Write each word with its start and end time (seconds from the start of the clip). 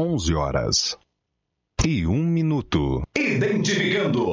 11 0.00 0.34
horas 0.34 0.98
e 1.84 2.06
um 2.06 2.24
minuto. 2.24 3.02
Identificando. 3.14 4.32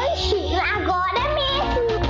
lanche 0.11 0.35
agora 0.55 1.33
mesmo. 1.33 2.01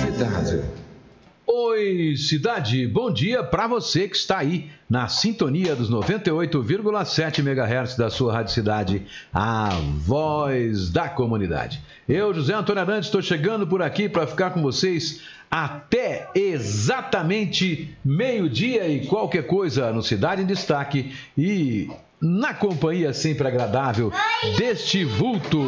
Cidade. 0.00 0.62
Oi, 1.46 2.14
cidade. 2.16 2.86
Bom 2.86 3.12
dia 3.12 3.42
para 3.42 3.66
você 3.66 4.06
que 4.06 4.16
está 4.16 4.38
aí 4.38 4.70
na 4.88 5.08
sintonia 5.08 5.74
dos 5.74 5.90
98,7 5.90 7.38
MHz 7.40 7.96
da 7.96 8.10
sua 8.10 8.32
Rádio 8.32 8.52
Cidade, 8.52 9.06
a 9.32 9.70
voz 9.96 10.90
da 10.90 11.08
comunidade. 11.08 11.82
Eu, 12.08 12.34
José 12.34 12.54
Antônio 12.54 12.82
Arantes, 12.82 13.06
estou 13.06 13.22
chegando 13.22 13.66
por 13.66 13.82
aqui 13.82 14.08
para 14.08 14.26
ficar 14.26 14.50
com 14.50 14.60
vocês 14.60 15.22
até 15.50 16.28
exatamente 16.34 17.96
meio-dia 18.04 18.86
e 18.86 19.06
qualquer 19.06 19.46
coisa 19.46 19.92
no 19.92 20.02
Cidade 20.02 20.42
em 20.42 20.46
Destaque 20.46 21.12
e 21.36 21.90
na 22.20 22.54
companhia 22.54 23.12
sempre 23.12 23.48
agradável 23.48 24.12
deste 24.56 25.04
vulto 25.04 25.58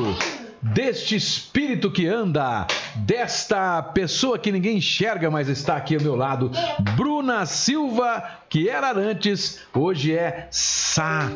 deste 0.62 1.16
espírito 1.16 1.90
que 1.90 2.06
anda, 2.06 2.68
desta 2.94 3.82
pessoa 3.82 4.38
que 4.38 4.52
ninguém 4.52 4.76
enxerga, 4.76 5.28
mas 5.28 5.48
está 5.48 5.76
aqui 5.76 5.96
ao 5.96 6.00
meu 6.00 6.14
lado, 6.14 6.52
Bruna 6.94 7.44
Silva, 7.46 8.22
que 8.48 8.68
era 8.68 8.96
antes, 8.96 9.60
hoje 9.74 10.14
é 10.14 10.46
Savegnago. 10.52 11.32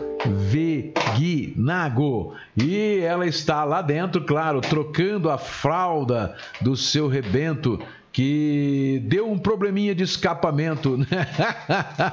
E 2.56 3.00
ela 3.00 3.26
está 3.26 3.64
lá 3.64 3.82
dentro, 3.82 4.24
claro, 4.24 4.60
trocando 4.60 5.28
a 5.28 5.36
fralda 5.36 6.36
do 6.60 6.76
seu 6.76 7.08
rebento 7.08 7.82
que 8.16 8.98
deu 9.04 9.30
um 9.30 9.36
probleminha 9.36 9.94
de 9.94 10.02
escapamento, 10.02 10.96
né? 10.96 11.06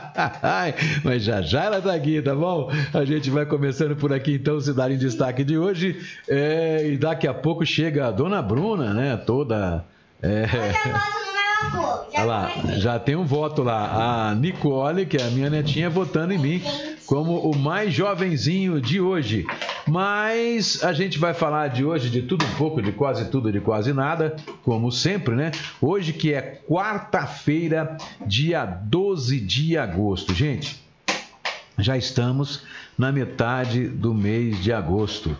Mas 1.02 1.24
já 1.24 1.42
já 1.42 1.64
ela 1.64 1.82
tá 1.82 1.94
aqui, 1.94 2.22
tá 2.22 2.36
bom? 2.36 2.70
A 2.94 3.06
gente 3.06 3.30
vai 3.30 3.46
começando 3.46 3.96
por 3.96 4.12
aqui 4.12 4.34
então, 4.34 4.60
Cidade 4.60 4.96
em 4.96 4.98
Destaque 4.98 5.46
de 5.46 5.58
hoje. 5.58 5.98
É, 6.28 6.90
e 6.90 6.98
daqui 6.98 7.26
a 7.26 7.34
pouco 7.34 7.66
chega 7.66 8.08
a 8.08 8.12
Dona 8.12 8.42
Bruna, 8.42 8.94
né? 8.94 9.16
Toda. 9.16 9.86
É... 10.22 10.46
Olha 12.18 12.26
lá, 12.26 12.52
já 12.76 13.00
tem 13.00 13.16
um 13.16 13.24
voto 13.24 13.64
lá. 13.64 14.30
A 14.30 14.36
Nicole, 14.36 15.06
que 15.06 15.16
é 15.16 15.24
a 15.24 15.30
minha 15.30 15.50
netinha, 15.50 15.90
votando 15.90 16.34
em 16.34 16.38
mim 16.38 16.62
como 17.06 17.40
o 17.40 17.58
mais 17.58 17.94
jovenzinho 17.94 18.80
de 18.82 19.00
hoje. 19.00 19.46
Mas 19.88 20.84
a 20.84 20.94
gente 20.94 21.20
vai 21.20 21.34
falar 21.34 21.68
de 21.68 21.84
hoje 21.84 22.10
de 22.10 22.22
tudo 22.22 22.46
um 22.46 22.56
pouco, 22.56 22.82
de 22.82 22.92
quase 22.92 23.30
tudo, 23.30 23.52
de 23.52 23.60
quase 23.60 23.94
nada, 23.94 24.36
como 24.64 24.92
sempre, 24.92 25.36
né? 25.36 25.52
Hoje 25.82 26.14
que 26.14 26.34
é 26.34 26.62
quarta-feira, 26.68 27.98
dia 28.26 28.66
12 28.66 29.40
de 29.40 29.78
agosto. 29.78 30.34
Gente, 30.34 30.82
já 31.78 31.98
estamos 31.98 32.64
na 32.98 33.12
metade 33.12 33.88
do 33.88 34.14
mês 34.14 34.62
de 34.64 34.72
agosto 34.72 35.36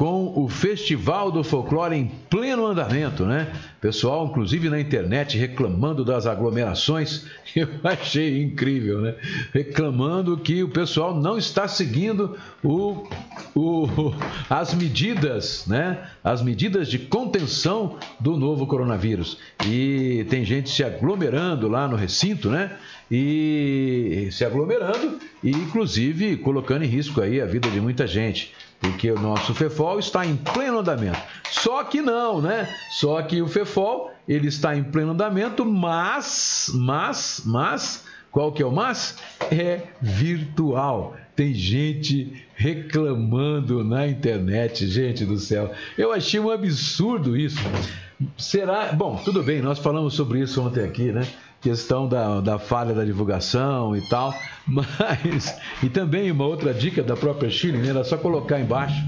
com 0.00 0.32
o 0.34 0.48
Festival 0.48 1.30
do 1.30 1.44
Folclore 1.44 1.94
em 1.94 2.10
pleno 2.30 2.64
andamento, 2.64 3.26
né? 3.26 3.52
Pessoal, 3.82 4.24
inclusive 4.24 4.70
na 4.70 4.80
internet, 4.80 5.36
reclamando 5.36 6.02
das 6.02 6.26
aglomerações, 6.26 7.26
eu 7.54 7.68
achei 7.84 8.42
incrível, 8.42 9.02
né? 9.02 9.14
Reclamando 9.52 10.38
que 10.38 10.62
o 10.62 10.70
pessoal 10.70 11.14
não 11.14 11.36
está 11.36 11.68
seguindo 11.68 12.34
o, 12.64 13.06
o, 13.54 14.14
as 14.48 14.72
medidas, 14.72 15.66
né? 15.66 16.02
As 16.24 16.40
medidas 16.40 16.88
de 16.88 16.98
contenção 16.98 17.98
do 18.18 18.38
novo 18.38 18.66
coronavírus. 18.66 19.36
E 19.66 20.24
tem 20.30 20.46
gente 20.46 20.70
se 20.70 20.82
aglomerando 20.82 21.68
lá 21.68 21.86
no 21.86 21.96
recinto, 21.96 22.48
né? 22.48 22.74
E 23.10 24.30
se 24.32 24.46
aglomerando 24.46 25.18
e, 25.44 25.50
inclusive, 25.50 26.38
colocando 26.38 26.86
em 26.86 26.88
risco 26.88 27.20
aí 27.20 27.38
a 27.38 27.44
vida 27.44 27.68
de 27.68 27.82
muita 27.82 28.06
gente 28.06 28.54
porque 28.80 29.10
o 29.10 29.20
nosso 29.20 29.54
FEFOL 29.54 29.98
está 29.98 30.24
em 30.26 30.36
pleno 30.36 30.78
andamento. 30.78 31.20
Só 31.50 31.84
que 31.84 32.00
não, 32.00 32.40
né? 32.40 32.68
Só 32.90 33.20
que 33.22 33.42
o 33.42 33.46
FEFOL, 33.46 34.10
ele 34.26 34.48
está 34.48 34.74
em 34.74 34.82
pleno 34.82 35.12
andamento, 35.12 35.64
mas, 35.66 36.70
mas, 36.74 37.42
mas, 37.44 38.04
qual 38.32 38.50
que 38.50 38.62
é 38.62 38.66
o 38.66 38.72
mas? 38.72 39.18
É 39.50 39.82
virtual. 40.00 41.14
Tem 41.36 41.52
gente 41.52 42.46
reclamando 42.54 43.84
na 43.84 44.06
internet, 44.06 44.86
gente 44.86 45.24
do 45.24 45.38
céu. 45.38 45.72
Eu 45.96 46.12
achei 46.12 46.40
um 46.40 46.50
absurdo 46.50 47.36
isso. 47.36 47.60
Será? 48.36 48.92
Bom, 48.92 49.16
tudo 49.24 49.42
bem, 49.42 49.60
nós 49.60 49.78
falamos 49.78 50.14
sobre 50.14 50.40
isso 50.40 50.62
ontem 50.62 50.84
aqui, 50.84 51.12
né? 51.12 51.26
Questão 51.60 52.08
da, 52.08 52.40
da 52.40 52.58
falha 52.58 52.94
da 52.94 53.04
divulgação 53.04 53.94
e 53.94 54.00
tal. 54.08 54.34
Mas, 54.66 55.56
e 55.82 55.88
também 55.88 56.30
uma 56.30 56.46
outra 56.46 56.72
dica 56.72 57.02
da 57.02 57.16
própria 57.16 57.50
Chile, 57.50 57.78
né? 57.78 57.88
Era 57.88 58.04
só 58.04 58.16
colocar 58.16 58.58
embaixo 58.58 59.04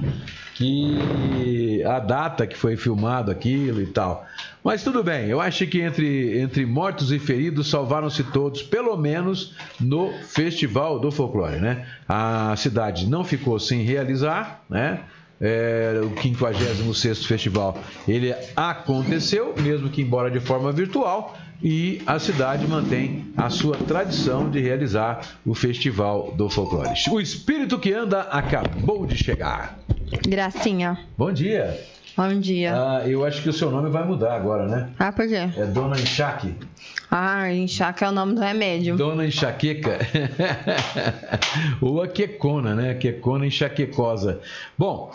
que 0.54 1.82
a 1.84 1.99
data 1.99 2.46
que 2.46 2.56
foi 2.56 2.76
filmado 2.76 3.31
aquilo 3.31 3.81
e 3.81 3.87
tal. 3.87 4.26
Mas 4.62 4.84
tudo 4.84 5.02
bem, 5.02 5.26
eu 5.26 5.40
acho 5.40 5.66
que 5.66 5.81
entre, 5.81 6.38
entre 6.38 6.66
mortos 6.66 7.10
e 7.10 7.19
feridos 7.19 7.69
salvaram-se 7.69 8.22
todos, 8.25 8.62
pelo 8.62 8.96
menos 8.96 9.54
no 9.81 10.12
Festival 10.25 10.99
do 10.99 11.10
Folclore, 11.10 11.58
né? 11.58 11.87
A 12.08 12.54
cidade 12.56 13.08
não 13.08 13.25
ficou 13.25 13.58
sem 13.58 13.82
realizar, 13.82 14.62
né? 14.69 15.00
É, 15.40 16.00
o 16.04 16.10
56º 16.10 17.26
Festival, 17.26 17.76
ele 18.06 18.32
aconteceu, 18.54 19.52
mesmo 19.60 19.88
que 19.88 20.00
embora 20.00 20.31
de 20.31 20.38
forma 20.38 20.70
virtual, 20.70 21.37
e 21.62 22.03
a 22.06 22.19
cidade 22.19 22.67
mantém 22.67 23.26
a 23.37 23.49
sua 23.49 23.76
tradição 23.76 24.50
de 24.50 24.61
realizar 24.61 25.20
o 25.47 25.55
Festival 25.55 26.32
do 26.37 26.50
Folclore. 26.50 26.91
O 27.11 27.20
espírito 27.20 27.79
que 27.79 27.93
anda 27.93 28.23
acabou 28.23 29.06
de 29.06 29.17
chegar. 29.17 29.79
Gracinha. 30.26 30.99
Bom 31.17 31.32
dia. 31.32 31.81
Bom 32.17 32.38
dia. 32.38 32.75
Ah, 32.75 33.09
eu 33.09 33.25
acho 33.25 33.43
que 33.43 33.49
o 33.49 33.53
seu 33.53 33.70
nome 33.70 33.88
vai 33.88 34.05
mudar 34.05 34.35
agora, 34.35 34.67
né? 34.67 34.91
Ah, 34.99 35.11
por 35.11 35.26
quê? 35.26 35.49
É 35.56 35.64
Dona 35.64 35.99
Enxaque. 35.99 36.55
Ah, 37.11 37.53
enxaque 37.53 38.05
é 38.05 38.09
o 38.09 38.12
nome 38.12 38.35
do 38.35 38.41
remédio. 38.41 38.97
Dona 38.97 39.26
Enxaqueca. 39.26 39.99
Ou 41.81 42.03
a 42.03 42.09
Quecona, 42.09 42.75
né? 42.75 42.94
Quecona 42.94 43.47
enxaquecosa. 43.47 44.41
Bom, 44.79 45.12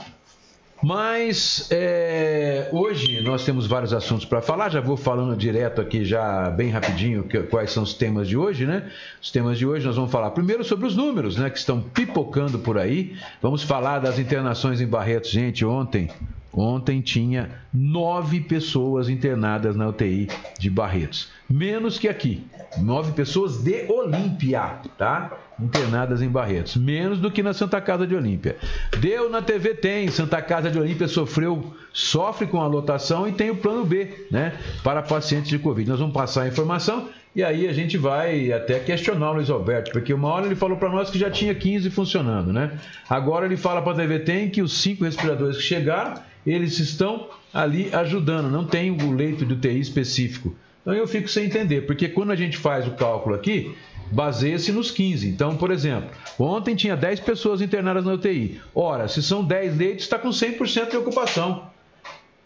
mas 0.81 1.68
é, 1.71 2.69
hoje 2.71 3.21
nós 3.21 3.44
temos 3.44 3.65
vários 3.65 3.94
assuntos 3.94 4.25
para 4.25 4.41
falar. 4.41 4.69
Já 4.69 4.79
vou 4.79 4.95
falando 4.95 5.35
direto 5.35 5.81
aqui, 5.81 6.06
já 6.06 6.50
bem 6.50 6.69
rapidinho, 6.69 7.24
que, 7.24 7.39
quais 7.44 7.71
são 7.71 7.83
os 7.83 7.94
temas 7.94 8.27
de 8.27 8.38
hoje, 8.38 8.65
né? 8.65 8.89
Os 9.21 9.31
temas 9.31 9.57
de 9.57 9.65
hoje 9.65 9.85
nós 9.85 9.95
vamos 9.95 10.12
falar 10.12 10.31
primeiro 10.31 10.63
sobre 10.63 10.85
os 10.85 10.95
números, 10.95 11.38
né? 11.38 11.50
Que 11.50 11.57
estão 11.57 11.81
pipocando 11.81 12.59
por 12.59 12.77
aí. 12.77 13.15
Vamos 13.41 13.63
falar 13.63 14.00
das 14.00 14.19
internações 14.19 14.79
em 14.79 14.88
Barretos. 14.88 15.31
Gente, 15.31 15.65
ontem, 15.65 16.09
ontem 16.54 17.02
tinha 17.02 17.50
nove 17.74 18.42
pessoas 18.42 19.10
internadas 19.10 19.76
na 19.76 19.88
UTI 19.88 20.28
de 20.60 20.70
Barretos. 20.70 21.30
Menos 21.50 21.98
que 21.98 22.08
aqui. 22.08 22.46
Nove 22.78 23.12
pessoas 23.12 23.64
de 23.64 23.86
Olímpia, 23.92 24.80
tá? 24.98 25.38
internadas 25.60 26.22
em 26.22 26.30
Barretos, 26.30 26.76
menos 26.76 27.20
do 27.20 27.32
que 27.32 27.42
na 27.42 27.54
Santa 27.54 27.82
Casa 27.82 28.06
de 28.06 28.16
Olímpia. 28.16 28.58
Deu 29.00 29.30
na 29.30 29.42
TV 29.42 29.74
tem, 29.74 30.08
Santa 30.10 30.42
Casa 30.42 30.70
de 30.70 30.80
Olímpia 30.80 31.08
sofreu, 31.08 31.74
sofre 31.92 32.46
com 32.46 32.62
a 32.62 32.68
lotação 32.68 33.28
e 33.28 33.32
tem 33.32 33.50
o 33.50 33.56
plano 33.56 33.84
B, 33.84 34.28
né, 34.30 34.54
para 34.84 35.02
pacientes 35.02 35.50
de 35.50 35.58
Covid. 35.58 35.90
Nós 35.90 36.00
vamos 36.00 36.14
passar 36.14 36.44
a 36.44 36.48
informação 36.48 37.10
e 37.38 37.44
aí 37.44 37.68
a 37.68 37.72
gente 37.72 38.00
vai 38.00 38.51
até 38.51 38.80
questionar 38.80 39.30
o 39.30 39.36
Luiz 39.36 39.48
Alberto, 39.51 39.92
porque 39.92 40.12
uma 40.12 40.28
hora 40.28 40.48
ele 40.48 40.56
falou 40.56 40.75
para 40.75 40.89
nós 40.89 41.12
que 41.12 41.19
já 41.19 41.30
tinha 41.30 41.54
15 41.54 41.92
funcionando, 41.92 42.51
né? 42.51 42.80
Agora 43.07 43.45
ele 43.45 43.56
fala 43.56 43.80
para 43.80 43.92
a 43.92 43.95
TV 43.95 44.18
tem 44.22 44.50
que 44.50 44.60
os 44.60 44.81
cinco 44.81 45.04
respiradores 45.04 45.57
que 45.57 45.62
chegaram, 45.62 46.19
eles 46.44 46.80
estão 46.80 47.30
ali 47.54 47.94
ajudando, 47.94 48.50
não 48.50 48.66
tem 48.66 48.89
o 48.89 49.12
leito 49.12 49.45
de 49.45 49.54
UTI 49.54 49.80
específico. 49.80 50.56
Então 50.81 50.95
eu 50.95 51.07
fico 51.07 51.28
sem 51.28 51.45
entender, 51.45 51.81
porque 51.81 52.10
quando 52.10 52.31
a 52.31 52.36
gente 52.36 52.57
faz 52.57 52.88
o 52.88 52.92
cálculo 52.92 53.36
aqui, 53.36 53.75
baseia-se 54.12 54.72
nos 54.72 54.89
15. 54.89 55.30
Então, 55.30 55.56
por 55.56 55.69
exemplo, 55.69 56.10
ontem 56.39 56.75
tinha 56.75 56.98
10 56.98 57.19
pessoas 57.19 57.62
internadas 57.62 58.04
na 58.04 58.13
UTI. 58.13 58.60
Ora, 58.74 59.07
se 59.07 59.22
são 59.22 59.44
10 59.44 59.78
leitos, 59.78 60.06
está 60.06 60.18
com 60.18 60.30
100% 60.30 60.89
de 60.89 60.98
ocupação. 60.98 61.69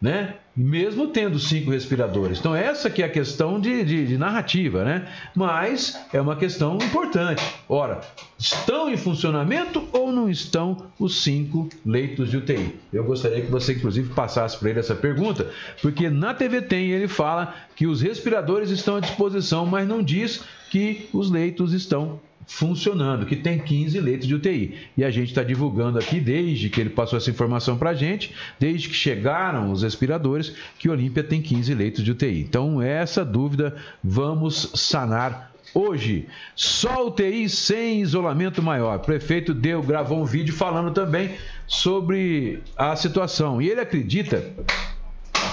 Né? 0.01 0.33
Mesmo 0.55 1.09
tendo 1.09 1.37
cinco 1.37 1.69
respiradores. 1.69 2.39
Então, 2.39 2.55
essa 2.55 2.89
que 2.89 3.03
é 3.03 3.05
a 3.05 3.09
questão 3.09 3.59
de, 3.59 3.83
de, 3.85 4.07
de 4.07 4.17
narrativa, 4.17 4.83
né? 4.83 5.07
Mas 5.35 5.95
é 6.11 6.19
uma 6.19 6.35
questão 6.35 6.75
importante. 6.77 7.43
Ora, 7.69 8.01
estão 8.37 8.89
em 8.89 8.97
funcionamento 8.97 9.87
ou 9.93 10.11
não 10.11 10.27
estão 10.27 10.87
os 10.99 11.21
cinco 11.21 11.69
leitos 11.85 12.31
de 12.31 12.37
UTI? 12.37 12.79
Eu 12.91 13.03
gostaria 13.03 13.41
que 13.41 13.51
você, 13.51 13.73
inclusive, 13.73 14.11
passasse 14.13 14.57
para 14.57 14.71
ele 14.71 14.79
essa 14.79 14.95
pergunta, 14.95 15.47
porque 15.81 16.09
na 16.09 16.33
TV 16.33 16.63
Tem 16.63 16.89
ele 16.89 17.07
fala 17.07 17.53
que 17.75 17.85
os 17.85 18.01
respiradores 18.01 18.71
estão 18.71 18.95
à 18.95 18.99
disposição, 18.99 19.67
mas 19.67 19.87
não 19.87 20.01
diz 20.01 20.43
que 20.71 21.07
os 21.13 21.29
leitos 21.29 21.73
estão 21.73 22.19
funcionando, 22.51 23.25
que 23.25 23.35
tem 23.37 23.57
15 23.57 23.99
leitos 24.01 24.27
de 24.27 24.35
UTI. 24.35 24.75
E 24.97 25.05
a 25.05 25.09
gente 25.09 25.29
está 25.29 25.41
divulgando 25.41 25.97
aqui, 25.97 26.19
desde 26.19 26.69
que 26.69 26.81
ele 26.81 26.89
passou 26.89 27.17
essa 27.17 27.29
informação 27.29 27.77
para 27.77 27.91
a 27.91 27.93
gente, 27.93 28.35
desde 28.59 28.89
que 28.89 28.93
chegaram 28.93 29.71
os 29.71 29.83
respiradores, 29.83 30.53
que 30.77 30.89
Olímpia 30.89 31.23
tem 31.23 31.41
15 31.41 31.73
leitos 31.73 32.03
de 32.03 32.11
UTI. 32.11 32.41
Então, 32.41 32.81
essa 32.81 33.23
dúvida 33.23 33.77
vamos 34.03 34.69
sanar 34.75 35.53
hoje. 35.73 36.27
Só 36.53 37.07
UTI 37.07 37.47
sem 37.47 38.01
isolamento 38.01 38.61
maior. 38.61 38.97
O 38.97 39.01
prefeito 39.01 39.53
deu, 39.53 39.81
gravou 39.81 40.21
um 40.21 40.25
vídeo 40.25 40.53
falando 40.53 40.91
também 40.91 41.31
sobre 41.65 42.61
a 42.75 42.97
situação. 42.97 43.61
E 43.61 43.69
ele 43.69 43.79
acredita 43.79 44.43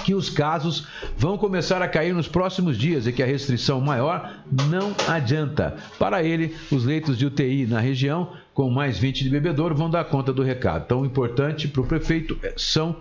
que 0.09 0.15
os 0.15 0.27
casos 0.27 0.87
vão 1.15 1.37
começar 1.37 1.83
a 1.83 1.87
cair 1.87 2.15
nos 2.15 2.27
próximos 2.27 2.79
dias 2.79 3.05
e 3.05 3.13
que 3.13 3.21
a 3.21 3.27
restrição 3.27 3.79
maior 3.79 4.37
não 4.67 4.91
adianta. 5.07 5.77
Para 5.99 6.23
ele, 6.23 6.55
os 6.71 6.83
leitos 6.83 7.15
de 7.15 7.27
UTI 7.27 7.67
na 7.67 7.79
região, 7.79 8.31
com 8.51 8.71
mais 8.71 8.97
20 8.97 9.23
de 9.23 9.29
bebedouro, 9.29 9.75
vão 9.75 9.87
dar 9.87 10.03
conta 10.05 10.33
do 10.33 10.41
recado. 10.41 10.87
Tão 10.87 11.05
importante 11.05 11.67
para 11.67 11.81
o 11.83 11.85
prefeito 11.85 12.35
são 12.57 12.95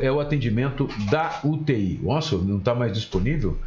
é 0.00 0.10
o 0.10 0.18
atendimento 0.18 0.88
da 1.10 1.40
UTI. 1.44 2.00
Nossa, 2.02 2.38
não 2.38 2.56
está 2.56 2.74
mais 2.74 2.94
disponível? 2.94 3.58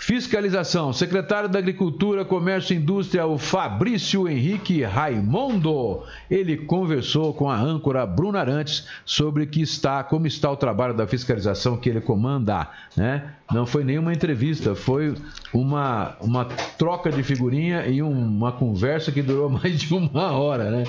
Fiscalização. 0.00 0.94
Secretário 0.94 1.46
da 1.46 1.58
Agricultura, 1.58 2.24
Comércio 2.24 2.72
e 2.72 2.78
Indústria, 2.78 3.26
o 3.26 3.36
Fabrício 3.36 4.26
Henrique 4.26 4.82
Raimondo. 4.82 6.02
Ele 6.30 6.56
conversou 6.56 7.34
com 7.34 7.50
a 7.50 7.60
âncora 7.60 8.06
Bruna 8.06 8.40
Arantes 8.40 8.88
sobre 9.04 9.44
que 9.44 9.60
está, 9.60 10.02
como 10.02 10.26
está 10.26 10.50
o 10.50 10.56
trabalho 10.56 10.94
da 10.94 11.06
fiscalização 11.06 11.76
que 11.76 11.90
ele 11.90 12.00
comanda, 12.00 12.66
né? 12.96 13.34
Não 13.52 13.66
foi 13.66 13.82
nenhuma 13.84 14.12
entrevista, 14.12 14.74
foi 14.74 15.14
uma, 15.52 16.16
uma 16.20 16.44
troca 16.44 17.10
de 17.10 17.22
figurinha 17.22 17.86
e 17.86 18.00
uma 18.00 18.52
conversa 18.52 19.10
que 19.10 19.22
durou 19.22 19.50
mais 19.50 19.80
de 19.80 19.92
uma 19.92 20.32
hora, 20.32 20.70
né? 20.70 20.84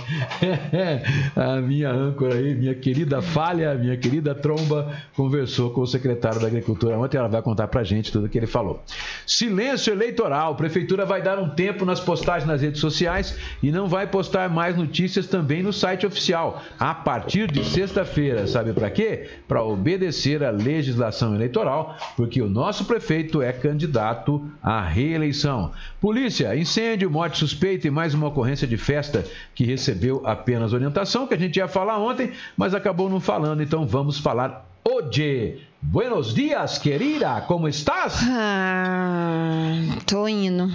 a 1.35 1.59
minha 1.61 1.91
âncora 1.91 2.35
aí, 2.35 2.53
minha 2.53 2.75
querida 2.75 3.21
falha, 3.21 3.73
minha 3.75 3.97
querida 3.97 4.35
tromba, 4.35 4.93
conversou 5.15 5.71
com 5.71 5.81
o 5.81 5.87
secretário 5.87 6.39
da 6.39 6.47
Agricultura 6.47 6.97
ontem. 6.97 7.17
Ela 7.17 7.27
vai 7.27 7.41
contar 7.41 7.67
pra 7.67 7.83
gente 7.83 8.11
tudo 8.11 8.25
o 8.25 8.29
que 8.29 8.37
ele 8.37 8.47
falou. 8.47 8.83
Silêncio 9.25 9.91
eleitoral. 9.91 10.55
Prefeitura 10.55 11.05
vai 11.05 11.21
dar 11.21 11.39
um 11.39 11.49
tempo 11.49 11.85
nas 11.85 11.99
postagens 11.99 12.47
nas 12.47 12.61
redes 12.61 12.79
sociais 12.79 13.37
e 13.61 13.71
não 13.71 13.87
vai 13.87 14.05
postar 14.07 14.49
mais 14.49 14.75
notícias 14.75 15.27
também 15.27 15.63
no 15.63 15.73
site 15.73 16.05
oficial 16.05 16.61
a 16.79 16.93
partir 16.93 17.51
de 17.51 17.63
sexta-feira. 17.63 18.45
Sabe 18.45 18.73
para 18.73 18.89
quê? 18.89 19.29
Para 19.47 19.63
obedecer 19.63 20.43
à 20.43 20.51
legislação 20.51 21.33
eleitoral, 21.33 21.97
porque 22.15 22.41
o 22.41 22.50
nosso 22.51 22.83
prefeito 22.83 23.41
é 23.41 23.53
candidato 23.53 24.45
à 24.61 24.81
reeleição. 24.81 25.71
Polícia, 26.01 26.55
incêndio, 26.55 27.09
morte 27.09 27.39
suspeita 27.39 27.87
e 27.87 27.91
mais 27.91 28.13
uma 28.13 28.27
ocorrência 28.27 28.67
de 28.67 28.75
festa 28.77 29.25
que 29.55 29.63
recebeu 29.63 30.21
apenas 30.25 30.73
orientação, 30.73 31.25
que 31.25 31.33
a 31.33 31.37
gente 31.37 31.55
ia 31.55 31.67
falar 31.67 31.97
ontem, 31.97 32.31
mas 32.57 32.73
acabou 32.73 33.09
não 33.09 33.21
falando, 33.21 33.63
então 33.63 33.87
vamos 33.87 34.19
falar 34.19 34.65
hoje. 34.83 35.61
Buenos 35.81 36.33
dias, 36.33 36.77
querida, 36.77 37.41
como 37.41 37.67
estás? 37.67 38.19
Ah, 38.29 39.71
tô 40.05 40.27
indo. 40.27 40.69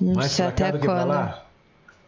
Não 0.00 0.14
Mais 0.14 0.32
sei 0.32 0.46
até 0.46 0.72
quando. 0.72 1.47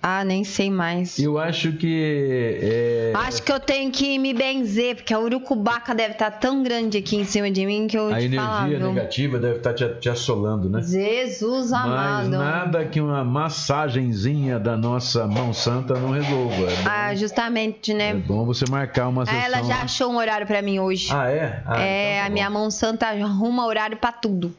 Ah, 0.03 0.25
nem 0.25 0.45
sei 0.45 0.71
mais. 0.71 1.19
Eu 1.19 1.39
acho 1.39 1.73
que. 1.73 2.59
é, 2.63 3.13
Acho 3.15 3.43
que 3.43 3.53
eu 3.53 3.61
tenho 3.61 3.91
que 3.91 4.19
me 4.19 4.33
benzer, 4.33 4.97
porque 4.97 5.13
a 5.13 5.19
urucubaca 5.19 5.95
deve 5.95 6.13
estar 6.13 6.31
tão 6.31 6.63
grande 6.63 6.97
aqui 6.97 7.17
em 7.17 7.25
cima 7.25 7.51
de 7.51 7.67
mim 7.67 7.87
que 7.87 7.99
eu 7.99 8.07
a 8.07 8.13
energia 8.23 8.41
falar, 8.41 8.67
viu? 8.69 8.79
negativa 8.95 9.39
deve 9.39 9.57
estar 9.59 9.75
te, 9.75 9.87
te 10.01 10.09
assolando, 10.09 10.71
né? 10.71 10.81
Jesus 10.83 11.71
Mas 11.71 11.85
amado. 11.85 12.29
nada 12.31 12.85
que 12.87 12.99
uma 12.99 13.23
massagenzinha 13.25 14.59
da 14.59 14.77
nossa 14.77 15.27
mão 15.27 15.53
santa 15.53 15.95
não 15.99 16.11
resolva. 16.13 16.71
É 16.71 16.77
bom, 16.77 16.91
Ah, 16.91 17.15
justamente, 17.15 17.93
é 17.93 17.95
né? 17.95 18.15
bom 18.15 18.47
você 18.47 18.65
marcar 18.71 19.09
uma 19.09 19.23
Ah, 19.23 19.27
sessão. 19.27 19.41
ela 19.43 19.63
já 19.65 19.83
achou 19.83 20.11
um 20.11 20.17
horário 20.17 20.47
pra 20.47 20.63
mim 20.63 20.79
hoje. 20.79 21.09
Ah, 21.13 21.29
é? 21.31 21.63
Ah, 21.67 21.81
é, 21.81 22.13
então 22.15 22.21
tá 22.23 22.27
a 22.27 22.31
minha 22.31 22.49
mão 22.51 22.71
santa 22.71 23.07
arruma 23.07 23.67
horário 23.67 23.97
pra 23.99 24.13
tudo. 24.13 24.55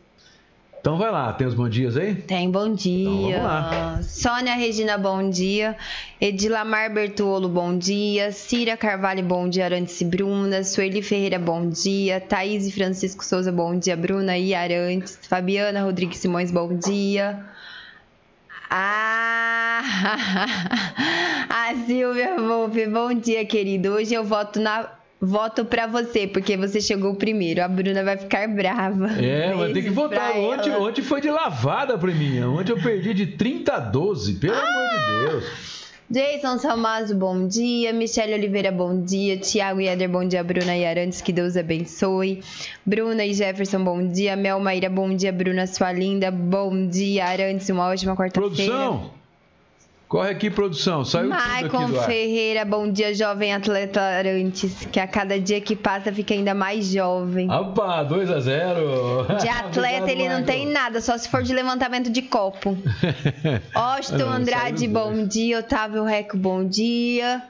Então 0.82 0.98
vai 0.98 1.12
lá, 1.12 1.32
tem 1.32 1.46
os 1.46 1.54
bons 1.54 1.70
dias 1.70 1.96
aí? 1.96 2.16
Tem 2.16 2.50
bom 2.50 2.74
dia. 2.74 3.38
Então, 3.38 4.02
Sônia 4.02 4.56
Regina, 4.56 4.98
bom 4.98 5.30
dia. 5.30 5.78
Edilamar 6.20 6.92
Bertuolo, 6.92 7.48
bom 7.48 7.78
dia. 7.78 8.32
Cira 8.32 8.76
Carvalho, 8.76 9.24
bom 9.24 9.48
dia. 9.48 9.66
Arantes 9.66 10.02
e 10.02 10.06
Bruna. 10.06 10.64
Sueli 10.64 11.04
Ferreira, 11.04 11.38
bom 11.38 11.70
dia. 11.70 12.20
Thaís 12.20 12.66
e 12.66 12.72
Francisco 12.72 13.24
Souza, 13.24 13.52
bom 13.52 13.78
dia. 13.78 13.96
Bruna 13.96 14.36
e 14.40 14.56
Arantes. 14.56 15.20
Fabiana 15.22 15.84
Rodrigues 15.84 16.18
Simões, 16.18 16.50
bom 16.50 16.76
dia. 16.76 17.46
Ah! 18.68 19.84
A 21.48 21.76
Silvia 21.86 22.38
Wolf, 22.38 22.76
bom 22.92 23.14
dia, 23.14 23.46
querido. 23.46 23.90
Hoje 23.90 24.16
eu 24.16 24.24
voto 24.24 24.60
na 24.60 24.90
Voto 25.22 25.64
pra 25.64 25.86
você, 25.86 26.26
porque 26.26 26.58
você 26.58 26.82
chegou 26.82 27.14
primeiro. 27.14 27.64
A 27.64 27.68
Bruna 27.68 28.04
vai 28.04 28.18
ficar 28.18 28.48
brava. 28.48 29.08
É, 29.24 29.54
mas 29.54 29.72
tem 29.72 29.84
que 29.84 29.92
votar. 29.92 30.36
Ontem, 30.36 30.72
ontem 30.72 31.04
foi 31.04 31.22
de 31.22 31.30
lavada 31.30 31.96
pra 31.96 32.12
mim. 32.12 32.42
Ontem 32.42 32.72
eu 32.72 32.82
perdi 32.82 33.14
de 33.14 33.28
30 33.28 33.72
a 33.72 33.80
12, 33.80 34.34
pelo 34.40 34.56
amor 34.56 34.90
de 34.90 35.30
Deus. 35.30 35.72
Jason 36.10 36.58
Salmazo, 36.58 37.16
bom 37.16 37.48
dia. 37.48 37.94
Michelle 37.94 38.34
Oliveira, 38.34 38.72
bom 38.72 39.00
dia. 39.00 39.38
Tiago 39.38 39.80
e 39.80 39.88
Eder, 39.88 40.10
bom 40.10 40.28
dia. 40.28 40.44
Bruna 40.44 40.76
e 40.76 40.86
Arantes, 40.86 41.22
que 41.22 41.32
Deus 41.32 41.56
abençoe. 41.56 42.42
Bruna 42.84 43.24
e 43.24 43.34
Jefferson, 43.34 43.84
bom 43.84 44.06
dia. 44.06 44.36
Mel 44.36 44.60
Maíra, 44.60 44.90
bom 44.90 45.16
dia. 45.16 45.32
Bruna, 45.32 45.68
sua 45.68 45.92
linda, 45.94 46.32
bom 46.32 46.88
dia. 46.88 47.26
Arantes, 47.26 47.70
uma 47.70 47.88
ótima 47.88 48.16
quarta-feira. 48.16 48.74
Produção! 48.74 49.21
Corre 50.12 50.32
aqui, 50.32 50.50
produção. 50.50 51.06
Saiu 51.06 51.30
tudo 51.30 51.40
Maicon 51.40 51.86
do 51.86 51.98
ar. 51.98 52.06
Ferreira, 52.06 52.66
bom 52.66 52.92
dia, 52.92 53.16
jovem 53.16 53.54
atleta 53.54 54.02
Arantes, 54.02 54.86
que 54.92 55.00
a 55.00 55.08
cada 55.08 55.40
dia 55.40 55.62
que 55.62 55.74
passa 55.74 56.12
fica 56.12 56.34
ainda 56.34 56.54
mais 56.54 56.92
jovem. 56.92 57.50
Opa, 57.50 58.04
2 58.04 58.30
a 58.30 58.42
0 58.42 59.26
De 59.40 59.48
atleta 59.48 60.12
ele 60.12 60.28
não 60.28 60.44
tem 60.44 60.68
nada, 60.68 61.00
só 61.00 61.18
se 61.18 61.30
for 61.30 61.42
de 61.42 61.54
levantamento 61.54 62.12
de 62.12 62.24
copo. 62.24 62.78
Austin 63.74 64.24
Andrade, 64.24 64.86
bom 64.86 65.14
dois. 65.14 65.30
dia. 65.30 65.60
Otávio 65.60 66.04
Reco, 66.04 66.36
bom 66.36 66.68
dia. 66.68 67.42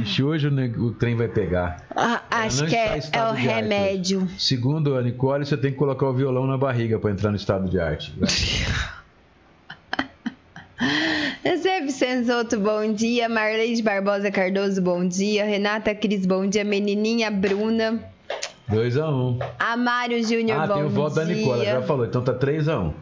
Ixi, 0.00 0.22
hoje 0.22 0.48
o, 0.48 0.92
trem 0.92 1.14
vai 1.14 1.28
pegar. 1.28 1.76
Ah, 1.94 2.22
acho 2.30 2.64
que 2.64 2.74
é, 2.74 2.96
é 2.96 2.98
o 2.98 3.00
de 3.02 3.16
arte 3.18 3.40
remédio. 3.42 4.26
Segundo 4.38 4.96
a 4.96 5.02
Nicole, 5.02 5.44
você 5.44 5.58
tem 5.58 5.72
que 5.72 5.76
colocar 5.76 6.06
o 6.06 6.14
violão 6.14 6.46
na 6.46 6.56
barriga 6.56 6.98
pra 6.98 7.10
entrar 7.10 7.28
no 7.28 7.36
estado 7.36 7.68
de 7.68 7.78
arte. 7.78 8.14
Recebe 11.42 11.90
Senzoto, 11.92 12.58
bom 12.58 12.92
dia. 12.92 13.28
Marleide 13.28 13.82
Barbosa 13.82 14.30
Cardoso, 14.30 14.80
bom 14.82 15.06
dia. 15.06 15.44
Renata 15.44 15.94
Cris, 15.94 16.24
bom 16.26 16.46
dia. 16.46 16.64
Menininha 16.64 17.30
Bruna. 17.30 18.00
2 18.68 18.96
a 18.96 19.08
1 19.10 19.38
Amário 19.58 20.24
Júnior, 20.26 20.60
Ah, 20.60 20.66
bom 20.66 20.74
tem 20.74 20.84
o 20.84 20.88
voto 20.88 21.14
dia. 21.14 21.24
da 21.26 21.32
Nicole, 21.32 21.66
ela 21.66 21.80
já 21.80 21.86
falou. 21.86 22.06
Então 22.06 22.22
tá 22.22 22.32
3 22.32 22.68
a 22.68 22.80
1 22.80 22.94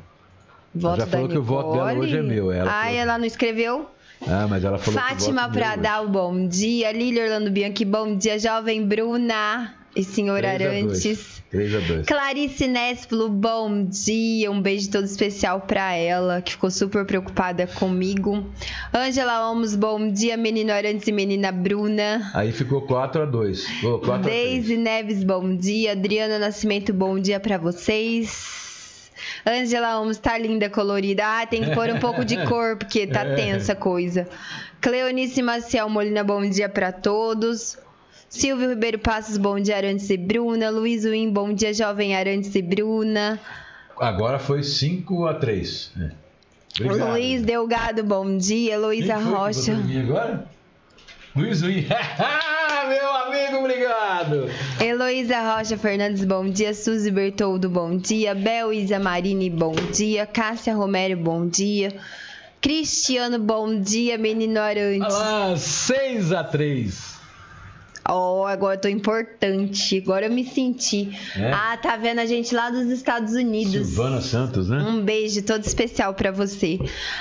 Voto 0.75 1.01
já 1.01 1.07
falou 1.07 1.29
que 1.29 1.39
o 1.39 1.43
voto 1.43 1.73
dela 1.73 1.91
Nicole. 1.91 2.07
hoje 2.09 2.17
é 2.19 2.23
meu, 2.23 2.51
ela 2.51 2.71
Ai, 2.73 2.85
falou. 2.89 3.01
ela 3.01 3.19
não 3.19 3.25
escreveu? 3.27 3.87
Ah, 4.27 4.47
mas 4.49 4.65
ela 4.65 4.79
falou 4.79 4.99
que 5.01 5.05
o 5.07 5.09
Fátima 5.09 5.43
voto 5.43 5.51
hoje. 5.51 5.59
Pradal, 5.61 6.09
bom 6.09 6.47
dia. 6.49 6.91
Lília 6.93 7.25
Orlando 7.25 7.51
Bianchi, 7.51 7.85
bom 7.85 8.17
dia. 8.17 8.39
Jovem 8.39 8.85
Bruna 8.87 9.75
e 9.95 10.03
senhor. 10.03 10.45
Arantes. 10.45 11.43
3 11.51 11.75
a 11.75 11.81
2 11.81 12.07
Clarice 12.07 12.67
Nespolo, 12.67 13.29
bom 13.29 13.85
dia. 13.85 14.51
Um 14.51 14.63
beijo 14.63 14.91
todo 14.91 15.05
especial 15.05 15.61
pra 15.61 15.95
ela, 15.95 16.41
que 16.41 16.53
ficou 16.53 16.71
super 16.71 17.05
preocupada 17.05 17.67
comigo. 17.67 18.47
Ângela 18.95 19.49
Olmos, 19.49 19.77
bom 19.77 20.11
dia. 20.11 20.37
Menino 20.37 20.73
Arantes 20.73 21.07
e 21.09 21.13
menina 21.13 21.53
Bruna. 21.53 22.31
Aí 22.33 22.53
ficou 22.53 22.83
4 22.83 23.23
a 23.23 23.27
2 23.27 23.67
oh, 23.85 23.99
4 23.99 24.13
a 24.15 24.19
3 24.21 24.25
Deise 24.25 24.77
Neves, 24.79 25.23
bom 25.25 25.55
dia. 25.55 25.93
Adriana 25.93 26.39
Nascimento, 26.39 26.93
bom 26.95 27.19
dia 27.19 27.39
pra 27.39 27.59
vocês. 27.59 29.11
Angela 29.45 29.97
Holmes 29.97 30.19
tá 30.19 30.39
linda, 30.39 30.71
colorida. 30.71 31.23
Ah, 31.25 31.47
tem 31.47 31.63
que 31.63 31.75
pôr 31.75 31.91
um 31.91 31.99
pouco 31.99 32.25
de 32.25 32.43
cor, 32.47 32.77
porque 32.77 33.07
tá 33.07 33.25
É. 33.33 33.35
tensa 33.35 33.73
a 33.73 33.77
coisa. 33.77 34.27
Cleonice 34.81 35.43
Maciel 35.43 35.89
Molina, 35.89 36.25
bom 36.25 36.49
dia 36.49 36.69
pra 36.69 36.91
todos. 36.93 37.79
Silvio 38.33 38.71
Ribeiro 38.71 38.99
Passos, 38.99 39.37
bom 39.37 39.61
dia, 39.61 39.77
Arantes 39.77 40.09
e 40.09 40.17
Bruna. 40.17 40.71
Luiz 40.71 41.05
Win, 41.05 41.31
bom 41.31 41.53
dia, 41.53 41.75
jovem 41.75 42.17
Arantes 42.17 42.55
e 42.55 42.62
Bruna. 42.62 43.39
Agora 44.01 44.39
foi 44.39 44.62
5 44.62 45.27
a 45.27 45.35
3 45.35 45.93
é. 46.01 46.11
Obrigado. 46.81 47.11
Luiz 47.11 47.43
Delgado, 47.43 48.03
bom 48.03 48.39
dia. 48.39 48.79
Luísa 48.79 49.19
Rocha. 49.19 49.79
agora? 50.03 50.47
Luiz 51.37 51.61
Win. 51.61 51.85
Meu 52.89 53.15
amigo, 53.17 53.59
obrigado. 53.59 54.49
Heloísa 54.81 55.55
Rocha 55.55 55.77
Fernandes, 55.77 56.25
bom 56.25 56.49
dia. 56.49 56.73
Suzy 56.73 57.11
Bertoldo, 57.11 57.69
bom 57.69 57.99
dia. 57.99 58.35
Bel 58.35 58.73
Isa 58.73 58.99
Marini, 58.99 59.51
bom 59.51 59.75
dia. 59.93 60.25
Cássia 60.25 60.75
Romero, 60.75 61.19
bom 61.19 61.47
dia. 61.47 61.95
Cristiano, 62.62 63.39
bom 63.39 63.79
dia. 63.79 64.17
Menino 64.17 64.59
Arantes. 64.59 65.12
lá, 65.12 65.55
6 65.55 66.33
a 66.33 66.43
3 66.43 67.22
Oh, 68.09 68.45
agora 68.47 68.77
eu 68.77 68.81
tô 68.81 68.89
importante. 68.89 69.99
Agora 69.99 70.27
eu 70.27 70.31
me 70.31 70.45
senti. 70.45 71.17
É? 71.37 71.53
Ah, 71.53 71.77
tá 71.81 71.97
vendo 71.97 72.19
a 72.19 72.27
gente 72.27 72.55
lá 72.55 72.69
dos 72.71 72.91
Estados 72.91 73.33
Unidos. 73.35 73.87
Silvana 73.87 74.21
Santos, 74.21 74.69
né? 74.69 74.79
Um 74.79 75.01
beijo 75.01 75.43
todo 75.43 75.65
especial 75.65 76.13
pra 76.15 76.31
você. 76.33 76.79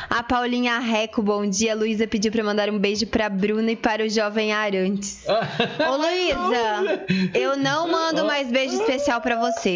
A 0.10 0.24
Paulinha 0.24 0.80
Reco, 0.80 1.22
bom 1.22 1.46
dia. 1.48 1.74
A 1.74 1.76
Luísa 1.76 2.08
pediu 2.08 2.32
pra 2.32 2.44
mandar 2.44 2.70
um 2.70 2.80
beijo 2.80 3.06
pra 3.08 3.30
Bruna 3.30 3.72
e 3.72 3.76
para 3.76 4.04
o 4.04 4.10
jovem 4.10 4.52
Arantes. 4.54 5.24
Ô 5.28 5.98
Luísa, 5.98 7.06
eu 7.34 7.56
não 7.58 7.88
mando 7.88 8.26
mais 8.26 8.50
beijo 8.52 8.74
especial 8.76 9.22
pra 9.22 9.40
você. 9.40 9.76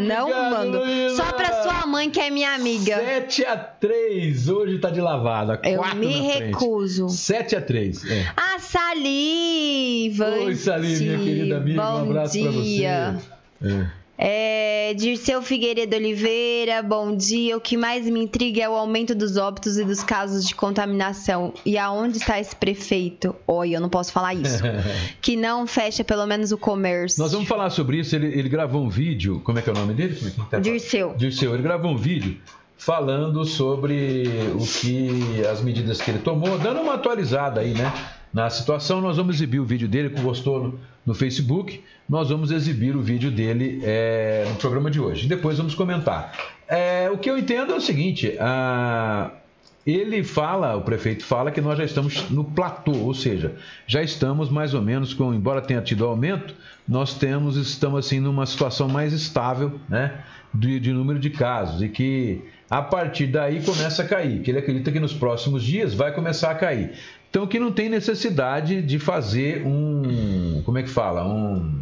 Não 0.00 0.28
Obrigado, 0.28 0.50
mando. 0.50 0.78
Luísa. 0.78 1.16
Só 1.16 1.32
pra 1.32 1.62
sua 1.62 1.86
mãe, 1.86 2.10
que 2.10 2.20
é 2.20 2.30
minha 2.30 2.54
amiga. 2.54 2.96
7 2.96 3.44
a 3.46 3.56
3 3.56 4.48
hoje 4.48 4.78
tá 4.78 4.90
de 4.90 5.00
lavada. 5.00 5.60
Eu 5.64 5.82
me 5.94 6.20
recuso. 6.20 7.08
7 7.08 7.56
a 7.56 7.60
3 7.60 8.04
é. 8.10 8.26
A 8.36 8.58
Saliva. 8.58 10.28
Oi, 10.30 10.54
Salim, 10.54 10.96
minha 10.98 11.18
querida 11.18 11.56
amiga. 11.58 11.82
Bom 11.82 11.98
um 11.98 12.02
abraço 12.10 12.32
dia. 12.32 13.18
pra 13.60 13.68
você. 13.68 13.74
É. 13.74 14.03
É, 14.16 14.94
Dirceu 14.94 15.42
Figueiredo 15.42 15.96
Oliveira, 15.96 16.82
bom 16.82 17.16
dia. 17.16 17.56
O 17.56 17.60
que 17.60 17.76
mais 17.76 18.08
me 18.08 18.20
intriga 18.22 18.62
é 18.62 18.68
o 18.68 18.74
aumento 18.74 19.14
dos 19.14 19.36
óbitos 19.36 19.76
e 19.76 19.84
dos 19.84 20.04
casos 20.04 20.46
de 20.46 20.54
contaminação. 20.54 21.52
E 21.66 21.76
aonde 21.76 22.18
está 22.18 22.38
esse 22.38 22.54
prefeito? 22.54 23.34
Oi, 23.46 23.70
eu 23.70 23.80
não 23.80 23.88
posso 23.88 24.12
falar 24.12 24.34
isso. 24.34 24.62
que 25.20 25.36
não 25.36 25.66
fecha 25.66 26.04
pelo 26.04 26.26
menos 26.26 26.52
o 26.52 26.58
comércio. 26.58 27.20
Nós 27.20 27.32
vamos 27.32 27.48
falar 27.48 27.70
sobre 27.70 27.98
isso. 27.98 28.14
Ele, 28.14 28.26
ele 28.26 28.48
gravou 28.48 28.84
um 28.84 28.88
vídeo. 28.88 29.40
Como 29.40 29.58
é 29.58 29.62
que 29.62 29.68
é 29.68 29.72
o 29.72 29.76
nome 29.76 29.94
dele? 29.94 30.14
Como 30.14 30.28
é 30.28 30.30
que 30.30 30.50
tá? 30.50 30.58
Dirceu. 30.60 31.14
Dirceu, 31.16 31.52
ele 31.52 31.62
gravou 31.62 31.90
um 31.90 31.96
vídeo 31.96 32.38
falando 32.76 33.44
sobre 33.44 34.24
o 34.54 34.64
que 34.64 35.44
as 35.50 35.62
medidas 35.62 36.00
que 36.00 36.10
ele 36.10 36.18
tomou, 36.18 36.58
dando 36.58 36.80
uma 36.80 36.94
atualizada 36.94 37.60
aí, 37.60 37.72
né? 37.72 37.92
Na 38.32 38.50
situação, 38.50 39.00
nós 39.00 39.16
vamos 39.16 39.36
exibir 39.36 39.60
o 39.60 39.64
vídeo 39.64 39.88
dele, 39.88 40.10
que 40.10 40.20
gostou 40.20 40.74
no, 41.04 41.14
Facebook. 41.14 41.82
Nós 42.08 42.28
vamos 42.28 42.50
exibir 42.50 42.96
o 42.96 43.00
vídeo 43.02 43.30
dele 43.30 43.80
é, 43.82 44.46
no 44.48 44.56
programa 44.56 44.90
de 44.90 45.00
hoje. 45.00 45.26
Depois 45.26 45.58
vamos 45.58 45.74
comentar. 45.74 46.32
É, 46.68 47.10
o 47.10 47.18
que 47.18 47.30
eu 47.30 47.38
entendo 47.38 47.72
é 47.72 47.76
o 47.76 47.80
seguinte: 47.80 48.36
a- 48.38 49.30
ele 49.86 50.24
fala, 50.24 50.74
o 50.76 50.80
prefeito 50.80 51.24
fala 51.24 51.50
que 51.50 51.60
nós 51.60 51.76
já 51.76 51.84
estamos 51.84 52.30
no 52.30 52.42
platô, 52.42 52.92
ou 52.92 53.12
seja, 53.12 53.54
já 53.86 54.02
estamos 54.02 54.48
mais 54.48 54.72
ou 54.72 54.80
menos 54.80 55.12
com, 55.12 55.34
embora 55.34 55.60
tenha 55.60 55.82
tido 55.82 56.06
aumento, 56.06 56.54
nós 56.88 57.14
temos, 57.14 57.56
estamos 57.56 58.06
assim 58.06 58.18
numa 58.18 58.46
situação 58.46 58.88
mais 58.88 59.12
estável, 59.12 59.78
né, 59.88 60.24
de, 60.54 60.80
de 60.80 60.90
número 60.90 61.18
de 61.18 61.28
casos 61.28 61.82
e 61.82 61.88
que 61.90 62.40
a 62.70 62.80
partir 62.80 63.26
daí 63.26 63.62
começa 63.62 64.02
a 64.02 64.06
cair, 64.06 64.40
que 64.40 64.50
ele 64.50 64.58
acredita 64.58 64.90
que 64.90 64.98
nos 64.98 65.12
próximos 65.12 65.62
dias 65.62 65.92
vai 65.92 66.12
começar 66.12 66.50
a 66.50 66.54
cair. 66.54 66.92
Então 67.34 67.48
que 67.48 67.58
não 67.58 67.72
tem 67.72 67.88
necessidade 67.88 68.80
de 68.80 68.96
fazer 69.00 69.66
um, 69.66 70.62
como 70.64 70.78
é 70.78 70.84
que 70.84 70.88
fala, 70.88 71.26
um 71.26 71.80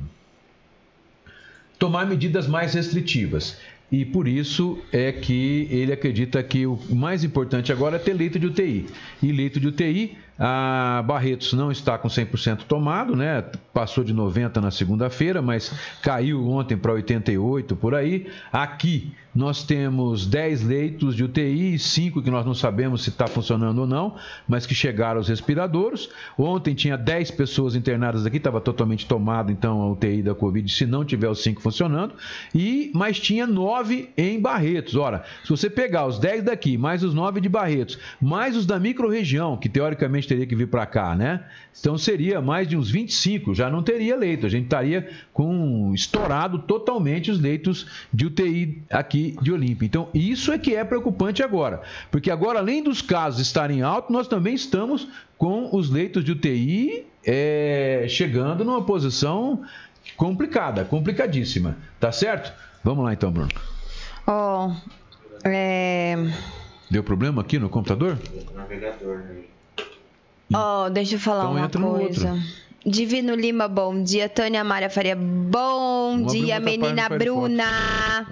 tomar 1.79 2.07
medidas 2.07 2.49
mais 2.49 2.73
restritivas. 2.73 3.59
E 3.91 4.03
por 4.03 4.27
isso 4.27 4.79
é 4.91 5.13
que 5.13 5.69
ele 5.71 5.93
acredita 5.93 6.43
que 6.43 6.67
o 6.67 6.79
mais 6.89 7.23
importante 7.23 7.71
agora 7.71 7.97
é 7.97 7.99
ter 7.99 8.15
leito 8.15 8.39
de 8.39 8.47
UTI. 8.47 8.87
E 9.23 9.31
leito 9.31 9.61
de 9.61 9.69
UTI, 9.69 10.17
a 10.39 11.03
Barretos 11.07 11.53
não 11.53 11.71
está 11.71 11.99
com 11.99 12.09
100% 12.09 12.65
tomado, 12.65 13.15
né? 13.15 13.45
Passou 13.73 14.03
de 14.03 14.13
90 14.13 14.61
na 14.61 14.71
segunda-feira, 14.71 15.41
mas 15.43 15.73
caiu 16.03 16.49
ontem 16.49 16.77
para 16.77 16.93
88 16.93 17.77
por 17.77 17.95
aí. 17.95 18.27
Aqui 18.53 19.13
nós 19.35 19.65
temos 19.65 20.27
10 20.27 20.63
leitos 20.63 21.17
de 21.17 21.25
UTI 21.25 21.75
e 21.75 21.79
5 21.79 22.21
que 22.23 22.31
nós 22.31 22.45
não 22.45 22.55
sabemos 22.55 23.03
se 23.03 23.09
está 23.09 23.27
funcionando 23.27 23.79
ou 23.79 23.87
não, 23.87 24.17
mas 24.47 24.67
que 24.67 24.75
chegaram 24.75 25.19
aos 25.19 25.29
respiradores. 25.29 26.11
Ontem 26.37 26.75
tinha 26.75 26.99
10 26.99 27.31
pessoas 27.31 27.75
internadas 27.75 28.27
aqui, 28.27 28.37
estava 28.37 28.61
totalmente 28.61 29.07
tomado 29.07 29.51
então 29.51 29.81
a 29.81 29.91
UTI 29.91 30.23
da 30.23 30.35
Covid, 30.35 30.71
se 30.71 30.85
não 30.85 31.03
tiver 31.05 31.29
os 31.29 31.43
5 31.43 31.63
funcionando. 31.63 32.15
E 32.55 32.91
mas 32.95 33.19
tinha 33.19 33.47
9 33.47 34.11
em 34.19 34.39
Barretos. 34.39 34.97
Ora, 34.97 35.25
se 35.43 35.49
você 35.49 35.71
pegar 35.71 36.07
os 36.07 36.19
10 36.19 36.45
daqui, 36.45 36.77
mais 36.77 37.03
os 37.03 37.15
9 37.15 37.41
de 37.41 37.49
Barretos, 37.49 37.99
mais 38.21 38.55
os 38.55 38.67
da 38.67 38.79
microrregião, 38.79 39.57
que 39.57 39.69
teoricamente 39.69 40.22
teria 40.27 40.47
que 40.47 40.55
vir 40.55 40.69
para 40.69 40.87
cá, 40.87 41.15
né? 41.15 41.45
Então 41.79 41.97
seria 41.97 42.41
mais 42.41 42.69
de 42.69 42.77
uns 42.77 42.91
25, 42.91 43.55
já 43.55 43.71
não 43.71 43.83
teria 43.83 44.17
leito. 44.17 44.47
A 44.47 44.49
gente 44.49 44.65
estaria 44.65 45.09
com 45.33 45.93
estourado 45.95 46.59
totalmente 46.61 47.31
os 47.31 47.41
leitos 47.41 47.87
de 48.13 48.27
UTI 48.27 48.83
aqui 48.91 49.37
de 49.41 49.53
Olímpia. 49.53 49.87
Então, 49.87 50.09
isso 50.13 50.53
é 50.53 50.59
que 50.59 50.75
é 50.75 50.85
preocupante 50.85 51.43
agora, 51.43 51.83
porque 52.11 52.31
agora 52.31 52.59
além 52.59 52.83
dos 52.83 53.03
casos 53.03 53.41
estarem 53.41 53.83
altos, 53.83 54.11
nós 54.11 54.29
também 54.29 54.55
estamos 54.55 55.09
com 55.37 55.69
os 55.75 55.91
leitos 55.91 56.25
de 56.25 56.33
UTI 56.33 57.07
é, 57.25 58.07
chegando 58.09 58.65
numa 58.65 58.83
posição 58.85 59.63
complicada, 60.17 60.85
complicadíssima, 60.85 61.77
tá 61.99 62.13
certo? 62.13 62.53
Vamos 62.83 63.05
lá 63.05 63.13
então, 63.13 63.31
Bruno. 63.31 63.51
Ó, 64.27 64.73
é... 65.45 66.17
Deu 66.91 67.03
problema 67.03 67.41
aqui 67.43 67.59
no 67.59 67.69
computador? 67.69 68.19
Navegador, 68.55 69.19
né? 69.19 69.43
Ó, 70.55 70.89
deixa 70.89 71.17
eu 71.17 71.21
falar 71.21 71.51
Então 71.65 71.83
uma 71.83 71.99
coisa. 71.99 72.39
Divino 72.85 73.35
Lima, 73.35 73.69
bom 73.69 74.03
dia. 74.03 74.29
Tânia 74.29 74.65
Maria 74.65 74.91
Faria, 74.91 75.15
bom 75.17 76.17
Vamos 76.19 76.33
dia. 76.33 76.57
outra 76.57 76.61
Menina 76.61 77.09
Bruna. 77.09 78.27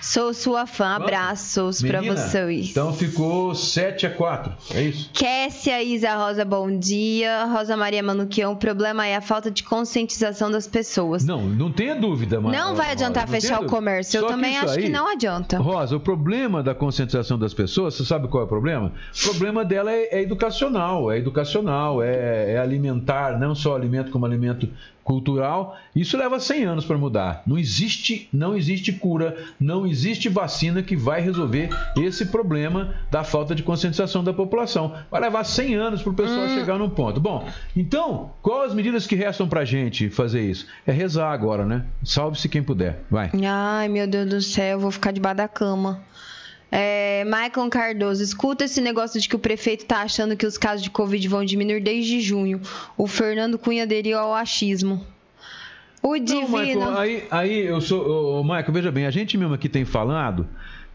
Sou 0.00 0.32
sua 0.32 0.66
fã. 0.66 0.96
Abraços 0.96 1.82
pra 1.82 2.00
Menina, 2.00 2.16
vocês. 2.16 2.70
Então 2.70 2.92
ficou 2.92 3.54
7 3.54 4.06
a 4.06 4.10
4 4.10 4.52
é 4.74 4.82
isso? 4.82 5.10
Kessia 5.12 5.82
Isa 5.82 6.14
Rosa, 6.16 6.44
bom 6.44 6.78
dia. 6.78 7.44
Rosa 7.46 7.76
Maria 7.76 8.02
Manuquião, 8.02 8.52
o 8.52 8.56
problema 8.56 9.06
é 9.06 9.16
a 9.16 9.20
falta 9.20 9.50
de 9.50 9.62
conscientização 9.62 10.50
das 10.50 10.66
pessoas. 10.66 11.24
Não, 11.24 11.42
não 11.42 11.70
tenha 11.70 11.94
dúvida, 11.94 12.40
mas. 12.40 12.52
Não 12.56 12.74
vai 12.74 12.92
adiantar 12.92 13.26
Rosa, 13.26 13.40
fechar 13.40 13.60
o 13.62 13.66
comércio. 13.66 14.18
Eu 14.18 14.26
também 14.26 14.56
acho 14.56 14.74
que 14.74 14.84
aí- 14.84 14.88
não 14.88 15.06
adianta. 15.06 15.58
Rosa, 15.58 15.96
o 15.96 16.00
problema 16.00 16.62
da 16.62 16.74
conscientização 16.74 17.38
das 17.38 17.52
pessoas, 17.52 17.94
você 17.94 18.04
sabe 18.04 18.28
qual 18.28 18.42
é 18.42 18.46
o 18.46 18.48
problema? 18.48 18.92
O 19.14 19.22
problema 19.28 19.64
dela 19.64 19.92
é, 19.92 20.18
é 20.18 20.22
educacional, 20.22 21.10
é 21.12 21.18
educacional, 21.18 22.02
é, 22.02 22.52
é 22.52 22.58
alimentar, 22.58 23.38
não 23.38 23.54
só 23.54 23.76
alimento 23.76 24.10
como 24.10 24.24
alimento 24.24 24.68
cultural. 25.02 25.76
Isso 25.96 26.16
leva 26.16 26.38
100 26.38 26.64
anos 26.64 26.84
para 26.84 26.96
mudar. 26.96 27.42
Não 27.46 27.58
existe, 27.58 28.28
não 28.32 28.56
existe 28.56 28.92
cura, 28.92 29.36
não 29.58 29.84
existe 29.84 29.89
vacina 30.28 30.82
que 30.82 30.96
vai 30.96 31.20
resolver 31.20 31.70
esse 31.96 32.26
problema 32.26 32.94
da 33.10 33.24
falta 33.24 33.54
de 33.54 33.62
conscientização 33.62 34.22
da 34.22 34.32
população. 34.32 34.94
Vai 35.10 35.20
levar 35.20 35.44
100 35.44 35.74
anos 35.74 36.02
para 36.02 36.10
o 36.10 36.14
pessoal 36.14 36.48
chegar 36.48 36.78
num 36.78 36.90
ponto. 36.90 37.20
Bom, 37.20 37.48
então, 37.76 38.32
quais 38.42 38.70
as 38.70 38.74
medidas 38.74 39.06
que 39.06 39.14
restam 39.14 39.48
para 39.48 39.64
gente 39.64 40.10
fazer 40.10 40.42
isso? 40.42 40.66
É 40.86 40.92
rezar 40.92 41.32
agora, 41.32 41.64
né? 41.64 41.84
Salve-se 42.04 42.48
quem 42.48 42.62
puder. 42.62 43.00
Vai. 43.10 43.30
Ai, 43.46 43.88
meu 43.88 44.06
Deus 44.06 44.28
do 44.28 44.40
céu, 44.40 44.72
eu 44.72 44.80
vou 44.80 44.90
ficar 44.90 45.12
debaixo 45.12 45.36
da 45.36 45.48
cama. 45.48 46.02
É, 46.72 47.24
Maicon 47.24 47.68
Cardoso, 47.68 48.22
escuta 48.22 48.64
esse 48.64 48.80
negócio 48.80 49.20
de 49.20 49.28
que 49.28 49.34
o 49.34 49.40
prefeito 49.40 49.84
tá 49.86 50.02
achando 50.02 50.36
que 50.36 50.46
os 50.46 50.56
casos 50.56 50.82
de 50.82 50.90
Covid 50.90 51.26
vão 51.26 51.44
diminuir 51.44 51.80
desde 51.80 52.20
junho. 52.20 52.60
O 52.96 53.06
Fernando 53.06 53.58
Cunha 53.58 53.82
aderiu 53.82 54.18
ao 54.18 54.32
achismo. 54.32 55.04
O 56.02 56.16
Não, 56.16 56.24
divino. 56.24 56.58
Michael, 56.58 56.98
aí, 56.98 57.24
aí 57.30 57.66
eu 57.66 57.80
sou. 57.80 58.40
Ô, 58.40 58.42
Michael, 58.42 58.72
veja 58.72 58.90
bem, 58.92 59.06
a 59.06 59.10
gente 59.10 59.36
mesmo 59.36 59.54
aqui 59.54 59.68
tem 59.68 59.84
falado 59.84 60.46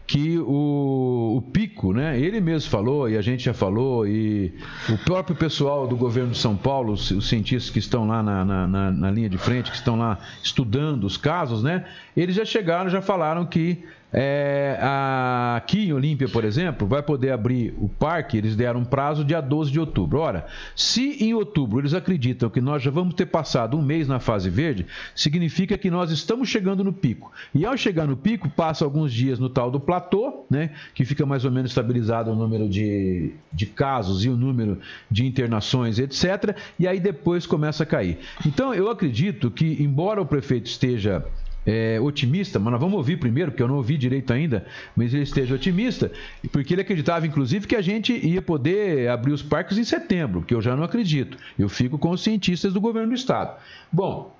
que 0.06 0.38
o, 0.38 1.34
o 1.36 1.42
pico, 1.52 1.92
né? 1.92 2.18
Ele 2.18 2.40
mesmo 2.40 2.70
falou, 2.70 3.08
e 3.08 3.16
a 3.16 3.22
gente 3.22 3.42
já 3.44 3.52
falou, 3.52 4.06
e 4.06 4.52
o 4.88 4.96
próprio 4.98 5.34
pessoal 5.36 5.86
do 5.88 5.96
governo 5.96 6.30
de 6.30 6.38
São 6.38 6.56
Paulo, 6.56 6.92
os, 6.92 7.10
os 7.10 7.28
cientistas 7.28 7.70
que 7.70 7.80
estão 7.80 8.06
lá 8.06 8.22
na, 8.22 8.44
na, 8.44 8.66
na- 8.68 8.90
na 8.92 9.10
linha 9.10 9.28
de 9.28 9.36
frente, 9.38 9.70
que 9.70 9.76
estão 9.76 9.96
lá 9.96 10.18
estudando 10.42 11.04
os 11.04 11.16
casos, 11.16 11.62
né? 11.62 11.84
Eles 12.16 12.36
já 12.36 12.44
chegaram, 12.44 12.88
já 12.88 13.02
falaram 13.02 13.44
que 13.46 13.82
é, 14.18 14.78
a- 14.80 15.56
aqui 15.58 15.88
em 15.88 15.92
Olímpia, 15.92 16.26
por 16.26 16.42
exemplo, 16.42 16.88
vai 16.88 17.02
poder 17.02 17.32
abrir 17.32 17.74
o 17.78 17.86
parque, 17.86 18.38
eles 18.38 18.56
deram 18.56 18.80
um 18.80 18.84
prazo 18.84 19.22
dia 19.22 19.42
12 19.42 19.70
de 19.70 19.78
outubro. 19.78 20.18
Ora, 20.20 20.46
se 20.74 21.22
em 21.22 21.34
outubro 21.34 21.80
eles 21.80 21.92
acreditam 21.92 22.48
que 22.48 22.60
nós 22.62 22.82
já 22.82 22.90
vamos 22.90 23.14
ter 23.14 23.26
passado 23.26 23.76
um 23.76 23.82
mês 23.82 24.08
na 24.08 24.18
fase 24.18 24.48
verde, 24.48 24.86
significa 25.14 25.76
que 25.76 25.90
nós 25.90 26.10
estamos 26.10 26.48
chegando 26.48 26.82
no 26.82 26.94
pico. 26.94 27.30
E 27.54 27.66
ao 27.66 27.76
chegar 27.76 28.06
no 28.06 28.16
pico, 28.16 28.48
passa 28.48 28.86
alguns 28.86 29.12
dias 29.12 29.38
no 29.38 29.50
tal 29.50 29.70
do 29.70 29.78
platô, 29.78 30.46
né, 30.50 30.70
que 30.94 31.04
fica 31.04 31.26
mais 31.26 31.44
ou 31.44 31.50
menos 31.50 31.70
estabilizado 31.70 32.30
o 32.30 32.34
número 32.34 32.66
de, 32.68 33.32
de 33.52 33.66
casos 33.66 34.24
e 34.24 34.30
o 34.30 34.36
número 34.36 34.78
de 35.10 35.26
internações, 35.26 35.98
etc. 35.98 36.56
E 36.78 36.88
aí 36.88 36.98
depois 36.98 37.44
começa 37.44 37.82
a 37.82 37.86
cair. 37.86 38.18
Então, 38.46 38.72
eu 38.72 38.88
acredito 38.90 39.50
que, 39.50 39.76
embora 39.82 40.22
o 40.22 40.26
prefeito 40.26 40.66
esteja 40.66 41.22
é, 41.66 41.98
otimista, 42.00 42.58
mas 42.58 42.70
nós 42.70 42.80
vamos 42.80 42.96
ouvir 42.96 43.18
primeiro, 43.18 43.50
porque 43.50 43.62
eu 43.62 43.68
não 43.68 43.76
ouvi 43.76 43.98
direito 43.98 44.32
ainda, 44.32 44.64
mas 44.94 45.12
ele 45.12 45.24
esteja 45.24 45.54
otimista, 45.54 46.12
porque 46.52 46.72
ele 46.74 46.82
acreditava, 46.82 47.26
inclusive, 47.26 47.66
que 47.66 47.74
a 47.74 47.82
gente 47.82 48.12
ia 48.12 48.40
poder 48.40 49.08
abrir 49.08 49.32
os 49.32 49.42
parques 49.42 49.76
em 49.76 49.84
setembro, 49.84 50.42
que 50.42 50.54
eu 50.54 50.62
já 50.62 50.76
não 50.76 50.84
acredito. 50.84 51.36
Eu 51.58 51.68
fico 51.68 51.98
com 51.98 52.10
os 52.10 52.22
cientistas 52.22 52.72
do 52.72 52.80
governo 52.80 53.08
do 53.08 53.14
estado. 53.14 53.58
Bom, 53.90 54.34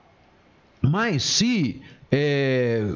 mas 0.80 1.24
se 1.24 1.82
é, 2.12 2.94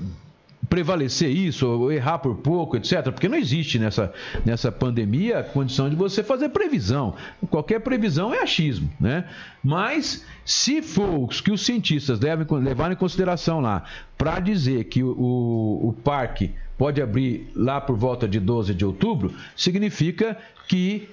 prevalecer 0.71 1.29
isso, 1.29 1.67
ou 1.67 1.93
errar 1.93 2.21
por 2.21 2.37
pouco, 2.37 2.77
etc., 2.77 3.03
porque 3.11 3.29
não 3.29 3.37
existe 3.37 3.77
nessa, 3.77 4.13
nessa 4.47 4.71
pandemia 4.71 5.41
a 5.41 5.43
condição 5.43 5.91
de 5.91 5.97
você 5.97 6.23
fazer 6.23 6.51
previsão. 6.51 7.17
Qualquer 7.51 7.81
previsão 7.81 8.33
é 8.33 8.39
achismo, 8.39 8.89
né? 8.99 9.25
Mas 9.63 10.25
se 10.45 10.81
for 10.81 11.25
o 11.25 11.27
que 11.27 11.51
os 11.51 11.67
cientistas 11.67 12.21
devem 12.21 12.47
levar 12.61 12.93
em 12.93 12.95
consideração 12.95 13.61
lá 13.61 13.83
para 14.17 14.39
dizer 14.39 14.85
que 14.85 15.03
o, 15.03 15.11
o, 15.11 15.89
o 15.89 15.93
parque 15.93 16.53
pode 16.79 17.03
abrir 17.03 17.51
lá 17.55 17.81
por 17.81 17.97
volta 17.97 18.29
de 18.29 18.39
12 18.39 18.73
de 18.73 18.85
outubro, 18.85 19.35
significa 19.57 20.39
que 20.69 21.09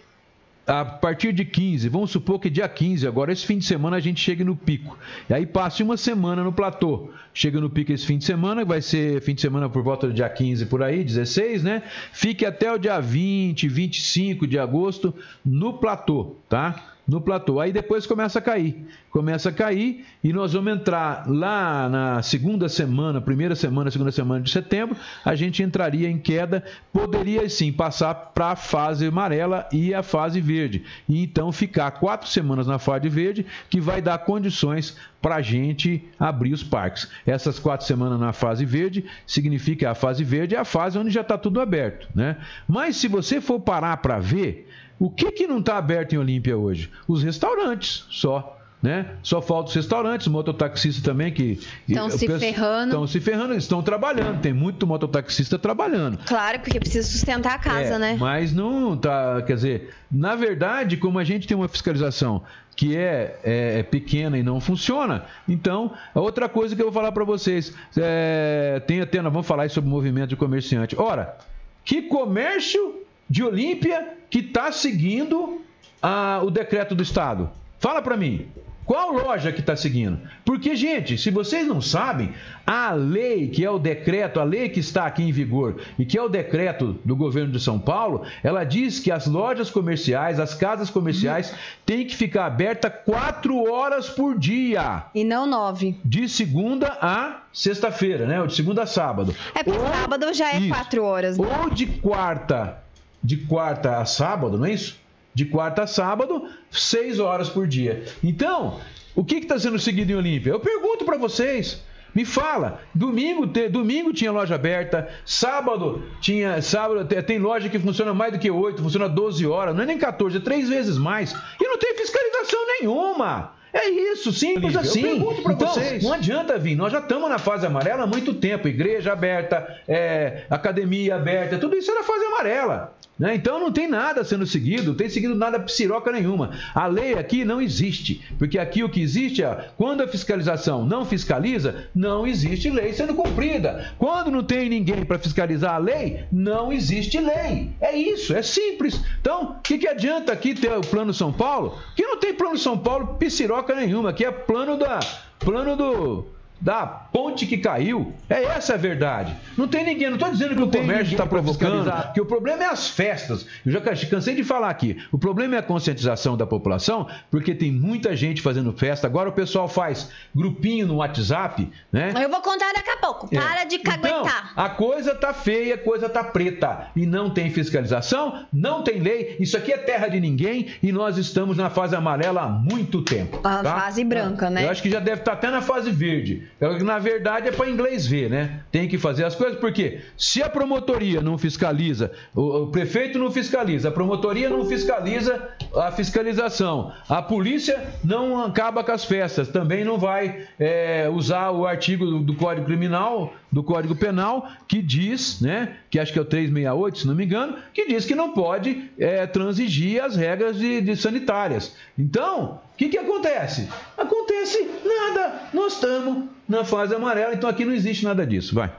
a 0.67 0.83
partir 0.83 1.31
de 1.31 1.45
15, 1.45 1.87
vamos 1.87 2.11
supor 2.11 2.39
que 2.39 2.49
dia 2.49 2.67
15, 2.67 3.07
agora 3.07 3.31
esse 3.31 3.45
fim 3.45 3.57
de 3.57 3.63
semana 3.63 3.95
a 3.95 3.99
gente 4.01 4.19
chega 4.19 4.43
no 4.43 4.53
pico. 4.53 4.97
E 5.29 5.33
aí 5.33 5.45
passe 5.45 5.81
uma 5.81 5.95
semana 5.95 6.43
no 6.43 6.51
platô. 6.51 7.09
Chega 7.33 7.61
no 7.61 7.69
pico 7.69 7.93
esse 7.93 8.05
fim 8.05 8.17
de 8.17 8.25
semana, 8.25 8.65
vai 8.65 8.81
ser 8.81 9.21
fim 9.21 9.33
de 9.33 9.39
semana 9.39 9.69
por 9.69 9.81
volta 9.81 10.07
do 10.07 10.13
dia 10.13 10.27
15 10.27 10.65
por 10.65 10.83
aí, 10.83 11.05
16, 11.05 11.63
né? 11.63 11.83
Fique 12.11 12.45
até 12.45 12.69
o 12.69 12.77
dia 12.77 12.99
20, 12.99 13.65
25 13.69 14.45
de 14.45 14.59
agosto 14.59 15.15
no 15.45 15.75
platô, 15.75 16.35
tá? 16.49 16.96
No 17.07 17.21
platô. 17.21 17.61
Aí 17.61 17.71
depois 17.71 18.05
começa 18.05 18.39
a 18.39 18.41
cair. 18.41 18.85
Começa 19.09 19.49
a 19.49 19.51
cair 19.51 20.05
e 20.21 20.33
nós 20.33 20.51
vamos 20.51 20.73
entrar 20.73 21.25
lá 21.27 21.87
na 21.87 22.21
segunda 22.21 22.67
semana, 22.67 23.21
primeira 23.21 23.55
semana, 23.55 23.89
segunda 23.89 24.11
semana 24.11 24.41
de 24.41 24.51
setembro, 24.51 24.97
a 25.23 25.33
gente 25.33 25.63
entraria 25.63 26.09
em 26.09 26.17
queda, 26.17 26.63
poderia 26.91 27.47
sim 27.49 27.71
passar 27.71 28.13
para 28.13 28.47
a 28.47 28.55
fase 28.55 29.07
amarela 29.07 29.67
e 29.71 29.93
a 29.93 30.03
fase 30.03 30.41
verde. 30.41 30.83
E 31.07 31.23
então 31.23 31.51
ficar 31.51 31.91
quatro 31.91 32.27
semanas 32.27 32.67
na 32.67 32.77
fase 32.77 33.07
verde, 33.07 33.45
que 33.69 33.79
vai 33.79 34.01
dar 34.01 34.17
condições 34.19 34.97
para 35.21 35.35
a 35.35 35.41
gente 35.41 36.03
abrir 36.19 36.53
os 36.53 36.63
parques. 36.63 37.09
Essas 37.25 37.57
quatro 37.57 37.87
semanas 37.87 38.19
na 38.19 38.33
fase 38.33 38.65
verde 38.65 39.05
significa 39.25 39.91
a 39.91 39.95
fase 39.95 40.23
verde 40.23 40.55
é 40.55 40.59
a 40.59 40.65
fase 40.65 40.97
onde 40.97 41.09
já 41.09 41.21
está 41.21 41.37
tudo 41.37 41.61
aberto. 41.61 42.07
Né? 42.13 42.37
Mas 42.67 42.97
se 42.97 43.07
você 43.07 43.39
for 43.41 43.59
parar 43.59 43.97
para 43.97 44.19
ver, 44.19 44.67
o 44.99 45.09
que, 45.09 45.31
que 45.31 45.47
não 45.47 45.59
está 45.59 45.77
aberto 45.77 46.13
em 46.13 46.17
Olímpia 46.17 46.57
hoje? 46.57 46.89
Os 47.07 47.23
restaurantes 47.23 48.05
só. 48.09 48.53
Né? 48.79 49.15
Só 49.23 49.41
falta 49.41 49.69
os 49.69 49.75
restaurantes, 49.75 50.27
mototaxistas 50.27 51.03
também 51.03 51.33
que 51.33 51.59
Tão 51.91 52.11
se 52.11 52.27
ferrando. 52.27 52.91
Estão 52.91 53.07
se 53.07 53.19
ferrando, 53.19 53.53
estão 53.55 53.81
trabalhando. 53.81 54.39
Tem 54.39 54.53
muito 54.53 54.85
mototaxista 54.85 55.57
trabalhando. 55.57 56.19
Claro, 56.27 56.59
porque 56.59 56.79
precisa 56.79 57.07
sustentar 57.09 57.55
a 57.55 57.57
casa, 57.57 57.95
É, 57.95 57.97
né? 57.97 58.17
Mas 58.19 58.53
não 58.53 58.95
tá, 58.95 59.41
quer 59.41 59.55
dizer, 59.55 59.95
na 60.11 60.35
verdade, 60.35 60.95
como 60.95 61.17
a 61.17 61.23
gente 61.23 61.47
tem 61.47 61.57
uma 61.57 61.67
fiscalização 61.67 62.43
que 62.75 62.95
é, 62.95 63.39
é- 63.43 63.79
é 63.79 63.83
pequena 63.83 64.37
e 64.37 64.43
não 64.43 64.61
funciona, 64.61 65.25
então, 65.49 65.91
a 66.13 66.19
outra 66.19 66.47
coisa 66.47 66.75
que 66.75 66.81
eu 66.81 66.85
vou 66.85 66.93
falar 66.93 67.11
para 67.11 67.23
vocês, 67.23 67.73
é, 67.97 68.79
tem 68.85 69.01
até, 69.01 69.19
nós 69.23 69.33
vamos 69.33 69.47
falar 69.47 69.67
sobre 69.71 69.89
o 69.89 69.91
movimento 69.91 70.29
de 70.29 70.35
comerciante. 70.35 70.95
Ora, 70.95 71.35
que 71.83 72.03
comércio 72.03 73.01
de 73.29 73.43
Olímpia 73.43 74.17
que 74.29 74.39
está 74.39 74.71
seguindo 74.71 75.61
a- 76.01 76.41
o 76.43 76.49
decreto 76.51 76.93
do 76.95 77.03
Estado? 77.03 77.49
Fala 77.79 78.01
para 78.01 78.17
mim. 78.17 78.47
Qual 78.85 79.11
loja 79.11 79.51
que 79.51 79.59
está 79.59 79.75
seguindo? 79.75 80.17
Porque, 80.45 80.73
gente, 80.73 81.17
se 81.17 81.29
vocês 81.29 81.67
não 81.67 81.81
sabem, 81.81 82.31
a 82.65 82.93
lei, 82.93 83.49
que 83.49 83.65
é 83.65 83.69
o 83.69 83.77
decreto, 83.77 84.39
a 84.39 84.45
lei 84.45 84.69
que 84.69 84.79
está 84.79 85.05
aqui 85.05 85.23
em 85.23 85.31
vigor 85.33 85.75
e 85.99 86.05
que 86.05 86.17
é 86.17 86.21
o 86.23 86.29
decreto 86.29 86.97
do 87.03 87.13
governo 87.13 87.51
de 87.51 87.59
São 87.59 87.77
Paulo, 87.77 88.23
ela 88.41 88.63
diz 88.63 88.97
que 89.01 89.11
as 89.11 89.27
lojas 89.27 89.69
comerciais, 89.69 90.39
as 90.39 90.53
casas 90.53 90.89
comerciais, 90.89 91.53
têm 91.85 92.05
que 92.07 92.15
ficar 92.15 92.45
abertas 92.45 92.93
quatro 93.03 93.69
horas 93.69 94.07
por 94.09 94.39
dia. 94.39 95.03
E 95.13 95.25
não 95.25 95.45
nove. 95.45 95.99
De 96.05 96.29
segunda 96.29 96.97
a 97.01 97.41
sexta-feira, 97.51 98.25
né? 98.25 98.39
Ou 98.39 98.47
de 98.47 98.55
segunda 98.55 98.83
a 98.83 98.87
sábado. 98.87 99.35
É 99.53 99.63
porque 99.63 99.79
Ou- 99.79 99.85
sábado 99.85 100.33
já 100.33 100.53
é 100.53 100.59
Isso. 100.59 100.69
quatro 100.69 101.03
horas. 101.03 101.37
Né? 101.37 101.45
Ou 101.61 101.69
de 101.69 101.87
quarta, 101.87 102.77
de 103.23 103.37
quarta 103.37 103.97
a 103.97 104.05
sábado, 104.05 104.57
não 104.57 104.65
é 104.65 104.73
isso? 104.73 104.97
De 105.33 105.45
quarta 105.45 105.83
a 105.83 105.87
sábado, 105.87 106.47
seis 106.71 107.19
horas 107.19 107.49
por 107.49 107.67
dia. 107.67 108.03
Então, 108.23 108.79
o 109.15 109.23
que 109.23 109.35
está 109.35 109.59
sendo 109.59 109.77
seguido 109.79 110.11
em 110.11 110.15
Olímpia? 110.15 110.51
Eu 110.51 110.59
pergunto 110.59 111.05
para 111.05 111.17
vocês. 111.17 111.83
Me 112.15 112.25
fala, 112.25 112.81
domingo, 112.95 113.45
te- 113.45 113.69
domingo 113.69 114.11
tinha 114.11 114.31
loja 114.31 114.55
aberta, 114.55 115.07
sábado 115.23 116.03
tinha, 116.19 116.59
sábado 116.63 117.05
te- 117.05 117.21
tem 117.21 117.37
loja 117.37 117.69
que 117.69 117.77
funciona 117.77 118.11
mais 118.13 118.33
do 118.33 118.39
que 118.39 118.49
8, 118.49 118.81
funciona 118.81 119.07
12 119.07 119.45
horas, 119.45 119.75
não 119.75 119.83
é 119.83 119.85
nem 119.85 119.99
14, 119.99 120.37
é 120.37 120.39
três 120.39 120.67
vezes 120.67 120.97
mais. 120.97 121.31
E 121.61 121.67
não 121.67 121.77
tem 121.77 121.95
fiscalização 121.95 122.59
nenhuma. 122.79 123.53
É 123.71 123.87
isso, 123.89 124.31
simples 124.33 124.73
Eu 124.73 124.79
assim. 124.79 125.01
pergunto 125.03 125.43
pra 125.43 125.53
então, 125.53 125.67
vocês. 125.67 126.01
não 126.01 126.13
adianta 126.13 126.57
vir, 126.57 126.75
nós 126.75 126.91
já 126.91 126.99
estamos 126.99 127.29
na 127.29 127.37
fase 127.37 127.67
amarela 127.67 128.03
há 128.03 128.07
muito 128.07 128.33
tempo. 128.33 128.67
Igreja 128.67 129.13
aberta, 129.13 129.81
é, 129.87 130.45
academia 130.49 131.15
aberta, 131.17 131.59
tudo 131.59 131.75
isso 131.77 131.91
é 131.91 131.93
na 131.95 132.03
fase 132.03 132.25
amarela. 132.25 132.95
Né? 133.17 133.35
Então 133.35 133.59
não 133.59 133.71
tem 133.71 133.87
nada 133.87 134.23
sendo 134.23 134.45
seguido, 134.45 134.89
não 134.89 134.95
tem 134.95 135.09
seguido 135.09 135.33
nada 135.33 135.59
psiroca 135.59 136.11
nenhuma. 136.11 136.51
A 136.73 136.85
lei 136.87 137.13
aqui 137.13 137.43
não 137.43 137.61
existe, 137.61 138.21
porque 138.37 138.59
aqui 138.59 138.83
o 138.83 138.89
que 138.89 139.01
existe 139.01 139.43
é 139.43 139.69
quando 139.75 140.01
a 140.01 140.07
fiscalização 140.07 140.85
não 140.85 141.05
fiscaliza, 141.05 141.87
não 141.95 142.27
existe 142.27 142.69
lei 142.69 142.93
sendo 142.93 143.15
cumprida. 143.15 143.93
Quando 143.97 144.29
não 144.29 144.43
tem 144.43 144.69
ninguém 144.69 145.03
para 145.03 145.19
fiscalizar 145.19 145.75
a 145.75 145.79
lei, 145.79 146.25
não 146.31 146.71
existe 146.71 147.19
lei. 147.19 147.71
É 147.81 147.95
isso, 147.95 148.35
é 148.35 148.41
simples. 148.41 149.01
Então, 149.19 149.51
o 149.51 149.61
que, 149.61 149.77
que 149.77 149.87
adianta 149.87 150.31
aqui 150.31 150.53
ter 150.53 150.77
o 150.77 150.81
plano 150.81 151.13
São 151.13 151.33
Paulo? 151.33 151.79
Que 151.95 152.03
não 152.03 152.17
tem 152.17 152.33
plano 152.33 152.57
São 152.57 152.77
Paulo 152.77 153.15
psiroca 153.17 153.73
nenhuma, 153.75 154.11
aqui 154.11 154.25
é 154.25 154.31
plano 154.31 154.77
da 154.77 154.99
plano 155.39 155.75
do 155.75 156.37
da 156.59 157.06
ponte 157.17 157.47
que 157.47 157.57
caiu. 157.57 158.13
É 158.29 158.43
essa 158.43 158.75
a 158.75 158.77
verdade. 158.77 159.35
Não 159.57 159.67
tem 159.67 159.83
ninguém, 159.83 160.07
não 160.07 160.17
estou 160.17 160.29
dizendo 160.29 160.49
que 160.49 160.59
não 160.59 160.67
o 160.67 160.71
comércio 160.71 161.13
está 161.13 161.25
provocando, 161.25 161.91
que 162.13 162.21
o 162.21 162.25
problema 162.27 162.63
é 162.63 162.67
as 162.67 162.87
festas. 162.87 163.47
Eu 163.65 163.71
já 163.71 163.81
cansei 163.81 164.35
de 164.35 164.43
falar 164.43 164.69
aqui. 164.69 164.97
O 165.11 165.17
problema 165.17 165.55
é 165.55 165.57
a 165.57 165.63
conscientização 165.63 166.37
da 166.37 166.45
população, 166.45 167.07
porque 167.31 167.55
tem 167.55 167.71
muita 167.71 168.15
gente 168.15 168.39
fazendo 168.39 168.71
festa. 168.71 169.07
Agora 169.07 169.29
o 169.29 169.31
pessoal 169.31 169.67
faz 169.67 170.11
grupinho 170.35 170.85
no 170.85 170.97
WhatsApp, 170.97 171.67
né? 171.91 172.13
Eu 172.21 172.29
vou 172.29 172.39
contar 172.39 172.71
daqui 172.71 172.91
a 172.91 172.97
pouco. 172.97 173.27
É. 173.31 173.39
Para 173.39 173.63
de 173.63 173.79
caguetar. 173.79 174.51
Então, 174.51 174.63
a 174.63 174.69
coisa 174.69 175.15
tá 175.15 175.33
feia, 175.33 175.73
a 175.73 175.77
coisa 175.79 176.07
tá 176.07 176.23
preta 176.23 176.91
e 176.95 177.07
não 177.07 177.31
tem 177.31 177.49
fiscalização, 177.49 178.45
não 178.53 178.83
tem 178.83 178.99
lei. 178.99 179.37
Isso 179.39 179.57
aqui 179.57 179.73
é 179.73 179.77
terra 179.77 180.07
de 180.07 180.19
ninguém 180.19 180.67
e 180.83 180.91
nós 180.91 181.17
estamos 181.17 181.57
na 181.57 181.71
fase 181.71 181.95
amarela 181.95 182.43
há 182.43 182.47
muito 182.47 183.01
tempo. 183.01 183.39
A 183.43 183.63
tá? 183.63 183.79
fase 183.79 184.03
branca, 184.03 184.51
né? 184.51 184.65
Eu 184.65 184.69
acho 184.69 184.83
que 184.83 184.91
já 184.91 184.99
deve 184.99 185.21
estar 185.21 185.31
tá 185.31 185.37
até 185.37 185.49
na 185.49 185.61
fase 185.61 185.89
verde. 185.89 186.47
É 186.61 186.77
na 186.83 186.99
verdade 187.07 187.47
é 187.47 187.51
para 187.51 187.69
inglês 187.69 188.05
ver, 188.05 188.29
né? 188.29 188.61
Tem 188.71 188.87
que 188.87 188.97
fazer 188.97 189.23
as 189.23 189.33
coisas, 189.33 189.57
porque 189.59 190.01
se 190.17 190.43
a 190.43 190.49
promotoria 190.49 191.21
não 191.21 191.37
fiscaliza, 191.37 192.11
o, 192.35 192.63
o 192.63 192.67
prefeito 192.67 193.17
não 193.17 193.31
fiscaliza, 193.31 193.87
a 193.87 193.91
promotoria 193.91 194.49
não 194.49 194.65
fiscaliza 194.65 195.49
a 195.75 195.91
fiscalização, 195.91 196.91
a 197.07 197.21
polícia 197.21 197.87
não 198.03 198.43
acaba 198.43 198.83
com 198.83 198.91
as 198.91 199.05
festas, 199.05 199.47
também 199.47 199.85
não 199.85 199.97
vai 199.97 200.47
é, 200.59 201.09
usar 201.09 201.51
o 201.51 201.65
artigo 201.65 202.05
do, 202.05 202.19
do 202.19 202.35
Código 202.35 202.65
Criminal, 202.65 203.33
do 203.49 203.63
Código 203.63 203.95
Penal, 203.95 204.49
que 204.67 204.81
diz, 204.81 205.39
né? 205.39 205.77
Que 205.89 205.99
acho 205.99 206.11
que 206.11 206.19
é 206.19 206.21
o 206.21 206.25
368, 206.25 206.99
se 206.99 207.07
não 207.07 207.15
me 207.15 207.23
engano, 207.23 207.55
que 207.73 207.87
diz 207.87 208.05
que 208.05 208.15
não 208.15 208.33
pode 208.33 208.89
é, 208.99 209.25
transigir 209.25 210.03
as 210.03 210.15
regras 210.15 210.57
de, 210.57 210.81
de 210.81 210.95
sanitárias. 210.97 211.73
Então, 211.97 212.59
que, 212.77 212.89
que 212.89 212.97
acontece? 212.97 213.67
Acontece 213.97 214.69
nada. 214.85 215.41
Nós 215.53 215.73
estamos 215.73 216.25
na 216.47 216.63
fase 216.63 216.93
amarela, 216.93 217.33
então 217.33 217.49
aqui 217.49 217.65
não 217.65 217.73
existe 217.73 218.05
nada 218.05 218.25
disso. 218.25 218.53
Vai. 218.53 218.71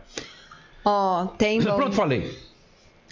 Ó, 0.84 1.24
oh, 1.24 1.26
tem. 1.26 1.61
Pronto, 1.61 1.94
falei. 1.94 2.38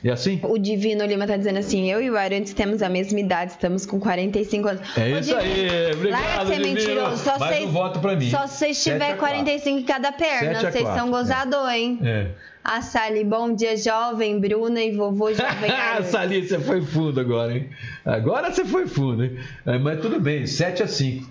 É 0.04 0.10
assim? 0.10 0.38
O 0.44 0.58
Divino 0.58 1.04
Lima 1.04 1.26
tá 1.26 1.36
dizendo 1.36 1.58
assim: 1.58 1.90
eu 1.90 2.00
e 2.00 2.08
o 2.08 2.16
Arantes 2.16 2.54
temos 2.54 2.82
a 2.82 2.88
mesma 2.88 3.18
idade, 3.18 3.52
estamos 3.52 3.84
com 3.84 3.98
45 3.98 4.68
anos. 4.68 4.96
É 4.96 5.14
Ô, 5.14 5.18
isso 5.18 5.36
Divino, 5.36 5.72
aí, 5.72 5.92
obrigado. 5.92 6.22
Larga 6.22 6.44
de 6.44 6.54
ser 6.54 6.60
mentiroso. 6.60 7.24
Só 7.24 7.36
um 7.36 7.72
voto 7.72 8.00
pra 8.00 8.14
mim. 8.14 8.30
Só 8.30 8.46
se 8.46 8.58
vocês 8.58 8.84
tiver 8.84 9.16
45 9.16 9.78
em 9.80 9.82
cada 9.82 10.12
perna, 10.12 10.70
vocês 10.70 10.86
são 10.88 11.10
gozador, 11.10 11.68
é. 11.68 11.78
hein? 11.78 11.98
É. 12.02 12.30
A 12.68 12.82
Sally, 12.82 13.22
bom 13.22 13.54
dia, 13.54 13.76
jovem, 13.76 14.40
Bruna 14.40 14.80
e 14.82 14.90
vovô 14.90 15.32
jovem. 15.32 15.70
Ah, 15.70 16.02
Sally, 16.02 16.44
você 16.44 16.58
foi 16.58 16.82
fundo 16.82 17.20
agora, 17.20 17.56
hein? 17.56 17.70
Agora 18.04 18.50
você 18.50 18.64
foi 18.64 18.88
fundo, 18.88 19.22
hein? 19.22 19.38
É, 19.64 19.78
mas 19.78 20.00
tudo 20.00 20.18
bem, 20.18 20.44
7 20.48 20.82
a 20.82 20.88
5. 20.88 21.30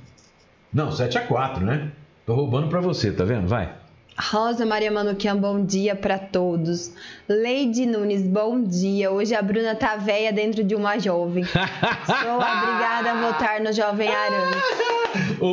Não, 0.73 0.93
7 0.93 1.17
a 1.17 1.21
4, 1.21 1.65
né? 1.65 1.91
Tô 2.25 2.35
roubando 2.35 2.69
pra 2.69 2.79
você, 2.79 3.11
tá 3.11 3.25
vendo? 3.25 3.49
Vai. 3.49 3.69
Rosa 4.17 4.65
Maria 4.65 4.89
Manuquian, 4.89 5.35
bom 5.35 5.65
dia 5.65 5.93
para 5.93 6.17
todos. 6.17 6.93
Leide 7.27 7.85
Nunes, 7.85 8.23
bom 8.23 8.63
dia. 8.63 9.11
Hoje 9.11 9.35
a 9.35 9.41
Bruna 9.41 9.75
tá 9.75 9.97
velha 9.97 10.31
dentro 10.31 10.63
de 10.63 10.73
uma 10.73 10.97
jovem. 10.97 11.43
Sou 11.43 12.35
obrigada 12.35 13.11
a 13.11 13.21
votar 13.27 13.59
no 13.59 13.73
Jovem 13.73 14.07
Arantes. 14.07 14.95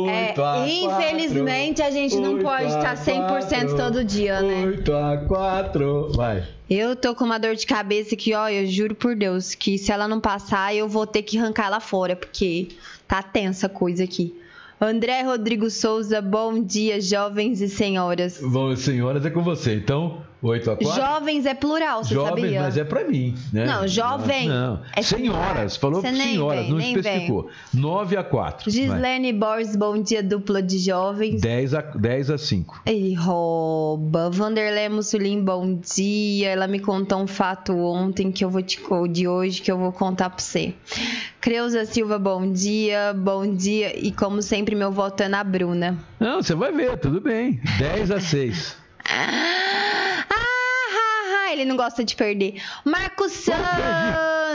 É, 0.09 0.33
a 0.41 0.67
infelizmente 0.67 1.81
a 1.81 1.91
gente 1.91 2.15
não 2.17 2.39
pode 2.39 2.67
estar 2.67 2.95
100% 2.95 3.75
todo 3.75 4.03
dia, 4.03 4.41
né? 4.41 4.65
8 4.65 4.93
a 4.93 5.17
4. 5.17 6.11
Vai. 6.13 6.43
Eu 6.69 6.95
tô 6.95 7.13
com 7.13 7.23
uma 7.23 7.37
dor 7.37 7.55
de 7.55 7.65
cabeça 7.67 8.15
que, 8.15 8.33
ó, 8.33 8.49
eu 8.49 8.65
juro 8.65 8.95
por 8.95 9.15
Deus, 9.15 9.53
que 9.53 9.77
se 9.77 9.91
ela 9.91 10.07
não 10.07 10.19
passar, 10.19 10.75
eu 10.75 10.87
vou 10.87 11.05
ter 11.05 11.21
que 11.21 11.37
arrancar 11.37 11.67
ela 11.67 11.79
fora, 11.79 12.15
porque 12.15 12.69
tá 13.07 13.21
tensa 13.21 13.67
a 13.67 13.69
coisa 13.69 14.03
aqui. 14.03 14.33
André 14.79 15.21
Rodrigo 15.21 15.69
Souza, 15.69 16.21
bom 16.21 16.61
dia, 16.61 16.99
jovens 16.99 17.61
e 17.61 17.69
senhoras. 17.69 18.39
Bom, 18.41 18.75
senhoras 18.75 19.25
é 19.25 19.29
com 19.29 19.43
você. 19.43 19.75
Então, 19.75 20.21
8 20.43 20.71
a 20.71 20.75
4? 20.75 21.01
Jovens 21.01 21.45
é 21.45 21.53
plural, 21.53 22.03
você 22.03 22.13
Jovens, 22.13 22.41
sabia? 22.41 22.61
mas 22.61 22.77
é 22.77 22.83
para 22.83 23.05
mim, 23.05 23.33
né? 23.53 23.65
Não, 23.65 23.87
jovem. 23.87 24.49
Não, 24.49 24.81
é 24.93 25.01
senhoras, 25.01 25.77
falou 25.77 26.01
você 26.01 26.13
senhoras, 26.13 26.63
vem, 26.63 26.71
não 26.71 26.79
especificou. 26.81 27.49
Vem. 27.71 27.81
9 27.81 28.17
a 28.17 28.23
4. 28.25 28.69
Gislene 28.69 29.31
Borges, 29.31 29.77
bom 29.77 29.97
dia, 30.01 30.21
dupla 30.21 30.61
de 30.61 30.79
jovens. 30.79 31.39
10 31.39 31.73
a, 31.73 31.81
10 31.81 32.29
a 32.31 32.37
5. 32.37 32.81
Ele 32.85 33.13
rouba. 33.13 34.29
Vanderlei 34.29 34.89
Mussolini, 34.89 35.41
bom 35.41 35.75
dia. 35.75 36.49
Ela 36.49 36.67
me 36.67 36.79
contou 36.79 37.19
um 37.19 37.27
fato 37.27 37.73
ontem 37.73 38.29
que 38.29 38.43
eu 38.43 38.49
vou 38.49 38.61
te 38.61 38.81
de 39.09 39.27
hoje 39.27 39.61
que 39.61 39.71
eu 39.71 39.77
vou 39.77 39.93
contar 39.93 40.29
para 40.29 40.43
você. 40.43 40.73
Creuza 41.39 41.85
Silva, 41.85 42.19
bom 42.19 42.51
dia. 42.51 43.13
Bom 43.15 43.55
dia. 43.55 43.97
E 43.97 44.11
como 44.11 44.41
sempre, 44.41 44.75
meu 44.75 44.91
voto 44.91 45.23
é 45.23 45.29
na 45.29 45.41
Bruna. 45.43 45.97
Não, 46.19 46.41
você 46.41 46.53
vai 46.53 46.73
ver, 46.73 46.97
tudo 46.97 47.21
bem. 47.21 47.61
10 47.79 48.11
a 48.11 48.19
6. 48.19 48.77
ele 51.53 51.65
não 51.65 51.75
gosta 51.77 52.03
de 52.03 52.15
perder. 52.15 52.61
Marcos 52.83 53.31
Santos! 53.31 53.63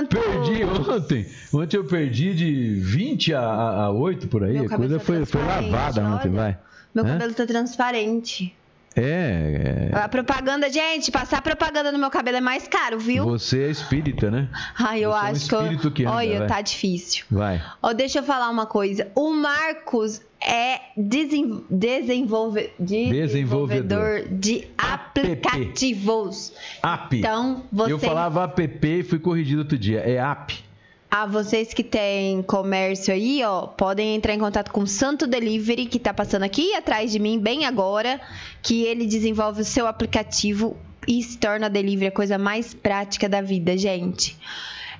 Perdi, 0.08 0.50
perdi, 0.50 0.64
ontem. 0.64 1.26
Ontem 1.52 1.76
eu 1.76 1.84
perdi 1.84 2.34
de 2.34 2.74
20 2.80 3.34
a, 3.34 3.40
a 3.40 3.90
8 3.90 4.28
por 4.28 4.44
aí. 4.44 4.58
A 4.58 4.68
coisa 4.68 4.98
tá 4.98 5.04
foi, 5.04 5.24
foi 5.24 5.42
lavada 5.42 6.00
olha. 6.02 6.14
ontem, 6.14 6.30
vai. 6.30 6.58
Meu 6.94 7.04
Hã? 7.04 7.08
cabelo 7.08 7.34
tá 7.34 7.46
transparente. 7.46 8.54
É, 8.96 9.90
é, 9.92 9.96
A 9.96 10.09
propaganda, 10.09 10.70
gente, 10.70 11.11
passar 11.11 11.40
propaganda 11.40 11.92
no 11.92 11.98
meu 11.98 12.11
cabelo 12.11 12.38
é 12.38 12.40
mais 12.40 12.66
caro, 12.66 12.98
viu? 12.98 13.24
Você 13.24 13.62
é 13.64 13.70
espírita, 13.70 14.31
né? 14.31 14.48
Ai, 14.77 15.05
eu 15.05 15.11
Você 15.11 15.16
acho 15.16 15.55
é 15.55 15.59
um 15.59 15.77
que. 15.77 15.87
Eu... 15.87 15.90
que 15.92 16.05
anda, 16.05 16.14
Olha, 16.16 16.38
vai. 16.40 16.48
tá 16.48 16.61
difícil. 16.61 17.24
Vai. 17.31 17.62
Oh, 17.83 17.94
deixa 17.94 18.18
eu 18.18 18.22
falar 18.22 18.51
uma 18.51 18.66
coisa. 18.66 19.09
O 19.14 19.31
Marcos 19.31 20.20
é 20.40 20.81
desen... 20.96 21.64
desenvolve... 21.70 22.70
de... 22.79 23.11
desenvolvedor 23.11 24.24
de 24.31 24.66
aplicativos. 24.77 26.53
App. 26.83 27.16
Então, 27.16 27.62
você. 27.72 27.92
Eu 27.92 27.98
falava 27.98 28.44
app 28.44 28.88
e 28.88 29.03
fui 29.03 29.18
corrigido 29.18 29.61
outro 29.61 29.79
dia. 29.79 30.01
É 30.01 30.16
app. 30.16 30.67
A 31.10 31.24
vocês 31.24 31.72
que 31.72 31.82
têm 31.82 32.42
comércio 32.42 33.14
aí, 33.14 33.42
ó, 33.42 33.66
podem 33.66 34.14
entrar 34.14 34.34
em 34.34 34.38
contato 34.38 34.70
com 34.70 34.82
o 34.82 34.86
Santo 34.86 35.26
Delivery, 35.26 35.86
que 35.86 35.98
tá 35.98 36.12
passando 36.12 36.42
aqui 36.42 36.74
atrás 36.74 37.10
de 37.10 37.18
mim, 37.18 37.38
bem 37.38 37.64
agora, 37.64 38.20
que 38.62 38.84
ele 38.84 39.06
desenvolve 39.06 39.62
o 39.62 39.64
seu 39.64 39.86
aplicativo 39.86 40.76
e 41.06 41.22
se 41.22 41.38
torna 41.38 41.66
a 41.66 41.68
delivery 41.70 42.08
a 42.08 42.12
coisa 42.12 42.36
mais 42.36 42.74
prática 42.74 43.26
da 43.26 43.40
vida, 43.40 43.76
gente. 43.78 44.36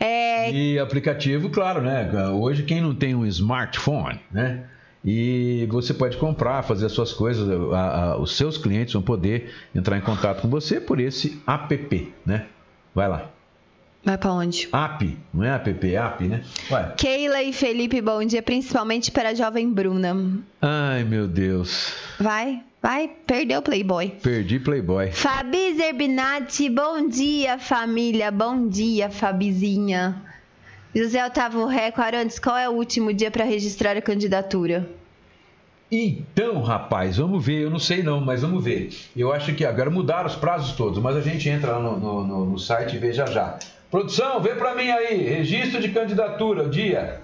É... 0.01 0.51
E 0.51 0.79
aplicativo, 0.79 1.51
claro, 1.51 1.83
né? 1.83 2.11
Hoje 2.31 2.63
quem 2.63 2.81
não 2.81 2.95
tem 2.95 3.15
um 3.15 3.27
smartphone, 3.27 4.19
né? 4.33 4.65
E 5.05 5.67
você 5.71 5.93
pode 5.93 6.17
comprar, 6.17 6.63
fazer 6.63 6.87
as 6.87 6.93
suas 6.93 7.13
coisas, 7.13 7.47
a, 7.73 8.13
a, 8.13 8.19
os 8.19 8.35
seus 8.35 8.57
clientes 8.57 8.95
vão 8.95 9.03
poder 9.03 9.53
entrar 9.75 9.99
em 9.99 10.01
contato 10.01 10.41
com 10.41 10.49
você 10.49 10.81
por 10.81 10.99
esse 10.99 11.41
app, 11.47 12.13
né? 12.25 12.47
Vai 12.95 13.09
lá. 13.09 13.31
Vai 14.09 14.17
pra 14.17 14.33
onde? 14.33 14.71
App, 14.73 15.19
não 15.35 15.45
é 15.45 15.55
app, 15.55 15.71
é 15.87 15.97
app, 15.97 16.27
né? 16.27 16.43
Vai. 16.71 16.95
Keila 16.95 17.43
e 17.43 17.53
Felipe, 17.53 18.01
bom 18.01 18.25
dia, 18.25 18.43
principalmente 18.43 19.11
para 19.11 19.29
a 19.29 19.35
jovem 19.35 19.71
Bruna. 19.71 20.17
Ai, 20.63 21.05
meu 21.05 21.29
Deus. 21.29 21.93
Vai, 22.19 22.63
vai, 22.81 23.11
perdeu 23.27 23.59
o 23.59 23.63
Playboy. 23.63 24.15
Perdi 24.23 24.61
Playboy. 24.61 25.11
Fabi 25.13 25.75
Zerbinati, 25.75 26.71
bom 26.71 27.07
dia, 27.07 27.59
família, 27.59 28.31
bom 28.31 28.67
dia, 28.67 29.11
Fabizinha. 29.11 30.23
José 30.95 31.23
Otávio 31.27 31.67
Reco, 31.67 32.01
Arantes, 32.01 32.39
qual 32.39 32.57
é 32.57 32.67
o 32.67 32.73
último 32.73 33.13
dia 33.13 33.31
para 33.31 33.45
registrar 33.45 33.95
a 33.95 34.01
candidatura? 34.01 34.89
Então, 35.93 36.63
rapaz, 36.63 37.19
vamos 37.19 37.45
ver. 37.45 37.65
Eu 37.65 37.71
não 37.71 37.79
sei 37.79 38.03
não, 38.03 38.23
mas 38.23 38.41
vamos 38.41 38.65
ver. 38.65 38.91
Eu 39.15 39.35
acho 39.35 39.55
que 39.55 39.67
agora 39.67 39.91
mudaram 39.91 40.29
os 40.29 40.35
prazos 40.35 40.73
todos, 40.73 40.99
mas 40.99 41.15
a 41.15 41.21
gente 41.21 41.47
entra 41.47 41.73
lá 41.73 41.83
no, 41.83 42.25
no, 42.25 42.47
no 42.47 42.59
site 42.59 42.97
e 42.97 42.99
vê 42.99 43.13
já 43.13 43.27
já. 43.27 43.59
Produção, 43.91 44.41
vê 44.41 44.55
para 44.55 44.75
mim 44.75 44.91
aí, 44.91 45.17
registro 45.23 45.81
de 45.81 45.89
candidatura, 45.89 46.65
o 46.65 46.71
dia. 46.71 47.21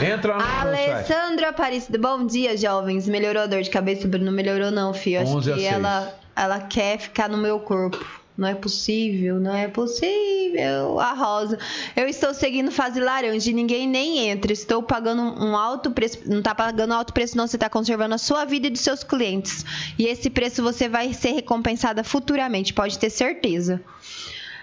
Entra 0.00 0.36
no 0.36 0.42
Alessandro 0.42 1.46
Aparecido, 1.48 1.98
bom 1.98 2.24
dia, 2.24 2.56
jovens. 2.56 3.08
Melhorou 3.08 3.42
a 3.42 3.46
dor 3.46 3.62
de 3.62 3.70
cabeça? 3.70 4.06
Não 4.06 4.30
melhorou 4.30 4.70
não, 4.70 4.94
filho. 4.94 5.20
Acho 5.20 5.40
que 5.40 5.64
ela, 5.64 6.14
ela 6.36 6.60
quer 6.60 6.98
ficar 6.98 7.28
no 7.28 7.36
meu 7.36 7.58
corpo. 7.58 7.98
Não 8.36 8.46
é 8.46 8.54
possível, 8.54 9.40
não 9.40 9.52
é 9.52 9.66
possível. 9.66 11.00
A 11.00 11.12
Rosa. 11.12 11.58
Eu 11.96 12.06
estou 12.06 12.32
seguindo 12.32 12.70
fase 12.70 13.00
laranja 13.00 13.50
e 13.50 13.52
ninguém 13.52 13.88
nem 13.88 14.28
entra. 14.28 14.52
Estou 14.52 14.80
pagando 14.80 15.20
um 15.20 15.56
alto 15.56 15.90
preço. 15.90 16.20
Não 16.24 16.38
está 16.38 16.54
pagando 16.54 16.94
alto 16.94 17.12
preço, 17.12 17.36
não. 17.36 17.48
Você 17.48 17.56
está 17.56 17.68
conservando 17.68 18.14
a 18.14 18.18
sua 18.18 18.44
vida 18.44 18.68
e 18.68 18.70
dos 18.70 18.82
seus 18.82 19.02
clientes. 19.02 19.66
E 19.98 20.06
esse 20.06 20.30
preço 20.30 20.62
você 20.62 20.88
vai 20.88 21.12
ser 21.12 21.32
recompensada 21.32 22.04
futuramente, 22.04 22.72
pode 22.72 22.96
ter 22.96 23.10
certeza. 23.10 23.82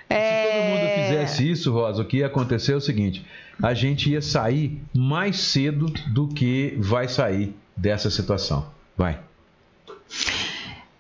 É... 0.10 0.44
Se 0.44 0.52
todo 0.52 0.64
mundo 0.64 1.08
fizesse 1.08 1.52
isso, 1.52 1.72
Rosa, 1.74 2.02
o 2.02 2.06
que 2.06 2.18
ia 2.18 2.28
acontecer 2.28 2.74
é 2.74 2.76
o 2.76 2.82
seguinte: 2.82 3.26
a 3.62 3.74
gente 3.74 4.12
ia 4.12 4.22
sair 4.22 4.82
mais 4.94 5.38
cedo 5.38 5.88
do 6.14 6.28
que 6.28 6.76
vai 6.80 7.08
sair 7.08 7.56
dessa 7.76 8.10
situação. 8.10 8.68
Vai. 8.98 9.20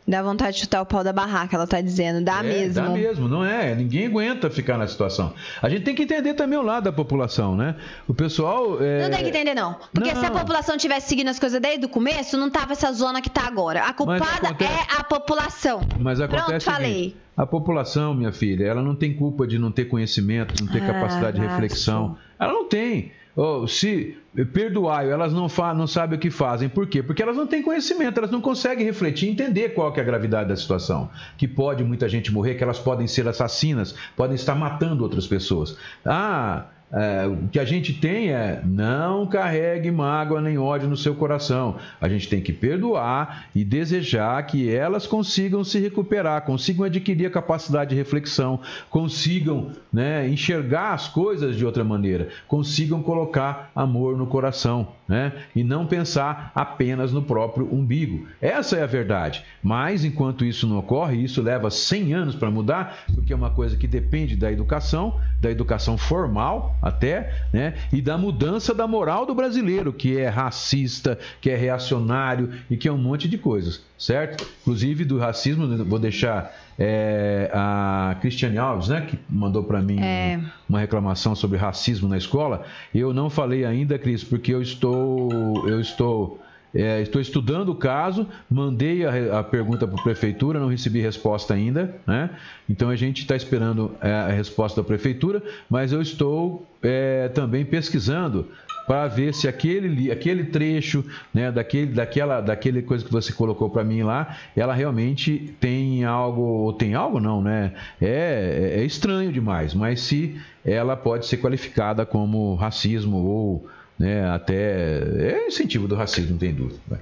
Dá 0.07 0.21
vontade 0.21 0.53
de 0.55 0.61
chutar 0.61 0.81
o 0.81 0.85
pau 0.85 1.03
da 1.03 1.11
barraca, 1.11 1.55
ela 1.55 1.65
tá 1.65 1.81
dizendo. 1.81 2.23
Dá 2.23 2.39
é, 2.39 2.43
mesmo. 2.43 2.73
Dá 2.75 2.89
mesmo, 2.89 3.27
não 3.27 3.43
é? 3.43 3.73
Ninguém 3.73 4.05
aguenta 4.05 4.51
ficar 4.51 4.77
na 4.77 4.87
situação. 4.87 5.33
A 5.61 5.67
gente 5.67 5.83
tem 5.83 5.95
que 5.95 6.03
entender 6.03 6.35
também 6.35 6.59
o 6.59 6.61
lado 6.61 6.83
da 6.83 6.91
população, 6.91 7.55
né? 7.55 7.75
O 8.07 8.13
pessoal. 8.13 8.81
É... 8.83 9.01
Não 9.01 9.09
tem 9.09 9.23
que 9.23 9.29
entender, 9.29 9.55
não. 9.55 9.75
Porque 9.91 10.13
Não. 10.13 10.19
se 10.19 10.25
a 10.27 10.31
população 10.31 10.77
tivesse 10.77 11.09
seguindo 11.09 11.29
as 11.29 11.39
coisas 11.39 11.59
desde 11.59 11.85
o 11.85 11.89
começo, 11.89 12.37
não 12.37 12.51
tava 12.51 12.73
essa 12.73 12.91
zona 12.93 13.19
que 13.19 13.29
tá 13.31 13.47
agora. 13.47 13.81
A 13.83 13.93
culpada 13.93 14.49
acontece- 14.49 14.71
é 14.71 14.99
a 14.99 15.03
população. 15.03 15.81
Mas 15.99 16.19
Pronto, 16.19 16.35
acontece 16.35 16.67
o 16.69 16.71
falei. 16.71 17.15
a 17.35 17.45
população, 17.47 18.13
minha 18.13 18.31
filha, 18.31 18.65
ela 18.65 18.83
não 18.83 18.95
tem 18.95 19.15
culpa 19.15 19.47
de 19.47 19.57
não 19.57 19.71
ter 19.71 19.85
conhecimento, 19.85 20.53
não 20.63 20.71
ter 20.71 20.83
Ah, 20.83 20.93
capacidade 20.93 21.39
de 21.39 21.45
reflexão. 21.47 22.15
Ela 22.39 22.53
não 22.53 22.67
tem. 22.69 23.11
Oh, 23.35 23.67
se 23.67 24.17
perdoar, 24.53 25.05
elas 25.05 25.33
não, 25.33 25.47
não 25.75 25.87
sabem 25.87 26.17
o 26.17 26.21
que 26.21 26.31
fazem. 26.31 26.69
Por 26.69 26.87
quê? 26.87 27.03
Porque 27.03 27.21
elas 27.21 27.35
não 27.35 27.45
têm 27.45 27.61
conhecimento, 27.61 28.17
elas 28.17 28.31
não 28.31 28.39
conseguem 28.39 28.85
refletir 28.85 29.29
entender 29.29 29.69
qual 29.69 29.93
é 29.93 29.99
a 29.99 30.03
gravidade 30.03 30.49
da 30.49 30.55
situação. 30.55 31.09
Que 31.37 31.47
pode 31.47 31.83
muita 31.83 32.07
gente 32.07 32.31
morrer, 32.31 32.55
que 32.55 32.63
elas 32.63 32.79
podem 32.79 33.07
ser 33.07 33.27
assassinas, 33.27 33.93
podem 34.15 34.35
estar 34.35 34.55
matando 34.55 35.03
outras 35.03 35.27
pessoas. 35.27 35.77
Ah, 36.05 36.65
é, 36.91 37.25
o 37.27 37.47
que 37.47 37.59
a 37.59 37.65
gente 37.65 37.93
tem 37.93 38.29
é 38.29 38.61
não 38.63 39.25
carregue 39.25 39.89
mágoa 39.91 40.39
nem 40.39 40.57
ódio 40.57 40.87
no 40.87 40.95
seu 40.95 41.15
coração. 41.15 41.77
A 41.99 42.07
gente 42.07 42.29
tem 42.29 42.41
que 42.41 42.53
perdoar 42.53 43.47
e 43.55 43.63
desejar 43.63 44.41
que 44.45 44.73
elas 44.73 45.07
consigam 45.07 45.63
se 45.63 45.79
recuperar, 45.79 46.43
consigam 46.43 46.85
adquirir 46.85 47.25
a 47.25 47.31
capacidade 47.31 47.89
de 47.89 47.95
reflexão, 47.95 48.59
consigam 48.89 49.71
né, 49.91 50.27
enxergar 50.29 50.93
as 50.93 51.07
coisas 51.07 51.55
de 51.57 51.65
outra 51.65 51.83
maneira, 51.83 52.29
consigam 52.47 53.01
colocar 53.01 53.71
amor 53.75 54.15
no 54.15 54.27
coração 54.27 54.89
né, 55.07 55.33
e 55.55 55.63
não 55.63 55.85
pensar 55.85 56.51
apenas 56.53 57.11
no 57.11 57.21
próprio 57.21 57.67
umbigo. 57.73 58.27
Essa 58.41 58.77
é 58.77 58.83
a 58.83 58.87
verdade. 58.87 59.43
Mas 59.61 60.05
enquanto 60.05 60.45
isso 60.45 60.67
não 60.67 60.77
ocorre, 60.77 61.23
isso 61.23 61.41
leva 61.41 61.69
100 61.69 62.13
anos 62.13 62.35
para 62.35 62.51
mudar, 62.51 63.05
porque 63.13 63.33
é 63.33 63.35
uma 63.35 63.49
coisa 63.49 63.75
que 63.75 63.87
depende 63.87 64.35
da 64.35 64.51
educação, 64.51 65.19
da 65.41 65.49
educação 65.49 65.97
formal 65.97 66.74
até, 66.81 67.33
né? 67.51 67.73
E 67.91 68.01
da 68.01 68.17
mudança 68.17 68.73
da 68.73 68.87
moral 68.87 69.25
do 69.25 69.33
brasileiro, 69.33 69.91
que 69.93 70.17
é 70.17 70.27
racista, 70.27 71.17
que 71.41 71.49
é 71.49 71.55
reacionário 71.55 72.51
e 72.69 72.77
que 72.77 72.87
é 72.87 72.91
um 72.91 72.97
monte 72.97 73.27
de 73.27 73.37
coisas, 73.37 73.81
certo? 73.97 74.45
Inclusive 74.61 75.05
do 75.05 75.17
racismo, 75.17 75.65
né, 75.65 75.83
vou 75.87 75.99
deixar 75.99 76.53
é, 76.77 77.49
a 77.53 78.15
Cristiane 78.21 78.57
Alves, 78.57 78.89
né, 78.89 79.01
que 79.01 79.17
mandou 79.29 79.63
para 79.63 79.81
mim 79.81 79.99
É. 79.99 80.39
uma 80.69 80.79
reclamação 80.79 81.33
sobre 81.35 81.57
racismo 81.57 82.07
na 82.07 82.17
escola. 82.17 82.63
Eu 82.93 83.13
não 83.13 83.29
falei 83.29 83.65
ainda, 83.65 83.97
Cris, 83.97 84.23
porque 84.23 84.53
eu 84.53 84.61
estou, 84.61 85.67
eu 85.67 85.79
estou 85.79 86.39
é, 86.75 87.01
estou 87.01 87.21
estudando 87.21 87.69
o 87.69 87.75
caso, 87.75 88.27
mandei 88.49 89.05
a, 89.05 89.39
a 89.39 89.43
pergunta 89.43 89.87
para 89.87 89.97
a 89.97 90.03
prefeitura, 90.03 90.59
não 90.59 90.67
recebi 90.67 90.99
resposta 90.99 91.53
ainda, 91.53 91.95
né? 92.05 92.29
Então 92.69 92.89
a 92.89 92.95
gente 92.97 93.21
está 93.21 93.35
esperando 93.35 93.95
é, 94.01 94.11
a 94.11 94.27
resposta 94.27 94.81
da 94.81 94.85
prefeitura, 94.85 95.41
mas 95.69 95.93
eu 95.93 96.01
estou 96.01 96.67
é, 96.83 97.29
também 97.29 97.63
pesquisando 97.63 98.47
para 98.85 99.07
ver 99.07 99.33
se 99.33 99.47
aquele, 99.47 100.11
aquele 100.11 100.43
trecho, 100.43 101.03
né, 101.33 101.51
daquele, 101.51 101.91
daquela, 101.91 102.39
daquele 102.41 102.81
coisa 102.81 103.03
que 103.03 103.11
você 103.11 103.33
colocou 103.33 103.69
para 103.69 103.83
mim 103.83 104.03
lá, 104.03 104.37
ela 104.55 104.73
realmente 104.73 105.55
tem 105.59 106.03
algo, 106.03 106.41
ou 106.41 106.73
tem 106.73 106.93
algo 106.93 107.19
não, 107.19 107.41
né? 107.41 107.73
É, 107.99 108.73
é 108.75 108.83
estranho 108.83 109.31
demais, 109.31 109.73
mas 109.73 110.01
se 110.01 110.39
ela 110.63 110.95
pode 110.95 111.25
ser 111.25 111.37
qualificada 111.37 112.05
como 112.05 112.53
racismo 112.55 113.17
ou 113.17 113.67
né, 113.97 114.29
até 114.29 114.99
é 115.17 115.47
incentivo 115.47 115.87
do 115.87 115.95
racismo, 115.95 116.31
não 116.31 116.37
tem 116.37 116.53
dúvida. 116.53 116.79
Vai. 116.87 116.99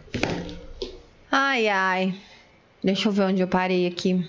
Ai, 1.31 1.67
ai. 1.67 2.15
Deixa 2.83 3.07
eu 3.07 3.11
ver 3.11 3.23
onde 3.23 3.41
eu 3.41 3.47
parei 3.47 3.87
aqui. 3.87 4.27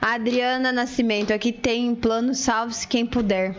A 0.00 0.14
Adriana 0.14 0.72
Nascimento 0.72 1.32
aqui 1.32 1.52
tem 1.52 1.94
plano 1.94 2.34
salve-se 2.34 2.86
quem 2.86 3.04
puder. 3.04 3.56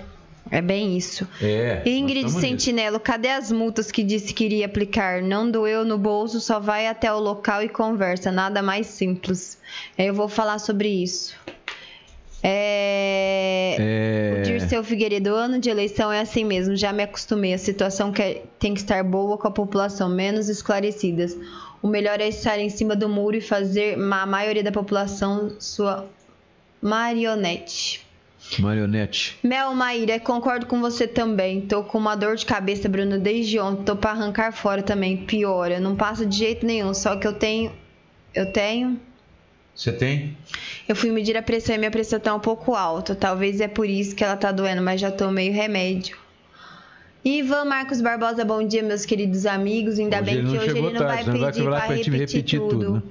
É 0.49 0.61
bem 0.61 0.97
isso. 0.97 1.27
É. 1.41 1.81
Ingrid. 1.85 2.31
Sentinelo, 2.31 2.99
cadê 2.99 3.29
as 3.29 3.51
multas 3.51 3.91
que 3.91 4.01
disse 4.01 4.33
que 4.33 4.45
iria 4.45 4.65
aplicar? 4.65 5.21
Não 5.21 5.49
doeu 5.49 5.83
no 5.83 5.97
bolso, 5.97 6.39
só 6.39 6.59
vai 6.59 6.87
até 6.87 7.11
o 7.11 7.19
local 7.19 7.61
e 7.63 7.69
conversa. 7.69 8.31
Nada 8.31 8.61
mais 8.61 8.87
simples. 8.87 9.59
Eu 9.97 10.13
vou 10.13 10.29
falar 10.29 10.59
sobre 10.59 10.87
isso. 10.87 11.35
É... 12.43 13.75
É, 13.79 14.39
O 14.39 14.43
Dirceu 14.43 14.83
Figueiredo, 14.83 15.33
ano 15.33 15.59
de 15.59 15.69
eleição 15.69 16.11
é 16.11 16.19
assim 16.21 16.43
mesmo, 16.43 16.75
já 16.75 16.93
me 16.93 17.03
acostumei. 17.03 17.53
A 17.53 17.57
situação 17.57 18.11
que 18.11 18.21
é- 18.21 18.43
tem 18.59 18.73
que 18.73 18.79
estar 18.79 19.03
boa 19.03 19.37
com 19.37 19.47
a 19.47 19.51
população 19.51 20.09
menos 20.09 20.49
esclarecidas. 20.49 21.37
O 21.81 21.87
melhor 21.87 22.19
é 22.19 22.27
estar 22.27 22.57
em 22.59 22.69
cima 22.69 22.95
do 22.95 23.07
muro 23.07 23.35
e 23.35 23.41
fazer 23.41 23.95
a 23.95 24.25
maioria 24.25 24.63
da 24.63 24.71
população 24.71 25.55
sua 25.59 26.07
marionete. 26.81 28.05
marionete. 28.59 29.37
Mel 29.43 29.73
Maíra, 29.75 30.19
concordo 30.19 30.65
com 30.65 30.79
você 30.79 31.05
também. 31.07 31.61
Tô 31.61 31.83
com 31.83 31.97
uma 31.97 32.15
dor 32.15 32.35
de 32.35 32.45
cabeça, 32.45 32.87
Bruno, 32.87 33.19
desde 33.19 33.59
ontem. 33.59 33.83
Tô 33.83 33.95
pra 33.95 34.11
arrancar 34.11 34.51
fora 34.53 34.81
também. 34.81 35.17
Piora. 35.17 35.79
Não 35.79 35.95
passa 35.95 36.25
de 36.25 36.37
jeito 36.37 36.65
nenhum. 36.65 36.93
Só 36.93 37.15
que 37.17 37.27
eu 37.27 37.33
tenho. 37.33 37.71
Eu 38.33 38.51
tenho. 38.51 38.99
Você 39.77 39.91
tem? 39.91 40.35
Eu 40.89 40.95
fui 40.95 41.11
medir 41.11 41.37
a 41.37 41.41
pressão 41.43 41.75
e 41.75 41.77
minha 41.77 41.91
pressão 41.91 42.19
tá 42.19 42.33
um 42.33 42.39
pouco 42.39 42.73
alta. 42.73 43.13
Talvez 43.13 43.61
é 43.61 43.67
por 43.67 43.87
isso 43.87 44.15
que 44.15 44.23
ela 44.23 44.35
tá 44.35 44.51
doendo, 44.51 44.81
mas 44.81 44.99
já 44.99 45.11
tomei 45.11 45.51
o 45.51 45.53
remédio. 45.53 46.17
Ivan 47.23 47.65
Marcos 47.65 48.01
Barbosa, 48.01 48.43
bom 48.43 48.65
dia, 48.65 48.81
meus 48.81 49.05
queridos 49.05 49.45
amigos. 49.45 49.99
Ainda 49.99 50.17
Hoje 50.17 50.25
bem 50.25 50.45
que 50.45 50.57
hoje 50.57 50.69
ele 50.69 50.81
não 50.93 51.05
vai 51.05 51.23
tarde, 51.23 51.37
vai 51.37 51.51
pedir 51.51 51.63
gente 51.63 52.09
repetir, 52.09 52.13
repetir 52.13 52.59
tudo. 52.59 52.69
tudo, 52.69 52.93
né? 52.95 53.01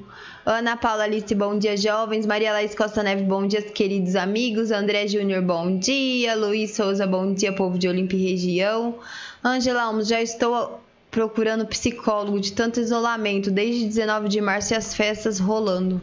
Ana 0.44 0.76
Paula 0.76 1.04
Alice, 1.04 1.32
bom 1.36 1.56
dia, 1.56 1.76
jovens. 1.76 2.26
Maria 2.26 2.52
Laís 2.52 2.74
Costa 2.74 3.00
Neve, 3.00 3.22
bom 3.22 3.46
dia, 3.46 3.62
queridos 3.62 4.16
amigos. 4.16 4.72
André 4.72 5.06
Júnior, 5.06 5.42
bom 5.42 5.78
dia. 5.78 6.34
Luiz 6.34 6.74
Souza, 6.74 7.06
bom 7.06 7.32
dia, 7.32 7.52
povo 7.52 7.78
de 7.78 7.86
Olímpia 7.86 8.16
e 8.16 8.30
região. 8.30 8.98
Angela 9.44 9.84
Alves, 9.84 10.08
já 10.08 10.20
estou 10.20 10.80
procurando 11.12 11.64
psicólogo 11.64 12.40
de 12.40 12.52
tanto 12.52 12.80
isolamento 12.80 13.52
desde 13.52 13.86
19 13.86 14.28
de 14.28 14.40
março 14.40 14.74
e 14.74 14.76
as 14.76 14.94
festas 14.94 15.38
rolando. 15.38 16.02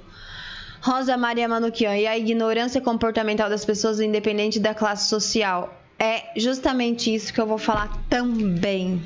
Rosa 0.84 1.15
Maria 1.17 1.48
Manuquian, 1.48 1.96
e 1.98 2.06
a 2.06 2.17
ignorância 2.17 2.82
comportamental 2.82 3.50
das 3.50 3.63
pessoas 3.63 4.00
independente 4.02 4.60
da 4.60 4.74
classe 4.74 5.08
social. 5.10 5.74
É 5.98 6.38
justamente 6.38 7.13
isso 7.13 7.34
que 7.34 7.39
eu 7.39 7.48
vou 7.48 7.58
falar 7.58 7.89
também. 8.10 9.02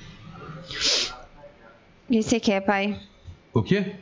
O 2.09 2.13
que 2.13 2.21
você 2.23 2.39
quer, 2.39 2.61
pai? 2.61 2.99
O 3.53 3.61
quê? 3.61 3.95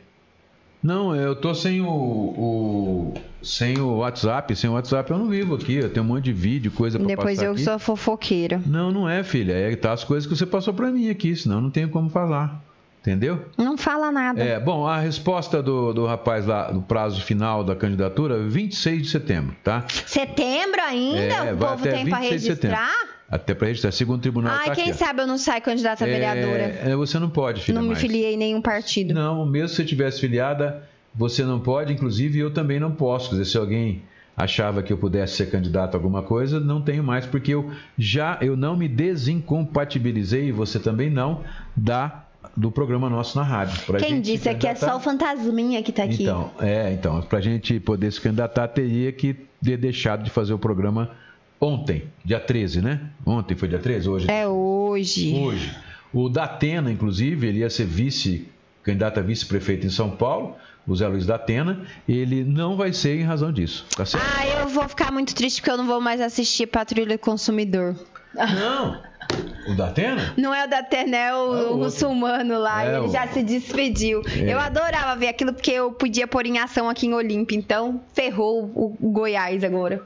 Não, 0.82 1.14
eu 1.14 1.34
tô 1.34 1.52
sem 1.54 1.80
o, 1.80 1.88
o- 1.88 3.14
sem 3.42 3.78
o 3.80 3.96
WhatsApp, 3.96 4.54
sem 4.54 4.70
o 4.70 4.74
WhatsApp 4.74 5.10
eu 5.10 5.18
não 5.18 5.28
vivo 5.28 5.54
aqui, 5.56 5.74
eu 5.74 5.92
tenho 5.92 6.04
um 6.04 6.08
monte 6.08 6.24
de 6.24 6.32
vídeo, 6.32 6.70
coisa 6.70 6.98
pra 6.98 7.06
Depois 7.08 7.36
passar 7.38 7.46
eu 7.46 7.52
aqui. 7.52 7.62
sou 7.64 7.78
fofoqueira. 7.78 8.62
Não, 8.64 8.90
não 8.92 9.08
é, 9.08 9.22
filha, 9.24 9.52
é 9.52 9.74
tá 9.74 9.92
as 9.92 10.04
coisas 10.04 10.28
que 10.28 10.36
você 10.36 10.46
passou 10.46 10.72
pra 10.72 10.90
mim 10.90 11.10
aqui, 11.10 11.34
senão 11.34 11.60
não 11.60 11.70
tenho 11.70 11.88
como 11.88 12.08
falar. 12.08 12.62
Entendeu? 13.06 13.46
Não 13.56 13.78
fala 13.78 14.10
nada. 14.10 14.42
É, 14.42 14.58
bom, 14.58 14.84
a 14.84 14.98
resposta 14.98 15.62
do, 15.62 15.92
do 15.92 16.06
rapaz 16.06 16.44
lá, 16.44 16.72
do 16.72 16.82
prazo 16.82 17.20
final 17.20 17.62
da 17.62 17.76
candidatura, 17.76 18.36
26 18.36 19.02
de 19.02 19.08
setembro, 19.08 19.54
tá? 19.62 19.84
Setembro 20.04 20.80
ainda? 20.80 21.20
É, 21.20 21.54
o 21.54 21.56
povo 21.56 21.84
tem 21.84 22.08
pra 22.08 22.18
26 22.18 22.42
de 22.42 22.48
setembro. 22.48 22.76
registrar? 22.76 23.16
Até 23.30 23.54
pra 23.54 23.68
registrar, 23.68 23.92
segundo 23.92 24.18
o 24.18 24.22
tribunal 24.22 24.56
Ai, 24.56 24.66
tá 24.66 24.74
quem 24.74 24.90
aqui. 24.90 24.98
sabe 24.98 25.22
eu 25.22 25.26
não 25.26 25.38
saio 25.38 25.62
candidata 25.62 26.04
a 26.04 26.06
vereadora. 26.08 26.80
É, 26.84 26.90
é, 26.90 26.96
você 26.96 27.16
não 27.20 27.30
pode, 27.30 27.62
filha, 27.62 27.76
não 27.76 27.82
me 27.82 27.90
mais. 27.90 28.00
filiei 28.00 28.34
em 28.34 28.36
nenhum 28.36 28.60
partido. 28.60 29.14
Não, 29.14 29.46
mesmo 29.46 29.68
se 29.68 29.76
você 29.76 29.84
tivesse 29.84 30.20
filiada, 30.20 30.82
você 31.14 31.44
não 31.44 31.60
pode, 31.60 31.92
inclusive 31.92 32.40
eu 32.40 32.52
também 32.52 32.80
não 32.80 32.90
posso. 32.90 33.30
Quer 33.30 33.36
dizer, 33.36 33.50
se 33.52 33.56
alguém 33.56 34.02
achava 34.36 34.82
que 34.82 34.92
eu 34.92 34.98
pudesse 34.98 35.36
ser 35.36 35.50
candidato 35.50 35.94
a 35.94 35.96
alguma 35.96 36.22
coisa, 36.22 36.60
não 36.60 36.80
tenho 36.82 37.02
mais, 37.02 37.24
porque 37.24 37.54
eu 37.54 37.70
já 37.96 38.36
eu 38.40 38.56
não 38.56 38.76
me 38.76 38.88
desincompatibilizei, 38.88 40.48
e 40.48 40.52
você 40.52 40.78
também 40.78 41.08
não, 41.08 41.42
da 41.74 42.25
do 42.56 42.70
programa 42.70 43.08
nosso 43.08 43.36
na 43.38 43.44
rádio. 43.44 43.80
Quem 43.98 44.20
disse 44.20 44.48
é 44.48 44.52
candidatar- 44.52 44.86
só 44.90 44.96
o 44.96 45.00
fantasminha 45.00 45.82
que 45.82 45.92
tá 45.92 46.04
aqui. 46.04 46.22
Então, 46.24 46.50
é, 46.60 46.92
então, 46.92 47.22
pra 47.22 47.40
gente 47.40 47.80
poder 47.80 48.12
se 48.12 48.20
candidatar, 48.20 48.68
teria 48.68 49.10
que 49.12 49.34
ter 49.62 49.76
deixado 49.76 50.22
de 50.22 50.30
fazer 50.30 50.52
o 50.52 50.58
programa 50.58 51.10
ontem, 51.60 52.04
dia 52.24 52.38
13, 52.38 52.82
né? 52.82 53.00
Ontem 53.24 53.54
foi 53.56 53.68
dia 53.68 53.78
13, 53.78 54.08
hoje 54.08 54.30
É 54.30 54.46
hoje. 54.46 55.34
hoje. 55.34 55.74
O 56.12 56.28
Datena, 56.28 56.90
inclusive, 56.92 57.46
ele 57.46 57.58
ia 57.60 57.70
ser 57.70 57.84
vice, 57.86 58.48
candidato 58.82 59.18
a 59.18 59.22
vice-prefeito 59.22 59.86
em 59.86 59.90
São 59.90 60.10
Paulo, 60.10 60.54
o 60.86 60.94
Zé 60.94 61.08
Luiz 61.08 61.26
Datena, 61.26 61.80
ele 62.08 62.44
não 62.44 62.76
vai 62.76 62.92
ser 62.92 63.18
em 63.18 63.24
razão 63.24 63.52
disso, 63.52 63.84
tá 63.96 64.04
certo? 64.06 64.24
Ah, 64.38 64.46
eu 64.60 64.68
vou 64.68 64.88
ficar 64.88 65.10
muito 65.12 65.34
triste 65.34 65.60
porque 65.60 65.70
eu 65.72 65.76
não 65.76 65.86
vou 65.86 66.00
mais 66.00 66.20
assistir 66.20 66.66
Patrulha 66.68 67.16
do 67.16 67.18
Consumidor. 67.18 67.96
Não! 68.34 69.02
O 69.68 69.74
Datena? 69.74 70.32
Não 70.36 70.54
é 70.54 70.64
o 70.64 70.68
da 70.70 70.82
Terné, 70.82 71.16
é 71.16 71.28
É 71.30 71.34
o 71.34 71.38
o, 71.38 71.74
o 71.74 71.76
muçulmano 71.78 72.58
lá. 72.58 72.84
É 72.84 72.88
ele 72.96 73.06
o- 73.06 73.08
já 73.10 73.26
se 73.26 73.42
despediu. 73.42 74.22
É. 74.36 74.52
Eu 74.52 74.60
adorava 74.60 75.16
ver 75.16 75.28
aquilo 75.28 75.52
porque 75.52 75.72
eu 75.72 75.90
podia 75.92 76.26
pôr 76.28 76.46
em 76.46 76.58
ação 76.58 76.88
aqui 76.88 77.06
em 77.06 77.14
Olímpia. 77.14 77.56
Então, 77.56 78.00
ferrou 78.14 78.64
o, 78.74 78.96
Goiás 79.10 79.64
agora. 79.64 80.00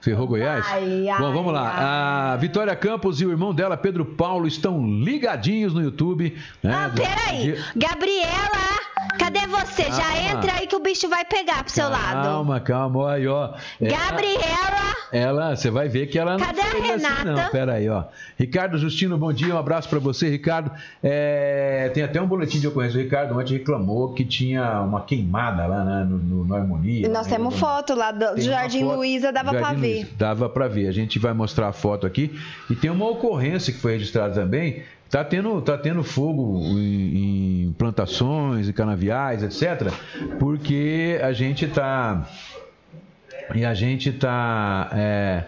Ferrou 0.00 0.28
Goiás? 0.28 0.64
Ai, 0.70 1.08
ai, 1.08 1.18
Bom, 1.20 1.32
vamos 1.32 1.52
lá. 1.52 2.32
A 2.32 2.36
Vitória 2.36 2.74
Campos 2.76 3.20
e 3.20 3.26
o 3.26 3.30
irmão 3.32 3.52
dela, 3.52 3.76
Pedro 3.76 4.04
Paulo, 4.04 4.46
estão 4.46 4.80
ligadinhos 4.86 5.74
no 5.74 5.82
YouTube. 5.82 6.38
Né? 6.62 6.72
Ah, 6.72 6.88
peraí. 6.94 7.58
Gabriela, 7.74 8.78
cadê 9.18 9.46
você? 9.46 9.84
Já 9.84 10.02
Calma. 10.02 10.18
entra 10.18 10.52
aí 10.54 10.66
que 10.66 10.76
o 10.76 10.80
bicho 10.80 11.08
vai 11.08 11.24
pegar 11.24 11.62
pro 11.64 11.72
seu 11.72 11.88
lado. 11.88 12.22
Calma, 12.22 12.60
calma, 12.60 13.12
aí, 13.12 13.26
ó. 13.26 13.54
É, 13.80 13.88
Gabriela, 13.88 14.96
Ela, 15.10 15.56
você 15.56 15.70
vai 15.70 15.88
ver 15.88 16.06
que 16.08 16.18
ela 16.18 16.36
não 16.36 16.44
Cadê 16.44 16.60
a 16.60 16.64
fez 16.64 16.84
assim, 16.84 16.90
Renata? 17.14 17.24
não. 17.24 17.50
Pera 17.50 17.74
aí, 17.74 17.88
ó. 17.88 18.04
Ricardo 18.38 18.76
Justino, 18.78 19.16
bom 19.16 19.32
dia, 19.32 19.54
um 19.54 19.58
abraço 19.58 19.88
pra 19.88 19.98
você, 19.98 20.28
Ricardo. 20.28 20.70
É, 21.02 21.90
tem 21.94 22.02
até 22.02 22.20
um 22.20 22.26
boletim 22.26 22.60
de 22.60 22.68
ocorrência. 22.68 22.98
O 22.98 23.02
Ricardo 23.02 23.38
ontem 23.38 23.54
reclamou 23.54 24.12
que 24.12 24.24
tinha 24.24 24.80
uma 24.82 25.00
queimada 25.02 25.66
lá 25.66 25.84
né, 25.84 26.06
no, 26.08 26.18
no, 26.18 26.44
no 26.44 26.54
Harmonia. 26.54 27.08
nós 27.08 27.26
né, 27.26 27.36
temos 27.36 27.54
no- 27.54 27.58
foto 27.60 27.94
lá 27.94 28.10
do, 28.12 28.34
Tem 28.34 28.42
Jardim 28.44 28.80
foto- 28.80 28.96
Luiza, 28.96 29.32
dava 29.32 29.50
pra 29.54 29.72
ver. 29.72 29.78
Luiza, 29.94 30.08
Dava 30.18 30.48
pra 30.48 30.68
ver. 30.68 30.88
A 30.88 30.92
gente 30.92 31.18
vai 31.18 31.32
mostrar 31.32 31.68
a 31.68 31.72
foto 31.72 32.06
aqui. 32.06 32.38
E 32.68 32.74
tem 32.74 32.90
uma 32.90 33.08
ocorrência 33.08 33.72
que 33.72 33.78
foi 33.78 33.92
registrada 33.92 34.34
também. 34.34 34.82
Tá 35.10 35.24
tendo, 35.24 35.60
tá 35.62 35.78
tendo 35.78 36.04
fogo 36.04 36.60
em, 36.78 37.64
em 37.64 37.72
plantações 37.72 38.68
e 38.68 38.72
canaviais, 38.72 39.42
etc. 39.42 39.90
Porque 40.38 41.18
a 41.22 41.32
gente 41.32 41.66
tá. 41.66 42.28
E 43.54 43.64
a 43.64 43.72
gente 43.72 44.12
tá. 44.12 44.90
é, 44.92 45.44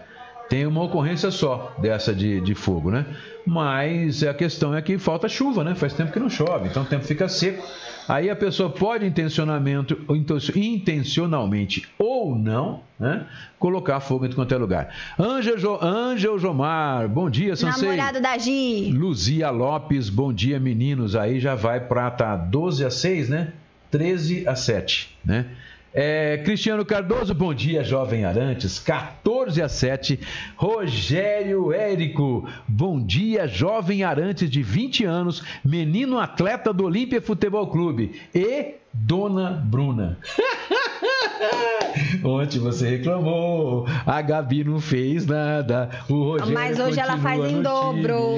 tem 0.51 0.65
uma 0.67 0.83
ocorrência 0.83 1.31
só 1.31 1.73
dessa 1.77 2.13
de, 2.13 2.41
de 2.41 2.53
fogo, 2.53 2.91
né? 2.91 3.05
Mas 3.47 4.21
a 4.21 4.33
questão 4.33 4.75
é 4.75 4.81
que 4.81 4.97
falta 4.97 5.29
chuva, 5.29 5.63
né? 5.63 5.75
Faz 5.75 5.93
tempo 5.93 6.11
que 6.11 6.19
não 6.19 6.29
chove, 6.29 6.67
então 6.67 6.83
o 6.83 6.85
tempo 6.85 7.05
fica 7.05 7.29
seco. 7.29 7.65
Aí 8.05 8.29
a 8.29 8.35
pessoa 8.35 8.69
pode 8.69 9.05
intencionamento, 9.05 9.97
inten- 10.09 10.51
intencionalmente 10.59 11.87
ou 11.97 12.35
não, 12.35 12.81
né? 12.99 13.27
Colocar 13.57 14.01
fogo 14.01 14.25
em 14.25 14.31
qualquer 14.33 14.57
lugar. 14.57 14.93
Ângel, 15.17 15.57
jo, 15.57 15.79
Ângel 15.81 16.37
Jomar, 16.37 17.07
bom 17.07 17.29
dia, 17.29 17.55
Sansei. 17.55 17.87
Namorado 17.87 18.19
da 18.19 18.37
Gi. 18.37 18.91
Luzia 18.91 19.49
Lopes, 19.51 20.09
bom 20.09 20.33
dia, 20.33 20.59
meninos. 20.59 21.15
Aí 21.15 21.39
já 21.39 21.55
vai 21.55 21.79
para 21.79 22.11
tá 22.11 22.35
12 22.35 22.83
a 22.83 22.89
6, 22.89 23.29
né? 23.29 23.53
13 23.89 24.45
a 24.45 24.55
7, 24.55 25.17
né? 25.23 25.45
É, 25.93 26.37
Cristiano 26.37 26.85
Cardoso, 26.85 27.33
bom 27.33 27.53
dia, 27.53 27.83
jovem 27.83 28.23
Arantes, 28.23 28.79
14 28.79 29.61
a 29.61 29.67
7. 29.67 30.19
Rogério 30.55 31.73
Érico, 31.73 32.47
bom 32.65 33.03
dia, 33.03 33.45
jovem 33.45 34.03
Arantes 34.03 34.49
de 34.49 34.63
20 34.63 35.03
anos, 35.03 35.43
menino 35.63 36.17
atleta 36.17 36.71
do 36.71 36.85
Olímpia 36.85 37.21
Futebol 37.21 37.67
Clube. 37.67 38.21
E 38.33 38.75
Dona 38.93 39.51
Bruna. 39.51 40.17
Ontem 42.23 42.59
você 42.59 42.89
reclamou, 42.89 43.85
a 44.05 44.21
Gabi 44.21 44.63
não 44.63 44.79
fez 44.79 45.25
nada, 45.25 45.89
o 46.09 46.23
Rogério 46.23 46.53
Mas 46.53 46.79
hoje 46.79 46.99
ela 46.99 47.17
faz 47.17 47.43
em 47.51 47.61
dobro. 47.61 48.37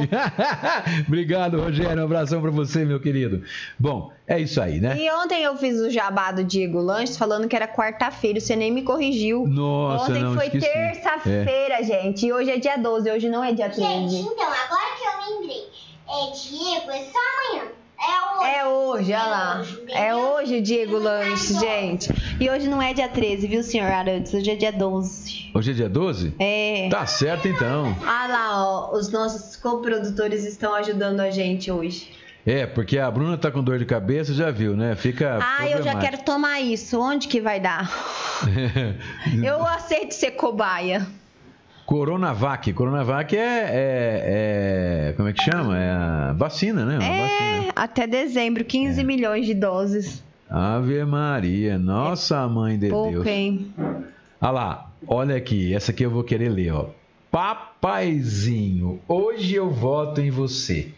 Obrigado, 1.07 1.59
Rogério, 1.59 2.01
um 2.01 2.05
abração 2.05 2.41
pra 2.41 2.51
você, 2.51 2.85
meu 2.85 2.99
querido. 2.99 3.43
Bom, 3.77 4.11
é 4.27 4.39
isso 4.39 4.61
aí, 4.61 4.79
né? 4.79 4.97
E 4.97 5.11
ontem 5.11 5.43
eu 5.43 5.55
fiz 5.57 5.79
o 5.79 5.89
jabá 5.89 6.31
do 6.31 6.43
Diego 6.43 6.79
Lanches 6.79 7.17
falando 7.17 7.47
que 7.47 7.55
era 7.55 7.67
quarta-feira, 7.67 8.39
você 8.39 8.55
nem 8.55 8.71
me 8.71 8.83
corrigiu. 8.83 9.45
Nossa, 9.47 10.11
ontem 10.11 10.23
não, 10.23 10.33
foi 10.33 10.49
terça-feira, 10.49 11.83
gente. 11.83 12.25
E 12.25 12.33
hoje 12.33 12.51
é 12.51 12.57
dia 12.57 12.77
12, 12.77 13.11
hoje 13.11 13.29
não 13.29 13.43
é 13.43 13.53
dia 13.53 13.69
13. 13.69 14.09
Gente, 14.09 14.33
então, 14.33 14.47
agora 14.47 14.95
que 14.97 15.03
eu 15.05 15.35
lembrei, 15.35 15.63
é 16.07 16.31
Diego, 16.31 16.91
é 16.91 17.03
só 17.03 17.19
amanhã. 17.19 17.82
É 18.03 18.37
hoje. 18.37 18.55
É 18.55 18.65
hoje, 18.65 19.13
olha 19.13 19.25
lá. 19.25 19.65
É 19.89 20.15
hoje 20.15 20.57
o 20.57 20.61
Diego 20.61 20.97
Lanches, 20.97 21.59
gente. 21.59 22.09
E 22.39 22.49
hoje 22.49 22.67
não 22.67 22.81
é 22.81 22.93
dia 22.93 23.07
13, 23.07 23.47
viu, 23.47 23.63
senhor 23.63 23.89
Arantes? 23.89 24.33
Hoje 24.33 24.51
é 24.51 24.55
dia 24.55 24.71
12. 24.71 25.51
Hoje 25.53 25.71
é 25.71 25.73
dia 25.73 25.89
12? 25.89 26.33
É. 26.39 26.89
Tá 26.89 27.05
certo 27.05 27.47
então. 27.47 27.95
Ah 28.05 28.27
lá, 28.27 28.65
ó. 28.65 28.95
Os 28.97 29.11
nossos 29.11 29.55
coprodutores 29.55 30.43
estão 30.43 30.73
ajudando 30.75 31.21
a 31.21 31.31
gente 31.31 31.71
hoje. 31.71 32.11
É, 32.45 32.65
porque 32.65 32.99
a 32.99 33.09
Bruna 33.09 33.37
tá 33.37 33.49
com 33.49 33.63
dor 33.63 33.79
de 33.79 33.85
cabeça, 33.85 34.33
já 34.33 34.51
viu, 34.51 34.75
né? 34.75 34.95
Fica. 34.95 35.39
Ah, 35.41 35.65
eu 35.65 35.81
já 35.81 35.95
quero 35.95 36.17
tomar 36.23 36.59
isso. 36.59 36.99
Onde 36.99 37.29
que 37.29 37.39
vai 37.39 37.59
dar? 37.59 37.89
Eu 39.41 39.65
aceito 39.65 40.13
ser 40.13 40.31
cobaia. 40.31 41.07
Coronavac. 41.85 42.71
Coronavac 42.73 43.35
é, 43.35 43.39
é, 43.39 45.09
é- 45.09 45.13
Como 45.15 45.27
é 45.29 45.33
que 45.33 45.41
chama? 45.41 45.77
É 45.77 45.91
a 45.91 46.33
vacina, 46.35 46.85
né? 46.85 46.95
É, 46.95 47.21
vacina. 47.59 47.73
até 47.75 48.07
dezembro, 48.07 48.63
15 48.63 49.03
milhões 49.03 49.45
de 49.45 49.53
doses. 49.53 50.23
Ave 50.49 51.03
Maria, 51.05 51.77
nossa 51.79 52.47
mãe 52.47 52.77
de 52.77 52.89
Pouco, 52.89 53.11
Deus. 53.11 53.25
hein? 53.27 53.73
Olha 54.39 54.51
lá, 54.51 54.91
olha 55.07 55.35
aqui, 55.35 55.73
essa 55.73 55.91
aqui 55.91 56.03
eu 56.03 56.11
vou 56.11 56.23
querer 56.23 56.49
ler, 56.49 56.71
ó. 56.73 56.89
Papaizinho, 57.31 58.99
hoje 59.07 59.55
eu 59.55 59.69
voto 59.69 60.21
em 60.21 60.29
você. 60.29 60.89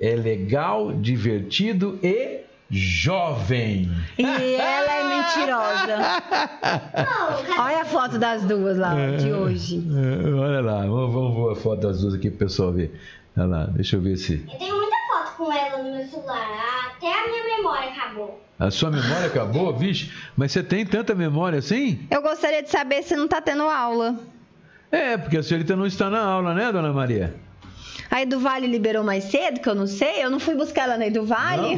É 0.00 0.14
legal, 0.16 0.92
divertido 0.92 1.98
e 2.02 2.40
jovem. 2.70 3.90
E 4.18 4.54
ela 4.54 4.92
é 4.92 5.04
mentirosa. 5.16 6.22
Olha 7.58 7.82
a 7.82 7.84
foto 7.84 8.18
das 8.18 8.42
duas 8.44 8.78
lá 8.78 8.94
de 9.18 9.32
hoje. 9.32 9.82
É, 9.90 10.34
olha 10.34 10.60
lá, 10.60 10.80
vamos, 10.80 11.12
vamos 11.12 11.34
ver 11.34 11.52
a 11.52 11.62
foto 11.62 11.80
das 11.80 12.00
duas 12.00 12.14
aqui 12.14 12.30
pro 12.30 12.40
pessoal 12.40 12.72
ver. 12.72 12.98
Olha 13.36 13.46
lá, 13.46 13.64
deixa 13.66 13.96
eu 13.96 14.00
ver 14.00 14.16
se. 14.16 14.44
Eu 14.52 14.58
tenho 14.58 14.76
muita 14.76 14.96
foto 15.12 15.36
com 15.36 15.52
ela 15.52 15.82
no 15.82 15.96
meu 15.96 16.06
celular. 16.06 16.94
Até 16.96 17.06
a 17.06 17.28
minha 17.28 17.56
memória 17.56 17.90
acabou. 17.90 18.40
A 18.58 18.70
sua 18.70 18.90
memória 18.90 19.26
acabou, 19.26 19.76
vixe? 19.76 20.12
Mas 20.36 20.52
você 20.52 20.62
tem 20.62 20.86
tanta 20.86 21.14
memória 21.14 21.58
assim? 21.58 22.06
Eu 22.10 22.22
gostaria 22.22 22.62
de 22.62 22.70
saber 22.70 23.02
se 23.02 23.16
não 23.16 23.26
tá 23.26 23.40
tendo 23.40 23.64
aula. 23.64 24.16
É, 24.92 25.16
porque 25.16 25.36
a 25.36 25.42
senhorita 25.42 25.74
não 25.74 25.86
está 25.86 26.08
na 26.08 26.20
aula, 26.20 26.54
né, 26.54 26.70
dona 26.70 26.92
Maria? 26.92 27.34
A 28.10 28.22
Edu 28.22 28.38
Vale 28.38 28.66
liberou 28.66 29.02
mais 29.02 29.24
cedo, 29.24 29.60
que 29.60 29.68
eu 29.68 29.74
não 29.74 29.86
sei. 29.86 30.22
Eu 30.22 30.30
não 30.30 30.38
fui 30.38 30.54
buscar 30.54 30.84
ela 30.84 30.96
na 30.96 31.06
Edu 31.06 31.24
Vale. 31.24 31.76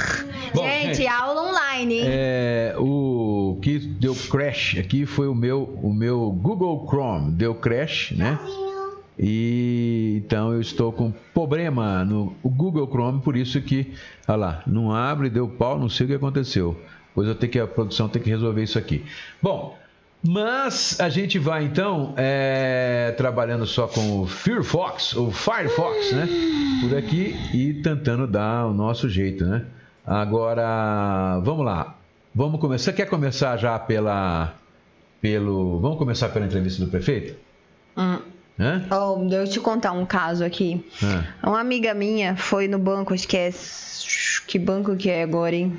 Bom, 0.54 0.62
gente, 0.62 0.96
gente, 0.96 1.06
aula 1.06 1.48
online, 1.48 1.94
hein? 1.94 2.04
É, 2.06 2.74
o 2.78 3.58
que 3.62 3.78
deu 3.78 4.14
crash 4.14 4.78
aqui 4.78 5.06
foi 5.06 5.28
o 5.28 5.34
meu, 5.34 5.78
o 5.82 5.92
meu 5.92 6.30
Google 6.30 6.86
Chrome. 6.88 7.32
Deu 7.32 7.54
crash, 7.54 8.12
né? 8.12 8.38
E 9.22 10.22
então 10.24 10.52
eu 10.52 10.60
estou 10.60 10.90
com 10.90 11.12
problema 11.34 12.04
no 12.04 12.34
Google 12.42 12.88
Chrome, 12.88 13.20
por 13.20 13.36
isso 13.36 13.60
que, 13.60 13.92
olha 14.26 14.36
lá, 14.36 14.62
não 14.66 14.92
abre, 14.92 15.28
deu 15.28 15.46
pau, 15.46 15.78
não 15.78 15.90
sei 15.90 16.06
o 16.06 16.08
que 16.08 16.14
aconteceu. 16.14 16.74
Pois 17.14 17.28
eu 17.28 17.34
tenho 17.34 17.52
que 17.52 17.58
a 17.58 17.66
produção 17.66 18.08
tem 18.08 18.22
que 18.22 18.30
resolver 18.30 18.62
isso 18.62 18.78
aqui. 18.78 19.04
Bom, 19.42 19.76
mas 20.22 21.00
a 21.00 21.08
gente 21.08 21.38
vai 21.38 21.64
então 21.64 22.14
é, 22.16 23.14
trabalhando 23.16 23.66
só 23.66 23.86
com 23.86 24.20
o 24.20 24.26
Firefox, 24.26 25.14
o 25.14 25.30
Firefox, 25.30 26.12
né? 26.12 26.28
Por 26.80 26.96
aqui 26.96 27.34
e 27.54 27.74
tentando 27.82 28.26
dar 28.26 28.66
o 28.66 28.74
nosso 28.74 29.08
jeito, 29.08 29.44
né? 29.44 29.64
Agora, 30.06 31.40
vamos 31.42 31.64
lá. 31.64 31.96
Vamos 32.34 32.60
começar. 32.60 32.84
Você 32.84 32.92
quer 32.92 33.06
começar 33.06 33.56
já 33.56 33.78
pela 33.78 34.54
pelo, 35.20 35.78
vamos 35.80 35.98
começar 35.98 36.28
pela 36.30 36.46
entrevista 36.46 36.84
do 36.84 36.90
prefeito? 36.90 37.36
Hum. 37.96 38.18
Hã? 38.58 38.86
Oh, 38.90 39.16
deixa 39.24 39.36
eu 39.36 39.48
te 39.48 39.60
contar 39.60 39.92
um 39.92 40.04
caso 40.04 40.44
aqui. 40.44 40.84
Hã? 41.02 41.24
Uma 41.42 41.60
amiga 41.60 41.94
minha 41.94 42.36
foi 42.36 42.68
no 42.68 42.78
banco, 42.78 43.14
acho 43.14 43.26
que 43.26 43.36
é. 43.36 43.50
Que 44.46 44.58
banco 44.58 44.96
que 44.96 45.08
é 45.08 45.22
agora, 45.22 45.54
hein? 45.54 45.78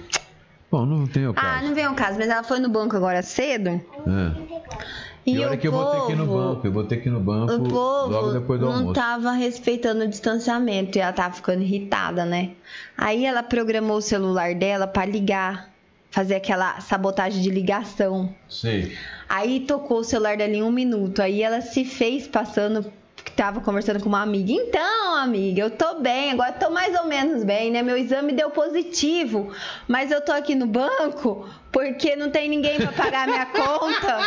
Bom, 0.71 0.86
não 0.86 1.05
tem 1.05 1.27
o 1.27 1.31
Ah, 1.31 1.34
caso. 1.34 1.65
não 1.67 1.75
vem 1.75 1.86
o 1.88 1.93
caso, 1.93 2.17
mas 2.17 2.29
ela 2.29 2.43
foi 2.43 2.60
no 2.60 2.69
banco 2.69 2.95
agora 2.95 3.21
cedo. 3.21 3.81
Hã? 4.07 4.36
E, 5.25 5.34
E 5.36 5.39
olha 5.45 5.55
o 5.55 5.57
que 5.60 5.67
eu 5.67 5.71
povo, 5.71 5.84
vou 5.84 5.91
ter 5.99 6.05
que 6.07 6.12
ir 6.13 6.15
no 6.15 6.25
banco, 6.25 6.65
eu 6.67 6.71
vou 6.71 6.84
ter 6.86 6.97
que 6.97 7.10
ir 7.10 7.12
no 7.12 7.19
banco 7.19 7.53
O 7.53 7.69
povo 7.69 8.10
logo 8.10 8.31
depois 8.31 8.60
do 8.60 8.65
não 8.67 8.73
almoço. 8.77 8.93
tava 8.95 9.34
respeitando 9.34 10.03
o 10.05 10.07
distanciamento 10.07 10.97
e 10.97 11.01
ela 11.01 11.13
tava 11.13 11.34
ficando 11.34 11.62
irritada, 11.62 12.25
né? 12.25 12.51
Aí 12.97 13.25
ela 13.25 13.43
programou 13.43 13.97
o 13.97 14.01
celular 14.01 14.55
dela 14.55 14.88
pra 14.88 15.05
ligar, 15.05 15.69
fazer 16.10 16.36
aquela 16.36 16.79
sabotagem 16.79 17.41
de 17.41 17.49
ligação. 17.49 18.34
Sei. 18.49 18.97
Aí 19.29 19.60
tocou 19.62 19.99
o 19.99 20.03
celular 20.03 20.38
dela 20.38 20.53
em 20.53 20.63
um 20.63 20.71
minuto. 20.71 21.21
Aí 21.21 21.43
ela 21.43 21.62
se 21.62 21.86
fez 21.86 22.27
passando 22.27 22.91
tava 23.41 23.60
conversando 23.60 23.99
com 23.99 24.08
uma 24.08 24.21
amiga. 24.21 24.51
Então, 24.54 25.15
amiga, 25.15 25.63
eu 25.63 25.71
tô 25.71 25.95
bem, 25.95 26.30
agora 26.30 26.51
tô 26.51 26.69
mais 26.69 26.95
ou 26.95 27.08
menos 27.08 27.43
bem, 27.43 27.71
né? 27.71 27.82
Meu 27.82 27.97
exame 27.97 28.34
deu 28.34 28.51
positivo, 28.51 29.51
mas 29.88 30.12
eu 30.12 30.21
tô 30.21 30.32
aqui 30.32 30.54
no 30.54 30.67
banco 30.67 31.49
porque 31.71 32.15
não 32.15 32.30
tem 32.30 32.47
ninguém 32.47 32.77
pra 32.77 32.91
pagar 32.91 33.27
minha 33.27 33.47
conta. 33.49 34.19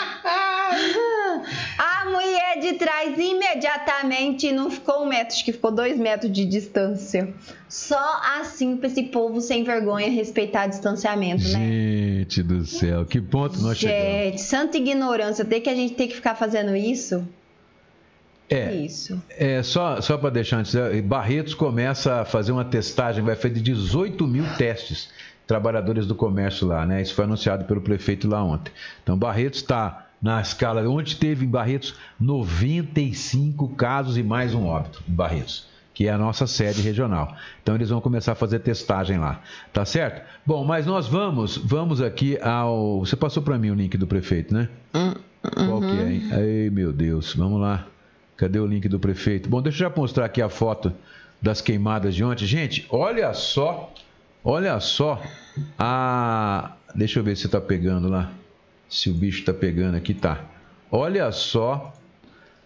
A 1.79 2.11
mulher 2.11 2.59
de 2.61 2.73
trás 2.73 3.17
imediatamente 3.17 4.51
não 4.51 4.69
ficou 4.69 5.05
um 5.05 5.07
metro, 5.07 5.33
acho 5.33 5.45
que 5.45 5.53
ficou 5.53 5.71
dois 5.71 5.97
metros 5.97 6.33
de 6.33 6.45
distância. 6.45 7.33
Só 7.69 8.21
assim 8.41 8.77
pra 8.77 8.89
esse 8.89 9.05
povo 9.05 9.41
sem 9.41 9.63
vergonha 9.63 10.11
respeitar 10.11 10.67
distanciamento, 10.67 11.45
né? 11.51 11.61
Gente 11.61 12.43
do 12.43 12.67
céu, 12.67 13.07
que 13.07 13.21
ponto 13.21 13.61
nós 13.61 13.79
chegamos. 13.79 14.03
Gente, 14.03 14.41
santa 14.41 14.77
ignorância, 14.77 15.45
ter 15.45 15.61
que 15.61 15.71
a 15.71 15.75
gente 15.77 15.95
ter 15.95 16.09
que 16.09 16.17
ficar 16.17 16.35
fazendo 16.35 16.75
isso. 16.75 17.25
É, 18.49 18.75
Isso. 18.75 19.21
é 19.31 19.63
só, 19.63 20.01
só 20.01 20.19
para 20.19 20.31
deixar 20.31 20.59
antes, 20.59 20.75
é, 20.75 21.01
Barretos 21.01 21.55
começa 21.55 22.21
a 22.21 22.25
fazer 22.25 22.53
uma 22.53 22.65
testagem, 22.65 23.25
vai 23.25 23.37
fazer 23.37 23.61
18 23.61 24.27
mil 24.27 24.45
testes, 24.57 25.09
trabalhadores 25.47 26.07
do 26.07 26.15
comércio 26.15 26.67
lá, 26.67 26.85
né? 26.87 27.01
Isso 27.01 27.15
foi 27.15 27.25
anunciado 27.25 27.65
pelo 27.65 27.81
prefeito 27.81 28.29
lá 28.29 28.43
ontem. 28.45 28.73
Então, 29.03 29.17
Barretos 29.17 29.61
está 29.61 30.05
na 30.25 30.41
escala. 30.41 30.89
Onde 30.89 31.17
teve 31.17 31.45
em 31.45 31.49
Barretos 31.49 31.95
95 32.19 33.69
casos 33.77 34.17
e 34.17 34.23
mais 34.23 34.55
um 34.55 34.65
óbito 34.65 35.03
em 35.07 35.13
Barretos, 35.13 35.67
que 35.93 36.09
é 36.09 36.11
a 36.11 36.17
nossa 36.17 36.47
sede 36.47 36.81
regional. 36.81 37.37
Então 37.63 37.75
eles 37.75 37.91
vão 37.91 38.01
começar 38.01 38.33
a 38.33 38.35
fazer 38.35 38.61
testagem 38.61 39.19
lá, 39.19 39.43
tá 39.71 39.85
certo? 39.85 40.23
Bom, 40.47 40.65
mas 40.65 40.87
nós 40.87 41.07
vamos, 41.07 41.59
vamos 41.59 42.01
aqui 42.01 42.39
ao. 42.41 43.01
Você 43.01 43.15
passou 43.15 43.43
para 43.43 43.59
mim 43.59 43.71
o 43.71 43.75
link 43.75 43.99
do 43.99 44.07
prefeito, 44.07 44.55
né? 44.55 44.71
Uhum. 44.95 45.15
Qual 45.69 45.81
que 45.83 45.87
é, 45.87 46.13
hein? 46.13 46.23
Ai, 46.33 46.71
meu 46.71 46.91
Deus, 46.91 47.35
vamos 47.35 47.61
lá. 47.61 47.87
Cadê 48.37 48.59
o 48.59 48.67
link 48.67 48.89
do 48.89 48.99
prefeito? 48.99 49.49
Bom, 49.49 49.63
deixa 49.63 49.85
eu 49.85 49.91
já 49.91 49.97
mostrar 49.97 50.25
aqui 50.25 50.43
a 50.43 50.49
foto 50.49 50.93
das 51.41 51.61
queimadas 51.61 52.15
de 52.15 52.25
ontem. 52.25 52.47
Gente, 52.47 52.87
olha 52.91 53.33
só, 53.33 53.93
olha 54.43 54.81
só 54.81 55.23
a. 55.79 56.73
Deixa 56.95 57.21
eu 57.21 57.25
ver 57.25 57.37
se 57.37 57.49
tá 57.49 57.61
pegando 57.61 58.09
lá. 58.09 58.33
Se 58.89 59.11
o 59.11 59.15
bicho 59.15 59.45
tá 59.45 59.53
pegando 59.53 59.97
aqui, 59.97 60.15
tá. 60.15 60.45
Olha 60.91 61.31
só 61.33 61.93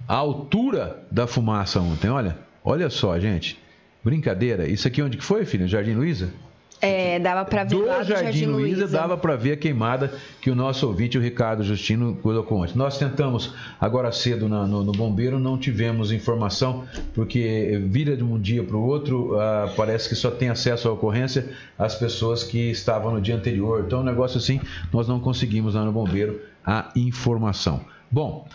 a 0.07 0.15
altura 0.15 1.03
da 1.11 1.27
fumaça 1.27 1.81
ontem, 1.81 2.09
olha. 2.09 2.39
Olha 2.65 2.91
só, 2.91 3.19
gente. 3.19 3.59
Brincadeira. 4.05 4.69
Isso 4.69 4.87
aqui 4.87 5.03
onde 5.03 5.17
que 5.17 5.25
foi, 5.25 5.45
filho? 5.45 5.67
Jardim 5.67 5.95
Luiza? 5.95 6.33
É, 6.81 7.19
dava 7.19 7.45
para 7.45 7.65
ver 7.65 7.71
do 7.77 7.87
Jardim, 7.87 8.11
Jardim 8.13 8.47
Luiza, 8.47 8.81
Luiza. 8.83 8.99
dava 8.99 9.17
para 9.17 9.35
ver 9.35 9.53
a 9.53 9.57
queimada 9.57 10.13
que 10.41 10.49
o 10.49 10.55
nosso 10.55 10.87
ouvinte, 10.87 11.19
o 11.19 11.21
Ricardo 11.21 11.65
Justino, 11.65 12.15
colocou 12.23 12.59
ontem. 12.63 12.77
Nós 12.77 12.97
tentamos 12.97 13.53
agora 13.81 14.13
cedo 14.13 14.49
na- 14.49 14.65
no, 14.67 14.85
no 14.85 14.93
bombeiro, 14.93 15.41
não 15.41 15.59
tivemos 15.59 16.13
informação, 16.13 16.85
porque 17.15 17.83
vira 17.89 18.17
de 18.17 18.23
um 18.23 18.39
dia 18.41 18.63
para 18.63 18.77
o 18.77 18.87
outro, 18.87 19.37
ah, 19.41 19.73
parece 19.77 20.09
que 20.09 20.15
só 20.15 20.31
tem 20.31 20.51
acesso 20.51 20.89
à 20.89 20.93
ocorrência 20.93 21.49
as 21.77 21.97
pessoas 21.97 22.45
que 22.45 22.71
estavam 22.71 23.13
no 23.13 23.21
dia 23.21 23.35
anterior. 23.35 23.83
Então, 23.85 24.01
um 24.01 24.05
negócio 24.05 24.39
assim, 24.39 24.61
nós 24.93 25.09
não 25.09 25.19
conseguimos 25.19 25.75
lá 25.75 25.85
no 25.85 25.91
bombeiro 25.91 26.41
a 26.65 26.93
informação. 26.95 27.81
Bom, 28.11 28.47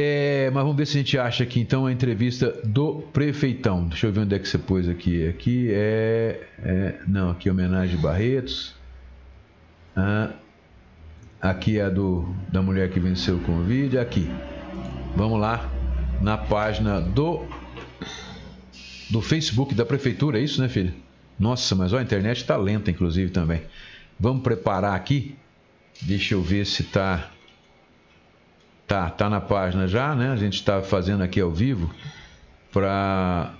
é, 0.00 0.48
mas 0.52 0.62
vamos 0.62 0.76
ver 0.76 0.86
se 0.86 0.96
a 0.96 1.00
gente 1.00 1.18
acha 1.18 1.42
aqui 1.42 1.58
então 1.58 1.84
a 1.84 1.90
entrevista 1.90 2.52
do 2.62 3.02
prefeitão. 3.12 3.88
Deixa 3.88 4.06
eu 4.06 4.12
ver 4.12 4.20
onde 4.20 4.36
é 4.36 4.38
que 4.38 4.46
você 4.46 4.56
pôs 4.56 4.88
aqui. 4.88 5.26
Aqui 5.26 5.70
é. 5.72 6.40
é- 6.62 7.00
não, 7.04 7.30
aqui 7.30 7.48
é 7.48 7.52
homenagem 7.52 7.98
Barretos. 8.00 8.76
Ah, 9.96 10.30
aqui 11.40 11.80
é 11.80 11.82
a 11.82 11.88
do, 11.88 12.32
da 12.48 12.62
mulher 12.62 12.90
que 12.90 13.00
venceu 13.00 13.38
o 13.38 13.40
Covid. 13.40 13.98
Aqui. 13.98 14.30
Vamos 15.16 15.40
lá. 15.40 15.68
Na 16.22 16.38
página 16.38 17.00
do. 17.00 17.44
Do 19.10 19.20
Facebook 19.20 19.74
da 19.74 19.84
prefeitura, 19.84 20.38
é 20.38 20.42
isso, 20.42 20.60
né, 20.60 20.68
filho? 20.68 20.94
Nossa, 21.36 21.74
mas 21.74 21.92
ó, 21.92 21.98
a 21.98 22.02
internet 22.02 22.36
está 22.36 22.56
lenta, 22.56 22.88
inclusive, 22.88 23.32
também. 23.32 23.62
Vamos 24.20 24.44
preparar 24.44 24.94
aqui. 24.94 25.34
Deixa 26.02 26.34
eu 26.34 26.42
ver 26.42 26.64
se 26.66 26.84
tá. 26.84 27.32
Tá, 28.88 29.08
tá 29.10 29.30
na 29.30 29.40
página 29.40 29.86
já, 29.86 30.14
né? 30.14 30.30
A 30.32 30.36
gente 30.36 30.54
está 30.54 30.82
fazendo 30.82 31.22
aqui 31.22 31.40
ao 31.40 31.52
vivo 31.52 31.88
para. 32.72 33.52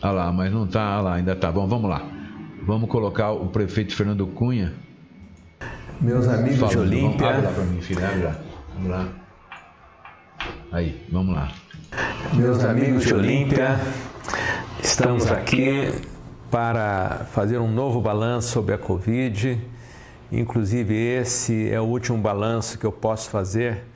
Ah 0.00 0.10
lá, 0.10 0.32
mas 0.32 0.52
não 0.52 0.66
tá, 0.66 0.80
ah 0.80 1.00
lá, 1.00 1.14
ainda 1.14 1.36
tá 1.36 1.52
bom. 1.52 1.66
Vamos 1.66 1.90
lá. 1.90 2.02
Vamos 2.62 2.88
colocar 2.88 3.32
o 3.32 3.48
prefeito 3.48 3.94
Fernando 3.94 4.26
Cunha 4.26 4.72
Meus 6.00 6.28
amigos 6.28 6.54
de 6.54 6.60
falando. 6.60 6.76
Vamos, 6.76 6.92
Olímpia, 6.92 7.28
abre 7.28 7.42
lá 7.42 7.52
para 7.52 7.64
mim, 7.64 7.80
filho, 7.80 8.06
abre 8.06 8.22
lá. 8.22 8.40
Vamos 8.74 8.90
lá. 8.90 9.08
Aí, 10.70 11.06
vamos 11.10 11.34
lá. 11.34 11.52
meus 12.34 12.64
amigos 12.64 13.04
de 13.04 13.14
Olímpia, 13.14 13.80
estamos 14.80 15.26
aqui 15.26 15.90
para 16.52 17.26
fazer 17.32 17.58
um 17.58 17.68
novo 17.68 18.00
balanço 18.00 18.52
sobre 18.52 18.74
a 18.74 18.78
Covid. 18.78 19.60
Inclusive, 20.30 20.94
esse 20.94 21.68
é 21.68 21.80
o 21.80 21.84
último 21.84 22.18
balanço 22.18 22.78
que 22.78 22.86
eu 22.86 22.92
posso 22.92 23.28
fazer 23.28 23.87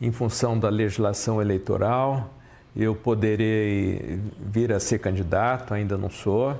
em 0.00 0.12
função 0.12 0.58
da 0.58 0.68
legislação 0.68 1.40
eleitoral. 1.40 2.30
Eu 2.76 2.94
poderei 2.94 4.20
vir 4.38 4.72
a 4.72 4.78
ser 4.78 4.98
candidato, 4.98 5.74
ainda 5.74 5.96
não 5.96 6.10
sou, 6.10 6.56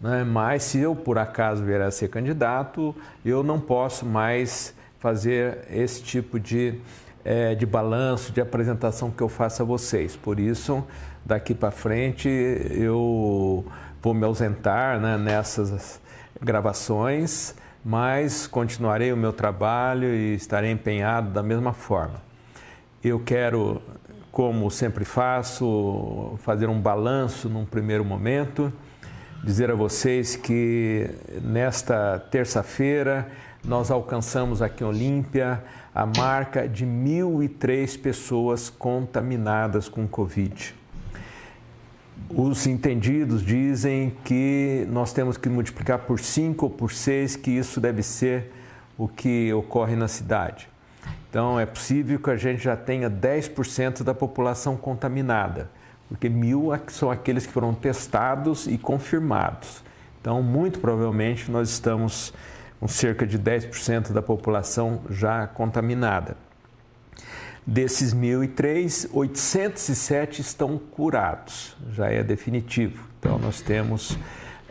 né? 0.00 0.24
mas 0.24 0.64
se 0.64 0.78
eu 0.78 0.96
por 0.96 1.18
acaso 1.18 1.64
vier 1.64 1.80
a 1.80 1.90
ser 1.90 2.08
candidato, 2.08 2.94
eu 3.24 3.42
não 3.42 3.60
posso 3.60 4.04
mais 4.04 4.74
fazer 4.98 5.58
esse 5.70 6.02
tipo 6.02 6.40
de, 6.40 6.74
eh, 7.24 7.54
de 7.54 7.64
balanço, 7.64 8.32
de 8.32 8.40
apresentação 8.40 9.10
que 9.10 9.22
eu 9.22 9.28
faço 9.28 9.62
a 9.62 9.64
vocês. 9.64 10.16
Por 10.16 10.40
isso, 10.40 10.84
daqui 11.24 11.54
para 11.54 11.70
frente, 11.70 12.28
eu 12.28 13.64
vou 14.02 14.14
me 14.14 14.24
ausentar 14.24 14.98
né, 14.98 15.16
nessas 15.16 16.00
gravações, 16.40 17.54
mas 17.84 18.46
continuarei 18.46 19.12
o 19.12 19.16
meu 19.16 19.32
trabalho 19.32 20.08
e 20.08 20.34
estarei 20.34 20.70
empenhado 20.70 21.30
da 21.30 21.42
mesma 21.42 21.72
forma. 21.72 22.29
Eu 23.02 23.18
quero, 23.18 23.80
como 24.30 24.70
sempre 24.70 25.06
faço, 25.06 26.34
fazer 26.42 26.68
um 26.68 26.78
balanço 26.78 27.48
num 27.48 27.64
primeiro 27.64 28.04
momento, 28.04 28.70
dizer 29.42 29.70
a 29.70 29.74
vocês 29.74 30.36
que 30.36 31.08
nesta 31.42 32.18
terça-feira 32.30 33.26
nós 33.64 33.90
alcançamos 33.90 34.60
aqui 34.60 34.84
em 34.84 34.86
Olímpia 34.86 35.64
a 35.94 36.04
marca 36.04 36.68
de 36.68 36.84
1.003 36.84 37.98
pessoas 37.98 38.68
contaminadas 38.68 39.88
com 39.88 40.06
Covid. 40.06 40.74
Os 42.28 42.66
entendidos 42.66 43.42
dizem 43.42 44.14
que 44.24 44.86
nós 44.90 45.14
temos 45.14 45.38
que 45.38 45.48
multiplicar 45.48 46.00
por 46.00 46.20
5 46.20 46.66
ou 46.66 46.70
por 46.70 46.92
6, 46.92 47.36
que 47.36 47.50
isso 47.50 47.80
deve 47.80 48.02
ser 48.02 48.52
o 48.98 49.08
que 49.08 49.50
ocorre 49.54 49.96
na 49.96 50.06
cidade. 50.06 50.69
Então, 51.30 51.60
é 51.60 51.64
possível 51.64 52.18
que 52.18 52.28
a 52.28 52.36
gente 52.36 52.64
já 52.64 52.76
tenha 52.76 53.08
10% 53.08 54.02
da 54.02 54.12
população 54.12 54.76
contaminada, 54.76 55.70
porque 56.08 56.28
mil 56.28 56.70
são 56.88 57.08
aqueles 57.08 57.46
que 57.46 57.52
foram 57.52 57.72
testados 57.72 58.66
e 58.66 58.76
confirmados. 58.76 59.84
Então, 60.20 60.42
muito 60.42 60.80
provavelmente, 60.80 61.48
nós 61.48 61.70
estamos 61.70 62.34
com 62.80 62.88
cerca 62.88 63.24
de 63.24 63.38
10% 63.38 64.10
da 64.10 64.20
população 64.20 65.02
já 65.08 65.46
contaminada. 65.46 66.36
Desses 67.64 68.12
1.003, 68.12 69.10
807 69.12 70.40
estão 70.40 70.78
curados, 70.78 71.76
já 71.92 72.10
é 72.10 72.24
definitivo. 72.24 73.04
Então, 73.20 73.38
nós 73.38 73.60
temos 73.60 74.18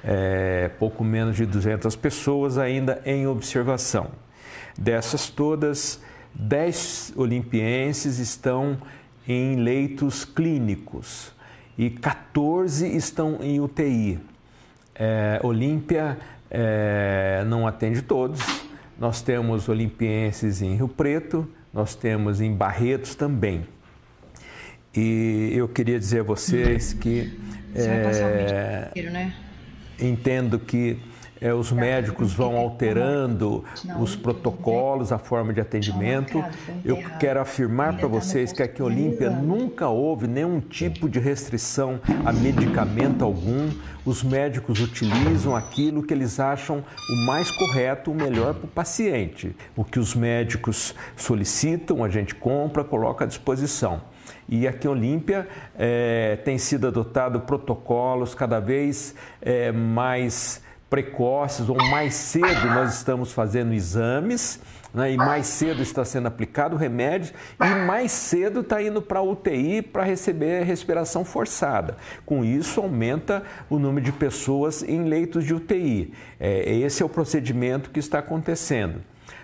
é, 0.04 0.70
pouco 0.78 1.06
menos 1.06 1.38
de 1.38 1.46
200 1.46 1.96
pessoas 1.96 2.58
ainda 2.58 3.02
em 3.06 3.26
observação. 3.28 4.12
Dessas 4.78 5.30
todas, 5.30 6.02
10 6.34 7.14
olimpienses 7.16 8.20
estão 8.20 8.78
em 9.28 9.58
leitos 9.58 10.26
clínicos 10.26 11.32
e 11.78 11.90
14 11.90 12.88
estão 12.96 13.40
em 13.42 13.60
UTI. 13.60 14.20
É, 14.96 15.40
Olímpia 15.44 16.18
é, 16.52 17.44
não 17.48 17.66
atende 17.68 18.02
todos. 18.02 18.42
Nós 19.00 19.22
temos 19.22 19.70
olimpienses 19.70 20.62
em 20.62 20.76
Rio 20.76 20.90
Preto, 20.90 21.48
nós 21.74 21.96
temos 21.96 22.42
em 22.42 22.54
Barretos 22.54 23.16
também. 23.16 23.66
E 24.94 25.52
eu 25.54 25.68
queria 25.70 25.98
dizer 25.98 26.22
a 26.22 26.24
vocês 26.24 26.92
que 26.92 27.40
é, 27.76 28.92
né? 29.10 29.34
entendo 30.00 30.60
que 30.60 30.98
é, 31.42 31.54
os 31.54 31.72
médicos 31.72 32.34
vão 32.34 32.58
alterando 32.58 33.64
os 34.00 34.16
protocolos, 34.16 35.12
a 35.12 35.18
forma 35.18 35.54
de 35.54 35.62
atendimento. 35.62 36.44
Eu 36.84 36.98
quero 37.20 37.40
afirmar 37.40 37.98
para 37.98 38.08
vocês 38.08 38.52
que 38.52 38.62
aqui 38.62 38.82
em 38.82 38.86
Olímpia 38.86 39.30
nunca 39.30 39.88
houve 39.88 40.28
nenhum 40.28 40.60
tipo 40.60 41.08
de 41.08 41.20
restrição 41.20 42.00
a 42.26 42.34
medicamento 42.34 43.24
algum. 43.24 43.70
Os 44.06 44.24
médicos 44.24 44.80
utilizam 44.82 45.56
aquilo 45.56 46.04
que 46.04 46.14
eles 46.14 46.40
acham 46.40 46.84
o 47.10 47.26
mais 47.26 47.52
correto, 47.52 48.12
o 48.12 48.16
melhor 48.16 48.54
para 48.56 48.66
o 48.66 48.70
paciente. 48.70 49.56
O 49.76 49.84
que 49.84 50.00
os 50.00 50.16
médicos 50.16 50.96
solicitam, 51.16 52.04
a 52.04 52.10
gente 52.10 52.34
compra, 52.34 52.84
coloca 52.84 53.26
à 53.26 53.28
disposição. 53.28 54.02
E 54.48 54.68
aqui 54.68 54.88
em 54.88 54.90
Olímpia 54.90 55.48
é, 55.78 56.38
tem 56.44 56.58
sido 56.58 56.88
adotado 56.88 57.42
protocolos 57.42 58.34
cada 58.34 58.60
vez 58.60 59.14
é, 59.42 59.72
mais 59.72 60.62
precoces 60.90 61.70
ou 61.70 61.78
mais 61.90 62.16
cedo 62.16 62.68
nós 62.68 62.96
estamos 62.96 63.32
fazendo 63.32 63.74
exames 63.74 64.60
né, 64.94 65.12
e 65.14 65.18
mais 65.18 65.46
cedo 65.46 65.82
está 65.82 66.04
sendo 66.04 66.28
aplicado 66.28 66.76
remédio 66.76 67.34
e 67.60 67.86
mais 67.86 68.12
cedo 68.12 68.62
está 68.62 68.82
indo 68.82 69.02
para 69.02 69.22
UTI 69.22 69.82
para 69.82 70.04
receber 70.04 70.64
respiração 70.64 71.24
forçada. 71.24 71.98
Com 72.26 72.44
isso 72.44 72.82
aumenta 72.82 73.44
o 73.70 73.78
número 73.78 74.04
de 74.04 74.12
pessoas 74.12 74.82
em 74.82 75.04
leitos 75.04 75.46
de 75.46 75.54
UTI. 75.54 76.14
É, 76.40 76.74
esse 76.78 77.04
é 77.04 77.06
o 77.06 77.10
procedimento 77.10 77.92
que 77.92 78.00
está 78.00 78.20
acontecendo. 78.20 79.02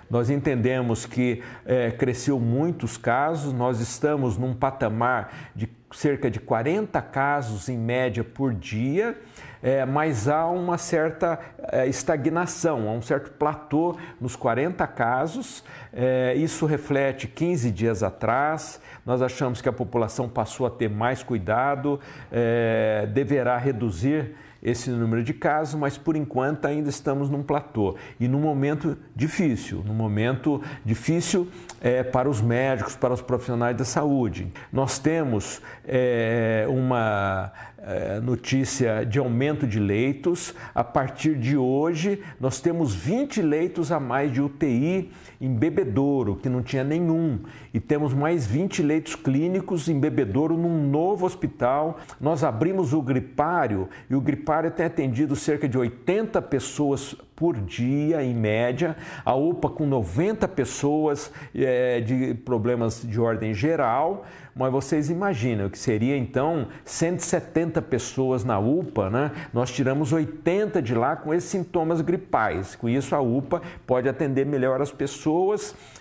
Nós 0.09 0.29
entendemos 0.29 1.05
que 1.05 1.41
é, 1.65 1.91
cresceu 1.91 2.39
muitos 2.39 2.95
casos, 2.95 3.53
nós 3.53 3.79
estamos 3.79 4.37
num 4.37 4.53
patamar 4.53 5.51
de 5.55 5.67
cerca 5.91 6.29
de 6.29 6.39
40 6.39 7.01
casos 7.01 7.69
em 7.69 7.77
média 7.77 8.23
por 8.23 8.53
dia 8.53 9.17
é, 9.62 9.86
mas 9.86 10.28
há 10.28 10.45
uma 10.47 10.78
certa 10.78 11.39
é, 11.72 11.88
estagnação, 11.88 12.88
há 12.88 12.91
um 12.91 13.01
certo 13.01 13.32
platô 13.32 13.97
nos 14.20 14.36
40 14.36 14.86
casos. 14.88 15.64
É, 15.93 16.34
isso 16.36 16.66
reflete 16.66 17.28
15 17.28 17.72
dias 17.72 18.03
atrás. 18.03 18.80
Nós 19.06 19.22
achamos 19.22 19.62
que 19.62 19.70
a 19.70 19.74
população 19.74 20.28
passou 20.28 20.66
a 20.66 20.70
ter 20.70 20.89
mais 20.89 21.24
cuidado, 21.24 21.99
é, 22.32 23.08
deverá 23.12 23.58
reduzir 23.58 24.36
esse 24.66 24.89
número 24.89 25.24
de 25.24 25.32
casos, 25.32 25.76
mas 25.76 25.95
por 25.95 26.16
enquanto 26.16 26.66
ainda 26.66 26.89
estamos 26.89 27.30
num 27.30 27.43
platô 27.43 27.95
e 28.20 28.28
num 28.28 28.39
momento 28.39 28.97
difícil, 29.16 29.84
num 29.86 29.93
momento 29.93 30.60
difícil 30.84 31.47
é, 31.80 32.01
para 32.01 32.28
os 32.28 32.41
médicos, 32.41 32.95
para 32.95 33.14
os 33.14 33.22
profissionais 33.22 33.78
da 33.78 33.86
saúde. 33.86 34.51
Nós 34.74 34.97
temos 34.97 35.62
é, 35.88 36.66
uma 36.68 37.51
é, 37.86 38.19
notícia 38.19 39.05
de 39.05 39.19
aumento 39.19 39.67
de 39.67 39.79
leitos. 39.79 40.53
A 40.73 40.83
partir 40.83 41.36
de 41.36 41.55
hoje, 41.55 42.21
nós 42.39 42.59
temos 42.59 42.93
20 42.95 43.41
leitos 43.41 43.91
a 43.91 43.99
mais 43.99 44.31
de 44.33 44.41
UTI 44.41 45.11
em 45.45 45.53
Bebedouro, 45.53 46.35
que 46.37 46.49
não 46.49 46.63
tinha 46.63 46.83
nenhum, 46.83 47.39
e 47.71 47.79
temos 47.79 48.13
mais 48.13 48.47
20 48.47 48.81
leitos 48.81 49.15
clínicos 49.15 49.87
em 49.87 49.99
Bebedouro 49.99 50.57
num 50.57 50.89
novo 50.89 51.25
hospital. 51.25 51.99
Nós 52.19 52.43
abrimos 52.43 52.93
o 52.93 53.01
gripário 53.01 53.87
e 54.09 54.15
o 54.15 54.21
gripário 54.21 54.71
tem 54.71 54.87
atendido 54.87 55.35
cerca 55.35 55.69
de 55.69 55.77
80 55.77 56.41
pessoas 56.41 57.15
por 57.35 57.57
dia, 57.57 58.23
em 58.23 58.33
média, 58.33 58.95
a 59.25 59.35
UPA 59.35 59.69
com 59.69 59.85
90 59.85 60.47
pessoas 60.47 61.31
é, 61.53 61.99
de 61.99 62.33
problemas 62.33 63.01
de 63.03 63.19
ordem 63.19 63.53
geral, 63.53 64.25
mas 64.55 64.71
vocês 64.71 65.09
imaginam 65.09 65.69
que 65.69 65.77
seria 65.77 66.15
então 66.15 66.69
170 66.85 67.81
pessoas 67.81 68.45
na 68.45 68.57
UPA, 68.57 69.09
né? 69.09 69.31
Nós 69.53 69.69
tiramos 69.69 70.13
80 70.13 70.81
de 70.81 70.95
lá 70.95 71.17
com 71.17 71.33
esses 71.33 71.49
sintomas 71.49 71.99
gripais. 71.99 72.73
Com 72.73 72.87
isso, 72.87 73.13
a 73.13 73.19
UPA 73.19 73.61
pode 73.85 74.07
atender 74.07 74.45
melhor 74.45 74.81
as 74.81 74.93
pessoas 74.93 75.34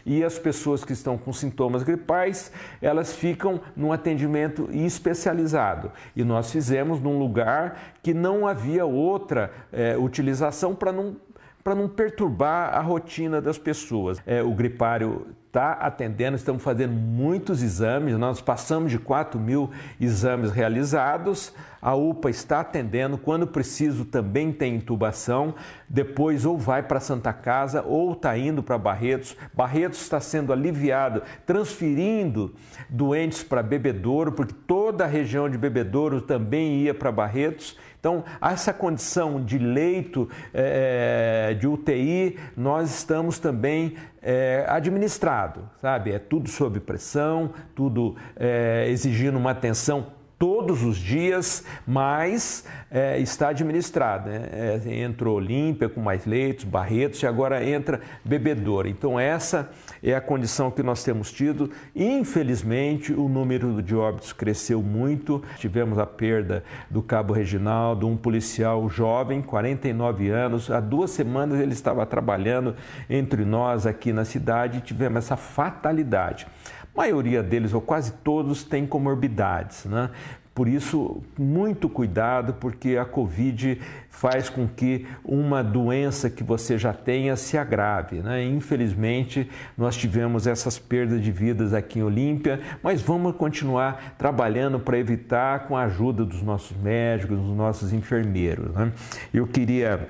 e 0.06 0.22
as 0.22 0.38
pessoas 0.38 0.84
que 0.84 0.92
estão 0.92 1.16
com 1.16 1.32
sintomas 1.32 1.82
gripais, 1.82 2.52
elas 2.80 3.12
ficam 3.12 3.60
num 3.74 3.92
atendimento 3.92 4.68
especializado. 4.72 5.90
E 6.14 6.22
nós 6.22 6.50
fizemos 6.50 7.00
num 7.00 7.18
lugar 7.18 7.94
que 8.02 8.12
não 8.12 8.46
havia 8.46 8.84
outra 8.84 9.50
é, 9.72 9.96
utilização 9.96 10.74
para 10.74 10.92
não 10.92 11.16
para 11.62 11.74
não 11.74 11.88
perturbar 11.88 12.74
a 12.74 12.80
rotina 12.82 13.40
das 13.40 13.56
pessoas. 13.56 14.20
É, 14.26 14.42
o 14.42 14.52
gripário 14.52 15.28
está 15.54 15.74
atendendo, 15.74 16.36
estamos 16.36 16.64
fazendo 16.64 16.92
muitos 16.92 17.62
exames, 17.62 18.18
nós 18.18 18.40
passamos 18.40 18.90
de 18.90 18.98
4 18.98 19.38
mil 19.38 19.70
exames 20.00 20.50
realizados. 20.50 21.54
A 21.80 21.94
UPA 21.94 22.28
está 22.28 22.60
atendendo, 22.60 23.16
quando 23.16 23.46
preciso 23.46 24.04
também 24.04 24.50
tem 24.50 24.76
intubação. 24.76 25.54
Depois, 25.88 26.44
ou 26.44 26.58
vai 26.58 26.82
para 26.82 26.98
Santa 26.98 27.32
Casa 27.32 27.84
ou 27.86 28.14
está 28.14 28.36
indo 28.36 28.64
para 28.64 28.76
Barretos. 28.76 29.36
Barretos 29.52 30.00
está 30.00 30.18
sendo 30.18 30.52
aliviado, 30.52 31.22
transferindo 31.46 32.54
doentes 32.88 33.44
para 33.44 33.62
Bebedouro, 33.62 34.32
porque 34.32 34.54
toda 34.66 35.04
a 35.04 35.06
região 35.06 35.48
de 35.48 35.56
Bebedouro 35.56 36.20
também 36.20 36.80
ia 36.80 36.94
para 36.94 37.12
Barretos. 37.12 37.78
Então, 38.04 38.22
essa 38.38 38.70
condição 38.70 39.42
de 39.42 39.56
leito 39.56 40.28
é, 40.52 41.56
de 41.58 41.66
UTI, 41.66 42.38
nós 42.54 42.94
estamos 42.94 43.38
também 43.38 43.94
é, 44.20 44.66
administrado, 44.68 45.66
sabe? 45.80 46.12
É 46.12 46.18
tudo 46.18 46.50
sob 46.50 46.80
pressão, 46.80 47.54
tudo 47.74 48.14
é, 48.36 48.84
exigindo 48.90 49.38
uma 49.38 49.52
atenção 49.52 50.08
todos 50.38 50.82
os 50.82 50.96
dias, 50.96 51.64
mas 51.86 52.64
é, 52.90 53.18
está 53.18 53.48
administrado. 53.48 54.28
Né? 54.28 54.48
É, 54.52 55.24
Olímpia 55.24 55.88
com 55.88 56.00
mais 56.00 56.26
leitos, 56.26 56.64
Barretos 56.64 57.22
e 57.22 57.26
agora 57.26 57.64
entra 57.64 58.00
Bebedouro. 58.24 58.88
Então 58.88 59.18
essa 59.18 59.70
é 60.02 60.14
a 60.14 60.20
condição 60.20 60.70
que 60.70 60.82
nós 60.82 61.02
temos 61.02 61.32
tido. 61.32 61.70
Infelizmente 61.94 63.12
o 63.12 63.28
número 63.28 63.82
de 63.82 63.96
óbitos 63.96 64.32
cresceu 64.32 64.82
muito. 64.82 65.42
Tivemos 65.58 65.98
a 65.98 66.06
perda 66.06 66.62
do 66.90 67.02
Cabo 67.02 67.32
Reginaldo, 67.32 68.06
um 68.06 68.16
policial 68.16 68.88
jovem, 68.88 69.42
49 69.42 70.28
anos. 70.28 70.70
Há 70.70 70.80
duas 70.80 71.10
semanas 71.10 71.58
ele 71.58 71.72
estava 71.72 72.04
trabalhando 72.06 72.76
entre 73.08 73.44
nós 73.44 73.86
aqui 73.86 74.12
na 74.12 74.24
cidade 74.24 74.78
e 74.78 74.80
tivemos 74.80 75.18
essa 75.18 75.36
fatalidade. 75.36 76.46
A 76.94 77.00
maioria 77.00 77.42
deles, 77.42 77.74
ou 77.74 77.80
quase 77.80 78.12
todos, 78.12 78.62
têm 78.62 78.86
comorbidades, 78.86 79.84
né? 79.84 80.10
Por 80.54 80.68
isso, 80.68 81.20
muito 81.36 81.88
cuidado, 81.88 82.54
porque 82.54 82.96
a 82.96 83.04
Covid 83.04 83.80
faz 84.08 84.48
com 84.48 84.68
que 84.68 85.04
uma 85.24 85.64
doença 85.64 86.30
que 86.30 86.44
você 86.44 86.78
já 86.78 86.92
tenha 86.92 87.34
se 87.34 87.58
agrave. 87.58 88.20
Né? 88.20 88.44
Infelizmente, 88.44 89.50
nós 89.76 89.96
tivemos 89.96 90.46
essas 90.46 90.78
perdas 90.78 91.20
de 91.20 91.32
vidas 91.32 91.74
aqui 91.74 91.98
em 91.98 92.04
Olímpia, 92.04 92.60
mas 92.80 93.02
vamos 93.02 93.34
continuar 93.34 94.14
trabalhando 94.16 94.78
para 94.78 94.96
evitar 94.96 95.66
com 95.66 95.76
a 95.76 95.82
ajuda 95.82 96.24
dos 96.24 96.40
nossos 96.40 96.76
médicos, 96.76 97.36
dos 97.36 97.56
nossos 97.56 97.92
enfermeiros. 97.92 98.72
Né? 98.72 98.92
Eu 99.32 99.48
queria 99.48 100.08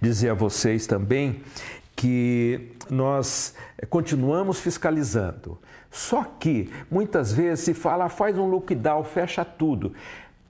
dizer 0.00 0.28
a 0.28 0.34
vocês 0.34 0.86
também 0.86 1.42
que 1.96 2.70
nós 2.88 3.56
continuamos 3.90 4.60
fiscalizando. 4.60 5.58
Só 5.94 6.24
que 6.24 6.72
muitas 6.90 7.32
vezes 7.32 7.66
se 7.66 7.72
fala, 7.72 8.08
faz 8.08 8.36
um 8.36 8.48
lockdown, 8.48 9.04
fecha 9.04 9.44
tudo. 9.44 9.94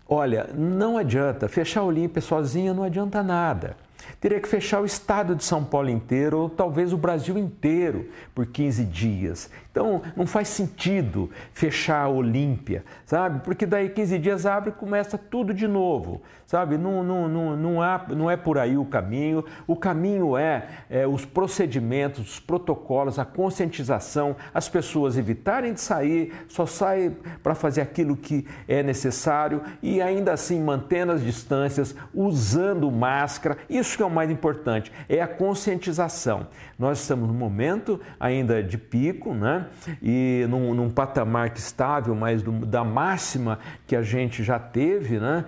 Olha, 0.08 0.48
não 0.54 0.96
adianta, 0.96 1.48
fechar 1.48 1.82
o 1.82 1.88
Olímpia 1.88 2.22
sozinha 2.22 2.72
não 2.72 2.82
adianta 2.82 3.22
nada. 3.22 3.76
Teria 4.18 4.40
que 4.40 4.48
fechar 4.48 4.80
o 4.80 4.86
estado 4.86 5.34
de 5.34 5.44
São 5.44 5.62
Paulo 5.62 5.90
inteiro, 5.90 6.38
ou 6.38 6.48
talvez 6.48 6.94
o 6.94 6.96
Brasil 6.96 7.36
inteiro, 7.36 8.08
por 8.34 8.46
15 8.46 8.86
dias. 8.86 9.50
Então, 9.74 10.02
não 10.14 10.24
faz 10.24 10.46
sentido 10.46 11.28
fechar 11.52 12.02
a 12.02 12.08
Olímpia, 12.08 12.84
sabe? 13.04 13.40
Porque 13.40 13.66
daí 13.66 13.88
15 13.88 14.20
dias 14.20 14.46
abre 14.46 14.70
e 14.70 14.72
começa 14.72 15.18
tudo 15.18 15.52
de 15.52 15.66
novo, 15.66 16.22
sabe? 16.46 16.78
Não, 16.78 17.02
não, 17.02 17.26
não, 17.26 17.56
não, 17.56 17.82
há, 17.82 18.06
não 18.10 18.30
é 18.30 18.36
por 18.36 18.56
aí 18.56 18.78
o 18.78 18.84
caminho. 18.84 19.44
O 19.66 19.74
caminho 19.74 20.36
é, 20.36 20.68
é 20.88 21.08
os 21.08 21.24
procedimentos, 21.24 22.34
os 22.34 22.38
protocolos, 22.38 23.18
a 23.18 23.24
conscientização, 23.24 24.36
as 24.54 24.68
pessoas 24.68 25.18
evitarem 25.18 25.72
de 25.72 25.80
sair, 25.80 26.32
só 26.46 26.66
saem 26.66 27.16
para 27.42 27.56
fazer 27.56 27.80
aquilo 27.80 28.16
que 28.16 28.46
é 28.68 28.80
necessário 28.80 29.60
e 29.82 30.00
ainda 30.00 30.32
assim 30.32 30.62
mantendo 30.62 31.10
as 31.10 31.20
distâncias, 31.20 31.96
usando 32.14 32.88
máscara. 32.92 33.58
Isso 33.68 33.96
que 33.96 34.04
é 34.04 34.06
o 34.06 34.10
mais 34.10 34.30
importante, 34.30 34.92
é 35.08 35.20
a 35.20 35.26
conscientização. 35.26 36.46
Nós 36.78 37.00
estamos 37.00 37.28
num 37.28 37.34
momento 37.34 38.00
ainda 38.18 38.62
de 38.62 38.76
pico, 38.76 39.34
né? 39.34 39.66
E 40.02 40.46
num, 40.48 40.74
num 40.74 40.90
patamar 40.90 41.52
estável, 41.54 42.14
mas 42.14 42.42
do, 42.42 42.52
da 42.52 42.82
máxima 42.82 43.58
que 43.86 43.94
a 43.94 44.02
gente 44.02 44.42
já 44.42 44.58
teve, 44.58 45.18
né? 45.18 45.44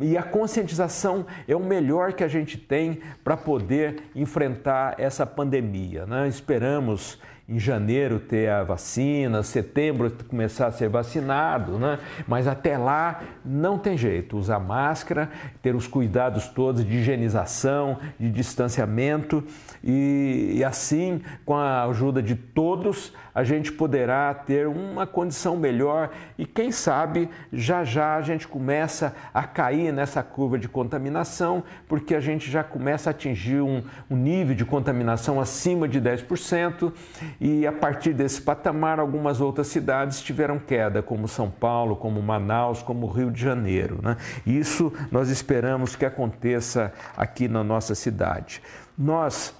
E 0.00 0.16
a 0.16 0.22
conscientização 0.22 1.26
é 1.46 1.56
o 1.56 1.60
melhor 1.60 2.12
que 2.12 2.22
a 2.22 2.28
gente 2.28 2.56
tem 2.56 3.00
para 3.24 3.36
poder 3.36 4.02
enfrentar 4.14 4.94
essa 4.98 5.26
pandemia, 5.26 6.06
né? 6.06 6.28
Esperamos 6.28 7.18
em 7.48 7.58
janeiro 7.58 8.20
ter 8.20 8.50
a 8.50 8.62
vacina, 8.62 9.42
setembro 9.42 10.12
começar 10.28 10.66
a 10.66 10.70
ser 10.70 10.90
vacinado, 10.90 11.78
né? 11.78 11.98
Mas 12.26 12.46
até 12.46 12.76
lá 12.76 13.22
não 13.42 13.78
tem 13.78 13.96
jeito, 13.96 14.36
usar 14.36 14.58
máscara, 14.58 15.30
ter 15.62 15.74
os 15.74 15.86
cuidados 15.86 16.46
todos 16.48 16.84
de 16.84 16.98
higienização, 16.98 17.98
de 18.20 18.30
distanciamento 18.30 19.42
e, 19.82 20.54
e 20.56 20.64
assim, 20.64 21.22
com 21.44 21.54
a 21.54 21.84
ajuda 21.84 22.22
de 22.22 22.34
todos, 22.34 23.12
a 23.34 23.44
gente 23.44 23.70
poderá 23.70 24.34
ter 24.34 24.66
uma 24.66 25.06
condição 25.06 25.56
melhor 25.56 26.10
e 26.36 26.44
quem 26.44 26.72
sabe 26.72 27.30
já 27.52 27.84
já 27.84 28.16
a 28.16 28.20
gente 28.20 28.48
começa 28.48 29.14
a 29.32 29.44
cair 29.44 29.92
nessa 29.92 30.24
curva 30.24 30.58
de 30.58 30.68
contaminação, 30.68 31.62
porque 31.86 32.16
a 32.16 32.20
gente 32.20 32.50
já 32.50 32.64
começa 32.64 33.10
a 33.10 33.12
atingir 33.12 33.60
um, 33.60 33.82
um 34.10 34.16
nível 34.16 34.56
de 34.56 34.64
contaminação 34.64 35.40
acima 35.40 35.86
de 35.86 36.00
10% 36.00 36.92
e 37.40 37.64
a 37.64 37.72
partir 37.72 38.12
desse 38.12 38.42
patamar 38.42 38.98
algumas 38.98 39.40
outras 39.40 39.68
cidades 39.68 40.20
tiveram 40.20 40.58
queda, 40.58 41.00
como 41.00 41.28
São 41.28 41.48
Paulo, 41.48 41.94
como 41.94 42.20
Manaus, 42.20 42.82
como 42.82 43.06
Rio 43.06 43.30
de 43.30 43.40
Janeiro. 43.40 44.00
Né? 44.02 44.16
Isso 44.44 44.92
nós 45.12 45.28
esperamos 45.28 45.94
que 45.94 46.04
aconteça 46.04 46.92
aqui 47.16 47.46
na 47.46 47.62
nossa 47.62 47.94
cidade. 47.94 48.60
Nós 48.96 49.54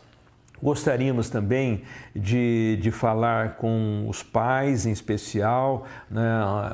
Gostaríamos 0.62 1.30
também 1.30 1.82
de, 2.14 2.78
de 2.82 2.90
falar 2.90 3.56
com 3.56 4.06
os 4.08 4.22
pais, 4.22 4.86
em 4.86 4.90
especial, 4.90 5.86
né, 6.10 6.22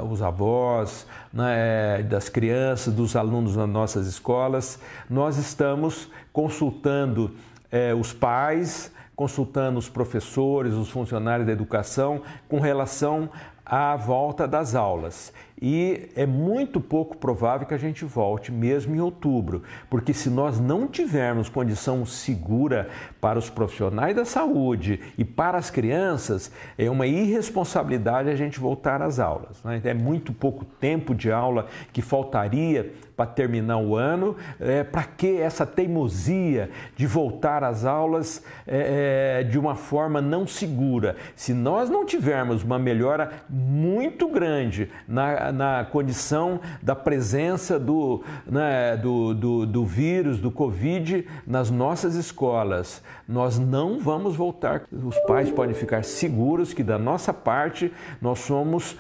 os 0.09 0.23
avós, 0.23 1.07
né, 1.33 2.03
das 2.03 2.29
crianças, 2.29 2.95
dos 2.95 3.15
alunos 3.15 3.57
nas 3.57 3.69
nossas 3.69 4.07
escolas. 4.07 4.79
Nós 5.09 5.37
estamos 5.37 6.11
consultando 6.33 7.33
é, 7.71 7.95
os 7.95 8.13
pais, 8.13 8.91
consultando 9.15 9.79
os 9.79 9.89
professores, 9.89 10.75
os 10.75 10.91
funcionários 10.91 11.47
da 11.47 11.53
educação 11.53 12.23
com 12.49 12.61
relação 12.61 13.29
à 13.65 13.97
volta 13.97 14.49
das 14.49 14.75
aulas. 14.75 15.33
E 15.67 16.11
é 16.15 16.27
muito 16.27 16.79
pouco 16.79 17.17
provável 17.17 17.67
que 17.67 17.73
a 17.73 17.79
gente 17.79 18.05
volte 18.05 18.53
mesmo 18.53 18.95
em 18.95 19.01
outubro, 19.01 19.63
porque 19.89 20.13
se 20.13 20.29
nós 20.29 20.61
não 20.61 20.87
tivermos 20.87 21.49
condição 21.49 22.05
segura 22.05 22.91
para 23.19 23.39
os 23.39 23.49
profissionais 23.49 24.15
da 24.15 24.27
saúde 24.27 25.01
e 25.17 25.25
para 25.25 25.57
as 25.57 25.71
crianças, 25.71 26.53
é 26.77 26.91
uma 26.91 27.07
irresponsabilidade 27.07 28.29
a 28.29 28.37
gente 28.37 28.61
voltar 28.61 29.01
às 29.01 29.19
aulas. 29.19 29.63
Né? 29.65 29.81
É 29.85 29.95
muito 29.95 30.35
pouco 30.35 30.67
tempo 30.67 31.15
de 31.15 31.33
aula 31.33 31.67
que 31.95 32.03
faltaria 32.03 32.93
para 33.17 33.27
terminar 33.27 33.79
o 33.79 33.97
ano. 33.97 34.37
É, 34.61 34.83
para 34.83 35.05
que 35.05 35.41
essa 35.41 35.67
teimosia 35.67 36.71
de 36.97 37.07
voltar 37.07 37.65
às 37.65 37.85
aulas 37.85 38.43
é, 38.67 39.41
é, 39.41 39.45
de 39.45 39.59
uma 39.59 39.75
forma 39.75 40.21
não 40.21 40.47
segura? 40.47 41.17
Se 41.35 41.53
nós 41.53 41.89
não 41.91 42.05
tivermos 42.05 42.63
uma 42.63 42.79
melhora 42.79 43.31
muito 43.49 44.29
grande 44.29 44.91
na, 45.07 45.53
na 45.53 45.85
condição 45.85 46.61
da 46.83 46.95
presença 46.95 47.79
do, 47.79 48.23
né, 48.47 48.97
do, 48.97 49.35
do, 49.35 49.67
do 49.67 49.85
vírus, 49.85 50.41
do 50.41 50.51
Covid 50.51 51.27
nas 51.47 51.71
nossas 51.71 52.15
escolas, 52.15 53.03
nós 53.29 53.59
não 53.59 53.99
vamos 53.99 54.37
voltar. 54.37 54.83
Os 54.93 55.19
pais 55.21 55.51
podem 55.51 55.75
ficar 55.75 56.05
seguros 56.05 56.73
que 56.73 56.83
da 56.83 56.99
nossa 56.99 57.33
parte 57.33 57.93
nós 58.21 58.41
somos 58.41 58.97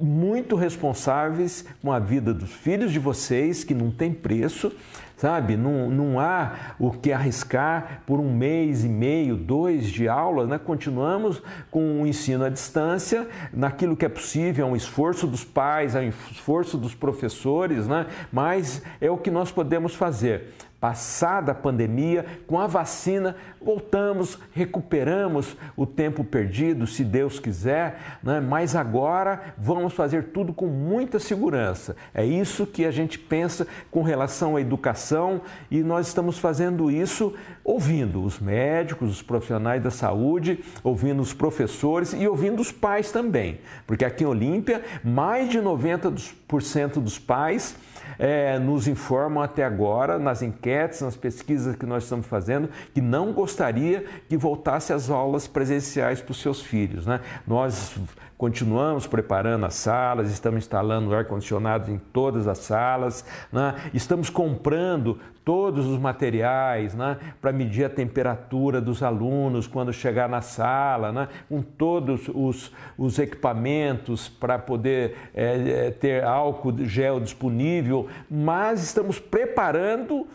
muito 0.00 0.56
responsáveis 0.56 1.64
com 1.82 1.92
a 1.92 1.98
vida 1.98 2.32
dos 2.32 2.52
filhos 2.52 2.92
de 2.92 2.98
vocês, 2.98 3.64
que 3.64 3.74
não 3.74 3.90
tem 3.90 4.12
preço, 4.12 4.72
sabe? 5.16 5.56
Não, 5.56 5.90
não 5.90 6.20
há 6.20 6.74
o 6.78 6.90
que 6.90 7.12
arriscar 7.12 8.02
por 8.06 8.20
um 8.20 8.32
mês 8.32 8.84
e 8.84 8.88
meio, 8.88 9.36
dois 9.36 9.86
de 9.86 10.08
aula, 10.08 10.46
né? 10.46 10.58
Continuamos 10.58 11.42
com 11.70 12.02
o 12.02 12.06
ensino 12.06 12.44
à 12.44 12.48
distância, 12.48 13.26
naquilo 13.52 13.96
que 13.96 14.04
é 14.04 14.08
possível, 14.08 14.66
é 14.66 14.70
um 14.70 14.76
esforço 14.76 15.26
dos 15.26 15.44
pais, 15.44 15.94
é 15.94 16.00
um 16.00 16.08
esforço 16.30 16.76
dos 16.76 16.94
professores, 16.94 17.88
né? 17.88 18.06
Mas 18.32 18.82
é 19.00 19.10
o 19.10 19.16
que 19.16 19.30
nós 19.30 19.50
podemos 19.50 19.94
fazer. 19.94 20.54
Passada 20.86 21.50
a 21.50 21.54
pandemia, 21.54 22.24
com 22.46 22.60
a 22.60 22.68
vacina, 22.68 23.34
voltamos, 23.60 24.38
recuperamos 24.52 25.56
o 25.76 25.84
tempo 25.84 26.22
perdido, 26.22 26.86
se 26.86 27.02
Deus 27.02 27.40
quiser, 27.40 28.18
né? 28.22 28.38
mas 28.38 28.76
agora 28.76 29.52
vamos 29.58 29.94
fazer 29.94 30.26
tudo 30.26 30.52
com 30.52 30.68
muita 30.68 31.18
segurança. 31.18 31.96
É 32.14 32.24
isso 32.24 32.68
que 32.68 32.84
a 32.84 32.92
gente 32.92 33.18
pensa 33.18 33.66
com 33.90 34.00
relação 34.02 34.54
à 34.54 34.60
educação 34.60 35.40
e 35.68 35.82
nós 35.82 36.06
estamos 36.06 36.38
fazendo 36.38 36.88
isso 36.88 37.34
ouvindo 37.64 38.22
os 38.22 38.38
médicos, 38.38 39.10
os 39.10 39.22
profissionais 39.22 39.82
da 39.82 39.90
saúde, 39.90 40.62
ouvindo 40.84 41.20
os 41.20 41.34
professores 41.34 42.12
e 42.12 42.28
ouvindo 42.28 42.62
os 42.62 42.70
pais 42.70 43.10
também, 43.10 43.58
porque 43.88 44.04
aqui 44.04 44.22
em 44.22 44.28
Olímpia, 44.28 44.84
mais 45.02 45.50
de 45.50 45.58
90% 45.58 47.00
dos 47.00 47.18
pais 47.18 47.74
é, 48.18 48.58
nos 48.58 48.88
informam 48.88 49.42
até 49.42 49.64
agora, 49.64 50.18
nas 50.18 50.42
enquetes, 50.42 51.00
nas 51.00 51.16
pesquisas 51.16 51.76
que 51.76 51.86
nós 51.86 52.04
estamos 52.04 52.26
fazendo, 52.26 52.68
que 52.94 53.00
não 53.00 53.32
gostaria 53.32 54.04
que 54.28 54.36
voltasse 54.36 54.92
às 54.92 55.10
aulas 55.10 55.46
presenciais 55.46 56.20
para 56.20 56.32
os 56.32 56.40
seus 56.40 56.60
filhos. 56.60 57.06
Né? 57.06 57.20
Nós 57.46 57.96
continuamos 58.38 59.06
preparando 59.06 59.64
as 59.64 59.74
salas, 59.74 60.30
estamos 60.30 60.58
instalando 60.58 61.14
ar-condicionado 61.14 61.90
em 61.90 61.98
todas 61.98 62.46
as 62.46 62.58
salas, 62.58 63.24
né? 63.50 63.74
estamos 63.94 64.28
comprando 64.28 65.18
todos 65.44 65.86
os 65.86 65.98
materiais 65.98 66.94
né? 66.94 67.16
para 67.40 67.52
medir 67.52 67.84
a 67.84 67.88
temperatura 67.88 68.80
dos 68.80 69.02
alunos 69.02 69.66
quando 69.66 69.92
chegar 69.92 70.28
na 70.28 70.42
sala, 70.42 71.12
né? 71.12 71.28
com 71.48 71.62
todos 71.62 72.28
os, 72.34 72.72
os 72.98 73.18
equipamentos 73.18 74.28
para 74.28 74.58
poder 74.58 75.16
é, 75.34 75.90
ter 75.92 76.22
álcool 76.22 76.84
gel 76.84 77.20
disponível, 77.20 78.06
mas 78.30 78.82
estamos 78.82 79.18
preparando 79.18 80.26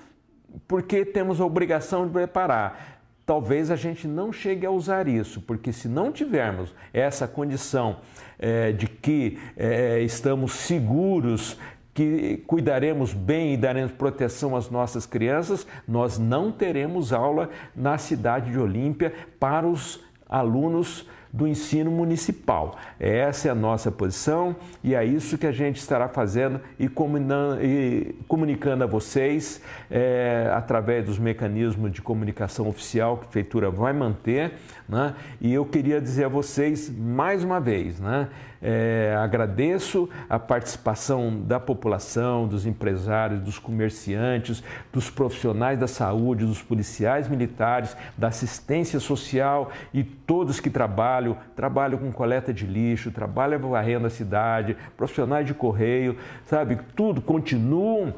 porque 0.67 1.05
temos 1.05 1.39
a 1.39 1.45
obrigação 1.45 2.05
de 2.05 2.11
preparar 2.11 2.90
talvez 3.25 3.71
a 3.71 3.75
gente 3.75 4.07
não 4.07 4.31
chegue 4.31 4.65
a 4.65 4.71
usar 4.71 5.07
isso, 5.07 5.41
porque 5.41 5.71
se 5.71 5.87
não 5.87 6.11
tivermos 6.11 6.73
essa 6.93 7.27
condição 7.27 7.97
é, 8.37 8.71
de 8.71 8.87
que 8.87 9.37
é, 9.55 10.01
estamos 10.01 10.53
seguros 10.53 11.57
que 11.93 12.37
cuidaremos 12.47 13.13
bem 13.13 13.53
e 13.53 13.57
daremos 13.57 13.91
proteção 13.91 14.55
às 14.55 14.69
nossas 14.69 15.05
crianças, 15.05 15.67
nós 15.87 16.17
não 16.17 16.51
teremos 16.51 17.11
aula 17.11 17.49
na 17.75 17.97
cidade 17.97 18.51
de 18.51 18.59
Olímpia 18.59 19.13
para 19.39 19.67
os 19.67 19.99
alunos 20.27 21.05
do 21.31 21.47
ensino 21.47 21.89
municipal. 21.89 22.77
Essa 22.99 23.47
é 23.47 23.51
a 23.51 23.55
nossa 23.55 23.91
posição 23.91 24.55
e 24.83 24.93
é 24.95 25.05
isso 25.05 25.37
que 25.37 25.47
a 25.47 25.51
gente 25.51 25.77
estará 25.77 26.07
fazendo 26.07 26.59
e 26.79 26.89
comunicando 28.27 28.83
a 28.83 28.87
vocês 28.87 29.61
é, 29.89 30.51
através 30.53 31.05
dos 31.05 31.17
mecanismos 31.17 31.91
de 31.91 32.01
comunicação 32.01 32.67
oficial 32.67 33.17
que 33.17 33.23
a 33.23 33.27
Prefeitura 33.27 33.71
vai 33.71 33.93
manter. 33.93 34.53
Né? 34.87 35.13
E 35.39 35.53
eu 35.53 35.65
queria 35.65 36.01
dizer 36.01 36.25
a 36.25 36.29
vocês 36.29 36.89
mais 36.89 37.43
uma 37.43 37.59
vez, 37.59 37.99
né? 37.99 38.27
É, 38.61 39.15
agradeço 39.17 40.07
a 40.29 40.37
participação 40.37 41.41
da 41.41 41.59
população, 41.59 42.47
dos 42.47 42.67
empresários, 42.67 43.41
dos 43.41 43.57
comerciantes, 43.57 44.63
dos 44.93 45.09
profissionais 45.09 45.79
da 45.79 45.87
saúde, 45.87 46.45
dos 46.45 46.61
policiais 46.61 47.27
militares, 47.27 47.97
da 48.15 48.27
assistência 48.27 48.99
social 48.99 49.71
e 49.91 50.03
todos 50.03 50.59
que 50.59 50.69
trabalham, 50.69 51.35
trabalham 51.55 51.97
com 51.97 52.11
coleta 52.11 52.53
de 52.53 52.67
lixo, 52.67 53.09
trabalham 53.09 53.59
varrendo 53.59 54.05
a 54.05 54.11
cidade, 54.11 54.77
profissionais 54.95 55.47
de 55.47 55.55
correio, 55.55 56.17
sabe, 56.45 56.77
tudo 56.95 57.19
continuam 57.19 58.13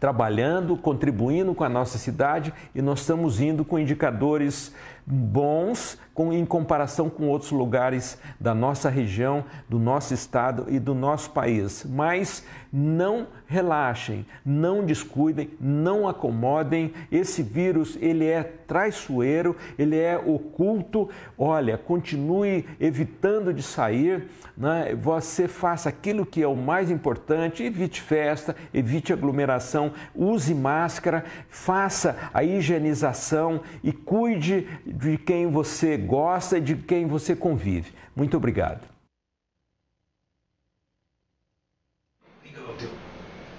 trabalhando, 0.00 0.76
contribuindo 0.76 1.54
com 1.54 1.64
a 1.64 1.68
nossa 1.68 1.98
cidade 1.98 2.52
e 2.74 2.80
nós 2.80 3.00
estamos 3.00 3.40
indo 3.40 3.64
com 3.64 3.78
indicadores 3.78 4.72
bons 5.10 5.98
com, 6.12 6.32
em 6.32 6.44
comparação 6.44 7.08
com 7.08 7.28
outros 7.28 7.50
lugares 7.50 8.18
da 8.38 8.54
nossa 8.54 8.90
região, 8.90 9.44
do 9.68 9.78
nosso 9.78 10.12
estado 10.12 10.66
e 10.68 10.78
do 10.78 10.94
nosso 10.94 11.30
país. 11.30 11.86
Mas 11.88 12.44
não 12.72 13.28
relaxem, 13.46 14.26
não 14.44 14.84
descuidem, 14.84 15.50
não 15.60 16.06
acomodem. 16.06 16.92
Esse 17.10 17.42
vírus 17.42 17.96
ele 18.00 18.26
é 18.26 18.42
traiçoeiro, 18.42 19.56
ele 19.78 19.96
é 19.96 20.18
oculto. 20.18 21.08
Olha, 21.38 21.78
continue 21.78 22.66
evitando 22.78 23.54
de 23.54 23.62
sair. 23.62 24.28
Né? 24.56 24.94
Você 25.00 25.48
faça 25.48 25.88
aquilo 25.88 26.26
que 26.26 26.42
é 26.42 26.48
o 26.48 26.56
mais 26.56 26.90
importante. 26.90 27.62
Evite 27.62 28.02
festa, 28.02 28.54
evite 28.74 29.12
aglomeração, 29.12 29.92
use 30.14 30.54
máscara, 30.54 31.24
faça 31.48 32.16
a 32.34 32.42
higienização 32.42 33.62
e 33.82 33.92
cuide 33.92 34.66
de 34.98 35.16
quem 35.16 35.46
você 35.48 35.96
gosta 35.96 36.58
e 36.58 36.60
de 36.60 36.74
quem 36.74 37.06
você 37.06 37.36
convive. 37.36 37.92
Muito 38.16 38.36
obrigado. 38.36 38.80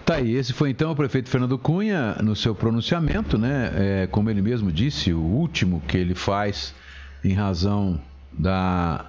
Tá 0.05 0.15
aí, 0.15 0.35
esse 0.35 0.51
foi 0.51 0.71
então 0.71 0.91
o 0.91 0.95
prefeito 0.95 1.29
Fernando 1.29 1.57
Cunha 1.57 2.15
no 2.15 2.35
seu 2.35 2.53
pronunciamento, 2.53 3.37
né? 3.37 3.71
É, 3.75 4.07
como 4.07 4.29
ele 4.29 4.41
mesmo 4.41 4.71
disse, 4.71 5.13
o 5.13 5.21
último 5.21 5.81
que 5.87 5.97
ele 5.97 6.15
faz 6.15 6.73
em 7.23 7.31
razão 7.33 8.01
da, 8.33 9.05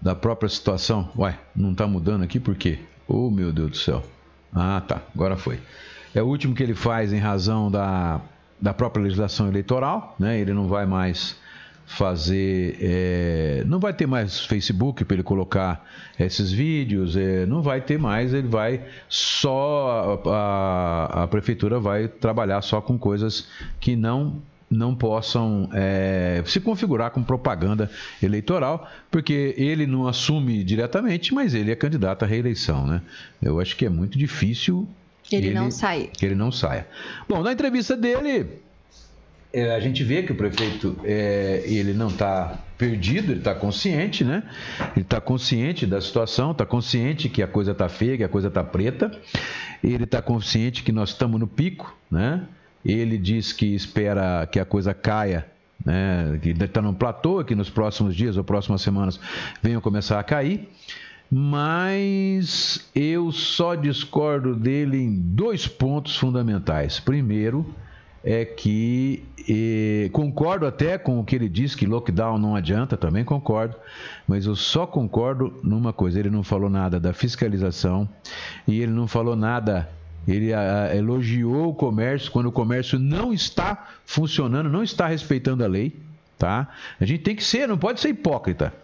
da 0.00 0.14
própria 0.14 0.48
situação. 0.48 1.10
Ué, 1.18 1.38
não 1.54 1.72
está 1.72 1.86
mudando 1.86 2.22
aqui 2.22 2.40
por 2.40 2.54
quê? 2.54 2.78
Oh, 3.06 3.30
meu 3.30 3.52
Deus 3.52 3.70
do 3.70 3.76
céu. 3.76 4.02
Ah, 4.54 4.80
tá, 4.86 5.02
agora 5.14 5.36
foi. 5.36 5.58
É 6.14 6.22
o 6.22 6.26
último 6.26 6.54
que 6.54 6.62
ele 6.62 6.74
faz 6.74 7.12
em 7.12 7.18
razão 7.18 7.70
da, 7.70 8.20
da 8.60 8.72
própria 8.72 9.02
legislação 9.02 9.48
eleitoral, 9.48 10.14
né? 10.18 10.38
Ele 10.38 10.54
não 10.54 10.68
vai 10.68 10.86
mais 10.86 11.36
fazer. 11.88 12.76
É, 12.80 13.64
não 13.66 13.80
vai 13.80 13.94
ter 13.94 14.06
mais 14.06 14.40
Facebook 14.40 15.04
para 15.04 15.14
ele 15.14 15.22
colocar 15.22 15.84
esses 16.20 16.52
vídeos, 16.52 17.16
é, 17.16 17.46
não 17.46 17.62
vai 17.62 17.80
ter 17.80 17.98
mais, 17.98 18.34
ele 18.34 18.46
vai 18.46 18.82
só. 19.08 20.22
A, 20.26 21.24
a, 21.24 21.28
prefeitura 21.28 21.80
vai 21.80 22.06
trabalhar 22.06 22.60
só 22.60 22.80
com 22.80 22.98
coisas 22.98 23.48
que 23.80 23.96
não 23.96 24.40
não 24.70 24.94
possam 24.94 25.70
é, 25.72 26.42
se 26.44 26.60
configurar 26.60 27.10
com 27.10 27.22
propaganda 27.22 27.90
eleitoral, 28.22 28.86
porque 29.10 29.54
ele 29.56 29.86
não 29.86 30.06
assume 30.06 30.62
diretamente, 30.62 31.32
mas 31.32 31.54
ele 31.54 31.72
é 31.72 31.74
candidato 31.74 32.22
à 32.22 32.28
reeleição, 32.28 32.86
né? 32.86 33.00
Eu 33.40 33.58
acho 33.60 33.74
que 33.74 33.86
é 33.86 33.88
muito 33.88 34.18
difícil 34.18 34.86
ele, 35.32 35.46
ele 35.46 35.54
não 35.54 35.70
sair. 35.70 36.08
Que 36.08 36.26
ele 36.26 36.34
não 36.34 36.52
saia. 36.52 36.86
Bom, 37.26 37.42
na 37.42 37.50
entrevista 37.50 37.96
dele, 37.96 38.60
é, 39.58 39.74
a 39.74 39.80
gente 39.80 40.04
vê 40.04 40.22
que 40.22 40.32
o 40.32 40.34
prefeito 40.34 40.96
é, 41.04 41.62
ele 41.66 41.92
não 41.92 42.08
está 42.08 42.58
perdido, 42.76 43.32
ele 43.32 43.40
está 43.40 43.54
consciente, 43.54 44.24
né? 44.24 44.44
Ele 44.94 45.04
está 45.04 45.20
consciente 45.20 45.84
da 45.86 46.00
situação, 46.00 46.52
está 46.52 46.64
consciente 46.64 47.28
que 47.28 47.42
a 47.42 47.48
coisa 47.48 47.72
está 47.72 47.88
feia, 47.88 48.16
que 48.16 48.24
a 48.24 48.28
coisa 48.28 48.48
está 48.48 48.62
preta. 48.62 49.10
Ele 49.82 50.04
está 50.04 50.22
consciente 50.22 50.82
que 50.82 50.92
nós 50.92 51.10
estamos 51.10 51.40
no 51.40 51.46
pico, 51.46 51.96
né? 52.10 52.42
Ele 52.84 53.18
diz 53.18 53.52
que 53.52 53.74
espera 53.74 54.46
que 54.46 54.60
a 54.60 54.64
coisa 54.64 54.94
caia, 54.94 55.46
né? 55.84 56.38
Que 56.40 56.50
está 56.50 56.80
num 56.80 56.94
platô, 56.94 57.44
que 57.44 57.54
nos 57.54 57.68
próximos 57.68 58.14
dias 58.14 58.36
ou 58.36 58.44
próximas 58.44 58.80
semanas 58.80 59.18
venham 59.62 59.80
começar 59.80 60.18
a 60.20 60.22
cair. 60.22 60.68
mas 61.30 62.88
eu 62.94 63.30
só 63.30 63.74
discordo 63.74 64.54
dele 64.54 64.98
em 64.98 65.14
dois 65.14 65.66
pontos 65.66 66.16
fundamentais. 66.16 67.00
Primeiro, 67.00 67.66
é 68.30 68.44
que 68.44 69.24
concordo 70.12 70.66
até 70.66 70.98
com 70.98 71.18
o 71.18 71.24
que 71.24 71.34
ele 71.34 71.48
diz 71.48 71.74
que 71.74 71.86
lockdown 71.86 72.36
não 72.36 72.54
adianta, 72.54 72.94
também 72.94 73.24
concordo, 73.24 73.74
mas 74.26 74.44
eu 74.44 74.54
só 74.54 74.86
concordo 74.86 75.58
numa 75.62 75.94
coisa: 75.94 76.20
ele 76.20 76.28
não 76.28 76.42
falou 76.42 76.68
nada 76.68 77.00
da 77.00 77.14
fiscalização 77.14 78.06
e 78.66 78.82
ele 78.82 78.92
não 78.92 79.08
falou 79.08 79.34
nada. 79.34 79.88
Ele 80.26 80.52
a, 80.52 80.94
elogiou 80.94 81.70
o 81.70 81.74
comércio 81.74 82.30
quando 82.30 82.46
o 82.46 82.52
comércio 82.52 82.98
não 82.98 83.32
está 83.32 83.88
funcionando, 84.04 84.68
não 84.68 84.82
está 84.82 85.06
respeitando 85.06 85.64
a 85.64 85.66
lei, 85.66 85.96
tá? 86.36 86.68
A 87.00 87.06
gente 87.06 87.22
tem 87.22 87.34
que 87.34 87.42
ser, 87.42 87.66
não 87.66 87.78
pode 87.78 87.98
ser 87.98 88.10
hipócrita. 88.10 88.74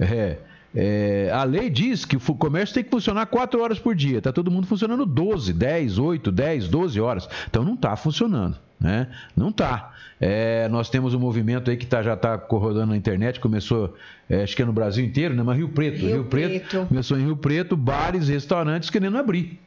É, 0.00 0.38
é, 0.74 1.30
a 1.32 1.44
lei 1.44 1.70
diz 1.70 2.04
que 2.04 2.16
o 2.16 2.20
comércio 2.20 2.74
tem 2.74 2.82
que 2.82 2.90
funcionar 2.90 3.26
4 3.26 3.62
horas 3.62 3.78
por 3.78 3.94
dia. 3.94 4.18
Está 4.18 4.32
todo 4.32 4.50
mundo 4.50 4.66
funcionando 4.66 5.06
12, 5.06 5.52
10, 5.52 5.98
8, 5.98 6.32
10, 6.32 6.66
12 6.66 7.00
horas. 7.00 7.28
Então 7.48 7.62
não 7.62 7.74
está 7.74 7.94
funcionando. 7.94 8.58
Né? 8.82 9.06
Não 9.36 9.50
está. 9.50 9.92
É, 10.20 10.68
nós 10.68 10.90
temos 10.90 11.14
um 11.14 11.20
movimento 11.20 11.70
aí 11.70 11.76
que 11.76 11.86
tá, 11.86 12.02
já 12.02 12.14
está 12.14 12.36
corrodando 12.36 12.90
na 12.90 12.96
internet, 12.96 13.38
começou, 13.38 13.94
é, 14.28 14.42
acho 14.42 14.56
que 14.56 14.62
é 14.62 14.64
no 14.64 14.72
Brasil 14.72 15.04
inteiro, 15.04 15.34
né? 15.34 15.42
mas 15.42 15.56
Rio 15.56 15.68
Preto. 15.68 15.98
Rio, 15.98 16.14
Rio 16.14 16.24
Preto, 16.24 16.68
Preto. 16.68 16.86
Começou 16.88 17.16
em 17.16 17.24
Rio 17.24 17.36
Preto, 17.36 17.76
bares, 17.76 18.28
restaurantes 18.28 18.90
querendo 18.90 19.16
abrir. 19.16 19.60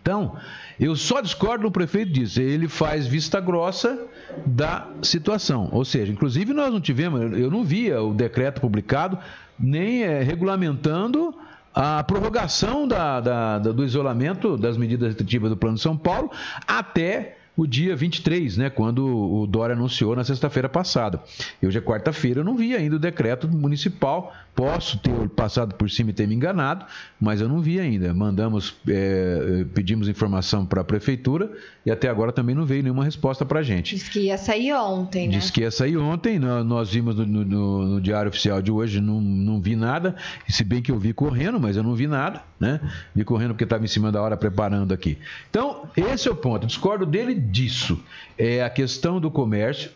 Então, 0.00 0.36
eu 0.80 0.94
só 0.96 1.20
discordo 1.20 1.62
do 1.62 1.70
prefeito 1.70 2.12
disso. 2.12 2.40
Ele 2.40 2.68
faz 2.68 3.06
vista 3.06 3.40
grossa 3.40 4.06
da 4.44 4.88
situação. 5.00 5.68
Ou 5.72 5.84
seja, 5.84 6.12
inclusive 6.12 6.52
nós 6.52 6.72
não 6.72 6.80
tivemos, 6.80 7.38
eu 7.38 7.50
não 7.50 7.64
via 7.64 8.02
o 8.02 8.12
decreto 8.12 8.60
publicado 8.60 9.18
nem 9.58 10.02
é, 10.02 10.22
regulamentando 10.22 11.34
a 11.74 12.02
prorrogação 12.02 12.86
da, 12.86 13.20
da, 13.20 13.58
da, 13.58 13.72
do 13.72 13.84
isolamento 13.84 14.58
das 14.58 14.76
medidas 14.76 15.08
restritivas 15.08 15.50
do 15.50 15.56
Plano 15.56 15.76
de 15.76 15.82
São 15.82 15.96
Paulo 15.96 16.30
até 16.66 17.36
o 17.54 17.66
dia 17.66 17.94
23, 17.94 18.56
né, 18.56 18.70
quando 18.70 19.06
o 19.06 19.46
Dória 19.46 19.74
anunciou 19.74 20.16
na 20.16 20.24
sexta-feira 20.24 20.68
passada. 20.68 21.22
E 21.60 21.66
hoje 21.66 21.78
é 21.78 21.80
quarta-feira, 21.80 22.40
eu 22.40 22.44
não 22.44 22.56
vi 22.56 22.74
ainda 22.74 22.96
o 22.96 22.98
decreto 22.98 23.46
municipal. 23.46 24.34
Posso 24.54 24.98
ter 24.98 25.28
passado 25.30 25.74
por 25.74 25.90
cima 25.90 26.10
e 26.10 26.12
ter 26.12 26.26
me 26.26 26.34
enganado, 26.34 26.84
mas 27.18 27.40
eu 27.40 27.48
não 27.48 27.60
vi 27.60 27.80
ainda. 27.80 28.12
Mandamos, 28.12 28.74
é, 28.86 29.64
pedimos 29.72 30.08
informação 30.08 30.66
para 30.66 30.82
a 30.82 30.84
prefeitura 30.84 31.50
e 31.86 31.90
até 31.90 32.08
agora 32.08 32.32
também 32.32 32.54
não 32.54 32.66
veio 32.66 32.82
nenhuma 32.82 33.04
resposta 33.04 33.44
para 33.46 33.60
a 33.60 33.62
gente. 33.62 33.94
Diz 33.94 34.08
que 34.08 34.20
ia 34.20 34.36
sair 34.36 34.72
ontem, 34.74 35.26
né? 35.26 35.38
Diz 35.38 35.50
que 35.50 35.62
ia 35.62 35.70
sair 35.70 35.96
ontem, 35.96 36.38
nós 36.38 36.90
vimos 36.90 37.16
no, 37.16 37.26
no, 37.26 37.86
no 37.86 38.00
Diário 38.00 38.28
Oficial 38.28 38.60
de 38.60 38.70
hoje, 38.70 39.00
não, 39.00 39.20
não 39.20 39.60
vi 39.60 39.74
nada, 39.74 40.16
se 40.48 40.64
bem 40.64 40.82
que 40.82 40.92
eu 40.92 40.98
vi 40.98 41.14
correndo, 41.14 41.58
mas 41.58 41.76
eu 41.76 41.82
não 41.82 41.94
vi 41.94 42.06
nada, 42.06 42.42
né? 42.60 42.80
Vi 43.14 43.24
correndo 43.24 43.50
porque 43.50 43.64
estava 43.64 43.84
em 43.84 43.88
cima 43.88 44.12
da 44.12 44.20
hora 44.20 44.36
preparando 44.36 44.92
aqui. 44.92 45.18
Então, 45.50 45.88
esse 45.96 46.28
é 46.28 46.30
o 46.30 46.36
ponto. 46.36 46.66
discordo 46.66 47.06
dele 47.06 47.41
disso. 47.42 48.02
É 48.38 48.62
a 48.62 48.70
questão 48.70 49.20
do 49.20 49.30
comércio, 49.30 49.90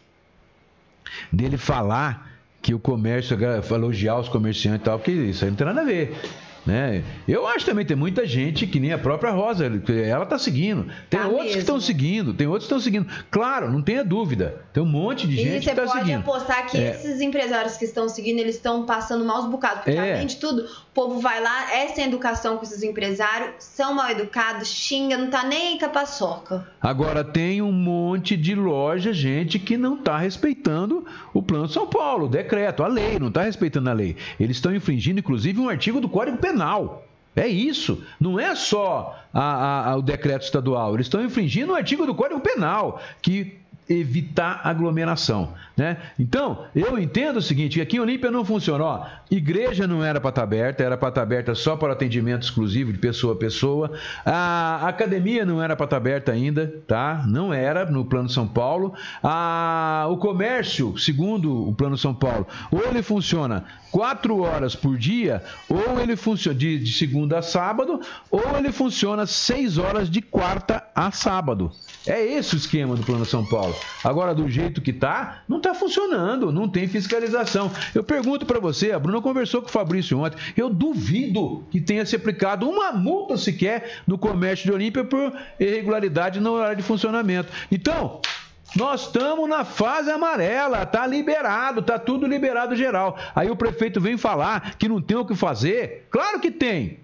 dele 1.33 1.57
falar 1.57 2.33
que 2.61 2.75
o 2.75 2.79
comércio, 2.79 3.39
elogiar 3.71 4.19
os 4.19 4.29
comerciantes 4.29 4.83
e 4.83 4.85
tal, 4.85 4.99
porque 4.99 5.13
isso 5.13 5.45
aí 5.45 5.51
não 5.51 5.57
tem 5.57 5.67
nada 5.67 5.81
a 5.83 5.85
ver. 5.85 6.17
Né? 6.67 7.05
Eu 7.29 7.47
acho 7.47 7.65
também 7.65 7.87
tem 7.87 7.97
muita 7.97 8.27
gente 8.27 8.67
que 8.67 8.81
nem 8.81 8.93
a 8.93 8.99
própria 8.99 9.31
Rosa, 9.31 9.67
ela 9.67 10.25
está 10.25 10.37
seguindo. 10.37 10.91
Tem 11.09 11.21
tá 11.21 11.27
outros 11.27 11.43
mesmo. 11.43 11.53
que 11.53 11.59
estão 11.61 11.81
seguindo, 11.81 12.35
tem 12.35 12.49
outros 12.49 12.65
que 12.65 12.75
estão 12.75 12.81
seguindo. 12.81 13.07
Claro, 13.31 13.71
não 13.71 13.81
tenha 13.81 14.05
dúvida. 14.05 14.63
Tem 14.73 14.83
um 14.83 14.87
monte 14.87 15.29
de 15.29 15.35
e 15.35 15.45
gente 15.45 15.63
que 15.63 15.71
está 15.71 15.87
seguindo. 15.87 16.09
E 16.09 16.17
você 16.17 16.23
pode 16.23 16.39
apostar 16.39 16.67
que 16.69 16.77
é. 16.77 16.91
esses 16.91 17.21
empresários 17.21 17.77
que 17.77 17.85
estão 17.85 18.09
seguindo, 18.09 18.41
eles 18.41 18.57
estão 18.57 18.85
passando 18.85 19.25
maus 19.25 19.49
bocados. 19.49 19.85
Porque 19.85 19.97
é. 19.97 20.15
além 20.15 20.27
de 20.27 20.37
tudo, 20.37 20.69
povo 20.97 21.21
vai 21.21 21.43
lá, 21.43 21.75
é 21.75 21.89
sem 21.89 22.07
educação 22.07 22.57
com 22.57 22.63
esses 22.65 22.83
empresários, 22.83 23.51
são 23.59 23.93
mal 23.93 24.09
educados, 24.09 24.69
xinga, 24.69 25.19
não 25.19 25.29
tá 25.29 25.45
nem 25.45 25.75
aí 25.75 25.79
com 25.79 25.85
a 25.85 25.91
paçoca. 25.91 26.67
Agora 26.81 27.23
tem 27.23 27.61
um 27.61 27.71
monte 27.71 28.35
de 28.35 28.55
loja, 28.55 29.13
gente, 29.13 29.59
que 29.59 29.77
não 29.77 29.97
está 29.97 30.17
respeitando 30.17 31.05
o 31.35 31.43
Plano 31.43 31.69
São 31.69 31.87
Paulo, 31.87 32.25
o 32.25 32.29
decreto, 32.31 32.83
a 32.83 32.87
lei, 32.87 33.19
não 33.19 33.29
está 33.29 33.43
respeitando 33.43 33.91
a 33.91 33.93
lei. 33.93 34.17
Eles 34.41 34.57
estão 34.57 34.75
infringindo, 34.75 35.21
inclusive, 35.21 35.61
um 35.61 35.69
artigo 35.69 36.01
do 36.01 36.09
Código 36.09 36.39
Penal. 36.39 37.05
É 37.35 37.47
isso. 37.47 38.03
Não 38.19 38.41
é 38.41 38.55
só 38.55 39.23
a, 39.35 39.91
a, 39.91 39.97
o 39.97 40.03
decreto 40.03 40.45
estadual. 40.45 40.95
Eles 40.95 41.05
estão 41.05 41.23
infringindo 41.23 41.73
o 41.73 41.77
artigo 41.77 42.07
do 42.07 42.15
Código 42.15 42.41
Penal, 42.41 43.03
que 43.21 43.59
evitar 43.89 44.61
aglomeração. 44.65 45.55
Né? 45.77 45.99
Então, 46.19 46.65
eu 46.75 46.99
entendo 46.99 47.37
o 47.37 47.43
seguinte: 47.43 47.81
aqui 47.81 47.97
em 47.97 48.01
Olímpia 48.01 48.31
não 48.31 48.45
funcionou. 48.45 49.05
Igreja 49.31 49.87
não 49.87 50.03
era 50.05 50.21
para 50.21 50.31
estar 50.31 50.41
tá 50.41 50.45
aberta, 50.45 50.83
era 50.83 50.97
para 50.97 51.09
estar 51.09 51.21
tá 51.21 51.23
aberta 51.23 51.55
só 51.55 51.77
para 51.77 51.93
atendimento 51.93 52.43
exclusivo 52.43 52.93
de 52.93 52.99
pessoa 52.99 53.35
a 53.35 53.37
pessoa. 53.37 53.93
A 54.25 54.89
academia 54.89 55.45
não 55.45 55.63
era 55.63 55.77
para 55.77 55.85
estar 55.85 55.97
tá 55.97 56.01
aberta 56.01 56.33
ainda, 56.33 56.73
tá? 56.87 57.25
Não 57.27 57.53
era 57.53 57.85
no 57.85 58.05
Plano 58.05 58.29
São 58.29 58.49
Paulo. 58.49 58.95
A, 59.23 60.07
o 60.11 60.17
comércio, 60.17 60.97
segundo 60.99 61.69
o 61.69 61.75
Plano 61.75 61.99
São 61.99 62.15
Paulo, 62.15 62.47
ou 62.71 62.83
ele 62.85 63.03
funciona 63.03 63.65
quatro 63.91 64.41
horas 64.41 64.75
por 64.75 64.97
dia, 64.97 65.43
ou 65.69 66.01
ele 66.01 66.17
funciona 66.17 66.59
de, 66.59 66.79
de 66.79 66.93
segunda 66.93 67.39
a 67.39 67.43
sábado, 67.43 68.01
ou 68.31 68.57
ele 68.57 68.73
funciona 68.73 69.27
seis 69.27 69.79
horas 69.79 70.09
de 70.11 70.21
quarta 70.21 70.83
a 70.95 71.11
sábado. 71.11 71.71
É 72.07 72.25
esse 72.25 72.55
o 72.55 72.59
esquema 72.59 72.97
do 72.97 73.03
Plano 73.03 73.25
São 73.25 73.45
Paulo. 73.45 73.76
Agora, 74.03 74.35
do 74.35 74.49
jeito 74.49 74.81
que 74.81 74.93
tá, 74.93 75.43
não 75.49 75.59
está 75.59 75.75
funcionando, 75.75 76.53
não 76.53 76.69
tem 76.69 76.87
fiscalização. 76.89 77.71
Eu 77.95 78.05
pergunto 78.05 78.47
para 78.47 78.61
você, 78.61 78.93
a 78.93 78.99
Bruna 78.99 79.21
conversou 79.21 79.63
com 79.63 79.69
o 79.69 79.73
Fabrício 79.73 80.19
ontem, 80.19 80.39
eu 80.57 80.69
duvido 80.69 81.65
que 81.71 81.81
tenha 81.81 82.05
se 82.07 82.17
aplicado 82.17 82.69
uma 82.69 82.93
multa 82.93 83.37
sequer 83.37 84.03
no 84.07 84.19
comércio 84.19 84.67
de 84.67 84.73
Olímpia 84.73 85.05
por 85.05 85.33
irregularidade 85.59 86.41
no 86.41 86.53
horário 86.53 86.77
de 86.77 86.83
funcionamento. 86.83 87.53
Então, 87.71 88.21
nós 88.75 89.03
estamos 89.03 89.49
na 89.49 89.65
fase 89.65 90.11
amarela, 90.11 90.85
tá 90.85 91.07
liberado, 91.07 91.83
tá 91.83 91.99
tudo 91.99 92.27
liberado 92.27 92.77
geral. 92.77 93.17
Aí 93.35 93.51
o 93.51 93.57
prefeito 93.57 94.01
vem 94.01 94.19
falar 94.19 94.77
que 94.77 94.89
não 94.89 95.01
tem 95.01 95.17
o 95.17 95.25
que 95.25 95.35
fazer. 95.35 96.07
Claro 96.11 96.41
que 96.41 96.51
tem. 96.51 97.01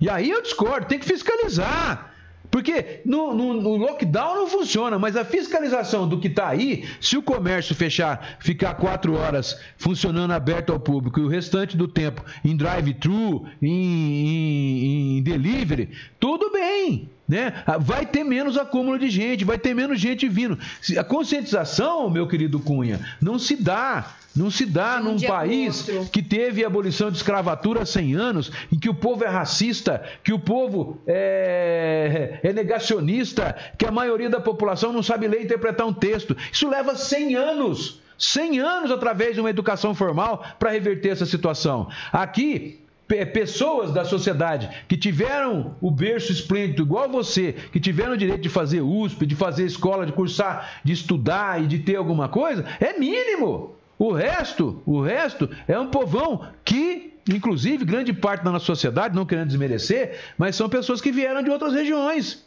E 0.00 0.08
aí 0.08 0.30
eu 0.30 0.42
discordo, 0.42 0.86
tem 0.86 0.98
que 0.98 1.06
fiscalizar. 1.06 2.14
Porque 2.50 3.00
no, 3.04 3.34
no, 3.34 3.54
no, 3.54 3.76
lockdown 3.76 4.34
não 4.34 4.46
funciona, 4.48 4.98
mas 4.98 5.16
a 5.16 5.24
fiscalização 5.24 6.08
do 6.08 6.18
que 6.18 6.28
está 6.28 6.48
aí, 6.48 6.88
se 7.00 7.16
o 7.16 7.22
comércio 7.22 7.74
fechar, 7.74 8.38
ficar 8.40 8.74
quatro 8.74 9.14
horas 9.14 9.60
funcionando 9.76 10.32
aberto 10.32 10.72
ao 10.72 10.80
público 10.80 11.20
e 11.20 11.24
o 11.24 11.28
restante 11.28 11.76
do 11.76 11.86
tempo 11.86 12.24
em 12.44 12.56
drive-thru, 12.56 13.46
em, 13.60 13.70
em, 13.70 15.18
em 15.18 15.22
delivery, 15.22 15.90
tudo 16.18 16.50
bem. 16.50 17.08
Né? 17.28 17.52
Vai 17.80 18.06
ter 18.06 18.24
menos 18.24 18.56
acúmulo 18.56 18.98
de 18.98 19.10
gente, 19.10 19.44
vai 19.44 19.58
ter 19.58 19.74
menos 19.74 20.00
gente 20.00 20.26
vindo. 20.28 20.58
A 20.98 21.04
conscientização, 21.04 22.08
meu 22.08 22.26
querido 22.26 22.58
Cunha, 22.58 23.00
não 23.20 23.38
se 23.38 23.54
dá 23.54 24.14
não 24.38 24.50
se 24.52 24.64
dá 24.64 25.00
um 25.00 25.14
num 25.14 25.20
país 25.20 25.86
que 26.12 26.22
teve 26.22 26.64
abolição 26.64 27.10
de 27.10 27.16
escravatura 27.16 27.82
há 27.82 27.86
100 27.86 28.14
anos, 28.14 28.52
em 28.72 28.78
que 28.78 28.88
o 28.88 28.94
povo 28.94 29.24
é 29.24 29.26
racista, 29.26 30.02
que 30.22 30.32
o 30.32 30.38
povo 30.38 31.02
é, 31.06 32.38
é 32.42 32.52
negacionista, 32.52 33.56
que 33.76 33.84
a 33.84 33.90
maioria 33.90 34.30
da 34.30 34.40
população 34.40 34.92
não 34.92 35.02
sabe 35.02 35.26
ler 35.26 35.40
e 35.40 35.44
interpretar 35.44 35.86
um 35.86 35.92
texto. 35.92 36.36
Isso 36.52 36.68
leva 36.68 36.94
100 36.94 37.34
anos. 37.34 38.00
100 38.16 38.60
anos 38.60 38.90
através 38.90 39.34
de 39.34 39.40
uma 39.40 39.50
educação 39.50 39.94
formal 39.94 40.44
para 40.58 40.70
reverter 40.70 41.10
essa 41.10 41.26
situação. 41.26 41.88
Aqui, 42.12 42.80
pessoas 43.08 43.92
da 43.92 44.04
sociedade 44.04 44.68
que 44.86 44.96
tiveram 44.96 45.74
o 45.80 45.90
berço 45.90 46.30
esplêndido, 46.30 46.82
igual 46.82 47.08
você, 47.08 47.54
que 47.72 47.80
tiveram 47.80 48.12
o 48.12 48.16
direito 48.16 48.42
de 48.42 48.48
fazer 48.48 48.82
USP, 48.82 49.24
de 49.24 49.34
fazer 49.34 49.64
escola, 49.64 50.04
de 50.04 50.12
cursar, 50.12 50.80
de 50.84 50.92
estudar 50.92 51.62
e 51.62 51.66
de 51.66 51.78
ter 51.78 51.96
alguma 51.96 52.28
coisa, 52.28 52.64
é 52.78 52.98
mínimo. 52.98 53.74
O 53.98 54.12
resto, 54.12 54.80
o 54.86 55.00
resto 55.00 55.50
é 55.66 55.78
um 55.78 55.88
povão 55.88 56.46
que, 56.64 57.14
inclusive, 57.28 57.84
grande 57.84 58.12
parte 58.12 58.44
da 58.44 58.52
nossa 58.52 58.66
sociedade, 58.66 59.16
não 59.16 59.26
querendo 59.26 59.48
desmerecer, 59.48 60.20
mas 60.36 60.54
são 60.54 60.68
pessoas 60.68 61.00
que 61.00 61.10
vieram 61.10 61.42
de 61.42 61.50
outras 61.50 61.72
regiões 61.72 62.46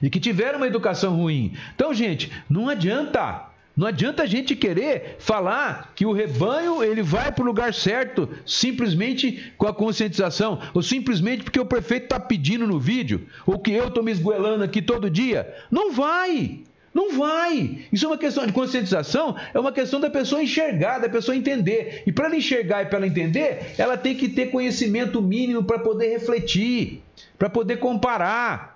e 0.00 0.10
que 0.10 0.20
tiveram 0.20 0.58
uma 0.58 0.66
educação 0.66 1.16
ruim. 1.16 1.56
Então, 1.74 1.92
gente, 1.92 2.30
não 2.48 2.68
adianta. 2.68 3.45
Não 3.76 3.86
adianta 3.86 4.22
a 4.22 4.26
gente 4.26 4.56
querer 4.56 5.16
falar 5.18 5.92
que 5.94 6.06
o 6.06 6.12
rebanho 6.12 6.82
ele 6.82 7.02
vai 7.02 7.30
para 7.30 7.42
o 7.42 7.46
lugar 7.46 7.74
certo 7.74 8.26
simplesmente 8.46 9.52
com 9.58 9.66
a 9.66 9.74
conscientização, 9.74 10.58
ou 10.72 10.82
simplesmente 10.82 11.44
porque 11.44 11.60
o 11.60 11.66
prefeito 11.66 12.04
está 12.04 12.18
pedindo 12.18 12.66
no 12.66 12.80
vídeo, 12.80 13.26
ou 13.44 13.58
que 13.58 13.72
eu 13.72 13.88
estou 13.88 14.02
me 14.02 14.10
esgoelando 14.10 14.64
aqui 14.64 14.80
todo 14.80 15.10
dia. 15.10 15.54
Não 15.70 15.92
vai! 15.92 16.60
Não 16.94 17.12
vai. 17.12 17.80
Isso 17.92 18.06
é 18.06 18.08
uma 18.08 18.16
questão 18.16 18.46
de 18.46 18.54
conscientização, 18.54 19.36
é 19.52 19.60
uma 19.60 19.70
questão 19.70 20.00
da 20.00 20.08
pessoa 20.08 20.42
enxergar, 20.42 20.98
da 20.98 21.10
pessoa 21.10 21.36
entender. 21.36 22.02
E 22.06 22.10
para 22.10 22.24
ela 22.24 22.36
enxergar 22.36 22.82
e 22.82 22.86
para 22.86 22.96
ela 22.96 23.06
entender, 23.06 23.74
ela 23.76 23.98
tem 23.98 24.14
que 24.14 24.30
ter 24.30 24.46
conhecimento 24.46 25.20
mínimo 25.20 25.62
para 25.62 25.78
poder 25.78 26.08
refletir, 26.08 27.02
para 27.38 27.50
poder 27.50 27.76
comparar. 27.80 28.75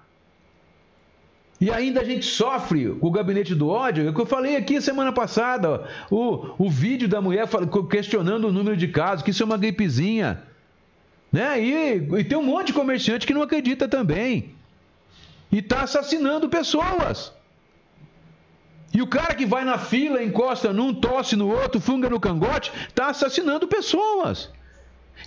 E 1.61 1.71
ainda 1.71 2.01
a 2.01 2.05
gente 2.05 2.25
sofre 2.25 2.89
com 2.89 3.07
o 3.07 3.11
gabinete 3.11 3.55
do 3.55 3.69
ódio. 3.69 4.07
É 4.07 4.11
o 4.11 4.15
que 4.15 4.21
eu 4.21 4.27
falei 4.27 4.57
aqui 4.57 4.81
semana 4.81 5.13
passada. 5.13 5.87
O, 6.11 6.55
o 6.59 6.71
vídeo 6.71 7.07
da 7.07 7.21
mulher 7.21 7.47
questionando 7.91 8.49
o 8.49 8.53
número 8.53 8.77
de 8.77 8.89
casos, 8.89 9.23
que 9.23 9.31
isso 9.31 9.43
é 9.43 9.47
uma 9.47 9.59
gripezinha. 9.59 10.43
Né? 11.31 11.63
E, 11.63 11.97
e 12.19 12.25
tem 12.25 12.39
um 12.39 12.43
monte 12.43 12.69
de 12.69 12.73
comerciante 12.73 13.27
que 13.27 13.35
não 13.35 13.43
acredita 13.43 13.87
também. 13.87 14.55
E 15.53 15.59
está 15.59 15.83
assassinando 15.83 16.49
pessoas. 16.49 17.31
E 18.93 19.03
o 19.03 19.07
cara 19.07 19.35
que 19.35 19.45
vai 19.45 19.63
na 19.63 19.77
fila, 19.77 20.23
encosta 20.23 20.73
num, 20.73 20.95
tosse 20.95 21.37
no 21.37 21.49
outro, 21.49 21.79
funga 21.79 22.09
no 22.09 22.19
cangote, 22.19 22.73
está 22.89 23.09
assassinando 23.09 23.69
pessoas. 23.69 24.51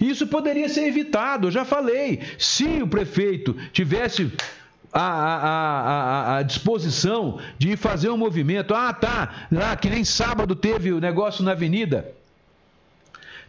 Isso 0.02 0.26
poderia 0.26 0.68
ser 0.68 0.88
evitado, 0.88 1.48
eu 1.48 1.52
já 1.52 1.64
falei. 1.64 2.22
Se 2.40 2.82
o 2.82 2.88
prefeito 2.88 3.54
tivesse 3.72 4.32
a, 4.94 5.02
a, 5.02 6.38
a, 6.38 6.44
disposição 6.44 7.39
de 7.58 7.76
fazer 7.76 8.10
um 8.10 8.18
movimento, 8.18 8.76
ah, 8.76 8.94
tá, 8.94 9.48
lá 9.52 9.76
que 9.76 9.89
nem 9.89 10.06
sábado 10.06 10.56
teve 10.56 10.94
o 10.94 11.00
negócio 11.00 11.44
na 11.44 11.52
avenida, 11.52 12.14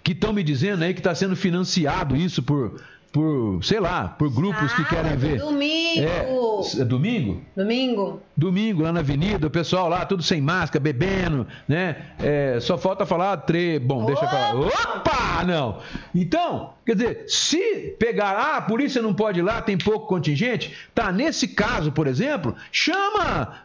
que 0.03 0.13
estão 0.13 0.33
me 0.33 0.43
dizendo 0.43 0.85
aí 0.85 0.95
que 0.95 1.01
está 1.01 1.15
sendo 1.15 1.37
financiado 1.37 2.17
isso 2.17 2.43
por 2.43 2.81
por, 3.15 3.63
sei 3.63 3.79
lá, 3.79 4.09
por 4.09 4.29
grupos 4.29 4.73
ah, 4.73 4.75
que 4.75 4.85
querem 4.87 5.17
ver. 5.17 5.39
Domingo. 5.39 6.01
É, 6.01 6.81
é, 6.81 6.85
domingo? 6.85 7.41
Domingo. 7.55 8.21
Domingo, 8.37 8.83
lá 8.83 8.93
na 8.93 8.99
avenida, 8.99 9.47
o 9.47 9.51
pessoal 9.51 9.89
lá, 9.89 10.05
tudo 10.05 10.21
sem 10.21 10.41
máscara, 10.41 10.83
bebendo, 10.83 11.47
né? 11.69 11.97
É, 12.19 12.59
só 12.61 12.77
falta 12.77 13.07
falar 13.07 13.37
tre... 13.37 13.79
Bom, 13.79 14.03
Opa! 14.03 14.07
deixa 14.07 14.25
eu 14.25 14.29
falar. 14.29 14.57
Opa! 14.57 15.45
Não! 15.47 15.79
Então, 16.13 16.73
quer 16.85 16.97
dizer, 16.97 17.25
se 17.29 17.95
pegar, 18.01 18.33
ah, 18.33 18.57
a 18.57 18.63
polícia 18.63 19.01
não 19.01 19.15
pode 19.15 19.39
ir 19.39 19.43
lá, 19.45 19.63
tem 19.63 19.79
pouco 19.79 20.09
contingente, 20.09 20.75
tá, 20.93 21.13
nesse 21.13 21.47
caso, 21.47 21.93
por 21.93 22.09
exemplo, 22.09 22.57
chama, 22.73 23.61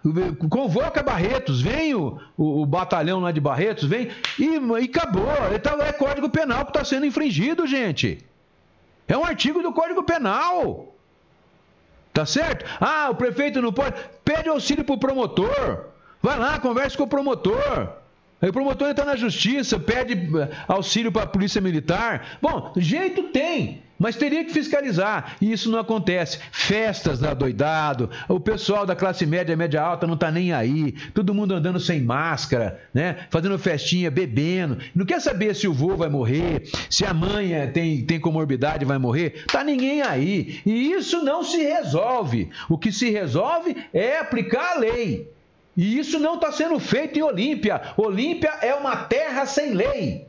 convoca 0.47 1.01
Barretos, 1.01 1.59
vem 1.59 1.95
o, 1.95 2.19
o, 2.37 2.61
o 2.61 2.65
batalhão 2.67 3.19
lá 3.19 3.31
de 3.31 3.41
Barretos, 3.41 3.85
vem 3.85 4.09
e, 4.37 4.45
e 4.45 4.85
acabou. 4.85 5.27
É, 5.27 5.87
é 5.87 5.91
código 5.93 6.29
penal 6.29 6.65
que 6.65 6.69
está 6.69 6.85
sendo 6.85 7.07
infringido, 7.07 7.65
gente. 7.65 8.28
É 9.10 9.18
um 9.18 9.26
artigo 9.26 9.62
do 9.62 9.74
Código 9.74 10.03
Penal. 10.03 10.93
Tá 12.14 12.26
certo? 12.26 12.66
Ah, 12.80 13.10
o 13.10 13.16
prefeito 13.16 13.62
não 13.62 13.74
pode. 13.74 13.95
Pede 14.24 14.47
auxílio 14.47 14.86
para 14.86 14.95
o 14.95 14.99
promotor. 14.99 15.86
Vai 16.22 16.38
lá, 16.38 16.60
converse 16.60 16.95
com 16.95 17.03
o 17.03 17.07
promotor. 17.07 17.89
Aí 18.41 18.49
o 18.49 18.53
promotor 18.53 18.89
entra 18.89 19.03
na 19.03 19.16
justiça, 19.16 19.80
pede 19.80 20.14
eh, 20.14 20.49
auxílio 20.68 21.12
para 21.12 21.24
a 21.24 21.28
polícia 21.28 21.60
militar. 21.60 22.38
Bom, 22.41 22.72
jeito 22.78 23.24
tem. 23.24 23.84
Mas 23.99 24.15
teria 24.15 24.45
que 24.45 24.53
fiscalizar, 24.53 25.35
e 25.41 25.51
isso 25.51 25.69
não 25.69 25.77
acontece. 25.77 26.39
Festas 26.51 27.19
da 27.19 27.33
doidado, 27.33 28.09
o 28.29 28.39
pessoal 28.39 28.85
da 28.85 28.95
classe 28.95 29.25
média, 29.25 29.57
média 29.57 29.81
alta 29.81 30.07
não 30.07 30.13
está 30.13 30.31
nem 30.31 30.53
aí, 30.53 30.93
todo 31.13 31.33
mundo 31.33 31.53
andando 31.53 31.79
sem 31.79 32.01
máscara, 32.01 32.79
né? 32.93 33.27
fazendo 33.29 33.59
festinha, 33.59 34.09
bebendo. 34.09 34.77
Não 34.95 35.05
quer 35.05 35.19
saber 35.19 35.53
se 35.53 35.67
o 35.67 35.73
vô 35.73 35.97
vai 35.97 36.07
morrer, 36.07 36.63
se 36.89 37.05
a 37.05 37.13
mãe 37.13 37.53
é, 37.53 37.67
tem, 37.67 38.01
tem 38.05 38.19
comorbidade 38.19 38.85
vai 38.85 38.97
morrer. 38.97 39.43
Tá 39.47 39.63
ninguém 39.63 40.01
aí. 40.01 40.61
E 40.65 40.93
isso 40.93 41.21
não 41.23 41.43
se 41.43 41.57
resolve. 41.57 42.49
O 42.69 42.77
que 42.77 42.91
se 42.91 43.09
resolve 43.09 43.75
é 43.93 44.17
aplicar 44.19 44.77
a 44.77 44.79
lei. 44.79 45.29
E 45.75 45.97
isso 45.97 46.19
não 46.19 46.35
está 46.35 46.51
sendo 46.51 46.79
feito 46.79 47.19
em 47.19 47.21
Olímpia. 47.21 47.81
Olímpia 47.97 48.49
é 48.61 48.73
uma 48.73 48.95
terra 48.95 49.45
sem 49.45 49.73
lei. 49.73 50.28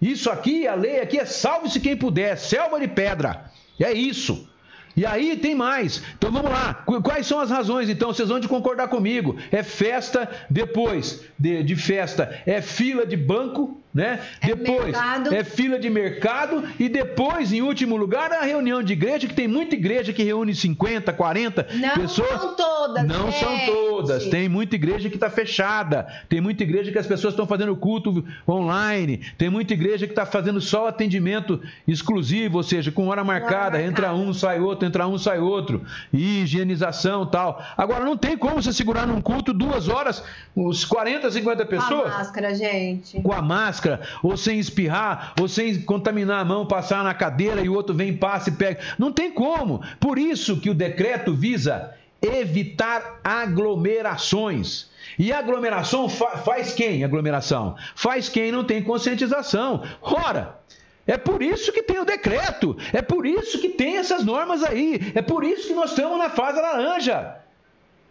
Isso 0.00 0.30
aqui, 0.30 0.66
a 0.66 0.74
lei 0.74 1.00
aqui 1.00 1.18
é 1.18 1.24
salve-se 1.24 1.80
quem 1.80 1.96
puder, 1.96 2.36
selva 2.36 2.78
de 2.78 2.88
pedra. 2.88 3.50
É 3.80 3.92
isso. 3.92 4.48
E 4.96 5.04
aí 5.04 5.36
tem 5.36 5.54
mais. 5.54 6.02
Então 6.16 6.32
vamos 6.32 6.50
lá. 6.50 6.74
Quais 7.02 7.26
são 7.26 7.38
as 7.38 7.50
razões? 7.50 7.90
Então 7.90 8.12
vocês 8.12 8.28
vão 8.28 8.40
de 8.40 8.48
concordar 8.48 8.88
comigo. 8.88 9.36
É 9.52 9.62
festa, 9.62 10.28
depois 10.48 11.22
de, 11.38 11.62
de 11.62 11.76
festa 11.76 12.42
é 12.46 12.62
fila 12.62 13.04
de 13.04 13.16
banco, 13.16 13.78
né? 13.96 14.20
É 14.42 14.48
depois 14.48 14.92
mercado. 14.92 15.34
é 15.34 15.42
fila 15.42 15.78
de 15.78 15.88
mercado 15.88 16.64
e 16.78 16.86
depois, 16.86 17.50
em 17.50 17.62
último 17.62 17.96
lugar, 17.96 18.30
a 18.30 18.42
reunião 18.42 18.82
de 18.82 18.92
igreja, 18.92 19.26
que 19.26 19.34
tem 19.34 19.48
muita 19.48 19.74
igreja 19.74 20.12
que 20.12 20.22
reúne 20.22 20.54
50, 20.54 21.12
40 21.14 21.66
não 21.74 21.94
pessoas. 21.94 22.30
Não 22.30 22.38
são 22.38 22.54
todas. 22.54 23.04
Não 23.06 23.30
gente. 23.30 23.40
são 23.40 23.58
todas. 23.66 24.26
Tem 24.26 24.48
muita 24.50 24.76
igreja 24.76 25.08
que 25.08 25.16
está 25.16 25.30
fechada. 25.30 26.06
Tem 26.28 26.42
muita 26.42 26.62
igreja 26.62 26.92
que 26.92 26.98
as 26.98 27.06
pessoas 27.06 27.32
estão 27.32 27.46
fazendo 27.46 27.74
culto 27.74 28.22
online. 28.46 29.20
Tem 29.38 29.48
muita 29.48 29.72
igreja 29.72 30.06
que 30.06 30.12
está 30.12 30.26
fazendo 30.26 30.60
só 30.60 30.88
atendimento 30.88 31.60
exclusivo, 31.88 32.58
ou 32.58 32.62
seja, 32.62 32.92
com 32.92 33.08
hora 33.08 33.24
marcada, 33.24 33.78
hora 33.78 33.82
entra 33.82 34.14
um, 34.14 34.32
sai 34.34 34.60
outro, 34.60 34.85
entra 34.86 35.06
um, 35.06 35.18
sai 35.18 35.38
outro. 35.38 35.84
E 36.12 36.42
higienização 36.42 37.26
tal. 37.26 37.62
Agora, 37.76 38.04
não 38.04 38.16
tem 38.16 38.38
como 38.38 38.62
você 38.62 38.72
segurar 38.72 39.06
num 39.06 39.20
culto 39.20 39.52
duas 39.52 39.88
horas, 39.88 40.22
uns 40.56 40.84
40, 40.84 41.30
50 41.30 41.66
pessoas. 41.66 42.02
Com 42.02 42.08
a 42.08 42.18
máscara, 42.18 42.54
gente. 42.54 43.20
Com 43.20 43.32
a 43.32 43.42
máscara 43.42 43.66
máscara, 43.66 44.00
ou 44.22 44.36
sem 44.36 44.58
espirrar, 44.58 45.32
ou 45.40 45.48
sem 45.48 45.80
contaminar 45.82 46.40
a 46.40 46.44
mão, 46.44 46.66
passar 46.66 47.02
na 47.02 47.14
cadeira 47.14 47.60
e 47.60 47.68
o 47.68 47.74
outro 47.74 47.94
vem, 47.94 48.16
passa 48.16 48.50
e 48.50 48.52
pega. 48.52 48.80
Não 48.98 49.12
tem 49.12 49.30
como. 49.30 49.82
Por 49.98 50.18
isso 50.18 50.60
que 50.60 50.70
o 50.70 50.74
decreto 50.74 51.34
visa 51.34 51.94
evitar 52.20 53.20
aglomerações. 53.22 54.88
E 55.18 55.32
aglomeração 55.32 56.08
fa 56.08 56.38
faz 56.38 56.72
quem? 56.72 57.04
Aglomeração 57.04 57.76
faz 57.94 58.28
quem 58.28 58.50
não 58.50 58.64
tem 58.64 58.82
conscientização. 58.82 59.82
Ora, 60.02 60.58
é 61.06 61.16
por 61.16 61.42
isso 61.42 61.72
que 61.72 61.82
tem 61.82 61.98
o 61.98 62.04
decreto, 62.04 62.76
é 62.92 63.00
por 63.00 63.26
isso 63.26 63.60
que 63.60 63.68
tem 63.68 63.98
essas 63.98 64.24
normas 64.24 64.62
aí, 64.62 65.12
é 65.14 65.22
por 65.22 65.44
isso 65.44 65.68
que 65.68 65.74
nós 65.74 65.90
estamos 65.90 66.18
na 66.18 66.30
fase 66.30 66.60
laranja. 66.60 67.36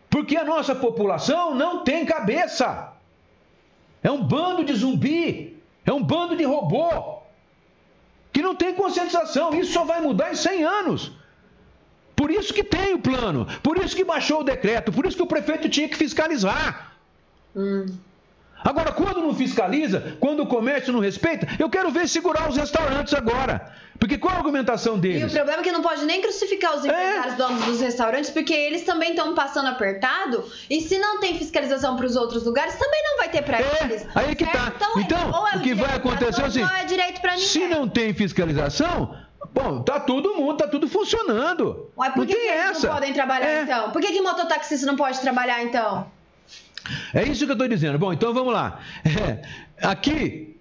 Porque 0.10 0.38
a 0.38 0.46
nossa 0.46 0.74
população 0.74 1.54
não 1.54 1.84
tem 1.84 2.06
cabeça. 2.06 2.94
É 4.02 4.10
um 4.10 4.24
bando 4.24 4.64
de 4.64 4.74
zumbi. 4.74 5.62
É 5.86 5.92
um 5.92 6.02
bando 6.02 6.38
de 6.38 6.44
robô 6.44 7.20
que 8.32 8.42
não 8.42 8.56
tem 8.56 8.74
conscientização. 8.74 9.54
Isso 9.54 9.74
só 9.74 9.84
vai 9.84 10.00
mudar 10.00 10.32
em 10.32 10.36
100 10.36 10.64
anos. 10.64 11.12
Por 12.16 12.32
isso 12.32 12.54
que 12.54 12.64
tem 12.64 12.94
o 12.94 13.00
plano, 13.00 13.46
por 13.62 13.78
isso 13.78 13.96
que 13.96 14.04
baixou 14.04 14.40
o 14.40 14.44
decreto, 14.44 14.92
por 14.92 15.06
isso 15.06 15.18
que 15.18 15.24
o 15.24 15.28
prefeito 15.28 15.68
tinha 15.68 15.90
que 15.90 15.98
fiscalizar. 15.98 16.94
Hum. 17.54 17.86
Agora, 18.66 18.92
quando 18.92 19.22
não 19.22 19.36
fiscaliza, 19.36 20.18
quando 20.20 20.42
o 20.42 20.48
comércio 20.48 20.92
não 20.92 21.00
respeita, 21.00 21.48
eu 21.60 21.70
quero 21.70 21.92
ver 21.92 22.10
segurar 22.10 22.50
os 22.50 22.58
restaurantes 22.58 23.14
agora. 23.14 23.72
Porque 24.00 24.18
qual 24.18 24.34
a 24.34 24.38
argumentação 24.38 24.98
deles? 24.98 25.22
E 25.22 25.26
o 25.26 25.30
problema 25.30 25.62
é 25.62 25.64
que 25.64 25.72
não 25.72 25.84
pode 25.84 26.04
nem 26.04 26.20
crucificar 26.20 26.76
os 26.76 26.84
é. 26.84 26.88
empresários 26.88 27.34
é. 27.36 27.38
donos 27.38 27.64
dos 27.64 27.80
restaurantes, 27.80 28.32
porque 28.32 28.54
eles 28.54 28.84
também 28.84 29.12
estão 29.12 29.36
passando 29.36 29.68
apertado. 29.68 30.44
E 30.68 30.82
se 30.82 30.98
não 30.98 31.20
tem 31.20 31.38
fiscalização 31.38 31.96
para 31.96 32.08
os 32.08 32.16
outros 32.16 32.44
lugares, 32.44 32.74
também 32.76 33.04
não 33.04 33.18
vai 33.18 33.30
ter 33.30 33.44
para 33.44 33.60
é. 33.60 33.84
eles. 33.84 34.08
Aí 34.16 34.36
que 34.36 34.46
tá. 34.46 34.74
Então, 34.76 35.00
então 35.00 35.48
é 35.48 35.58
o 35.58 35.62
que 35.62 35.76
vai 35.76 35.96
acontecer 35.96 36.44
assim? 36.44 36.62
Não 36.62 36.76
é 36.76 36.86
direito 36.86 37.22
para 37.22 37.34
ninguém. 37.34 37.48
Se 37.48 37.68
não 37.68 37.88
tem 37.88 38.16
fiscalização, 38.16 39.16
Bom, 39.54 39.84
tá 39.84 40.02
todo 40.02 40.36
mundo, 40.36 40.58
tá 40.58 40.68
tudo 40.68 40.86
funcionando. 40.86 41.90
Ué, 41.98 42.10
por 42.10 42.20
não 42.20 42.26
que, 42.26 42.34
tem 42.34 42.42
que 42.42 42.50
essa. 42.50 42.88
não 42.88 42.94
podem 42.96 43.14
trabalhar 43.14 43.48
é. 43.48 43.62
então? 43.62 43.92
Por 43.92 44.02
que, 44.02 44.12
que 44.12 44.22
mototaxista 44.22 44.86
não 44.86 44.98
pode 44.98 45.22
trabalhar 45.22 45.64
então? 45.64 46.12
É 47.14 47.24
isso 47.24 47.46
que 47.46 47.52
eu 47.52 47.54
estou 47.54 47.68
dizendo. 47.68 47.98
Bom, 47.98 48.14
então 48.14 48.34
vamos 48.34 48.54
lá. 48.54 48.80
É, 49.06 49.42
aqui 49.82 50.56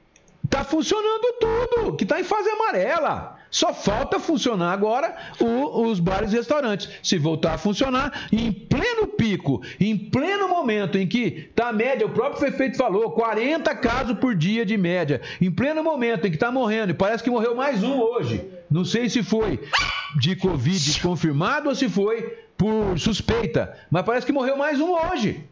está 0.45 0.63
funcionando 0.63 1.35
tudo, 1.41 1.97
que 1.97 2.05
está 2.05 2.21
em 2.21 2.25
fase 2.25 2.49
amarela. 2.49 3.39
Só 3.51 3.73
falta 3.73 4.19
funcionar 4.19 4.73
agora 4.73 5.17
o, 5.39 5.83
os 5.87 6.01
bares 6.01 6.33
e 6.33 6.37
restaurantes. 6.37 6.89
Se 7.03 7.19
voltar 7.19 7.55
a 7.55 7.59
funcionar, 7.59 8.27
em 8.33 8.51
pleno 8.51 9.07
pico, 9.07 9.63
em 9.79 9.97
pleno 9.97 10.49
momento 10.49 10.99
em 10.99 11.07
que 11.07 11.49
está 11.51 11.69
a 11.69 11.73
média, 11.73 12.05
o 12.05 12.11
próprio 12.11 12.41
prefeito 12.41 12.77
falou, 12.77 13.13
40 13.13 13.73
casos 13.77 14.19
por 14.19 14.35
dia 14.35 14.67
de 14.67 14.77
média. 14.77 15.21
Em 15.41 15.53
pleno 15.53 15.85
momento 15.85 16.27
em 16.27 16.31
que 16.31 16.37
está 16.37 16.51
morrendo, 16.51 16.91
e 16.91 16.95
parece 16.95 17.23
que 17.23 17.31
morreu 17.31 17.55
mais 17.55 17.83
um 17.83 18.01
hoje. 18.01 18.45
Não 18.69 18.85
sei 18.85 19.09
se 19.09 19.23
foi 19.23 19.61
de 20.19 20.35
Covid 20.35 21.01
confirmado 21.01 21.69
ou 21.69 21.77
se 21.77 21.89
foi 21.89 22.37
por 22.57 22.99
suspeita, 22.99 23.77
mas 23.89 24.05
parece 24.05 24.27
que 24.27 24.33
morreu 24.33 24.57
mais 24.57 24.81
um 24.81 24.91
hoje 24.91 25.45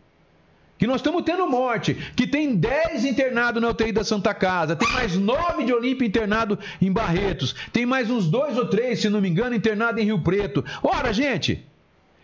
que 0.83 0.87
nós 0.89 0.97
estamos 0.97 1.23
tendo 1.23 1.47
morte, 1.47 1.95
que 2.17 2.27
tem 2.27 2.57
10 2.57 3.05
internados 3.05 3.63
na 3.63 3.69
UTI 3.69 3.93
da 3.93 4.03
Santa 4.03 4.35
Casa, 4.35 4.75
tem 4.75 4.91
mais 4.91 5.17
9 5.17 5.63
de 5.63 5.73
Olímpia 5.73 6.05
internado 6.05 6.59
em 6.81 6.91
Barretos, 6.91 7.55
tem 7.73 7.87
mais 7.87 8.11
uns 8.11 8.27
dois 8.27 8.59
ou 8.59 8.67
três, 8.67 8.99
se 8.99 9.09
não 9.09 9.21
me 9.21 9.29
engano, 9.29 9.55
internado 9.55 10.01
em 10.01 10.05
Rio 10.05 10.19
Preto. 10.19 10.65
Ora, 10.83 11.13
gente, 11.13 11.65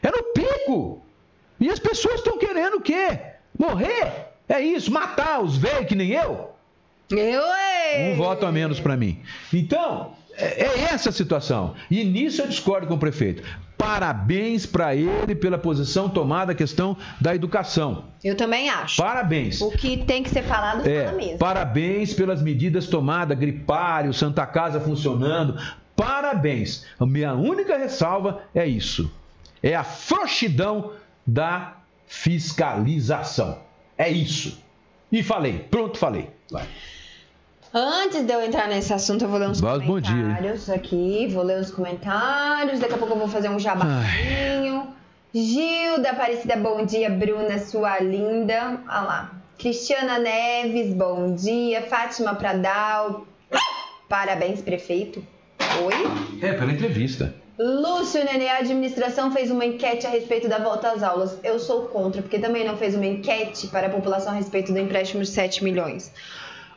é 0.02 0.11
no 0.11 0.24
pico. 0.34 1.00
E 1.61 1.70
as 1.70 1.78
pessoas 1.78 2.16
estão 2.16 2.36
querendo 2.36 2.78
o 2.78 2.80
quê? 2.80 3.20
Morrer? 3.56 4.32
É 4.48 4.61
isso, 4.61 4.90
matar 4.90 5.40
os 5.40 5.56
velhos 5.56 5.86
que 5.86 5.94
nem 5.94 6.11
eu? 6.11 6.50
Eu, 7.11 7.42
Um 8.11 8.16
voto 8.16 8.44
a 8.44 8.50
menos 8.50 8.80
para 8.80 8.96
mim. 8.96 9.22
Então, 9.54 10.16
é, 10.39 10.62
é 10.62 10.80
essa 10.93 11.11
a 11.11 11.12
situação. 11.12 11.74
E 11.91 12.05
nisso 12.05 12.43
eu 12.43 12.47
discordo 12.47 12.86
com 12.86 12.95
o 12.95 12.99
prefeito. 12.99 13.43
Parabéns 13.76 14.64
para 14.66 14.95
ele 14.95 15.34
pela 15.34 15.59
posição 15.59 16.09
tomada 16.09 16.53
a 16.53 16.55
questão 16.55 16.97
da 17.20 17.34
educação. 17.34 18.05
Eu 18.22 18.36
também 18.36 18.68
acho. 18.68 18.97
Parabéns. 18.97 19.61
O 19.61 19.70
que 19.70 19.99
tem 20.05 20.22
que 20.22 20.30
ser 20.30 20.43
falado 20.43 20.89
é, 20.89 21.05
fala 21.05 21.16
mesmo. 21.16 21.39
Parabéns 21.39 22.14
pelas 22.14 22.41
medidas 22.41 22.86
tomadas, 22.86 23.39
gripário, 23.39 24.14
Santa 24.14 24.47
Casa 24.47 24.80
funcionando. 24.80 25.61
Parabéns. 25.97 26.86
A 26.99 27.05
minha 27.07 27.34
única 27.34 27.76
ressalva 27.76 28.43
é 28.55 28.66
isso. 28.66 29.11
É 29.61 29.74
a 29.74 29.82
frouxidão 29.82 30.93
da 31.26 31.78
fiscalização. 32.07 33.59
É 33.97 34.09
isso. 34.09 34.62
E 35.11 35.22
falei. 35.22 35.66
Pronto, 35.70 35.99
falei. 35.99 36.30
Vai. 36.51 36.66
Antes 37.73 38.25
de 38.25 38.33
eu 38.33 38.41
entrar 38.41 38.66
nesse 38.66 38.93
assunto, 38.95 39.25
eu 39.25 39.29
vou 39.29 39.39
ler 39.39 39.49
uns 39.49 39.61
dia, 39.61 39.71
hein? 39.71 39.85
comentários 39.85 40.71
aqui. 40.71 41.29
Vou 41.31 41.43
ler 41.43 41.61
uns 41.61 41.71
comentários. 41.71 42.81
Daqui 42.81 42.95
a 42.95 42.99
pouco 42.99 43.14
eu 43.14 43.19
vou 43.19 43.29
fazer 43.29 43.51
um 43.51 43.59
jabazinho. 43.59 44.87
Gil 45.35 46.01
da 46.01 46.12
Aparecida, 46.12 46.57
bom 46.57 46.85
dia. 46.85 47.11
Bruna, 47.11 47.59
sua 47.59 47.99
linda. 47.99 48.81
Olha 48.89 49.01
lá. 49.01 49.33
Cristiana 49.59 50.19
Neves, 50.19 50.95
bom 50.95 51.35
dia. 51.35 51.83
Fátima 51.83 52.35
Pradal. 52.35 53.27
Parabéns, 54.09 54.62
prefeito. 54.62 55.23
Oi. 55.85 56.41
É, 56.41 56.55
pela 56.55 56.73
entrevista. 56.73 57.35
Lúcio 57.59 58.25
Nenê, 58.25 58.49
a 58.49 58.59
administração 58.59 59.33
fez 59.33 59.51
uma 59.51 59.66
enquete 59.66 60.07
a 60.07 60.11
respeito 60.11 60.49
da 60.49 60.59
volta 60.59 60.93
às 60.93 61.03
aulas. 61.03 61.39
Eu 61.43 61.59
sou 61.59 61.83
contra, 61.89 62.23
porque 62.23 62.39
também 62.39 62.64
não 62.64 62.77
fez 62.77 62.95
uma 62.95 63.05
enquete 63.05 63.66
para 63.66 63.89
a 63.89 63.91
população 63.91 64.33
a 64.33 64.37
respeito 64.37 64.73
do 64.73 64.79
empréstimo 64.79 65.23
de 65.23 65.29
7 65.29 65.64
milhões. 65.64 66.12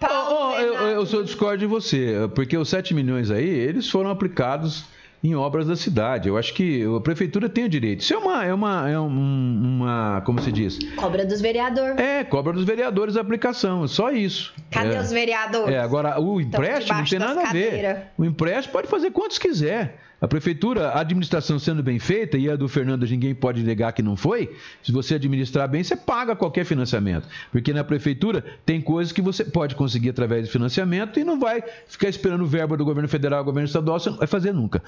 Paulo 0.02 0.32
Oh, 0.32 0.54
oh, 0.56 0.60
eu, 0.60 0.74
eu 0.88 1.06
sou 1.06 1.24
discordo 1.24 1.60
de 1.60 1.66
você, 1.66 2.16
porque 2.36 2.58
os 2.58 2.68
7 2.70 2.94
milhões 2.94 3.30
aí, 3.32 3.48
eles 3.48 3.90
foram 3.90 4.10
aplicados 4.10 4.86
em 5.24 5.36
obras 5.36 5.68
da 5.68 5.76
cidade. 5.76 6.28
Eu 6.28 6.38
acho 6.38 6.54
que 6.54 6.84
a 6.84 7.00
prefeitura 7.00 7.48
tem 7.48 7.66
o 7.66 7.70
direito. 7.70 8.02
Isso 8.02 8.14
é 8.14 8.18
uma, 8.18 8.44
é 8.44 8.54
uma, 8.54 8.90
é 8.90 9.00
um- 9.00 9.78
uma 9.78 10.22
como 10.26 10.42
se 10.42 10.52
diz? 10.52 10.80
Cobra 10.96 11.24
dos 11.26 11.40
vereadores. 11.40 11.98
É, 12.00 12.24
cobra 12.24 12.54
dos 12.54 12.64
vereadores 12.64 13.16
a 13.16 13.22
aplicação, 13.22 13.88
só 13.88 14.12
isso. 14.12 14.54
Cadê 14.72 14.96
é. 14.96 15.00
os 15.00 15.12
vereadores? 15.12 15.76
É, 15.76 15.80
agora 15.80 16.20
o 16.20 16.42
empréstimo 16.42 16.98
não 16.98 17.06
tem 17.06 17.20
nada 17.20 17.42
a 17.42 17.52
ver. 17.52 18.08
O 18.18 18.26
empréstimo 18.26 18.74
pode 18.74 18.88
fazer 18.88 19.12
quantos 19.12 19.38
quiser. 19.38 20.00
A 20.22 20.28
prefeitura, 20.28 20.90
a 20.90 21.00
administração 21.00 21.58
sendo 21.58 21.82
bem 21.82 21.98
feita, 21.98 22.38
e 22.38 22.48
a 22.48 22.56
do 22.56 22.70
Fernando 22.70 23.08
ninguém 23.08 23.34
pode 23.34 23.64
negar 23.64 23.92
que 23.92 24.04
não 24.04 24.16
foi, 24.16 24.56
se 24.84 24.92
você 24.92 25.16
administrar 25.16 25.68
bem, 25.68 25.84
você 25.84 25.96
paga 25.96 26.36
qualquer 26.36 26.64
financiamento. 26.64 27.28
Porque 27.52 27.74
na 27.74 27.84
prefeitura 27.84 28.46
tem 28.64 28.80
coisas 28.80 29.12
que 29.12 29.22
você 29.22 29.44
pode 29.44 29.74
conseguir 29.74 30.12
através 30.12 30.46
de 30.46 30.52
financiamento 30.52 31.20
e 31.20 31.24
não 31.24 31.40
vai 31.40 31.64
ficar 31.88 32.08
esperando 32.08 32.46
verba 32.46 32.78
do 32.78 32.86
governo 32.86 33.10
federal, 33.10 33.44
governo 33.44 33.66
estadual, 33.66 34.00
você 34.00 34.12
não 34.12 34.18
vai 34.18 34.28
fazer 34.28 34.54
nunca. 34.54 34.84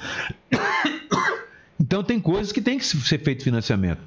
Então 1.79 2.03
tem 2.03 2.19
coisas 2.19 2.51
que 2.51 2.61
tem 2.61 2.77
que 2.77 2.85
ser 2.85 3.17
feito 3.17 3.43
financiamento. 3.43 4.01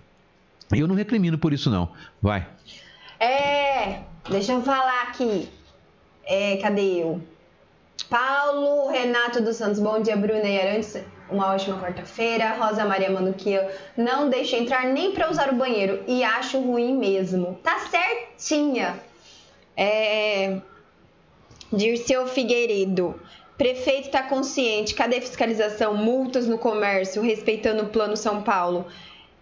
Eu 0.73 0.87
não 0.87 0.95
recrimino 0.95 1.37
por 1.37 1.53
isso, 1.53 1.69
não. 1.69 1.91
Vai. 2.23 2.47
É, 3.19 4.01
deixa 4.31 4.53
eu 4.53 4.63
falar 4.63 5.03
aqui. 5.09 5.49
É, 6.25 6.57
cadê 6.59 7.03
eu? 7.03 7.21
Paulo 8.09 8.91
Renato 8.91 9.43
dos 9.43 9.57
Santos, 9.57 9.81
bom 9.81 10.01
dia, 10.01 10.17
Bruna 10.17 10.49
e 10.49 10.61
Arantes. 10.61 10.97
Uma 11.29 11.53
ótima 11.55 11.79
quarta-feira. 11.81 12.55
Rosa 12.55 12.85
Maria 12.85 13.11
Manuquia, 13.11 13.69
não 13.97 14.29
deixa 14.29 14.57
entrar 14.57 14.87
nem 14.87 15.13
pra 15.13 15.31
usar 15.31 15.51
o 15.51 15.57
banheiro 15.57 16.03
e 16.07 16.23
acho 16.23 16.61
ruim 16.61 16.97
mesmo. 16.97 17.59
Tá 17.63 17.79
certinha. 17.81 18.99
É. 19.77 20.59
Dirceu 21.73 22.27
Figueiredo. 22.27 23.21
Prefeito 23.59 24.11
tá 24.11 24.23
consciente. 24.23 24.95
Cadê 24.95 25.21
fiscalização? 25.21 25.95
Multas 25.95 26.47
no 26.47 26.59
comércio, 26.59 27.23
respeitando 27.23 27.85
o 27.85 27.89
Plano 27.89 28.17
São 28.17 28.43
Paulo. 28.43 28.87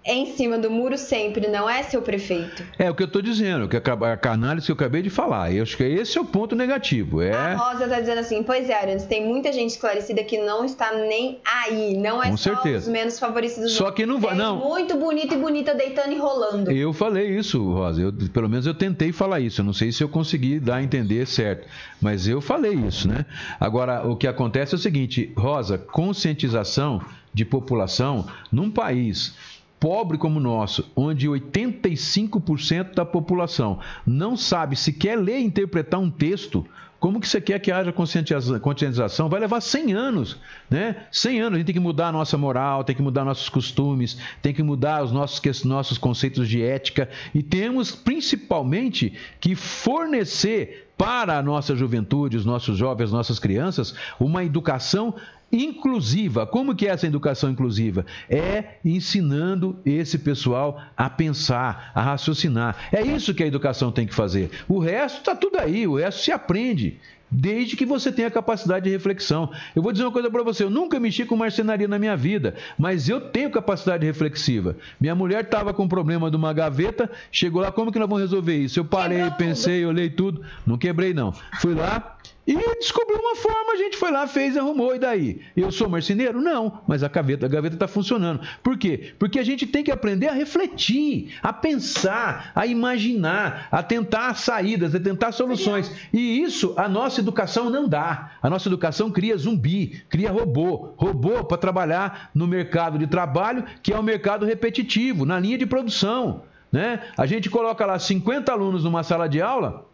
É 0.07 0.13
em 0.15 0.27
cima 0.37 0.59
do 0.59 0.71
muro 0.71 0.99
sempre, 0.99 1.49
não 1.49 1.69
é, 1.69 1.83
seu 1.83 2.03
prefeito? 2.03 2.63
É 2.79 2.91
o 2.91 2.95
que 2.95 3.03
eu 3.03 3.07
estou 3.07 3.23
dizendo, 3.23 3.67
que 3.67 3.77
a 3.77 3.83
a 3.83 4.33
análise 4.35 4.67
que 4.67 4.73
eu 4.73 4.77
acabei 4.77 5.01
de 5.01 5.09
falar. 5.09 5.51
Eu 5.51 5.63
acho 5.63 5.79
que 5.79 5.83
esse 5.83 6.19
é 6.19 6.21
o 6.21 6.27
ponto 6.27 6.55
negativo. 6.55 7.21
A 7.21 7.25
É. 7.25 7.55
Rosa 7.55 7.89
tá 7.89 8.01
dizendo 8.01 8.19
assim, 8.19 8.43
pois 8.43 8.69
é, 8.69 8.75
Arantes, 8.79 9.07
tem 9.07 9.27
muita 9.27 9.51
gente 9.51 9.71
esclarecida 9.71 10.23
que 10.23 10.37
não 10.37 10.65
está 10.67 10.93
nem 10.93 11.39
aí. 11.45 11.97
Não 11.97 12.23
é 12.23 12.29
Com 12.29 12.37
só 12.37 12.53
certeza. 12.55 12.87
os 12.87 12.93
menos 12.93 13.19
favorecidos. 13.19 13.73
Só 13.73 13.91
que 13.91 14.05
não 14.05 14.21
vai- 14.21 14.35
não. 14.35 14.57
Muito 14.59 14.95
bonito 14.97 15.33
e 15.35 15.39
bonita 15.39 15.75
deitando 15.75 16.13
e 16.13 16.19
rolando. 16.19 16.71
Eu 16.71 16.93
falei 16.93 17.27
isso, 17.39 17.63
Rosa. 17.73 18.03
Eu, 18.03 18.13
pelo 18.31 18.49
menos 18.49 18.67
eu 18.67 18.75
tentei 18.75 19.11
falar 19.11 19.41
isso. 19.41 19.63
Eu 19.63 19.65
não 19.65 19.73
sei 19.73 19.91
se 19.91 20.05
eu 20.05 20.09
consegui 20.11 20.61
dar 20.61 20.77
a 20.77 20.83
entender 20.83 21.27
certo. 21.27 21.67
Mas 22.01 22.29
eu 22.29 22.43
falei 22.43 22.75
isso, 22.75 23.09
né? 23.09 23.25
Agora, 23.59 24.07
o 24.07 24.17
que 24.17 24.27
acontece 24.27 24.75
é 24.75 24.77
o 24.77 24.81
seguinte, 24.81 25.33
Rosa, 25.35 25.79
conscientização 25.79 27.01
de 27.33 27.45
população 27.45 28.27
num 28.53 28.71
país 28.71 29.35
pobre 29.79 30.16
como 30.16 30.39
o 30.39 30.43
nosso, 30.43 30.91
onde 30.97 31.29
85% 31.29 32.95
da 32.95 33.05
população 33.05 33.79
não 34.07 34.37
sabe 34.37 34.77
sequer 34.77 35.16
ler 35.18 35.41
e 35.41 35.45
interpretar 35.45 36.01
um 36.01 36.11
texto, 36.11 36.66
como 37.05 37.20
que 37.20 37.29
você 37.29 37.39
quer 37.39 37.59
que 37.59 37.70
haja 37.70 37.93
conscientiza- 37.93 38.59
conscientização? 38.59 39.29
Vai 39.29 39.39
levar 39.39 39.61
100 39.61 39.93
anos, 39.93 40.39
né? 40.70 41.05
100 41.12 41.41
anos. 41.41 41.57
A 41.57 41.59
gente 41.59 41.66
tem 41.66 41.75
que 41.75 41.81
mudar 41.81 42.09
a 42.09 42.12
nossa 42.12 42.39
moral, 42.39 42.83
tem 42.83 42.97
que 42.97 43.03
mudar 43.03 43.27
nossos 43.27 43.51
costumes, 43.51 44.16
tem 44.41 44.55
que 44.55 44.62
mudar 44.62 45.05
os 45.05 45.12
nossos, 45.12 45.64
nossos 45.64 45.99
conceitos 45.99 46.49
de 46.49 46.62
ética 46.62 47.11
e 47.35 47.43
temos 47.43 47.95
principalmente 47.95 49.12
que 49.39 49.55
fornecer 49.55 50.89
para 50.97 51.37
a 51.37 51.43
nossa 51.43 51.77
juventude, 51.77 52.39
os 52.39 52.47
nossos 52.47 52.79
jovens, 52.79 53.07
as 53.07 53.12
nossas 53.12 53.39
crianças, 53.39 53.95
uma 54.18 54.43
educação 54.43 55.14
inclusiva. 55.55 56.47
Como 56.47 56.75
que 56.75 56.87
é 56.87 56.91
essa 56.91 57.07
educação 57.07 57.51
inclusiva? 57.51 58.05
É 58.29 58.79
ensinando 58.85 59.79
esse 59.85 60.19
pessoal 60.19 60.83
a 60.97 61.09
pensar, 61.09 61.93
a 61.95 62.03
raciocinar. 62.03 62.77
É 62.93 63.03
isso 63.03 63.35
que 63.35 63.43
a 63.43 63.47
educação 63.47 63.93
tem 63.93 64.07
que 64.07 64.15
fazer. 64.15 64.51
O 64.69 64.79
resto 64.79 65.19
está 65.19 65.35
tudo 65.35 65.59
aí, 65.59 65.87
o 65.87 65.97
resto 65.97 66.21
se 66.23 66.33
aprende. 66.33 66.99
Desde 67.31 67.75
que 67.77 67.85
você 67.85 68.13
tenha 68.13 68.31
capacidade 68.31 68.85
de 68.85 68.91
reflexão. 68.91 69.51
Eu 69.75 69.83
vou 69.83 69.91
dizer 69.91 70.05
uma 70.05 70.13
coisa 70.13 70.31
para 70.31 70.43
você: 70.45 70.63
eu 70.63 70.71
nunca 70.71 71.01
mexi 71.01 71.25
com 71.25 71.35
marcenaria 71.35 71.89
na 71.89 71.99
minha 71.99 72.17
vida, 72.17 72.55
mas 72.79 73.09
eu 73.09 73.21
tenho 73.21 73.51
capacidade 73.51 74.07
reflexiva. 74.07 74.77
Minha 75.01 75.17
mulher 75.17 75.43
estava 75.43 75.75
com 75.75 75.83
um 75.85 75.89
problema 75.89 76.31
de 76.31 76.37
uma 76.37 76.53
gaveta, 76.53 77.11
chegou 77.33 77.61
lá, 77.63 77.73
como 77.73 77.91
que 77.91 77.99
nós 77.99 78.09
vamos 78.09 78.23
resolver 78.23 78.57
isso? 78.57 78.79
Eu 78.79 78.85
parei, 78.85 79.29
pensei, 79.33 79.85
olhei 79.85 80.11
tudo, 80.11 80.43
não 80.65 80.79
quebrei 80.79 81.13
não. 81.13 81.33
Fui 81.61 81.75
lá, 81.75 82.19
e 82.47 82.55
descobriu 82.78 83.18
uma 83.18 83.36
forma, 83.36 83.72
a 83.72 83.76
gente 83.76 83.97
foi 83.97 84.11
lá, 84.11 84.26
fez, 84.26 84.57
arrumou, 84.57 84.95
e 84.95 84.99
daí? 84.99 85.40
Eu 85.57 85.72
sou 85.72 85.88
marceneiro? 85.88 86.42
Não, 86.42 86.80
mas 86.86 87.03
a 87.03 87.09
gaveta 87.09 87.47
a 87.47 87.49
gaveta 87.49 87.76
está 87.76 87.88
funcionando. 87.88 88.40
Por 88.62 88.76
quê? 88.76 89.14
Porque 89.18 89.38
a 89.38 89.42
gente 89.42 89.66
tem 89.66 89.82
que 89.82 89.90
aprender 89.90 90.28
a 90.28 90.32
refletir, 90.32 91.34
a 91.42 91.53
pensar, 91.53 92.53
a 92.55 92.66
imaginar, 92.66 93.68
a 93.70 93.82
tentar 93.82 94.34
saídas, 94.34 94.95
a 94.95 95.01
tentar 95.01 95.32
soluções. 95.32 95.90
E 96.12 96.42
isso 96.42 96.74
a 96.76 96.86
nossa 96.86 97.20
educação 97.20 97.70
não 97.70 97.88
dá. 97.88 98.32
A 98.42 98.51
nossa 98.51 98.68
educação 98.68 99.11
cria 99.11 99.36
zumbi, 99.38 100.03
cria 100.11 100.30
robô. 100.30 100.92
Robô 100.97 101.45
para 101.45 101.57
trabalhar 101.57 102.30
no 102.34 102.47
mercado 102.47 102.99
de 102.99 103.07
trabalho, 103.07 103.64
que 103.82 103.92
é 103.92 103.99
um 103.99 104.03
mercado 104.03 104.45
repetitivo, 104.45 105.24
na 105.24 105.40
linha 105.40 105.57
de 105.57 105.64
produção. 105.64 106.42
Né? 106.70 107.01
A 107.16 107.24
gente 107.24 107.49
coloca 107.49 107.86
lá 107.86 107.99
50 107.99 108.53
alunos 108.53 108.84
numa 108.84 109.03
sala 109.03 109.28
de 109.28 109.40
aula 109.40 109.93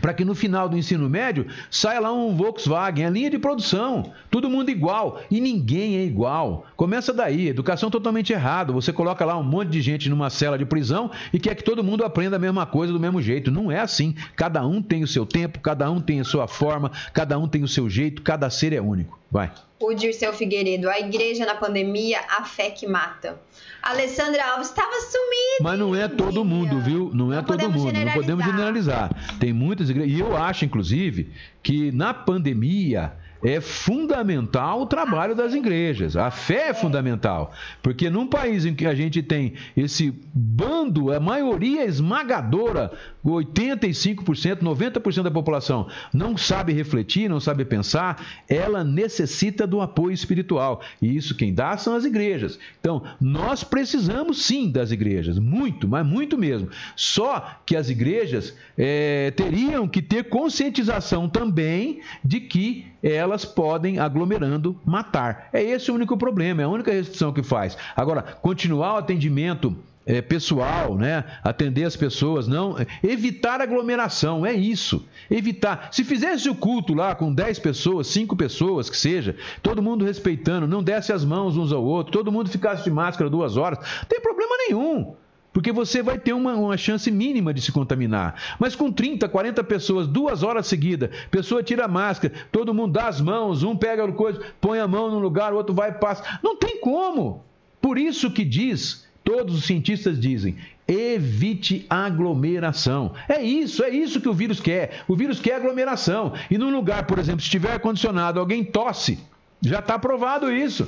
para 0.00 0.14
que 0.14 0.24
no 0.24 0.34
final 0.34 0.68
do 0.68 0.76
ensino 0.76 1.08
médio 1.08 1.46
saia 1.70 2.00
lá 2.00 2.12
um 2.12 2.34
Volkswagen, 2.34 3.04
a 3.04 3.10
linha 3.10 3.30
de 3.30 3.38
produção, 3.38 4.12
todo 4.30 4.50
mundo 4.50 4.70
igual 4.70 5.20
e 5.30 5.40
ninguém 5.40 5.96
é 5.96 6.04
igual. 6.04 6.66
Começa 6.76 7.12
daí, 7.12 7.48
educação 7.48 7.90
totalmente 7.90 8.32
errada. 8.32 8.72
Você 8.72 8.92
coloca 8.92 9.24
lá 9.24 9.36
um 9.36 9.42
monte 9.42 9.70
de 9.70 9.80
gente 9.80 10.08
numa 10.08 10.30
cela 10.30 10.58
de 10.58 10.64
prisão 10.64 11.10
e 11.32 11.38
quer 11.38 11.54
que 11.54 11.64
todo 11.64 11.84
mundo 11.84 12.04
aprenda 12.04 12.36
a 12.36 12.38
mesma 12.38 12.66
coisa 12.66 12.92
do 12.92 13.00
mesmo 13.00 13.20
jeito. 13.20 13.50
Não 13.50 13.70
é 13.70 13.80
assim. 13.80 14.14
Cada 14.36 14.64
um 14.66 14.80
tem 14.80 15.02
o 15.02 15.08
seu 15.08 15.26
tempo, 15.26 15.60
cada 15.60 15.90
um 15.90 16.00
tem 16.00 16.20
a 16.20 16.24
sua 16.24 16.46
forma, 16.46 16.90
cada 17.12 17.38
um 17.38 17.48
tem 17.48 17.62
o 17.62 17.68
seu 17.68 17.88
jeito, 17.88 18.22
cada 18.22 18.48
ser 18.48 18.72
é 18.72 18.80
único. 18.80 19.19
Vai. 19.30 19.52
O 19.78 19.94
Dirceu 19.94 20.32
Figueiredo, 20.32 20.90
a 20.90 20.98
igreja 20.98 21.46
na 21.46 21.54
pandemia, 21.54 22.18
a 22.28 22.44
fé 22.44 22.70
que 22.70 22.86
mata. 22.86 23.40
Alessandra 23.82 24.44
Alves 24.52 24.68
estava 24.68 24.92
sumida. 25.00 25.62
Mas 25.62 25.78
não 25.78 25.94
é 25.94 26.06
todo 26.08 26.44
mundo, 26.44 26.80
viu? 26.80 27.10
Não 27.14 27.32
é 27.32 27.36
Não 27.36 27.44
todo 27.44 27.70
mundo. 27.70 27.92
Não 27.92 28.12
podemos 28.12 28.44
generalizar. 28.44 29.10
Tem 29.38 29.52
muitas 29.52 29.88
igrejas. 29.88 30.12
E 30.12 30.20
eu 30.20 30.36
acho, 30.36 30.64
inclusive, 30.64 31.30
que 31.62 31.90
na 31.92 32.12
pandemia 32.12 33.12
é 33.42 33.60
fundamental 33.60 34.82
o 34.82 34.86
trabalho 34.86 35.34
das 35.34 35.54
igrejas. 35.54 36.16
A 36.16 36.30
fé 36.30 36.68
é 36.68 36.74
fundamental. 36.74 37.52
Porque 37.82 38.10
num 38.10 38.26
país 38.26 38.66
em 38.66 38.74
que 38.74 38.86
a 38.86 38.94
gente 38.94 39.22
tem 39.22 39.54
esse 39.76 40.12
bando, 40.34 41.12
a 41.12 41.18
maioria 41.18 41.84
esmagadora, 41.84 42.92
85%, 43.24 44.60
90% 44.60 45.22
da 45.22 45.30
população 45.30 45.88
não 46.12 46.36
sabe 46.36 46.72
refletir, 46.72 47.28
não 47.28 47.40
sabe 47.40 47.64
pensar, 47.64 48.24
ela 48.48 48.82
necessita 48.82 49.66
do 49.66 49.80
apoio 49.80 50.12
espiritual. 50.12 50.80
E 51.00 51.16
isso 51.16 51.36
quem 51.36 51.52
dá 51.52 51.76
são 51.76 51.94
as 51.94 52.04
igrejas. 52.04 52.58
Então, 52.80 53.02
nós 53.20 53.62
precisamos 53.62 54.44
sim 54.44 54.70
das 54.70 54.90
igrejas, 54.90 55.38
muito, 55.38 55.86
mas 55.86 56.06
muito 56.06 56.38
mesmo. 56.38 56.68
Só 56.96 57.58
que 57.66 57.76
as 57.76 57.90
igrejas 57.90 58.56
eh, 58.76 59.32
teriam 59.36 59.86
que 59.86 60.02
ter 60.02 60.24
conscientização 60.24 61.28
também 61.28 62.00
de 62.24 62.40
que 62.40 62.86
elas 63.02 63.44
podem, 63.44 63.98
aglomerando, 63.98 64.78
matar. 64.84 65.48
É 65.52 65.62
esse 65.62 65.90
o 65.90 65.94
único 65.94 66.16
problema, 66.16 66.62
é 66.62 66.64
a 66.64 66.68
única 66.68 66.92
restrição 66.92 67.32
que 67.32 67.42
faz. 67.42 67.76
Agora, 67.96 68.22
continuar 68.22 68.94
o 68.94 68.98
atendimento 68.98 69.76
é, 70.10 70.20
pessoal, 70.20 70.96
né? 70.96 71.24
Atender 71.44 71.84
as 71.84 71.94
pessoas, 71.94 72.48
não. 72.48 72.74
Evitar 73.00 73.60
aglomeração, 73.60 74.44
é 74.44 74.52
isso. 74.52 75.06
Evitar. 75.30 75.88
Se 75.92 76.02
fizesse 76.02 76.48
o 76.48 76.54
culto 76.54 76.94
lá 76.94 77.14
com 77.14 77.32
10 77.32 77.60
pessoas, 77.60 78.08
5 78.08 78.34
pessoas, 78.34 78.90
que 78.90 78.96
seja, 78.96 79.36
todo 79.62 79.80
mundo 79.80 80.04
respeitando, 80.04 80.66
não 80.66 80.82
desse 80.82 81.12
as 81.12 81.24
mãos 81.24 81.56
uns 81.56 81.72
ao 81.72 81.84
outro, 81.84 82.12
todo 82.12 82.32
mundo 82.32 82.50
ficasse 82.50 82.82
de 82.82 82.90
máscara 82.90 83.30
duas 83.30 83.56
horas, 83.56 83.78
não 83.78 84.08
tem 84.08 84.20
problema 84.20 84.52
nenhum. 84.68 85.14
Porque 85.52 85.70
você 85.70 86.02
vai 86.02 86.18
ter 86.18 86.32
uma, 86.32 86.54
uma 86.54 86.76
chance 86.76 87.08
mínima 87.10 87.54
de 87.54 87.60
se 87.60 87.70
contaminar. 87.70 88.56
Mas 88.58 88.74
com 88.74 88.90
30, 88.90 89.28
40 89.28 89.62
pessoas, 89.62 90.08
duas 90.08 90.42
horas 90.42 90.66
seguidas, 90.66 91.10
pessoa 91.30 91.62
tira 91.62 91.84
a 91.84 91.88
máscara, 91.88 92.34
todo 92.50 92.74
mundo 92.74 92.92
dá 92.94 93.06
as 93.06 93.20
mãos, 93.20 93.62
um 93.62 93.76
pega 93.76 94.04
a 94.04 94.12
coisa, 94.12 94.40
põe 94.60 94.80
a 94.80 94.88
mão 94.88 95.08
no 95.08 95.20
lugar, 95.20 95.52
o 95.52 95.56
outro 95.56 95.74
vai 95.74 95.90
e 95.90 95.94
passa. 95.94 96.40
Não 96.42 96.56
tem 96.56 96.80
como. 96.80 97.44
Por 97.80 97.96
isso 97.96 98.30
que 98.30 98.44
diz, 98.44 99.08
todos 99.30 99.54
os 99.54 99.64
cientistas 99.64 100.18
dizem, 100.18 100.56
evite 100.88 101.86
aglomeração. 101.88 103.14
É 103.28 103.40
isso, 103.40 103.84
é 103.84 103.88
isso 103.88 104.20
que 104.20 104.28
o 104.28 104.34
vírus 104.34 104.58
quer. 104.58 105.04
O 105.06 105.14
vírus 105.14 105.38
quer 105.38 105.54
aglomeração. 105.54 106.32
E 106.50 106.58
num 106.58 106.74
lugar, 106.74 107.06
por 107.06 107.16
exemplo, 107.16 107.40
se 107.40 107.48
tiver 107.48 107.70
ar-condicionado, 107.70 108.40
alguém 108.40 108.64
tosse, 108.64 109.20
já 109.62 109.78
está 109.78 109.96
provado 110.00 110.50
isso. 110.50 110.82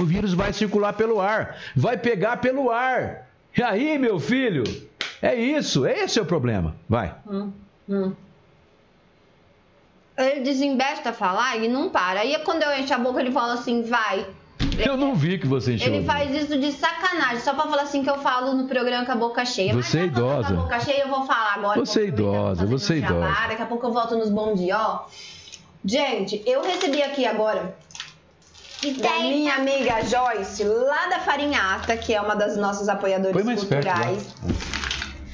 O 0.00 0.04
vírus 0.04 0.34
vai 0.34 0.52
circular 0.52 0.94
pelo 0.94 1.20
ar, 1.20 1.56
vai 1.76 1.96
pegar 1.96 2.38
pelo 2.38 2.68
ar. 2.68 3.28
E 3.56 3.62
aí, 3.62 3.96
meu 3.96 4.18
filho? 4.18 4.64
É 5.22 5.36
isso, 5.36 5.86
esse 5.86 6.18
é 6.18 6.22
o 6.22 6.26
problema. 6.26 6.74
Vai. 6.88 7.14
Hum, 7.30 7.52
hum. 7.88 8.12
Ele 10.18 10.40
desembesta 10.40 11.10
a 11.10 11.12
falar 11.12 11.56
e 11.58 11.68
não 11.68 11.90
para. 11.90 12.20
Aí 12.20 12.36
quando 12.40 12.64
eu 12.64 12.76
encho 12.76 12.92
a 12.92 12.98
boca, 12.98 13.20
ele 13.20 13.30
fala 13.30 13.54
assim, 13.54 13.82
vai. 13.82 14.26
Eu 14.78 14.96
não 14.96 15.14
vi 15.14 15.38
que 15.38 15.46
você 15.46 15.74
encheu. 15.74 15.92
Ele 15.92 16.04
faz 16.04 16.30
isso 16.34 16.58
de 16.58 16.70
sacanagem, 16.72 17.40
só 17.40 17.54
pra 17.54 17.64
falar 17.64 17.82
assim 17.82 18.02
que 18.02 18.10
eu 18.10 18.18
falo 18.18 18.54
no 18.54 18.66
programa 18.68 19.04
com 19.06 19.12
a 19.12 19.16
boca 19.16 19.44
cheia. 19.44 19.72
Você 19.74 20.00
é 20.00 20.04
idosa. 20.04 20.48
Com 20.54 20.60
a 20.60 20.62
boca 20.64 20.80
cheia, 20.80 21.02
eu 21.02 21.08
vou 21.08 21.24
falar 21.26 21.54
agora. 21.54 21.80
Você 21.80 22.00
é 22.02 22.04
idosa, 22.06 22.66
você 22.66 22.94
é 22.94 22.96
idosa. 22.98 23.34
Daqui 23.48 23.62
a 23.62 23.66
pouco 23.66 23.86
eu 23.86 23.92
volto 23.92 24.16
nos 24.16 24.28
bom 24.30 24.54
dia, 24.54 24.78
ó. 24.78 25.06
Gente, 25.84 26.42
eu 26.46 26.62
recebi 26.62 27.02
aqui 27.02 27.24
agora 27.24 27.76
da 28.98 29.08
tem- 29.08 29.30
minha 29.30 29.54
amiga 29.54 30.02
Joyce, 30.04 30.64
lá 30.64 31.06
da 31.08 31.20
Farinhata, 31.20 31.96
que 31.96 32.12
é 32.12 32.20
uma 32.20 32.34
das 32.36 32.56
nossas 32.56 32.88
apoiadoras 32.88 33.32
Põe 33.34 33.44
mais 33.44 33.64
perto 33.64 33.86
lá. 33.86 33.92
culturais. 33.94 34.34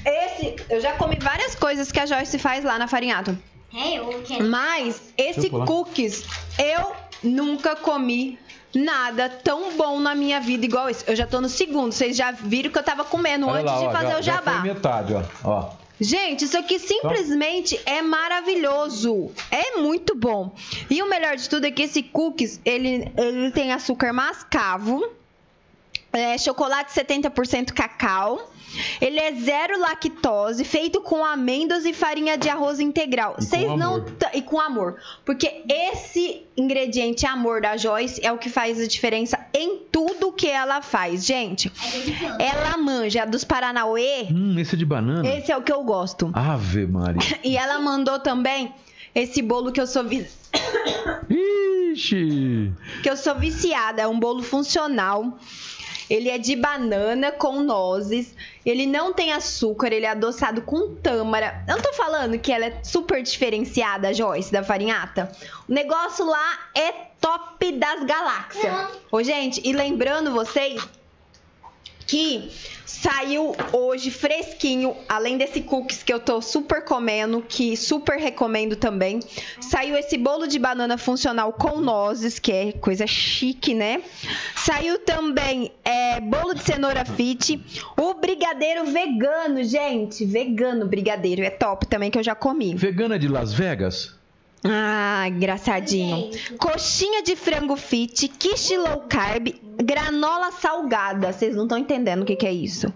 Esse, 0.05 0.55
eu 0.69 0.79
já 0.81 0.93
comi 0.93 1.17
várias 1.19 1.55
coisas 1.55 1.91
que 1.91 1.99
a 1.99 2.05
Joyce 2.05 2.37
faz 2.37 2.63
lá 2.63 2.77
na 2.77 2.87
Farinhata. 2.87 3.37
É, 3.73 3.97
eu 3.97 4.21
quero. 4.23 4.43
Mas 4.45 5.01
esse 5.17 5.49
cookies, 5.49 6.23
eu 6.59 6.91
nunca 7.23 7.75
comi 7.75 8.37
nada 8.75 9.29
tão 9.29 9.77
bom 9.77 9.99
na 9.99 10.15
minha 10.15 10.39
vida 10.39 10.65
igual 10.65 10.89
esse. 10.89 11.03
Eu 11.07 11.15
já 11.15 11.27
tô 11.27 11.39
no 11.39 11.49
segundo. 11.49 11.91
Vocês 11.91 12.15
já 12.17 12.31
viram 12.31 12.71
que 12.71 12.77
eu 12.77 12.83
tava 12.83 13.03
comendo 13.03 13.47
Olha 13.47 13.61
antes 13.61 13.73
lá, 13.73 13.79
de 13.79 13.85
ó, 13.85 13.91
fazer 13.91 14.07
já, 14.11 14.19
o 14.19 14.21
já 14.21 14.33
jabá. 14.33 14.51
foi 14.53 14.73
metade, 14.73 15.13
ó. 15.13 15.23
ó. 15.43 15.69
Gente, 16.01 16.45
isso 16.45 16.57
aqui 16.57 16.79
simplesmente 16.79 17.79
é 17.85 18.01
maravilhoso. 18.01 19.31
É 19.49 19.77
muito 19.77 20.15
bom. 20.15 20.53
E 20.89 21.01
o 21.01 21.09
melhor 21.09 21.37
de 21.37 21.47
tudo 21.47 21.65
é 21.65 21.71
que 21.71 21.83
esse 21.83 22.01
cookies, 22.03 22.59
ele, 22.65 23.11
ele 23.15 23.51
tem 23.51 23.71
açúcar 23.71 24.11
mascavo, 24.11 25.07
é, 26.13 26.37
chocolate 26.37 26.91
70% 26.93 27.73
cacau. 27.73 28.49
Ele 28.99 29.19
é 29.19 29.31
zero 29.33 29.79
lactose, 29.79 30.63
feito 30.63 30.99
com 31.01 31.23
amêndoas 31.23 31.85
e 31.85 31.93
farinha 31.93 32.35
de 32.35 32.49
arroz 32.49 32.79
integral. 32.79 33.33
E 33.33 33.35
com 33.35 33.41
Vocês 33.45 33.77
não 33.77 34.03
e 34.33 34.41
com 34.41 34.59
amor, 34.59 34.97
porque 35.23 35.63
esse 35.69 36.41
ingrediente 36.57 37.23
amor 37.27 37.61
da 37.61 37.77
Joyce 37.77 38.19
é 38.25 38.31
o 38.31 38.37
que 38.39 38.49
faz 38.49 38.79
a 38.81 38.87
diferença 38.87 39.37
em 39.53 39.77
tudo 39.91 40.31
que 40.31 40.47
ela 40.47 40.81
faz, 40.81 41.23
gente. 41.23 41.71
Ela 42.39 42.75
manja 42.77 43.25
dos 43.25 43.43
Paranauê. 43.43 44.23
Hum, 44.31 44.57
esse 44.57 44.73
é 44.73 44.77
de 44.79 44.85
banana? 44.85 45.27
Esse 45.29 45.51
é 45.51 45.57
o 45.57 45.61
que 45.61 45.71
eu 45.71 45.83
gosto. 45.83 46.31
Ave 46.33 46.87
Maria. 46.87 47.21
E 47.43 47.55
ela 47.55 47.77
mandou 47.79 48.17
também 48.19 48.73
esse 49.13 49.39
bolo 49.43 49.71
que 49.71 49.79
eu 49.79 49.85
sou 49.85 50.03
vi- 50.03 50.25
Ixi. 51.29 52.71
que 53.03 53.09
eu 53.09 53.15
sou 53.17 53.35
viciada, 53.35 54.01
é 54.01 54.07
um 54.07 54.19
bolo 54.19 54.41
funcional. 54.41 55.37
Ele 56.09 56.29
é 56.29 56.37
de 56.37 56.55
banana 56.55 57.31
com 57.31 57.61
nozes. 57.61 58.35
Ele 58.65 58.85
não 58.85 59.13
tem 59.13 59.33
açúcar, 59.33 59.91
ele 59.91 60.05
é 60.05 60.09
adoçado 60.09 60.61
com 60.61 60.95
tâmara. 60.95 61.63
Eu 61.67 61.75
não 61.75 61.83
tô 61.83 61.93
falando 61.93 62.37
que 62.39 62.51
ela 62.51 62.65
é 62.65 62.83
super 62.83 63.21
diferenciada, 63.21 64.13
Joyce, 64.13 64.51
da 64.51 64.63
farinhata. 64.63 65.31
O 65.67 65.73
negócio 65.73 66.25
lá 66.25 66.59
é 66.75 66.91
top 67.19 67.71
das 67.73 68.03
galáxias. 68.03 68.73
Não. 68.73 68.91
Ô, 69.11 69.23
gente, 69.23 69.61
e 69.63 69.73
lembrando 69.73 70.31
vocês 70.31 70.81
que 72.05 72.49
saiu 72.85 73.55
hoje 73.71 74.11
fresquinho, 74.11 74.95
além 75.09 75.37
desse 75.37 75.61
cookies 75.61 76.03
que 76.03 76.13
eu 76.13 76.19
tô 76.19 76.41
super 76.41 76.83
comendo, 76.83 77.41
que 77.41 77.75
super 77.75 78.17
recomendo 78.17 78.75
também. 78.75 79.19
Saiu 79.59 79.97
esse 79.97 80.17
bolo 80.17 80.47
de 80.47 80.57
banana 80.57 80.97
funcional 80.97 81.51
com 81.53 81.79
nozes, 81.79 82.39
que 82.39 82.51
é 82.51 82.71
coisa 82.71 83.05
chique, 83.05 83.73
né? 83.73 84.01
Saiu 84.55 84.99
também 84.99 85.71
é, 85.83 86.21
bolo 86.21 86.53
de 86.53 86.63
cenoura 86.63 87.03
fit, 87.03 87.59
o 87.97 88.13
brigadeiro 88.13 88.85
vegano, 88.85 89.63
gente, 89.63 90.23
vegano 90.25 90.85
brigadeiro, 90.85 91.41
é 91.41 91.49
top 91.49 91.85
também 91.87 92.09
que 92.09 92.17
eu 92.17 92.23
já 92.23 92.35
comi. 92.35 92.75
Vegana 92.75 93.19
de 93.19 93.27
Las 93.27 93.53
Vegas? 93.53 94.22
Ah, 94.63 95.25
engraçadinho. 95.27 96.31
Coxinha 96.57 97.21
de 97.21 97.35
frango 97.35 97.75
fit, 97.75 98.29
quiche 98.29 98.77
low 98.77 99.01
carb, 99.09 99.49
granola 99.83 100.51
salgada. 100.51 101.33
Vocês 101.33 101.55
não 101.55 101.63
estão 101.63 101.77
entendendo 101.77 102.21
o 102.21 102.25
que, 102.25 102.35
que 102.35 102.45
é 102.45 102.53
isso. 102.53 102.91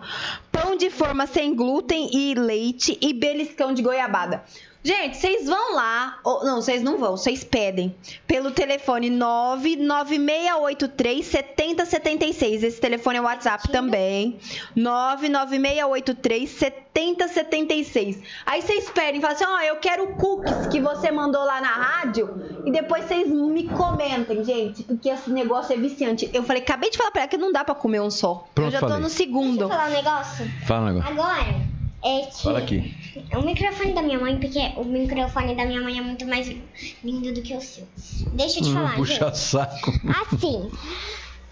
Pão 0.50 0.78
de 0.78 0.90
forma 0.90 1.28
sem 1.28 1.54
glúten 1.54 2.10
e 2.14 2.34
leite 2.36 2.98
e 3.02 3.14
beliscão 3.14 3.74
de 3.74 3.82
goiabada. 3.82 4.44
Gente, 4.84 5.18
vocês 5.18 5.46
vão 5.48 5.76
lá, 5.76 6.20
ou, 6.24 6.46
não, 6.46 6.62
vocês 6.62 6.82
não 6.82 6.98
vão, 6.98 7.18
vocês 7.18 7.44
pedem 7.44 7.94
pelo 8.26 8.52
telefone 8.52 9.10
99683 9.10 11.26
7076. 11.26 12.64
Esse 12.64 12.80
telefone 12.80 13.18
é 13.18 13.22
o 13.22 13.26
WhatsApp 13.26 13.68
também. 13.70 14.40
99683 14.76 16.50
7076. 16.50 18.20
Aí 18.46 18.62
vocês 18.62 18.90
pedem, 18.90 19.20
falam 19.20 19.36
assim: 19.36 19.46
"Ó, 19.46 19.60
eu 19.62 19.76
quero 19.78 20.04
o 20.06 20.16
cookies 20.16 20.68
que 20.68 20.80
você 20.80 21.12
mandou 21.12 21.44
lá 21.44 21.60
na 21.60 21.68
rádio" 21.68 22.62
e 22.66 22.72
depois 22.72 23.04
vocês 23.06 23.28
me 23.28 23.68
comentem, 23.68 24.42
gente, 24.44 24.84
porque 24.84 25.10
esse 25.10 25.30
negócio 25.30 25.74
é 25.74 25.78
viciante. 25.78 26.30
Eu 26.34 26.44
falei, 26.44 26.62
acabei 26.62 26.90
de 26.90 26.98
falar 26.98 27.12
pra 27.12 27.22
ela 27.24 27.30
que 27.30 27.38
não 27.38 27.52
dá 27.52 27.66
pra 27.66 27.76
comer 27.76 28.00
um 28.02 28.10
só. 28.10 28.46
Pronto, 28.56 28.68
eu 28.68 28.72
já 28.72 28.80
tô 28.80 28.88
falei. 28.88 29.04
no 29.04 29.08
Deixa 29.10 29.24
eu 29.24 29.28
segundo. 29.28 29.68
falar 29.68 29.88
um 29.88 29.92
negócio. 29.94 30.46
Fala 30.66 30.92
um 30.92 30.94
negócio. 30.94 31.12
Agora, 31.12 31.56
é 32.04 32.26
que. 32.28 32.42
Fala 32.44 32.60
aqui. 32.60 32.96
O 33.36 33.42
microfone 33.42 33.94
da 33.94 34.02
minha 34.02 34.20
mãe, 34.20 34.38
porque 34.38 34.60
o 34.78 34.84
microfone 34.84 35.56
da 35.56 35.66
minha 35.66 35.82
mãe 35.82 35.98
é 35.98 36.02
muito 36.02 36.26
mais 36.28 36.48
lindo 37.04 37.34
do 37.34 37.42
que 37.42 37.56
o 37.56 37.62
seu. 37.62 37.88
Deixa 38.34 38.60
eu 38.60 38.64
te 38.64 38.70
Hum, 38.70 38.74
falar, 38.74 38.96
puxa 38.96 39.26
gente. 39.26 39.38
saco. 39.38 39.92
Assim, 40.22 40.72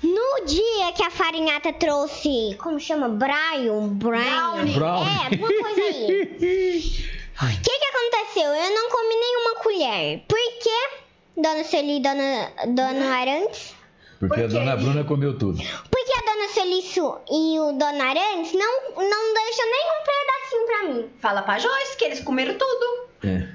no 0.04 0.46
dia 0.46 0.92
que 0.96 1.04
a 1.04 1.10
farinhata 1.10 1.74
trouxe, 1.74 2.56
como 2.60 2.80
chama? 2.80 3.10
Brian? 3.10 3.88
Brian? 3.90 4.66
Brownie. 4.74 4.76
É, 4.78 5.34
alguma 5.34 5.64
coisa 5.64 5.82
aí. 5.82 7.16
O 7.36 7.48
que 7.48 7.70
que 7.70 7.86
aconteceu? 7.86 8.46
Eu 8.50 8.74
não 8.74 8.90
comi 8.90 9.14
nenhuma 9.14 9.56
colher. 9.62 10.24
Por 10.26 10.38
quê? 10.64 11.02
Dona 11.36 11.66
Celi 11.66 11.98
e 11.98 12.00
Dona, 12.00 12.50
Dona 12.74 13.14
Arantes? 13.14 13.74
Porque 14.18 14.40
a 14.40 14.48
dona 14.48 14.78
Bruna 14.78 15.04
comeu 15.04 15.38
tudo. 15.38 15.62
Porque 15.92 16.05
Dona 16.36 16.50
Celício 16.50 17.18
e 17.32 17.58
o 17.60 17.72
Dona 17.72 18.10
Arantes 18.10 18.52
não, 18.52 18.82
não 18.98 19.34
deixam 19.34 19.66
nenhum 19.72 20.04
pedacinho 20.04 20.66
pra 20.66 20.84
mim. 20.84 21.10
Fala 21.22 21.42
pra 21.44 21.60
Joyce 21.60 21.96
que 21.96 22.04
eles 22.04 22.20
comeram 22.20 22.58
tudo. 22.58 23.08
É. 23.24 23.48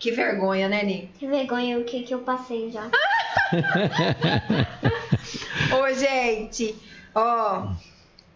Que 0.00 0.10
vergonha, 0.10 0.68
né, 0.68 0.82
Ni? 0.82 1.12
Que 1.16 1.28
vergonha 1.28 1.78
o 1.78 1.84
que, 1.84 2.02
que 2.02 2.12
eu 2.12 2.18
passei 2.20 2.72
já. 2.72 2.90
Ô, 5.78 5.94
gente, 5.94 6.74
ó. 7.14 7.68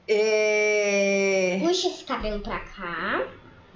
É... 0.06 1.58
Puxa 1.60 1.88
esse 1.88 2.04
cabelo 2.04 2.38
pra 2.38 2.60
cá. 2.60 3.26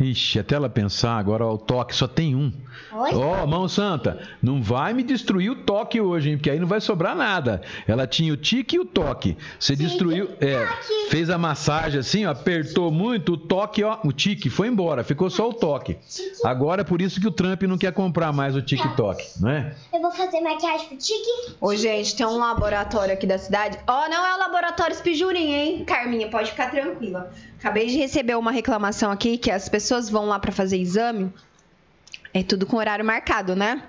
Ixi, 0.00 0.40
até 0.40 0.54
ela 0.54 0.68
pensar, 0.68 1.16
agora 1.16 1.46
ó, 1.46 1.54
o 1.54 1.58
toque 1.58 1.94
só 1.94 2.08
tem 2.08 2.34
um. 2.34 2.52
Ó, 2.90 3.46
mão 3.46 3.68
santa, 3.68 4.20
não 4.42 4.62
vai 4.62 4.92
me 4.92 5.02
destruir 5.02 5.50
o 5.50 5.56
toque 5.56 6.00
hoje, 6.00 6.30
hein? 6.30 6.36
Porque 6.36 6.50
aí 6.50 6.58
não 6.58 6.66
vai 6.66 6.80
sobrar 6.80 7.14
nada. 7.14 7.62
Ela 7.86 8.06
tinha 8.06 8.32
o 8.32 8.36
tique 8.36 8.76
e 8.76 8.80
o 8.80 8.84
toque. 8.84 9.36
Você 9.58 9.76
destruiu, 9.76 10.30
é, 10.40 10.64
toque. 10.64 11.10
fez 11.10 11.30
a 11.30 11.38
massagem 11.38 12.00
assim, 12.00 12.26
ó, 12.26 12.30
apertou 12.30 12.90
muito, 12.90 13.34
o 13.34 13.36
toque, 13.36 13.84
ó, 13.84 13.98
o 14.04 14.12
tique 14.12 14.50
foi 14.50 14.68
embora, 14.68 15.04
ficou 15.04 15.30
só 15.30 15.48
o 15.48 15.52
toque. 15.52 15.96
Agora 16.44 16.80
é 16.80 16.84
por 16.84 17.00
isso 17.00 17.20
que 17.20 17.28
o 17.28 17.30
Trump 17.30 17.62
não 17.62 17.78
quer 17.78 17.92
comprar 17.92 18.32
mais 18.32 18.56
o 18.56 18.62
TikTok, 18.62 19.40
não 19.40 19.50
é? 19.50 19.74
Eu 19.92 20.00
vou 20.00 20.10
fazer 20.10 20.40
maquiagem 20.40 20.88
pro 20.88 20.96
Tique. 20.96 21.56
Ô, 21.60 21.74
gente, 21.76 22.16
tem 22.16 22.26
um 22.26 22.38
laboratório 22.38 23.14
aqui 23.14 23.26
da 23.26 23.38
cidade. 23.38 23.78
Ó, 23.86 24.08
não 24.08 24.26
é 24.26 24.34
o 24.34 24.38
laboratório 24.38 24.92
Espijurim, 24.92 25.52
hein? 25.52 25.84
Carminha, 25.84 26.28
pode 26.28 26.50
ficar 26.50 26.70
tranquila. 26.70 27.30
Acabei 27.62 27.86
de 27.86 27.96
receber 27.96 28.34
uma 28.36 28.50
reclamação 28.50 29.12
aqui 29.12 29.38
que 29.38 29.48
as 29.48 29.68
pessoas 29.68 30.10
vão 30.10 30.26
lá 30.26 30.36
pra 30.36 30.50
fazer 30.50 30.78
exame. 30.78 31.32
É 32.34 32.42
tudo 32.42 32.66
com 32.66 32.76
horário 32.76 33.04
marcado, 33.04 33.54
né? 33.54 33.84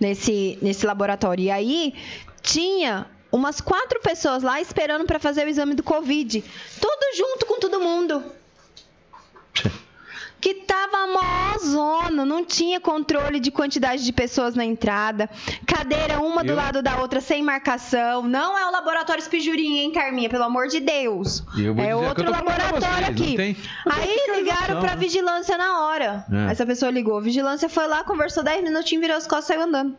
Nesse, 0.00 0.58
nesse 0.62 0.86
laboratório. 0.86 1.44
E 1.44 1.50
aí, 1.50 1.94
tinha 2.40 3.06
umas 3.30 3.60
quatro 3.60 4.00
pessoas 4.00 4.42
lá 4.42 4.58
esperando 4.58 5.04
pra 5.04 5.18
fazer 5.18 5.44
o 5.44 5.50
exame 5.50 5.74
do 5.74 5.82
Covid. 5.82 6.42
Tudo 6.80 7.14
junto 7.14 7.44
com 7.44 7.60
todo 7.60 7.78
mundo. 7.78 8.24
Que 10.40 10.54
tava 10.54 11.06
mó 11.06 11.58
zona, 11.58 12.24
não 12.24 12.44
tinha 12.44 12.80
controle 12.80 13.38
de 13.38 13.50
quantidade 13.50 14.04
de 14.04 14.12
pessoas 14.12 14.54
na 14.54 14.64
entrada, 14.64 15.28
cadeira 15.66 16.18
uma 16.20 16.42
do 16.42 16.52
Eu- 16.52 16.56
lado 16.56 16.82
da 16.82 16.98
outra 17.00 17.20
sem 17.20 17.42
marcação. 17.42 18.22
Não 18.22 18.56
é 18.58 18.66
o 18.66 18.70
laboratório 18.72 19.20
Espijurinha, 19.20 19.82
hein, 19.82 19.92
Carminha? 19.92 20.28
Pelo 20.30 20.44
amor 20.44 20.68
de 20.68 20.80
Deus. 20.80 21.44
É 21.84 21.94
outro 21.94 22.30
laboratório 22.30 23.06
aqui. 23.08 23.36
Aí 23.86 24.36
ligaram 24.38 24.80
pra 24.80 24.90
né? 24.92 24.96
vigilância 24.96 25.58
na 25.58 25.86
hora. 25.86 26.24
É. 26.48 26.52
Essa 26.52 26.64
pessoa 26.64 26.90
ligou. 26.90 27.18
A 27.18 27.20
vigilância 27.20 27.68
foi 27.68 27.86
lá, 27.86 28.02
conversou 28.04 28.42
10 28.42 28.62
minutinhos, 28.62 29.02
virou 29.02 29.16
as 29.16 29.26
costas 29.26 29.44
e 29.44 29.48
saiu 29.48 29.62
andando. 29.62 29.94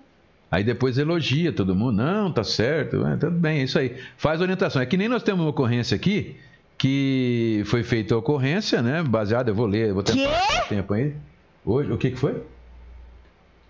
Aí 0.50 0.64
depois 0.64 0.98
elogia 0.98 1.54
todo 1.54 1.74
mundo. 1.76 1.94
Não, 1.98 2.32
tá 2.32 2.44
certo. 2.44 3.06
É, 3.08 3.16
tudo 3.16 3.32
bem, 3.32 3.60
é 3.60 3.64
isso 3.64 3.80
aí. 3.80 3.96
Faz 4.18 4.42
orientação. 4.42 4.82
É 4.82 4.86
que 4.86 4.98
nem 4.98 5.08
nós 5.08 5.24
temos 5.24 5.42
uma 5.42 5.50
ocorrência 5.52 5.96
aqui 5.96 6.36
que 6.82 7.62
foi 7.68 7.84
feita 7.84 8.16
a 8.16 8.18
ocorrência, 8.18 8.82
né? 8.82 9.04
Baseada, 9.04 9.52
eu 9.52 9.56
vou 9.56 9.68
ler, 9.68 9.94
vou 9.94 10.02
tentar 10.02 10.42
Quê? 10.42 10.62
tempo 10.68 10.96
aí. 10.96 11.14
Hoje, 11.64 11.92
o 11.92 11.98
que 11.98 12.10
que 12.10 12.18
foi? 12.18 12.42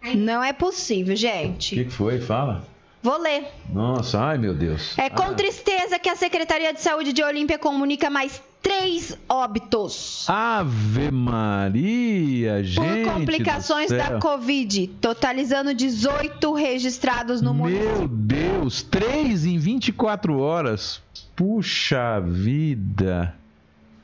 O 0.02 0.16
Não 0.16 0.42
é 0.42 0.54
possível, 0.54 1.14
que 1.14 1.20
gente. 1.20 1.76
que 1.76 1.90
foi? 1.90 2.22
Fala. 2.22 2.64
Vou 3.04 3.20
ler. 3.22 3.48
Nossa, 3.74 4.18
ai 4.22 4.38
meu 4.38 4.54
Deus. 4.54 4.98
É 4.98 5.10
com 5.10 5.24
Ah. 5.24 5.34
tristeza 5.34 6.00
que 6.00 6.08
a 6.08 6.16
Secretaria 6.16 6.72
de 6.74 6.80
Saúde 6.82 7.12
de 7.12 7.22
Olímpia 7.22 7.60
comunica 7.60 8.10
mais 8.10 8.42
três 8.62 9.18
óbitos. 9.28 10.26
Ave 10.30 11.12
Maria, 11.12 12.64
gente. 12.64 12.80
por 13.06 13.14
complicações 13.14 13.90
da. 13.90 14.20
Covid, 14.20 14.88
totalizando 15.02 15.74
18 15.74 16.54
registrados 16.54 17.42
no 17.42 17.54
município. 17.54 17.98
Meu 18.00 18.08
Deus, 18.08 18.82
três 18.84 19.46
em 19.46 19.58
24 19.58 20.40
horas. 20.40 21.02
Puxa 21.42 22.20
vida. 22.20 23.34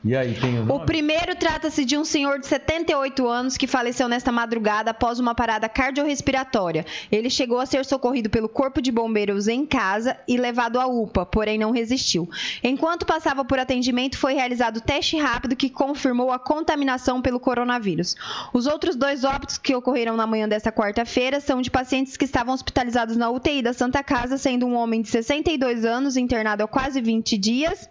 E 0.08 0.16
aí, 0.16 0.32
tem 0.32 0.58
o 0.58 0.62
O 0.62 0.64
nome? 0.64 0.86
primeiro 0.86 1.36
trata-se 1.36 1.84
de 1.84 1.94
um 1.94 2.02
senhor 2.02 2.38
de 2.38 2.46
78 2.46 3.28
anos 3.28 3.58
que 3.58 3.66
faleceu 3.66 4.08
nesta 4.08 4.32
madrugada 4.32 4.92
após 4.92 5.20
uma 5.20 5.34
parada 5.34 5.68
cardiorrespiratória. 5.68 6.86
Ele 7.12 7.28
chegou 7.28 7.58
a 7.60 7.66
ser 7.66 7.84
socorrido 7.84 8.30
pelo 8.30 8.48
Corpo 8.48 8.80
de 8.80 8.90
Bombeiros 8.90 9.48
em 9.48 9.66
casa 9.66 10.16
e 10.26 10.38
levado 10.38 10.80
à 10.80 10.86
UPA, 10.86 11.26
porém 11.26 11.58
não 11.58 11.72
resistiu. 11.72 12.26
Enquanto 12.64 13.04
passava 13.04 13.44
por 13.44 13.58
atendimento, 13.58 14.16
foi 14.16 14.32
realizado 14.32 14.80
teste 14.80 15.18
rápido 15.18 15.54
que 15.54 15.68
confirmou 15.68 16.32
a 16.32 16.38
contaminação 16.38 17.20
pelo 17.20 17.38
coronavírus. 17.38 18.16
Os 18.54 18.66
outros 18.66 18.96
dois 18.96 19.24
óbitos 19.24 19.58
que 19.58 19.74
ocorreram 19.74 20.16
na 20.16 20.26
manhã 20.26 20.48
desta 20.48 20.72
quarta-feira 20.72 21.38
são 21.38 21.60
de 21.60 21.70
pacientes 21.70 22.16
que 22.16 22.24
estavam 22.24 22.54
hospitalizados 22.54 23.14
na 23.14 23.28
UTI 23.28 23.60
da 23.60 23.74
Santa 23.74 24.02
Casa, 24.02 24.38
sendo 24.38 24.64
um 24.64 24.74
homem 24.74 25.02
de 25.02 25.08
62 25.08 25.84
anos 25.84 26.16
internado 26.16 26.64
há 26.64 26.66
quase 26.66 26.98
20 26.98 27.36
dias 27.36 27.90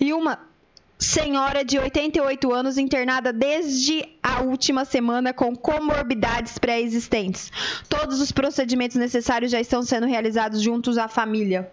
e 0.00 0.14
uma 0.14 0.50
senhora 1.02 1.64
de 1.64 1.78
88 1.78 2.52
anos 2.52 2.78
internada 2.78 3.32
desde 3.32 4.04
a 4.22 4.40
última 4.40 4.84
semana 4.84 5.32
com 5.34 5.54
comorbidades 5.54 6.58
pré-existentes. 6.58 7.50
Todos 7.88 8.20
os 8.20 8.30
procedimentos 8.30 8.96
necessários 8.96 9.50
já 9.50 9.60
estão 9.60 9.82
sendo 9.82 10.06
realizados 10.06 10.62
juntos 10.62 10.96
à 10.96 11.08
família. 11.08 11.70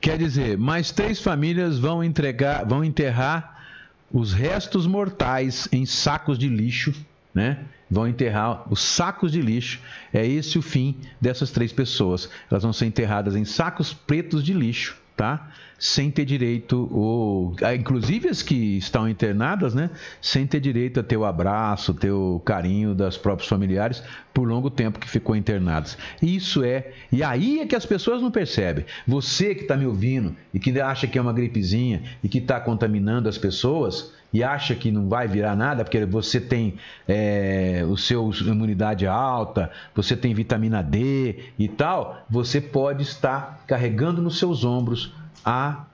Quer 0.00 0.18
dizer, 0.18 0.58
mais 0.58 0.90
três 0.90 1.20
famílias 1.20 1.78
vão 1.78 2.02
entregar, 2.02 2.66
vão 2.66 2.84
enterrar 2.84 3.64
os 4.12 4.32
restos 4.32 4.86
mortais 4.86 5.68
em 5.72 5.86
sacos 5.86 6.36
de 6.36 6.48
lixo, 6.48 6.92
né? 7.32 7.64
Vão 7.90 8.08
enterrar 8.08 8.70
os 8.72 8.82
sacos 8.82 9.32
de 9.32 9.40
lixo. 9.40 9.80
É 10.12 10.26
esse 10.26 10.58
o 10.58 10.62
fim 10.62 10.96
dessas 11.20 11.50
três 11.50 11.72
pessoas. 11.72 12.28
Elas 12.50 12.64
vão 12.64 12.72
ser 12.72 12.86
enterradas 12.86 13.36
em 13.36 13.44
sacos 13.44 13.92
pretos 13.92 14.42
de 14.42 14.52
lixo, 14.52 14.96
tá? 15.16 15.48
Sem 15.86 16.10
ter 16.10 16.24
direito, 16.24 16.88
ou 16.90 17.54
ah, 17.62 17.74
inclusive 17.74 18.26
as 18.26 18.40
que 18.42 18.78
estão 18.78 19.06
internadas, 19.06 19.74
né? 19.74 19.90
Sem 20.18 20.46
ter 20.46 20.58
direito 20.58 20.98
a 20.98 21.02
ter 21.02 21.18
o 21.18 21.26
abraço, 21.26 21.92
ter 21.92 22.10
o 22.10 22.40
carinho 22.42 22.94
das 22.94 23.18
próprios 23.18 23.50
familiares 23.50 24.02
por 24.32 24.48
longo 24.48 24.70
tempo 24.70 24.98
que 24.98 25.06
ficou 25.06 25.36
internadas. 25.36 25.98
Isso 26.22 26.64
é, 26.64 26.90
e 27.12 27.22
aí 27.22 27.60
é 27.60 27.66
que 27.66 27.76
as 27.76 27.84
pessoas 27.84 28.22
não 28.22 28.30
percebem. 28.30 28.86
Você 29.06 29.54
que 29.54 29.60
está 29.60 29.76
me 29.76 29.84
ouvindo 29.84 30.34
e 30.54 30.58
que 30.58 30.80
acha 30.80 31.06
que 31.06 31.18
é 31.18 31.20
uma 31.20 31.34
gripezinha 31.34 32.02
e 32.22 32.30
que 32.30 32.38
está 32.38 32.58
contaminando 32.58 33.28
as 33.28 33.36
pessoas 33.36 34.10
e 34.32 34.42
acha 34.42 34.74
que 34.74 34.90
não 34.90 35.06
vai 35.06 35.28
virar 35.28 35.54
nada 35.54 35.84
porque 35.84 36.06
você 36.06 36.40
tem 36.40 36.76
é, 37.06 37.84
o 37.86 37.94
seu 37.98 38.32
imunidade 38.40 39.06
alta, 39.06 39.70
você 39.94 40.16
tem 40.16 40.32
vitamina 40.32 40.82
D 40.82 41.40
e 41.58 41.68
tal, 41.68 42.24
você 42.30 42.58
pode 42.58 43.02
estar 43.02 43.62
carregando 43.66 44.22
nos 44.22 44.38
seus 44.38 44.64
ombros 44.64 45.12
a 45.44 45.86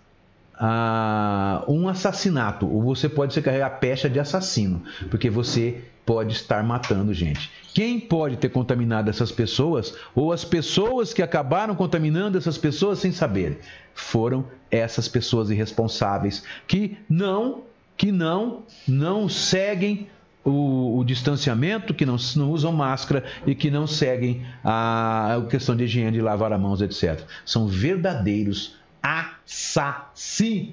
a 0.63 1.65
um 1.67 1.89
assassinato, 1.89 2.71
ou 2.71 2.83
você 2.83 3.09
pode 3.09 3.33
ser 3.33 3.41
carregar 3.41 3.69
a 3.69 3.71
pecha 3.71 4.11
de 4.11 4.21
assassino, 4.21 4.83
porque 5.09 5.31
você 5.31 5.83
pode 6.05 6.35
estar 6.35 6.63
matando 6.63 7.15
gente. 7.15 7.51
Quem 7.73 7.99
pode 7.99 8.37
ter 8.37 8.51
contaminado 8.51 9.09
essas 9.09 9.33
pessoas, 9.33 9.95
ou 10.15 10.33
as 10.33 10.45
pessoas 10.45 11.15
que 11.15 11.23
acabaram 11.23 11.75
contaminando 11.75 12.37
essas 12.37 12.59
pessoas 12.59 12.99
sem 12.99 13.11
saber, 13.11 13.61
foram 13.95 14.45
essas 14.71 15.09
pessoas 15.09 15.51
irresponsáveis 15.51 16.45
que 16.67 16.99
não, 17.09 17.63
que 17.97 18.13
não, 18.13 18.65
não 18.87 19.31
seguem 19.31 20.09
o, 20.45 20.99
o 20.99 21.05
distanciamento, 21.05 21.95
que 21.95 22.05
não, 22.05 22.17
não 22.37 22.51
usam 22.51 22.73
máscara 22.73 23.25
e 23.47 23.55
que 23.55 23.71
não 23.71 23.87
seguem 23.87 24.45
a, 24.65 25.37
a 25.37 25.43
questão 25.47 25.77
de 25.77 25.85
higiene, 25.85 26.13
de 26.13 26.21
lavar 26.21 26.53
as 26.53 26.61
mãos, 26.61 26.83
etc. 26.83 27.25
São 27.47 27.67
verdadeiros 27.67 28.80
assassinos. 29.03 30.73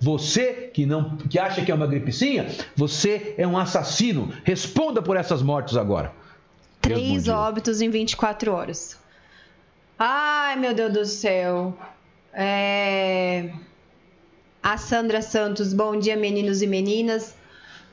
Você 0.00 0.70
que 0.72 0.84
não 0.86 1.16
que 1.16 1.38
acha 1.38 1.64
que 1.64 1.70
é 1.70 1.74
uma 1.74 1.86
gripecinha, 1.86 2.48
você 2.76 3.34
é 3.38 3.46
um 3.46 3.56
assassino. 3.58 4.32
Responda 4.44 5.00
por 5.00 5.16
essas 5.16 5.42
mortes 5.42 5.76
agora. 5.76 6.12
Três 6.80 7.28
óbitos 7.28 7.80
em 7.80 7.88
24 7.90 8.52
horas. 8.52 8.98
Ai, 9.98 10.56
meu 10.56 10.74
Deus 10.74 10.92
do 10.92 11.04
céu. 11.04 11.76
É... 12.32 13.52
A 14.62 14.76
Sandra 14.76 15.22
Santos, 15.22 15.72
bom 15.72 15.98
dia, 15.98 16.16
meninos 16.16 16.62
e 16.62 16.66
meninas. 16.66 17.36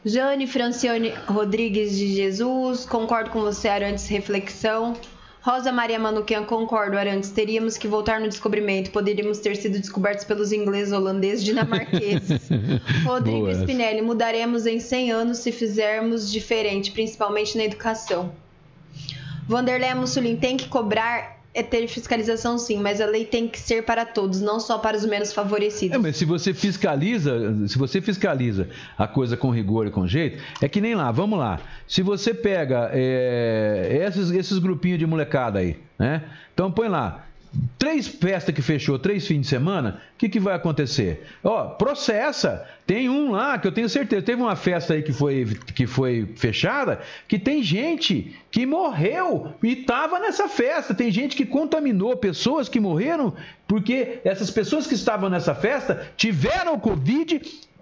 Jane 0.05 0.47
Francione 0.47 1.09
Rodrigues 1.27 1.97
de 1.97 2.15
Jesus, 2.15 2.85
concordo 2.85 3.31
com 3.31 3.41
você, 3.41 3.67
Arantes, 3.67 4.07
reflexão. 4.07 4.95
Rosa 5.41 5.71
Maria 5.71 5.97
Manuquian, 5.97 6.43
concordo, 6.43 6.97
Arantes. 6.97 7.31
Teríamos 7.31 7.77
que 7.77 7.87
voltar 7.87 8.19
no 8.19 8.27
descobrimento. 8.27 8.91
Poderíamos 8.91 9.39
ter 9.39 9.55
sido 9.55 9.79
descobertos 9.79 10.25
pelos 10.25 10.51
ingleses, 10.51 10.91
holandeses, 10.91 11.45
dinamarqueses. 11.45 12.49
Rodrigo 13.05 13.39
Boa. 13.39 13.53
Spinelli, 13.53 14.01
mudaremos 14.01 14.65
em 14.65 14.79
100 14.79 15.11
anos 15.11 15.37
se 15.37 15.51
fizermos 15.51 16.29
diferente, 16.29 16.91
principalmente 16.91 17.57
na 17.57 17.63
educação. 17.63 18.33
Vanderlei 19.47 19.93
Mussolini, 19.95 20.37
tem 20.37 20.57
que 20.57 20.67
cobrar 20.67 21.38
é 21.59 21.63
ter 21.63 21.87
fiscalização 21.87 22.57
sim, 22.57 22.79
mas 22.79 23.01
a 23.01 23.05
lei 23.05 23.25
tem 23.25 23.47
que 23.47 23.59
ser 23.59 23.83
para 23.83 24.05
todos, 24.05 24.41
não 24.41 24.59
só 24.59 24.77
para 24.77 24.95
os 24.97 25.05
menos 25.05 25.33
favorecidos. 25.33 25.95
É, 25.95 25.99
mas 25.99 26.15
se 26.15 26.25
você 26.25 26.53
fiscaliza, 26.53 27.67
se 27.67 27.77
você 27.77 28.01
fiscaliza 28.01 28.69
a 28.97 29.07
coisa 29.07 29.35
com 29.35 29.49
rigor 29.49 29.87
e 29.87 29.91
com 29.91 30.07
jeito, 30.07 30.41
é 30.61 30.67
que 30.67 30.79
nem 30.81 30.95
lá, 30.95 31.11
vamos 31.11 31.37
lá. 31.37 31.59
Se 31.87 32.01
você 32.01 32.33
pega 32.33 32.89
é, 32.93 34.05
esses, 34.07 34.31
esses 34.31 34.57
grupinhos 34.57 34.99
de 34.99 35.05
molecada 35.05 35.59
aí, 35.59 35.77
né? 35.97 36.23
Então 36.53 36.71
põe 36.71 36.87
lá. 36.87 37.25
Três 37.79 38.07
festas 38.07 38.53
que 38.53 38.61
fechou, 38.61 38.99
três 38.99 39.25
fins 39.25 39.41
de 39.41 39.47
semana, 39.47 40.01
o 40.13 40.17
que, 40.19 40.29
que 40.29 40.39
vai 40.39 40.53
acontecer? 40.53 41.25
Ó, 41.43 41.65
processa. 41.69 42.67
Tem 42.85 43.09
um 43.09 43.31
lá 43.31 43.57
que 43.57 43.67
eu 43.67 43.71
tenho 43.71 43.89
certeza. 43.89 44.21
Teve 44.21 44.41
uma 44.41 44.55
festa 44.55 44.93
aí 44.93 45.01
que 45.01 45.11
foi, 45.11 45.45
que 45.73 45.87
foi 45.87 46.31
fechada, 46.35 46.99
que 47.27 47.39
tem 47.39 47.63
gente 47.63 48.35
que 48.51 48.65
morreu 48.65 49.53
e 49.63 49.73
estava 49.81 50.19
nessa 50.19 50.47
festa. 50.47 50.93
Tem 50.93 51.09
gente 51.09 51.35
que 51.35 51.45
contaminou 51.45 52.15
pessoas 52.17 52.69
que 52.69 52.79
morreram 52.79 53.33
porque 53.67 54.19
essas 54.23 54.51
pessoas 54.51 54.85
que 54.85 54.93
estavam 54.93 55.29
nessa 55.29 55.55
festa 55.55 56.07
tiveram 56.15 56.79
Covid 56.79 57.41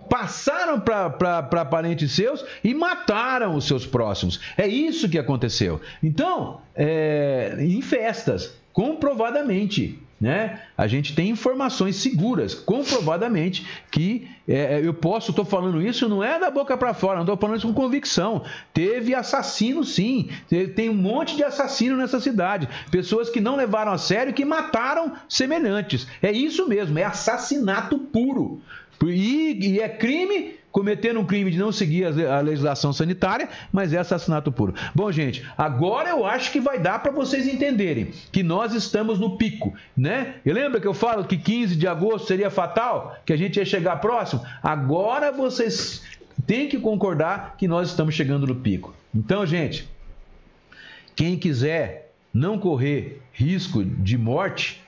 passaram 0.10 0.80
para 0.80 1.66
parentes 1.66 2.14
seus 2.14 2.44
e 2.64 2.74
mataram 2.74 3.56
os 3.56 3.66
seus 3.66 3.86
próximos. 3.86 4.40
É 4.58 4.68
isso 4.68 5.10
que 5.10 5.20
aconteceu. 5.20 5.82
Então, 6.02 6.62
é, 6.76 7.56
em 7.60 7.82
festas, 7.82 8.54
comprovadamente, 8.78 9.98
né? 10.22 10.62
A 10.78 10.86
gente 10.86 11.16
tem 11.16 11.32
informações 11.32 11.96
seguras, 11.96 12.54
comprovadamente, 12.54 13.66
que 13.90 14.28
é, 14.48 14.80
eu 14.84 14.94
posso, 14.94 15.32
estou 15.32 15.44
falando 15.44 15.82
isso, 15.82 16.08
não 16.08 16.24
é 16.24 16.40
da 16.40 16.52
boca 16.52 16.78
para 16.78 16.94
fora, 16.94 17.16
não 17.16 17.24
estou 17.24 17.38
falando 17.38 17.58
isso 17.58 17.68
com 17.68 17.74
convicção. 17.74 18.44
Teve 18.72 19.16
assassino, 19.16 19.84
sim. 19.84 20.30
Tem 20.76 20.92
um 20.92 20.94
monte 20.94 21.36
de 21.36 21.44
assassino 21.44 21.98
nessa 21.98 22.20
cidade. 22.20 22.70
Pessoas 22.92 23.32
que 23.32 23.42
não 23.42 23.56
levaram 23.56 23.92
a 23.92 23.98
sério, 23.98 24.32
que 24.32 24.46
mataram 24.46 25.14
semelhantes. 25.28 26.06
É 26.22 26.32
isso 26.32 26.70
mesmo, 26.70 27.00
é 27.00 27.04
assassinato 27.04 27.98
puro. 27.98 28.62
E, 29.04 29.58
e 29.60 29.80
é 29.80 29.90
crime 29.90 30.54
cometendo 30.78 31.20
um 31.20 31.26
crime 31.26 31.50
de 31.50 31.58
não 31.58 31.72
seguir 31.72 32.06
a, 32.06 32.40
legislação 32.40 32.94
sanitária, 32.94 33.50
mas 33.74 33.94
é 33.94 33.98
assassinato 33.98 34.52
puro. 34.52 34.76
Bom, 34.94 35.12
gente, 35.12 35.44
agora 35.58 36.12
eu 36.12 36.24
acho 36.24 36.52
que 36.52 36.60
vai 36.60 36.78
dar 36.78 37.02
para 37.02 37.12
vocês 37.12 37.48
entenderem 37.48 38.12
que 38.32 38.44
nós 38.44 38.76
estamos 38.76 39.18
no 39.18 39.40
pico, 39.40 39.74
né? 39.98 40.36
E 40.46 40.54
lembra 40.54 40.80
que 40.80 40.86
eu 40.86 40.94
falo 40.94 41.26
que 41.26 41.36
15 41.36 41.76
de 41.76 41.88
agosto 41.88 42.28
seria 42.28 42.52
fatal, 42.52 43.18
que 43.26 43.34
a 43.34 43.36
gente 43.36 43.58
ia 43.58 43.66
chegar 43.66 43.96
próximo? 43.96 44.46
Agora 44.62 45.32
vocês 45.32 46.04
tem 46.46 46.70
que 46.70 46.78
concordar 46.78 47.56
que 47.58 47.68
nós 47.68 47.90
estamos 47.90 48.14
chegando 48.14 48.46
no 48.46 48.58
pico. 48.58 48.94
Então, 49.16 49.48
gente, 49.48 49.90
quem 51.16 51.40
quiser 51.40 52.14
não 52.32 52.60
correr 52.60 53.20
risco 53.34 53.84
de 53.84 54.16
morte, 54.16 54.80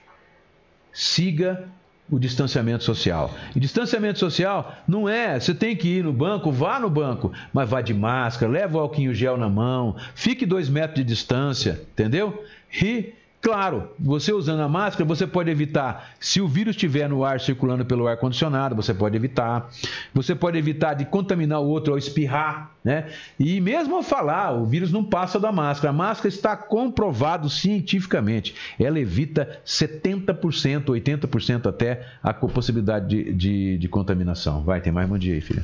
siga 0.93 1.67
o 2.11 2.19
distanciamento 2.19 2.83
social. 2.83 3.33
E 3.55 3.59
distanciamento 3.59 4.19
social 4.19 4.75
não 4.87 5.07
é, 5.07 5.39
você 5.39 5.53
tem 5.53 5.75
que 5.75 5.87
ir 5.87 6.03
no 6.03 6.13
banco, 6.13 6.51
vá 6.51 6.79
no 6.79 6.89
banco, 6.89 7.31
mas 7.53 7.69
vá 7.69 7.81
de 7.81 7.93
máscara, 7.93 8.51
leva 8.51 8.77
o 8.77 8.81
álcool 8.81 9.13
gel 9.13 9.37
na 9.37 9.49
mão, 9.49 9.95
fique 10.15 10.45
dois 10.45 10.69
metros 10.69 10.95
de 10.95 11.03
distância, 11.03 11.81
entendeu? 11.93 12.43
E 12.81 13.13
Claro, 13.41 13.91
você 13.97 14.33
usando 14.33 14.59
a 14.59 14.67
máscara, 14.67 15.05
você 15.05 15.25
pode 15.25 15.49
evitar, 15.49 16.11
se 16.19 16.41
o 16.41 16.47
vírus 16.47 16.75
estiver 16.75 17.07
no 17.07 17.23
ar 17.23 17.39
circulando 17.39 17.85
pelo 17.85 18.05
ar 18.05 18.17
condicionado, 18.17 18.75
você 18.75 18.93
pode 18.93 19.15
evitar. 19.15 19.69
Você 20.13 20.35
pode 20.35 20.57
evitar 20.57 20.93
de 20.93 21.05
contaminar 21.05 21.61
o 21.61 21.67
outro 21.67 21.93
ao 21.93 21.97
espirrar, 21.97 22.71
né? 22.83 23.09
E 23.39 23.61
mesmo 23.61 23.95
ao 23.95 24.03
falar, 24.03 24.51
o 24.51 24.65
vírus 24.65 24.91
não 24.91 25.05
passa 25.05 25.39
da 25.39 25.53
máscara. 25.53 25.91
A 25.91 25.93
máscara 25.93 26.27
está 26.27 26.57
comprovado 26.57 27.49
cientificamente. 27.49 28.53
Ela 28.77 28.99
evita 28.99 29.61
70%, 29.65 30.87
80% 30.87 31.65
até 31.65 32.07
a 32.21 32.33
possibilidade 32.33 33.07
de, 33.07 33.33
de, 33.33 33.77
de 33.77 33.87
contaminação. 33.87 34.63
Vai, 34.63 34.81
tem 34.81 34.91
mais 34.91 35.07
bom 35.07 35.17
dia 35.17 35.33
aí, 35.33 35.41
filha. 35.41 35.63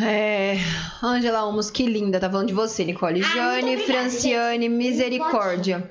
É, 0.00 0.58
Angela 1.02 1.44
Olmos, 1.44 1.72
que 1.72 1.86
linda, 1.86 2.20
tá 2.20 2.30
falando 2.30 2.46
de 2.46 2.54
você, 2.54 2.84
Nicole. 2.84 3.20
Jane, 3.20 3.78
Franciane, 3.78 4.68
misericórdia. 4.68 5.90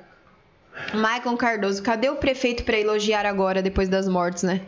Maicon 0.94 1.36
Cardoso, 1.36 1.82
cadê 1.82 2.08
o 2.10 2.16
prefeito 2.16 2.64
pra 2.64 2.78
elogiar 2.78 3.26
agora, 3.26 3.60
depois 3.62 3.88
das 3.88 4.08
mortes, 4.08 4.42
né? 4.42 4.62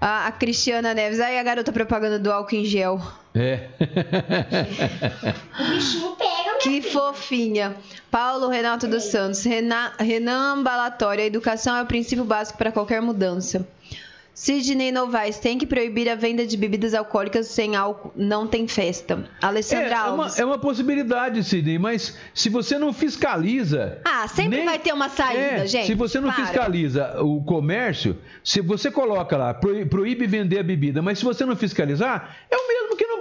A, 0.00 0.26
a 0.26 0.32
Cristiana 0.32 0.92
Neves, 0.94 1.20
aí 1.20 1.38
a 1.38 1.42
garota 1.42 1.70
propaganda 1.70 2.18
do 2.18 2.32
álcool 2.32 2.56
em 2.56 2.64
gel. 2.64 3.00
É. 3.34 3.68
O 5.60 5.64
bichinho 5.70 6.16
pega, 6.16 6.58
Que 6.58 6.80
filha. 6.82 6.92
fofinha. 6.92 7.76
Paulo 8.10 8.48
Renato 8.48 8.88
dos 8.88 9.04
Santos, 9.04 9.44
Renan, 9.44 9.92
Renan 9.98 10.54
Ambalatório, 10.54 11.22
a 11.22 11.26
educação 11.26 11.76
é 11.76 11.82
o 11.82 11.86
princípio 11.86 12.24
básico 12.24 12.58
para 12.58 12.72
qualquer 12.72 13.00
mudança. 13.00 13.66
Sidney 14.34 14.90
Novaes, 14.90 15.38
tem 15.38 15.58
que 15.58 15.66
proibir 15.66 16.08
a 16.08 16.14
venda 16.14 16.46
de 16.46 16.56
bebidas 16.56 16.94
alcoólicas 16.94 17.48
sem 17.48 17.76
álcool, 17.76 18.12
não 18.16 18.46
tem 18.46 18.66
festa. 18.66 19.28
É, 19.42 19.46
Alessandra 19.46 19.88
é 19.94 20.02
uma, 20.04 20.22
Alves. 20.24 20.38
é 20.38 20.44
uma 20.44 20.58
possibilidade, 20.58 21.44
Sidney, 21.44 21.78
mas 21.78 22.16
se 22.34 22.48
você 22.48 22.78
não 22.78 22.92
fiscaliza. 22.92 23.98
Ah, 24.04 24.26
sempre 24.28 24.56
nem- 24.58 24.64
vai 24.66 24.78
ter 24.78 24.92
uma 24.92 25.08
saída, 25.10 25.40
É, 25.40 25.66
gente. 25.66 25.86
Se 25.86 25.94
você 25.94 26.18
não 26.18 26.32
Para. 26.32 26.44
fiscaliza 26.46 27.22
o 27.22 27.42
comércio, 27.44 28.16
se 28.42 28.60
você 28.62 28.90
coloca 28.90 29.36
lá, 29.36 29.52
proí- 29.52 29.84
proíbe 29.84 30.26
vender 30.26 30.58
a 30.58 30.62
bebida, 30.62 31.02
mas 31.02 31.18
se 31.18 31.24
você 31.24 31.44
não 31.44 31.54
fiscalizar, 31.54 32.36
é 32.50 32.56
o 32.56 32.66
mesmo 32.68 32.96
que 32.96 33.06
não 33.06 33.20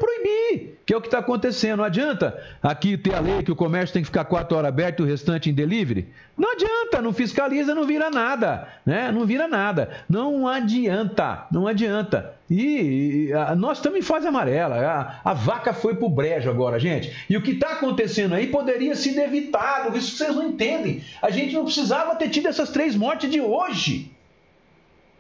que 0.86 0.94
é 0.94 0.98
o 0.98 1.02
que 1.02 1.08
está 1.08 1.20
acontecendo. 1.20 1.78
Não 1.78 1.84
adianta 1.86 2.42
aqui 2.62 2.98
ter 2.98 3.14
a 3.14 3.20
lei 3.20 3.44
que 3.44 3.52
o 3.52 3.56
comércio 3.56 3.94
tem 3.94 4.02
que 4.02 4.08
ficar 4.08 4.26
quatro 4.26 4.58
horas 4.58 4.70
aberto 4.70 5.00
e 5.00 5.04
o 5.04 5.06
restante 5.06 5.50
em 5.50 5.54
delivery. 5.54 6.08
Não 6.38 6.52
adianta, 6.54 7.02
não 7.02 7.14
fiscaliza, 7.14 7.76
não 7.76 7.86
vira 7.86 8.10
nada, 8.10 8.68
né? 8.86 9.12
Não 9.12 9.26
vira 9.26 9.48
nada. 9.48 9.90
Não 10.10 10.48
adianta, 10.48 11.46
não 11.52 11.68
adianta. 11.68 12.34
E, 12.50 13.28
e, 13.30 13.34
a- 13.34 13.56
nós 13.56 13.78
estamos 13.78 14.00
em 14.00 14.02
fase 14.02 14.28
amarela. 14.28 14.76
A, 15.24 15.32
a 15.32 15.34
vaca 15.34 15.74
foi 15.74 15.96
pro 15.96 16.10
brejo 16.10 16.50
agora, 16.50 16.80
gente. 16.80 17.26
E 17.30 17.38
o 17.38 17.42
que 17.42 17.52
está 17.52 17.74
acontecendo 17.74 18.34
aí 18.36 18.48
poderia 18.48 18.96
ser 18.96 19.18
evitado. 19.20 19.96
Isso 19.98 20.18
vocês 20.18 20.36
não 20.36 20.48
entendem. 20.50 21.04
A 21.22 21.30
gente 21.30 21.54
não 21.54 21.66
precisava 21.66 22.16
ter 22.16 22.30
tido 22.30 22.48
essas 22.48 22.70
três 22.70 22.96
mortes 22.96 23.30
de 23.30 23.40
hoje. 23.40 24.12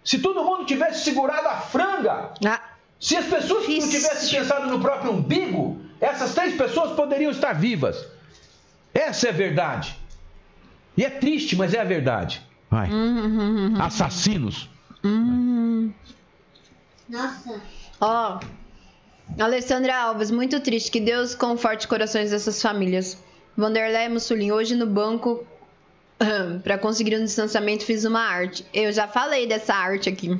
Se 0.03 0.17
todo 0.19 0.43
mundo 0.43 0.65
tivesse 0.65 1.03
segurado 1.03 1.47
a 1.47 1.57
franga, 1.57 2.31
Ah, 2.43 2.59
se 3.01 3.17
as 3.17 3.25
pessoas 3.25 3.67
não 3.67 3.89
tivessem 3.89 4.39
pensado 4.39 4.69
no 4.69 4.79
próprio 4.79 5.11
umbigo, 5.11 5.81
essas 5.99 6.35
três 6.35 6.55
pessoas 6.55 6.91
poderiam 6.91 7.31
estar 7.31 7.53
vivas. 7.53 8.05
Essa 8.93 9.27
é 9.27 9.29
a 9.31 9.33
verdade. 9.33 9.97
E 10.95 11.03
é 11.03 11.09
triste, 11.09 11.55
mas 11.55 11.73
é 11.73 11.81
a 11.81 11.83
verdade. 11.83 12.45
Vai. 12.69 12.89
Assassinos. 13.81 14.69
Nossa. 17.09 17.59
Ó, 17.99 18.39
Alessandra 19.39 19.97
Alves, 19.97 20.29
muito 20.29 20.59
triste. 20.59 20.91
Que 20.91 20.99
Deus 20.99 21.33
conforte 21.33 21.87
corações 21.87 22.29
dessas 22.29 22.61
famílias. 22.61 23.17
Vanderlei 23.57 24.09
Mussolini, 24.09 24.51
hoje 24.51 24.75
no 24.75 24.85
banco, 24.85 25.43
para 26.63 26.77
conseguir 26.77 27.17
um 27.17 27.23
distanciamento, 27.23 27.83
fiz 27.83 28.05
uma 28.05 28.21
arte. 28.21 28.63
Eu 28.71 28.91
já 28.91 29.07
falei 29.07 29.47
dessa 29.47 29.73
arte 29.73 30.07
aqui. 30.07 30.39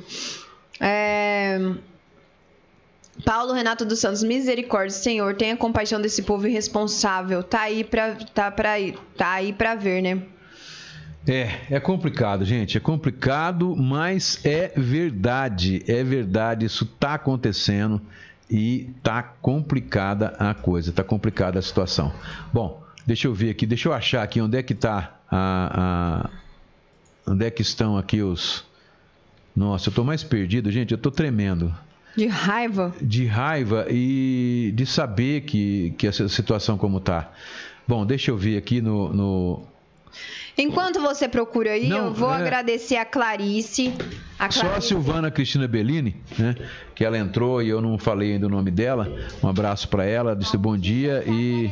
É... 0.78 1.58
Paulo 3.24 3.52
Renato 3.52 3.84
dos 3.84 3.98
Santos, 4.00 4.22
misericórdia, 4.22 4.96
Senhor, 4.96 5.34
tenha 5.36 5.56
compaixão 5.56 6.00
desse 6.00 6.22
povo 6.22 6.46
irresponsável. 6.46 7.42
Tá 7.42 7.62
aí 7.62 7.84
pra, 7.84 8.14
tá 8.34 8.50
pra, 8.50 8.70
tá 9.16 9.32
aí 9.32 9.52
pra 9.52 9.74
ver, 9.74 10.02
né? 10.02 10.22
É, 11.28 11.60
é 11.70 11.78
complicado, 11.78 12.44
gente. 12.44 12.76
É 12.76 12.80
complicado, 12.80 13.76
mas 13.76 14.40
é 14.44 14.72
verdade. 14.76 15.84
É 15.86 16.02
verdade. 16.02 16.66
Isso 16.66 16.84
está 16.84 17.14
acontecendo 17.14 18.00
e 18.50 18.90
tá 19.02 19.22
complicada 19.22 20.34
a 20.38 20.52
coisa. 20.54 20.90
Tá 20.90 21.04
complicada 21.04 21.58
a 21.58 21.62
situação. 21.62 22.12
Bom, 22.52 22.82
deixa 23.06 23.28
eu 23.28 23.34
ver 23.34 23.50
aqui. 23.50 23.66
Deixa 23.66 23.88
eu 23.88 23.92
achar 23.92 24.22
aqui 24.22 24.40
onde 24.40 24.56
é 24.58 24.62
que 24.64 24.74
tá 24.74 25.16
a, 25.30 26.24
a- 27.26 27.30
onde 27.30 27.44
é 27.46 27.50
que 27.50 27.62
estão 27.62 27.96
aqui 27.96 28.20
os. 28.20 28.64
Nossa, 29.54 29.90
eu 29.90 29.94
tô 29.94 30.02
mais 30.02 30.24
perdido, 30.24 30.72
gente. 30.72 30.90
Eu 30.92 30.98
tô 30.98 31.10
tremendo 31.10 31.72
De 32.16 32.26
raiva. 32.26 32.94
de 33.00 33.26
raiva 33.26 33.86
e 33.90 34.72
de 34.74 34.84
saber 34.86 35.42
que, 35.42 35.94
que 35.96 36.06
essa 36.06 36.28
situação 36.28 36.76
como 36.76 37.00
tá. 37.00 37.32
Bom, 37.88 38.04
deixa 38.06 38.30
eu 38.30 38.36
ver 38.36 38.56
aqui 38.58 38.80
no- 38.80 39.12
no, 39.12 39.66
Enquanto 40.56 41.00
você 41.00 41.28
procura 41.28 41.70
aí, 41.72 41.88
Não, 41.88 42.06
eu 42.06 42.12
vou 42.12 42.32
é- 42.32 42.36
agradecer 42.36 42.96
a 42.96 43.04
Clarice. 43.04 43.92
A 44.38 44.50
Só 44.50 44.60
a 44.62 44.64
Clarice. 44.70 44.88
Silvana 44.88 45.30
Cristina 45.30 45.68
Bellini, 45.68 46.16
né? 46.38 46.54
Que 46.94 47.04
ela 47.04 47.16
entrou 47.16 47.62
e 47.62 47.68
eu 47.68 47.80
não 47.80 47.96
falei 47.96 48.32
ainda 48.34 48.46
o 48.46 48.50
nome 48.50 48.70
dela. 48.70 49.10
Um 49.42 49.48
abraço 49.48 49.88
para 49.88 50.04
ela, 50.04 50.36
disse 50.36 50.56
bom 50.58 50.76
dia 50.76 51.24
e, 51.26 51.70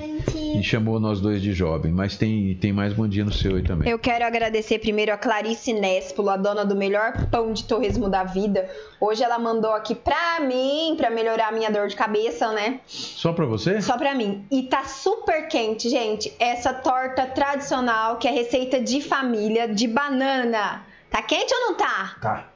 e 0.59 0.63
chamou 0.63 0.99
nós 0.99 1.21
dois 1.21 1.43
de 1.43 1.53
jovem. 1.53 1.93
Mas 1.93 2.17
tem, 2.17 2.55
tem 2.55 2.73
mais 2.73 2.93
bom 2.95 3.07
dia 3.07 3.25
no 3.25 3.33
seu 3.33 3.57
aí 3.57 3.63
também. 3.63 3.91
Eu 3.91 3.99
quero 3.99 4.25
agradecer 4.25 4.79
primeiro 4.79 5.13
a 5.13 5.17
Clarice 5.19 5.73
Nespolo, 5.73 6.31
a 6.31 6.37
dona 6.37 6.65
do 6.65 6.75
melhor 6.75 7.27
pão 7.31 7.53
de 7.53 7.65
torresmo 7.65 8.09
da 8.09 8.25
vida. 8.25 8.69
Hoje 9.01 9.23
ela 9.23 9.39
mandou 9.39 9.73
aqui 9.73 9.95
pra 9.95 10.41
mim, 10.41 10.95
pra 10.97 11.11
melhorar 11.11 11.49
a 11.49 11.53
minha 11.53 11.71
dor 11.71 11.89
de 11.89 11.97
cabeça, 11.97 12.51
né? 12.53 12.81
Só 12.87 13.33
para 13.33 13.45
você? 13.47 13.81
Só 13.83 13.99
pra 13.99 14.15
mim. 14.15 14.45
E 14.51 14.63
tá 14.65 14.85
super 14.85 15.49
quente, 15.49 15.89
gente. 15.91 16.33
Essa 16.39 16.73
torta 16.73 17.27
tradicional, 17.27 18.17
que 18.17 18.27
é 18.27 18.30
receita 18.31 18.81
de 18.81 19.01
família, 19.01 19.69
de 19.69 19.87
banana. 19.87 20.85
Tá 21.11 21.23
quente 21.23 21.53
ou 21.53 21.61
não 21.61 21.75
tá? 21.75 22.17
Tá. 22.21 22.47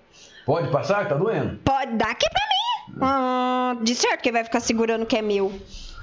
Pode 0.46 0.70
passar? 0.70 1.08
Tá 1.08 1.14
doendo? 1.14 1.58
Pode 1.64 1.92
dar 1.92 2.10
aqui 2.10 2.26
pra 2.30 2.42
mim. 2.42 2.98
Ah, 3.00 3.76
de 3.82 3.94
certo 3.94 4.20
que 4.20 4.30
vai 4.30 4.44
ficar 4.44 4.60
segurando 4.60 5.06
que 5.06 5.16
é 5.16 5.22
meu. 5.22 5.52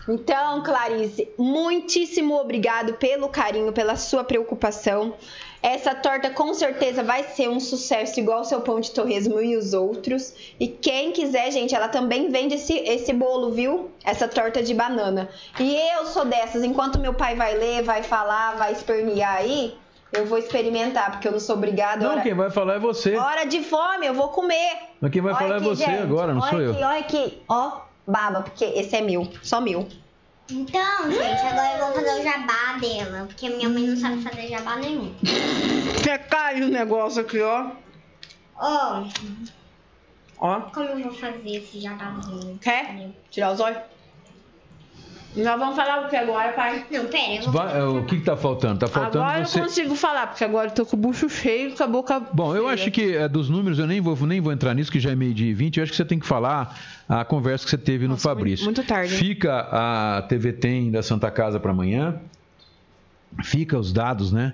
Então, 0.09 0.63
Clarice, 0.63 1.29
muitíssimo 1.37 2.35
obrigado 2.35 2.93
pelo 2.93 3.29
carinho, 3.29 3.71
pela 3.71 3.95
sua 3.95 4.23
preocupação. 4.23 5.13
Essa 5.61 5.93
torta 5.93 6.29
com 6.31 6.53
certeza 6.53 7.03
vai 7.03 7.23
ser 7.23 7.47
um 7.49 7.59
sucesso 7.59 8.19
igual 8.19 8.41
o 8.41 8.43
seu 8.43 8.61
pão 8.61 8.79
de 8.79 8.91
torresmo 8.91 9.39
e 9.41 9.55
os 9.55 9.73
outros. 9.73 10.33
E 10.59 10.67
quem 10.67 11.11
quiser, 11.11 11.51
gente, 11.51 11.75
ela 11.75 11.87
também 11.87 12.29
vende 12.31 12.55
esse, 12.55 12.73
esse 12.79 13.13
bolo, 13.13 13.51
viu? 13.51 13.91
Essa 14.03 14.27
torta 14.27 14.63
de 14.63 14.73
banana. 14.73 15.29
E 15.59 15.75
eu 15.95 16.05
sou 16.07 16.25
dessas, 16.25 16.63
enquanto 16.63 16.99
meu 16.99 17.13
pai 17.13 17.35
vai 17.35 17.55
ler, 17.55 17.83
vai 17.83 18.01
falar, 18.01 18.55
vai 18.55 18.71
espernear 18.71 19.35
aí, 19.35 19.75
eu 20.11 20.25
vou 20.25 20.37
experimentar, 20.37 21.11
porque 21.11 21.27
eu 21.27 21.31
não 21.31 21.39
sou 21.39 21.55
obrigada. 21.55 22.03
Não, 22.03 22.13
hora, 22.13 22.21
quem 22.21 22.33
vai 22.33 22.49
falar 22.49 22.75
é 22.75 22.79
você. 22.79 23.15
hora 23.15 23.45
de 23.45 23.63
fome, 23.63 24.07
eu 24.07 24.13
vou 24.13 24.29
comer. 24.29 24.77
Mas 24.99 25.11
quem 25.11 25.21
vai 25.21 25.31
Olha 25.33 25.41
falar 25.41 25.53
é 25.53 25.57
aqui, 25.57 25.65
você 25.65 25.85
gente. 25.85 26.01
agora, 26.01 26.33
não 26.33 26.41
sou 26.41 26.59
eu. 26.59 26.71
aqui, 26.71 26.83
Olha 26.83 26.99
aqui, 26.99 27.43
ó, 27.47 27.71
baba, 28.07 28.41
porque 28.41 28.65
esse 28.65 28.95
é 28.95 29.01
meu, 29.01 29.27
só 29.43 29.61
meu. 29.61 29.87
Então, 30.49 31.11
gente, 31.11 31.41
agora 31.45 31.77
eu 31.77 31.85
vou 31.85 31.93
fazer 31.95 32.19
o 32.19 32.23
jabá 32.23 32.77
dela. 32.79 33.25
Porque 33.27 33.49
minha 33.49 33.69
mãe 33.69 33.87
não 33.87 33.95
sabe 33.95 34.21
fazer 34.21 34.47
jabá 34.49 34.75
nenhum. 34.77 35.13
Você 35.95 36.17
cai 36.17 36.61
o 36.61 36.67
negócio 36.69 37.21
aqui, 37.21 37.39
ó. 37.41 37.71
Ó, 38.57 39.03
Ó, 40.39 40.59
como 40.73 40.87
eu 40.87 40.99
vou 41.03 41.13
fazer 41.13 41.55
esse 41.57 41.79
jabazinho? 41.79 42.57
quer 42.59 43.11
tirar 43.29 43.51
os 43.51 43.59
olhos? 43.59 43.77
Nós 45.35 45.57
vamos 45.59 45.75
falar 45.77 46.05
o 46.05 46.09
que 46.09 46.15
agora, 46.17 46.51
pai? 46.51 46.85
Não, 46.91 47.05
pera, 47.05 47.35
eu 47.35 47.41
vou 47.43 47.51
Vai- 47.53 47.79
é, 47.79 47.83
o 47.85 48.03
que, 48.05 48.17
que 48.17 48.25
tá 48.25 48.35
faltando? 48.35 48.79
Tá 48.79 48.87
faltando 48.87 49.23
agora 49.23 49.45
você. 49.45 49.59
eu 49.59 49.63
consigo 49.63 49.95
falar, 49.95 50.27
porque 50.27 50.43
agora 50.43 50.67
eu 50.69 50.73
tô 50.73 50.85
com 50.85 50.97
o 50.97 50.99
bucho 50.99 51.29
cheio, 51.29 51.73
com 51.73 51.83
a 51.83 51.87
boca 51.87 52.19
Bom, 52.19 52.53
eu 52.53 52.63
cheia. 52.63 52.73
acho 52.73 52.91
que 52.91 53.15
é, 53.15 53.29
dos 53.29 53.49
números 53.49 53.79
eu 53.79 53.87
nem 53.87 54.01
vou, 54.01 54.15
nem 54.27 54.41
vou 54.41 54.51
entrar 54.51 54.73
nisso, 54.73 54.91
que 54.91 54.99
já 54.99 55.11
é 55.11 55.15
meio 55.15 55.33
dia 55.33 55.49
e 55.49 55.53
20. 55.53 55.77
Eu 55.77 55.83
acho 55.83 55.91
que 55.91 55.95
você 55.97 56.03
tem 56.03 56.19
que 56.19 56.27
falar 56.27 56.77
a 57.07 57.23
conversa 57.23 57.63
que 57.63 57.69
você 57.71 57.77
teve 57.77 58.05
no 58.07 58.11
Nossa, 58.15 58.27
Fabrício. 58.27 58.65
muito- 58.65 58.79
muito 58.79 58.87
tarde, 58.89 59.13
hein? 59.13 59.19
Fica 59.19 59.67
a 59.71 60.21
TV 60.23 60.51
Tem 60.51 60.91
da 60.91 61.01
Santa 61.01 61.31
Casa 61.31 61.59
para 61.61 61.71
amanhã. 61.71 62.19
Fica 63.43 63.77
os 63.79 63.93
dados, 63.93 64.31
né? 64.31 64.53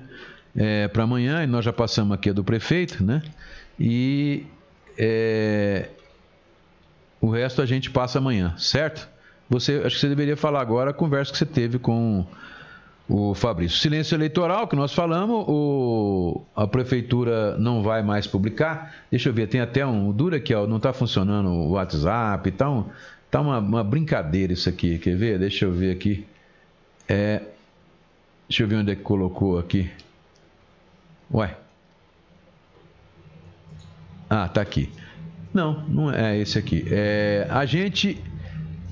para 0.92 1.04
amanhã, 1.04 1.44
e 1.44 1.48
nós 1.48 1.64
já 1.64 1.72
passamos 1.72 2.16
aqui 2.16 2.32
a 2.32 2.34
do 2.34 2.44
prefeito, 2.44 3.04
né? 3.04 3.22
E 3.80 4.44
é, 4.98 5.90
O 7.22 7.30
resto 7.30 7.62
a 7.62 7.66
gente 7.66 7.90
passa 7.92 8.18
amanhã, 8.20 8.56
certo? 8.58 9.08
Você, 9.50 9.82
acho 9.86 9.96
que 9.96 10.02
você 10.02 10.10
deveria 10.10 10.36
falar 10.36 10.62
agora 10.62 10.92
a 10.92 10.94
conversa 10.94 11.32
que 11.32 11.38
você 11.38 11.46
teve 11.46 11.80
com 11.80 12.26
o 13.08 13.34
Fabrício. 13.34 13.78
Silêncio 13.80 14.16
eleitoral, 14.16 14.68
que 14.68 14.76
nós 14.76 14.94
falamos, 14.94 15.46
o, 15.48 16.42
a 16.56 16.68
prefeitura 16.68 17.58
não 17.58 17.82
vai 17.82 18.04
mais 18.04 18.28
publicar. 18.28 18.94
Deixa 19.10 19.30
eu 19.30 19.34
ver, 19.34 19.48
tem 19.48 19.62
até 19.62 19.86
um. 19.86 20.12
Dura 20.12 20.38
aqui, 20.38 20.54
ó, 20.54 20.68
não 20.68 20.78
está 20.78 20.92
funcionando 20.92 21.50
o 21.50 21.72
WhatsApp, 21.72 22.52
tá, 22.52 22.70
um, 22.70 22.86
tá 23.32 23.40
uma, 23.40 23.60
uma, 23.60 23.84
brincadeira 23.84 24.52
isso 24.52 24.68
aqui. 24.68 24.98
Quer 25.00 25.16
ver? 25.16 25.40
Deixa 25.40 25.64
eu 25.64 25.72
ver 25.72 25.92
aqui. 25.92 26.26
É, 27.08 27.42
deixa 28.50 28.64
eu 28.64 28.68
ver 28.68 28.76
onde 28.76 28.92
é 28.92 28.96
que 28.96 29.04
colocou 29.04 29.58
aqui. 29.58 29.90
Ué. 31.34 31.56
Ah, 34.30 34.50
tá 34.50 34.60
aqui. 34.60 34.92
Não, 35.54 35.88
não 35.88 36.12
é 36.12 36.38
esse 36.38 36.60
aqui. 36.60 36.86
É, 36.92 37.48
a 37.50 37.66
gente 37.66 38.22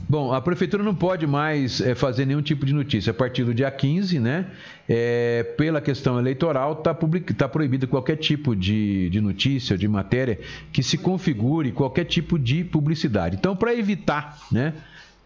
Bom, 0.08 0.32
a 0.32 0.40
prefeitura 0.40 0.84
não 0.84 0.94
pode 0.94 1.26
mais 1.26 1.82
é, 1.82 1.96
fazer 1.96 2.26
nenhum 2.26 2.42
tipo 2.42 2.64
de 2.66 2.74
notícia. 2.74 3.10
A 3.10 3.14
partir 3.14 3.44
do 3.44 3.54
dia 3.54 3.72
15, 3.72 4.20
né? 4.20 4.46
É, 4.88 5.44
pela 5.58 5.82
questão 5.82 6.20
eleitoral, 6.20 6.74
está 6.74 6.96
tá 7.36 7.50
proibido 7.50 7.88
qualquer 7.88 8.18
tipo 8.18 8.56
de, 8.56 9.10
de 9.10 9.20
notícia, 9.20 9.76
de 9.76 9.88
matéria 9.88 10.40
que 10.72 10.84
se 10.84 10.98
configure 10.98 11.72
qualquer 11.72 12.06
tipo 12.06 12.38
de 12.38 12.64
publicidade. 12.64 13.36
Então, 13.36 13.56
para 13.56 13.74
evitar, 13.74 14.38
né? 14.52 14.74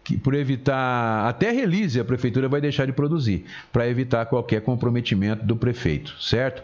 Que 0.02 0.16
por 0.16 0.34
evitar 0.34 1.28
até 1.28 1.50
release 1.50 2.00
a 2.00 2.04
prefeitura 2.04 2.48
vai 2.48 2.60
deixar 2.60 2.86
de 2.86 2.92
produzir 2.92 3.44
para 3.72 3.88
evitar 3.88 4.26
qualquer 4.26 4.62
comprometimento 4.62 5.44
do 5.44 5.56
prefeito, 5.56 6.14
certo? 6.20 6.62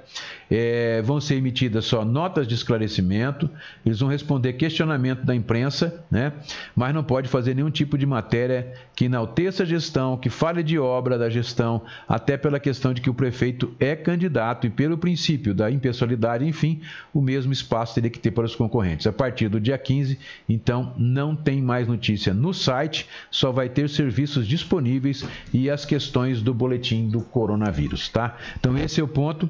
É, 0.50 1.02
vão 1.02 1.20
ser 1.20 1.34
emitidas 1.34 1.84
só 1.84 2.04
notas 2.04 2.46
de 2.46 2.54
esclarecimento, 2.54 3.50
eles 3.84 4.00
vão 4.00 4.08
responder 4.08 4.54
questionamento 4.54 5.24
da 5.24 5.34
imprensa, 5.34 6.04
né? 6.10 6.32
Mas 6.74 6.94
não 6.94 7.02
pode 7.02 7.28
fazer 7.28 7.54
nenhum 7.54 7.70
tipo 7.70 7.98
de 7.98 8.06
matéria 8.06 8.72
que 8.94 9.06
enalteça 9.06 9.64
a 9.64 9.66
gestão, 9.66 10.16
que 10.16 10.30
fale 10.30 10.62
de 10.62 10.78
obra 10.78 11.18
da 11.18 11.28
gestão, 11.28 11.82
até 12.08 12.36
pela 12.36 12.60
questão 12.60 12.94
de 12.94 13.00
que 13.00 13.10
o 13.10 13.14
prefeito 13.14 13.74
é 13.78 13.94
candidato 13.94 14.66
e 14.66 14.70
pelo 14.70 14.96
princípio 14.96 15.52
da 15.52 15.70
impessoalidade, 15.70 16.46
enfim, 16.46 16.80
o 17.12 17.20
mesmo 17.20 17.52
espaço 17.52 17.94
teria 17.94 18.10
que 18.10 18.18
ter 18.18 18.30
para 18.30 18.44
os 18.44 18.54
concorrentes. 18.54 19.06
A 19.06 19.12
partir 19.12 19.48
do 19.48 19.60
dia 19.60 19.76
15, 19.76 20.18
então, 20.48 20.94
não 20.96 21.34
tem 21.34 21.60
mais 21.60 21.86
notícia 21.86 22.32
no 22.32 22.54
site 22.54 23.06
só 23.36 23.52
vai 23.52 23.68
ter 23.68 23.90
serviços 23.90 24.48
disponíveis 24.48 25.22
e 25.52 25.68
as 25.68 25.84
questões 25.84 26.40
do 26.40 26.54
boletim 26.54 27.06
do 27.06 27.20
coronavírus, 27.20 28.08
tá? 28.08 28.34
Então 28.58 28.78
esse 28.78 28.98
é 28.98 29.04
o 29.04 29.08
ponto 29.08 29.48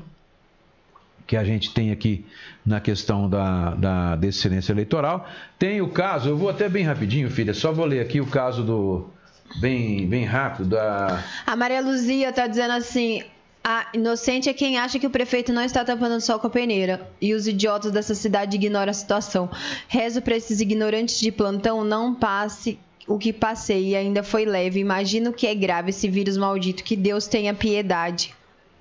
que 1.24 1.36
a 1.36 1.44
gente 1.44 1.72
tem 1.72 1.92
aqui 1.92 2.26
na 2.64 2.80
questão 2.80 3.30
da, 3.30 3.74
da 4.16 4.26
excelência 4.26 4.72
eleitoral. 4.72 5.28
Tem 5.56 5.80
o 5.80 5.88
caso, 5.88 6.28
eu 6.28 6.36
vou 6.36 6.48
até 6.48 6.68
bem 6.68 6.82
rapidinho, 6.82 7.30
filha, 7.30 7.54
só 7.54 7.72
vou 7.72 7.86
ler 7.86 8.00
aqui 8.00 8.20
o 8.20 8.26
caso 8.26 8.64
do. 8.64 9.08
Bem, 9.60 10.04
bem 10.08 10.24
rápido 10.24 10.70
da. 10.70 11.22
A 11.46 11.54
Maria 11.54 11.80
Luzia 11.80 12.32
tá 12.32 12.48
dizendo 12.48 12.72
assim: 12.72 13.22
a 13.62 13.86
inocente 13.94 14.48
é 14.48 14.52
quem 14.52 14.78
acha 14.78 14.98
que 14.98 15.06
o 15.06 15.10
prefeito 15.10 15.52
não 15.52 15.62
está 15.62 15.84
tapando 15.84 16.16
o 16.16 16.20
sol 16.20 16.40
com 16.40 16.48
a 16.48 16.50
peneira. 16.50 17.08
E 17.20 17.32
os 17.34 17.46
idiotas 17.46 17.92
dessa 17.92 18.16
cidade 18.16 18.56
ignoram 18.56 18.90
a 18.90 18.94
situação. 18.94 19.48
Rezo 19.86 20.20
para 20.20 20.36
esses 20.36 20.60
ignorantes 20.60 21.20
de 21.20 21.30
plantão 21.30 21.84
não 21.84 22.12
passe 22.12 22.80
o 23.06 23.18
que 23.18 23.32
passei 23.32 23.90
e 23.90 23.96
ainda 23.96 24.22
foi 24.22 24.44
leve. 24.44 24.80
Imagino 24.80 25.32
que 25.32 25.46
é 25.46 25.54
grave 25.54 25.90
esse 25.90 26.08
vírus 26.08 26.36
maldito. 26.36 26.82
Que 26.82 26.96
Deus 26.96 27.26
tenha 27.26 27.54
piedade. 27.54 28.34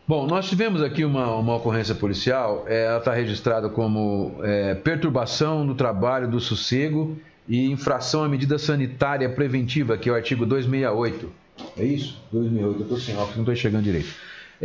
Bom, 0.08 0.28
nós 0.28 0.48
tivemos 0.48 0.82
aqui 0.82 1.04
uma, 1.04 1.36
uma 1.36 1.56
ocorrência 1.56 1.96
policial. 1.96 2.66
É, 2.68 2.86
ela 2.86 3.00
está 3.00 3.14
registrada 3.14 3.70
como 3.70 4.36
é, 4.44 4.76
perturbação 4.76 5.64
no 5.64 5.76
trabalho 5.76 6.28
do 6.28 6.40
sossego 6.40 7.18
e 7.48 7.72
infração 7.72 8.24
à 8.24 8.30
medida 8.30 8.58
sanitária 8.58 9.30
preventiva, 9.30 9.98
que 9.98 10.10
é 10.10 10.12
o 10.12 10.16
artigo 10.16 10.46
268. 10.46 11.32
É 11.78 11.84
isso? 11.84 12.22
268. 12.32 12.80
Eu 12.80 12.84
estou 12.84 13.00
sem 13.00 13.16
óculos, 13.16 13.36
não 13.36 13.44
estou 13.44 13.56
chegando 13.56 13.84
direito 13.84 14.10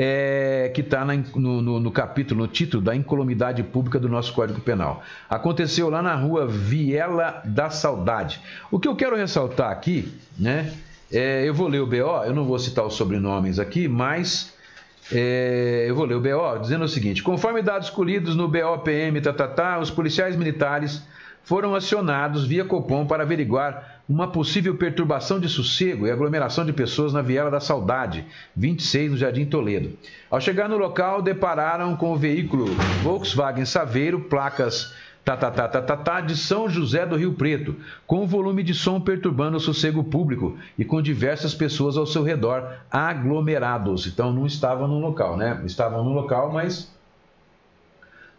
é, 0.02 0.70
que 0.72 0.80
está 0.80 1.04
no, 1.04 1.60
no, 1.60 1.78
no, 1.78 1.92
capítulo, 1.92 2.40
no 2.40 2.48
título 2.48 2.82
da 2.82 2.96
incolumidade 2.96 3.62
pública 3.62 3.98
do 3.98 4.08
nosso 4.08 4.32
Código 4.32 4.58
Penal. 4.58 5.02
Aconteceu 5.28 5.90
lá 5.90 6.00
na 6.00 6.14
rua 6.14 6.46
Viela 6.46 7.42
da 7.44 7.68
Saudade. 7.68 8.40
O 8.70 8.80
que 8.80 8.88
eu 8.88 8.96
quero 8.96 9.14
ressaltar 9.14 9.70
aqui, 9.70 10.10
né? 10.38 10.72
É, 11.12 11.46
eu 11.46 11.52
vou 11.52 11.68
ler 11.68 11.80
o 11.80 11.86
BO, 11.86 12.24
eu 12.24 12.32
não 12.32 12.46
vou 12.46 12.58
citar 12.58 12.86
os 12.86 12.94
sobrenomes 12.94 13.58
aqui, 13.58 13.88
mas 13.88 14.54
é, 15.12 15.84
eu 15.86 15.94
vou 15.94 16.06
ler 16.06 16.14
o 16.14 16.20
BO 16.20 16.58
dizendo 16.62 16.86
o 16.86 16.88
seguinte: 16.88 17.22
conforme 17.22 17.60
dados 17.60 17.90
colhidos 17.90 18.34
no 18.34 18.48
BOPM, 18.48 19.20
tá, 19.20 19.34
tá, 19.34 19.48
tá, 19.48 19.78
os 19.78 19.90
policiais 19.90 20.34
militares 20.34 21.02
foram 21.42 21.74
acionados 21.74 22.46
via 22.46 22.64
Copom 22.64 23.04
para 23.06 23.22
averiguar 23.22 23.99
uma 24.10 24.26
possível 24.26 24.74
perturbação 24.74 25.38
de 25.38 25.48
sossego 25.48 26.04
e 26.04 26.10
aglomeração 26.10 26.66
de 26.66 26.72
pessoas 26.72 27.12
na 27.12 27.22
Viela 27.22 27.48
da 27.48 27.60
Saudade, 27.60 28.26
26, 28.56 29.12
no 29.12 29.16
Jardim 29.16 29.44
Toledo. 29.44 29.96
Ao 30.28 30.40
chegar 30.40 30.68
no 30.68 30.76
local, 30.76 31.22
depararam 31.22 31.94
com 31.94 32.12
o 32.12 32.16
veículo 32.16 32.64
Volkswagen 33.04 33.64
Saveiro, 33.64 34.22
placas 34.22 34.92
tá, 35.24 36.20
de 36.22 36.36
São 36.36 36.68
José 36.68 37.06
do 37.06 37.14
Rio 37.14 37.34
Preto, 37.34 37.76
com 38.04 38.26
volume 38.26 38.64
de 38.64 38.74
som 38.74 39.00
perturbando 39.00 39.58
o 39.58 39.60
sossego 39.60 40.02
público 40.02 40.58
e 40.76 40.84
com 40.84 41.00
diversas 41.00 41.54
pessoas 41.54 41.96
ao 41.96 42.04
seu 42.04 42.24
redor 42.24 42.68
aglomerados. 42.90 44.08
Então 44.08 44.32
não 44.32 44.44
estavam 44.44 44.88
no 44.88 44.98
local, 44.98 45.36
né? 45.36 45.62
Estavam 45.64 46.02
no 46.02 46.12
local, 46.12 46.52
mas 46.52 46.92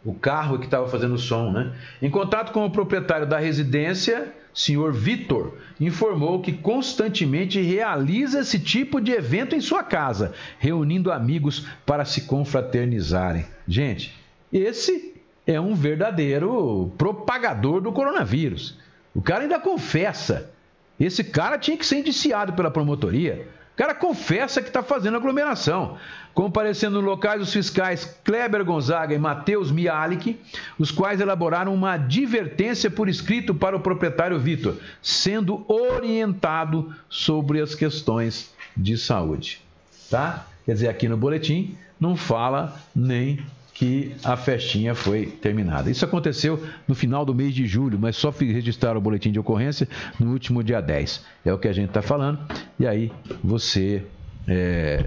o 0.03 0.13
carro 0.13 0.59
que 0.59 0.65
estava 0.65 0.89
fazendo 0.89 1.17
som, 1.17 1.49
né? 1.49 1.71
Em 2.01 2.09
contato 2.09 2.51
com 2.51 2.65
o 2.65 2.69
proprietário 2.69 3.25
da 3.25 3.37
residência, 3.39 4.33
senhor 4.53 4.93
Vitor, 4.93 5.57
informou 5.79 6.41
que 6.41 6.51
constantemente 6.51 7.61
realiza 7.61 8.41
esse 8.41 8.59
tipo 8.59 8.99
de 8.99 9.11
evento 9.11 9.55
em 9.55 9.61
sua 9.61 9.83
casa, 9.83 10.33
reunindo 10.59 11.11
amigos 11.11 11.65
para 11.85 12.05
se 12.05 12.21
confraternizarem. 12.21 13.45
Gente, 13.67 14.13
esse 14.51 15.13
é 15.45 15.59
um 15.59 15.73
verdadeiro 15.73 16.91
propagador 16.97 17.81
do 17.81 17.91
coronavírus. 17.91 18.77
O 19.13 19.21
cara 19.21 19.43
ainda 19.43 19.59
confessa. 19.59 20.51
Esse 20.99 21.23
cara 21.23 21.57
tinha 21.57 21.77
que 21.77 21.85
ser 21.85 21.99
indiciado 21.99 22.53
pela 22.53 22.69
promotoria. 22.69 23.47
O 23.73 23.77
cara 23.77 23.95
confessa 23.95 24.61
que 24.61 24.67
está 24.67 24.83
fazendo 24.83 25.17
aglomeração. 25.17 25.97
Comparecendo 26.33 27.01
no 27.01 27.07
locais 27.07 27.41
os 27.41 27.51
fiscais 27.51 28.05
Kleber 28.23 28.63
Gonzaga 28.63 29.13
e 29.13 29.19
Matheus 29.19 29.69
Mialik, 29.71 30.39
os 30.79 30.91
quais 30.91 31.19
elaboraram 31.19 31.73
uma 31.73 31.93
advertência 31.93 32.89
por 32.89 33.09
escrito 33.09 33.53
para 33.53 33.75
o 33.75 33.81
proprietário 33.81 34.39
Vitor, 34.39 34.77
sendo 35.01 35.65
orientado 35.67 36.93
sobre 37.09 37.59
as 37.59 37.75
questões 37.75 38.53
de 38.77 38.97
saúde. 38.97 39.61
Tá? 40.09 40.45
Quer 40.65 40.73
dizer, 40.73 40.87
aqui 40.87 41.09
no 41.09 41.17
boletim 41.17 41.75
não 41.99 42.15
fala 42.15 42.79
nem 42.95 43.39
que 43.73 44.15
a 44.23 44.37
festinha 44.37 44.93
foi 44.93 45.25
terminada. 45.25 45.89
Isso 45.89 46.05
aconteceu 46.05 46.61
no 46.87 46.93
final 46.93 47.25
do 47.25 47.33
mês 47.33 47.53
de 47.53 47.65
julho, 47.65 47.97
mas 47.99 48.15
só 48.15 48.29
registraram 48.29 48.99
o 48.99 49.01
boletim 49.01 49.31
de 49.31 49.39
ocorrência 49.39 49.87
no 50.19 50.31
último 50.31 50.63
dia 50.63 50.81
10. 50.81 51.25
É 51.45 51.53
o 51.53 51.57
que 51.57 51.67
a 51.67 51.73
gente 51.73 51.89
está 51.89 52.01
falando. 52.01 52.39
E 52.79 52.85
aí 52.85 53.11
você 53.43 54.03
é, 54.47 55.05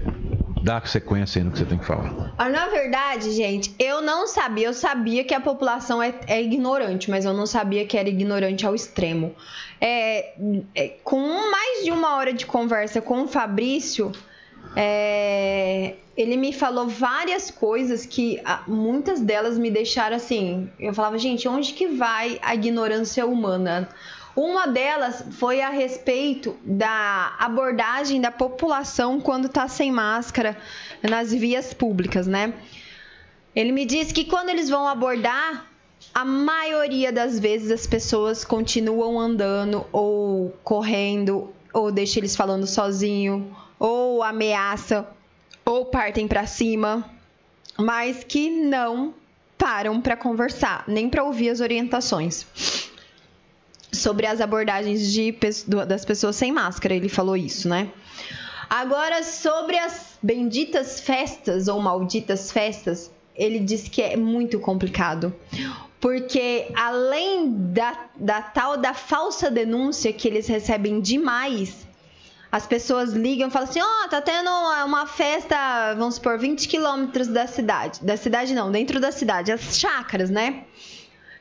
dá 0.63 0.81
sequência 0.85 1.39
aí 1.39 1.45
no 1.45 1.51
que 1.51 1.59
você 1.59 1.65
tem 1.65 1.77
que 1.77 1.85
falar. 1.85 2.33
Ah, 2.37 2.49
na 2.49 2.67
verdade, 2.67 3.31
gente, 3.31 3.73
eu 3.77 4.01
não 4.01 4.27
sabia. 4.27 4.67
Eu 4.67 4.73
sabia 4.73 5.23
que 5.23 5.33
a 5.33 5.39
população 5.39 6.01
é, 6.01 6.13
é 6.27 6.41
ignorante, 6.41 7.09
mas 7.09 7.25
eu 7.25 7.33
não 7.33 7.45
sabia 7.45 7.85
que 7.85 7.97
era 7.97 8.09
ignorante 8.09 8.65
ao 8.65 8.73
extremo. 8.73 9.35
É, 9.79 10.33
é, 10.73 10.87
com 11.03 11.51
mais 11.51 11.83
de 11.83 11.91
uma 11.91 12.15
hora 12.15 12.33
de 12.33 12.45
conversa 12.45 13.01
com 13.01 13.23
o 13.23 13.27
Fabrício, 13.27 14.11
é, 14.75 15.95
ele 16.15 16.37
me 16.37 16.53
falou 16.53 16.87
várias 16.87 17.51
coisas 17.51 18.05
que 18.05 18.41
muitas 18.67 19.19
delas 19.19 19.57
me 19.57 19.69
deixaram 19.69 20.15
assim. 20.15 20.69
Eu 20.79 20.93
falava, 20.93 21.17
gente, 21.17 21.47
onde 21.47 21.73
que 21.73 21.87
vai 21.87 22.39
a 22.41 22.55
ignorância 22.55 23.25
humana? 23.25 23.89
Uma 24.35 24.67
delas 24.67 25.23
foi 25.31 25.61
a 25.61 25.69
respeito 25.69 26.57
da 26.63 27.35
abordagem 27.39 28.19
da 28.19 28.31
população 28.31 29.19
quando 29.19 29.45
está 29.45 29.67
sem 29.67 29.91
máscara 29.91 30.57
nas 31.01 31.33
vias 31.33 31.73
públicas, 31.73 32.27
né? 32.27 32.53
Ele 33.55 33.71
me 33.71 33.85
disse 33.85 34.13
que 34.13 34.25
quando 34.25 34.49
eles 34.49 34.69
vão 34.69 34.85
abordar, 34.87 35.65
a 36.13 36.25
maioria 36.25 37.11
das 37.11 37.39
vezes 37.39 37.71
as 37.71 37.87
pessoas 37.87 38.43
continuam 38.43 39.17
andando 39.19 39.85
ou 39.91 40.53
correndo, 40.63 41.53
ou 41.75 41.91
deixa 41.91 42.19
eles 42.19 42.37
falando 42.37 42.65
sozinho, 42.65 43.53
ou 43.77 44.23
ameaça, 44.23 45.05
ou 45.65 45.85
partem 45.85 46.25
para 46.25 46.47
cima, 46.47 47.03
mas 47.77 48.23
que 48.23 48.49
não 48.49 49.13
param 49.57 49.99
para 49.99 50.15
conversar, 50.15 50.85
nem 50.87 51.09
para 51.09 51.21
ouvir 51.21 51.49
as 51.49 51.59
orientações 51.59 52.45
sobre 53.91 54.25
as 54.25 54.39
abordagens 54.39 55.11
de, 55.11 55.35
das 55.85 56.05
pessoas 56.05 56.37
sem 56.37 56.49
máscara. 56.49 56.95
Ele 56.95 57.09
falou 57.09 57.35
isso, 57.35 57.67
né? 57.67 57.89
Agora, 58.69 59.21
sobre 59.21 59.77
as 59.77 60.17
benditas 60.23 61.01
festas 61.01 61.67
ou 61.67 61.81
malditas 61.81 62.51
festas, 62.51 63.11
ele 63.35 63.59
disse 63.59 63.89
que 63.89 64.01
é 64.01 64.15
muito 64.15 64.61
complicado. 64.61 65.35
Porque 66.05 66.67
além 66.75 67.51
da, 67.73 67.97
da 68.15 68.39
tal 68.39 68.77
da 68.77 68.93
falsa 68.93 69.49
denúncia 69.49 70.13
que 70.13 70.27
eles 70.27 70.45
recebem 70.45 71.01
demais, 71.01 71.87
as 72.51 72.67
pessoas 72.67 73.13
ligam 73.13 73.47
e 73.47 73.51
falam 73.51 73.67
assim: 73.67 73.81
Ó, 73.81 73.85
oh, 74.05 74.07
tá 74.07 74.21
tendo 74.21 74.47
uma 74.85 75.07
festa, 75.07 75.95
vamos 75.95 76.13
supor, 76.13 76.37
20 76.37 76.67
quilômetros 76.67 77.27
da 77.27 77.47
cidade. 77.47 78.03
Da 78.03 78.15
cidade 78.17 78.53
não, 78.53 78.71
dentro 78.71 78.99
da 78.99 79.11
cidade, 79.11 79.51
as 79.51 79.79
chácaras, 79.79 80.29
né? 80.29 80.65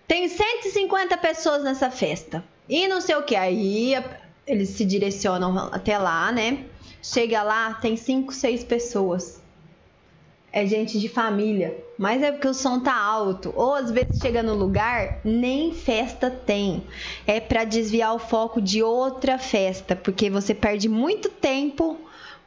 Tem 0.09 0.27
150 0.27 1.15
pessoas 1.19 1.63
nessa 1.63 1.91
festa. 1.91 2.43
E 2.67 2.89
não 2.89 3.03
sei 3.03 3.17
o 3.17 3.23
que. 3.23 3.37
Aí 3.37 4.03
eles 4.47 4.71
se 4.71 4.87
direcionam 4.87 5.59
até 5.73 5.99
lá, 5.99 6.33
né? 6.33 6.65
Chega 7.03 7.43
lá, 7.43 7.75
tem 7.75 7.99
5, 7.99 8.33
6 8.33 8.65
pessoas 8.65 9.44
é 10.57 10.65
gente 10.65 11.01
de 11.01 11.09
família, 11.09 11.77
mas 11.99 12.23
é 12.23 12.31
porque 12.31 12.47
o 12.47 12.55
som 12.55 12.79
tá 12.79 12.95
alto. 12.95 13.53
Ou 13.57 13.75
às 13.75 13.91
vezes 13.91 14.21
chega 14.23 14.41
no 14.41 14.55
lugar, 14.55 15.19
nem 15.25 15.75
festa 15.75 16.31
tem. 16.31 16.85
É 17.27 17.41
para 17.41 17.65
desviar 17.65 18.15
o 18.15 18.21
foco 18.21 18.63
de 18.63 18.81
outra 18.81 19.37
festa, 19.37 19.97
porque 19.97 20.31
você 20.31 20.55
perde 20.55 20.89
muito 20.89 21.29
tempo 21.29 21.99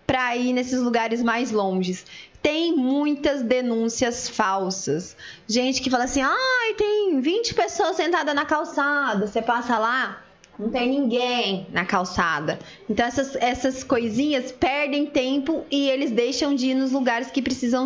para 0.06 0.38
ir 0.38 0.54
nesses 0.54 0.80
lugares 0.80 1.22
mais 1.22 1.52
longes. 1.52 2.06
Tem 2.42 2.74
muitas 2.74 3.42
denúncias 3.42 4.30
falsas. 4.30 5.18
Gente 5.46 5.82
que 5.82 5.90
fala 5.90 6.06
assim: 6.06 6.22
ai, 6.22 6.74
tem 6.78 7.20
20 7.20 7.54
pessoas 7.56 7.98
sentadas 7.98 8.34
na 8.34 8.46
calçada. 8.46 9.28
Você 9.28 9.42
passa 9.42 9.78
lá, 9.78 10.24
não 10.58 10.70
tem 10.70 10.90
ninguém 10.90 11.68
na 11.72 11.86
calçada. 11.86 12.58
Então 12.90 13.06
essas, 13.06 13.36
essas 13.36 13.84
coisinhas 13.84 14.52
perdem 14.52 15.06
tempo 15.06 15.66
e 15.70 15.90
eles 15.90 16.12
deixam 16.12 16.56
de 16.56 16.68
ir 16.68 16.74
nos 16.74 16.92
lugares 16.92 17.30
que 17.30 17.42
precisam 17.42 17.86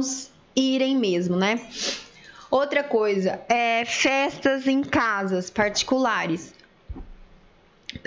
irem 0.56 0.96
mesmo, 0.96 1.36
né? 1.36 1.60
Outra 2.50 2.84
coisa, 2.84 3.40
é 3.48 3.86
festas 3.86 4.68
em 4.68 4.82
casas 4.82 5.50
particulares. 5.50 6.54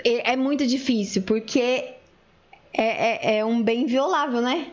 É, 0.03 0.33
é 0.33 0.35
muito 0.35 0.65
difícil, 0.65 1.23
porque 1.23 1.93
é, 2.73 3.37
é, 3.37 3.37
é 3.37 3.45
um 3.45 3.61
bem 3.61 3.85
violável, 3.85 4.41
né? 4.41 4.67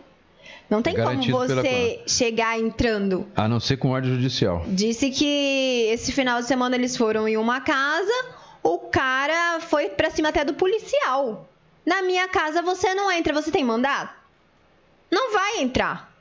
Não 0.68 0.80
tem 0.80 0.94
Garantido 0.94 1.36
como 1.36 1.46
você 1.46 2.00
chegar 2.06 2.58
entrando. 2.58 3.26
A 3.36 3.46
não 3.46 3.60
ser 3.60 3.76
com 3.76 3.90
ordem 3.90 4.10
judicial. 4.10 4.64
Disse 4.68 5.10
que 5.10 5.88
esse 5.90 6.12
final 6.12 6.40
de 6.40 6.46
semana 6.46 6.76
eles 6.76 6.96
foram 6.96 7.28
em 7.28 7.36
uma 7.36 7.60
casa 7.60 8.41
o 8.62 8.78
cara 8.78 9.60
foi 9.60 9.90
pra 9.90 10.10
cima 10.10 10.28
até 10.28 10.44
do 10.44 10.54
policial. 10.54 11.48
Na 11.84 12.02
minha 12.02 12.28
casa 12.28 12.62
você 12.62 12.94
não 12.94 13.10
entra, 13.10 13.32
você 13.32 13.50
tem 13.50 13.64
mandato? 13.64 14.14
Não 15.10 15.32
vai 15.32 15.60
entrar. 15.60 16.12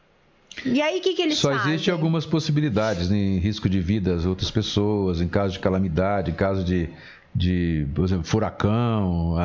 E 0.66 0.82
aí 0.82 1.00
o 1.00 1.02
que, 1.02 1.14
que 1.14 1.22
eles 1.22 1.38
Só 1.38 1.50
fazem? 1.50 1.64
Só 1.64 1.70
existem 1.70 1.94
algumas 1.94 2.26
possibilidades, 2.26 3.10
né? 3.10 3.18
em 3.18 3.38
risco 3.38 3.70
de 3.70 3.80
vida 3.80 4.14
das 4.14 4.26
outras 4.26 4.52
pessoas, 4.52 5.22
em 5.22 5.28
caso 5.28 5.54
de 5.54 5.60
calamidade, 5.60 6.32
em 6.32 6.34
caso 6.34 6.64
de 6.64 6.90
de, 7.34 7.88
por 7.96 8.04
exemplo, 8.04 8.26
furacão, 8.26 9.36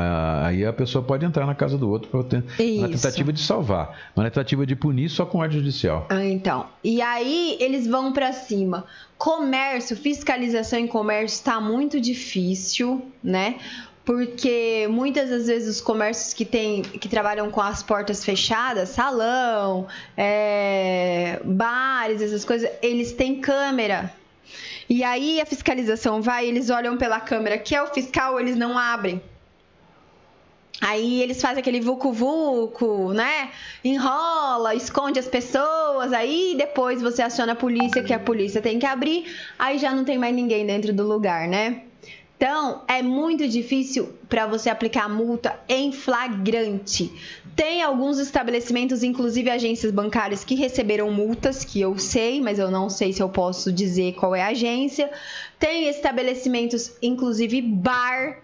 aí 0.43 0.65
a 0.65 0.73
pessoa 0.73 1.05
pode 1.05 1.25
entrar 1.25 1.47
na 1.47 1.55
casa 1.55 1.79
do 1.79 1.89
outro 1.89 2.25
ter, 2.25 2.43
na 2.81 2.89
tentativa 2.89 3.33
de 3.33 3.41
salvar, 3.41 4.11
mas 4.15 4.25
na 4.25 4.31
tentativa 4.31 4.67
de 4.67 4.75
punir 4.75 5.09
só 5.09 5.25
com 5.25 5.39
ordem 5.39 5.59
judicial. 5.59 6.07
Ah, 6.09 6.25
então, 6.25 6.67
e 6.83 7.01
aí 7.01 7.57
eles 7.61 7.87
vão 7.87 8.13
para 8.13 8.33
cima. 8.33 8.85
Comércio, 9.17 9.97
fiscalização 9.97 10.79
em 10.79 10.87
comércio 10.87 11.37
está 11.37 11.61
muito 11.61 12.01
difícil, 12.01 13.03
né? 13.23 13.57
porque 14.05 14.87
muitas 14.89 15.31
das 15.31 15.49
vezes 15.49 15.77
os 15.77 15.81
comércios 15.81 16.33
que 16.33 16.45
tem, 16.45 16.81
que 16.81 17.09
trabalham 17.09 17.51
com 17.51 17.61
as 17.61 17.83
portas 17.83 18.25
fechadas, 18.25 18.91
salão, 18.91 19.89
é, 20.17 21.41
bares, 21.45 22.23
essas 22.23 22.45
coisas, 22.45 22.71
eles 22.81 23.13
têm 23.13 23.41
câmera 23.41 24.13
e 24.89 25.03
aí 25.03 25.41
a 25.41 25.47
fiscalização 25.47 26.23
vai, 26.23 26.47
eles 26.47 26.71
olham 26.71 26.97
pela 26.97 27.21
câmera, 27.21 27.59
que 27.59 27.75
é 27.75 27.83
o 27.83 27.87
fiscal, 27.87 28.39
eles 28.39 28.57
não 28.57 28.79
abrem. 28.79 29.21
Aí 30.81 31.23
eles 31.23 31.41
fazem 31.41 31.61
aquele 31.61 31.81
vucu-vucu, 31.81 33.13
né? 33.15 33.51
Enrola, 33.83 34.75
esconde 34.75 35.19
as 35.19 35.27
pessoas. 35.27 36.13
Aí 36.13 36.55
depois 36.57 37.01
você 37.01 37.23
aciona 37.23 37.53
a 37.53 37.57
polícia, 37.57 38.03
que 38.03 38.13
a 38.13 38.19
polícia 38.19 38.61
tem 38.61 38.79
que 38.79 38.85
abrir. 38.85 39.25
Aí 39.59 39.79
já 39.79 39.95
não 39.95 40.05
tem 40.05 40.19
mais 40.19 40.35
ninguém 40.35 40.67
dentro 40.67 40.93
do 40.93 41.03
lugar, 41.03 41.49
né? 41.49 41.83
Então, 42.37 42.83
é 42.87 43.01
muito 43.03 43.49
difícil 43.49 44.11
para 44.29 44.47
você 44.47 44.69
aplicar 44.69 45.09
multa 45.09 45.59
em 45.69 45.91
flagrante. 45.91 47.11
Tem 47.55 47.83
alguns 47.83 48.19
estabelecimentos, 48.19 49.03
inclusive 49.03 49.49
agências 49.49 49.91
bancárias, 49.91 50.45
que 50.45 50.55
receberam 50.55 51.11
multas, 51.11 51.65
que 51.65 51.81
eu 51.81 51.97
sei, 51.97 52.39
mas 52.43 52.59
eu 52.59 52.71
não 52.71 52.91
sei 52.91 53.15
se 53.15 53.23
eu 53.23 53.31
posso 53.31 53.73
dizer 53.73 54.15
qual 54.15 54.35
é 54.35 54.43
a 54.43 54.49
agência. 54.49 55.11
Tem 55.59 55.89
estabelecimentos, 55.89 56.93
inclusive 57.01 57.63
bar, 57.63 58.43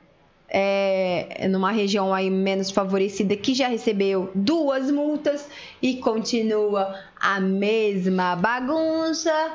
é, 0.48 1.47
numa 1.51 1.70
região 1.70 2.14
aí 2.14 2.31
menos 2.31 2.70
favorecida, 2.70 3.36
que 3.36 3.52
já 3.52 3.69
recebeu 3.69 4.31
duas 4.35 4.90
multas 4.90 5.47
e 5.82 5.97
continua 5.97 6.98
a 7.20 7.39
mesma 7.39 8.35
bagunça. 8.36 9.52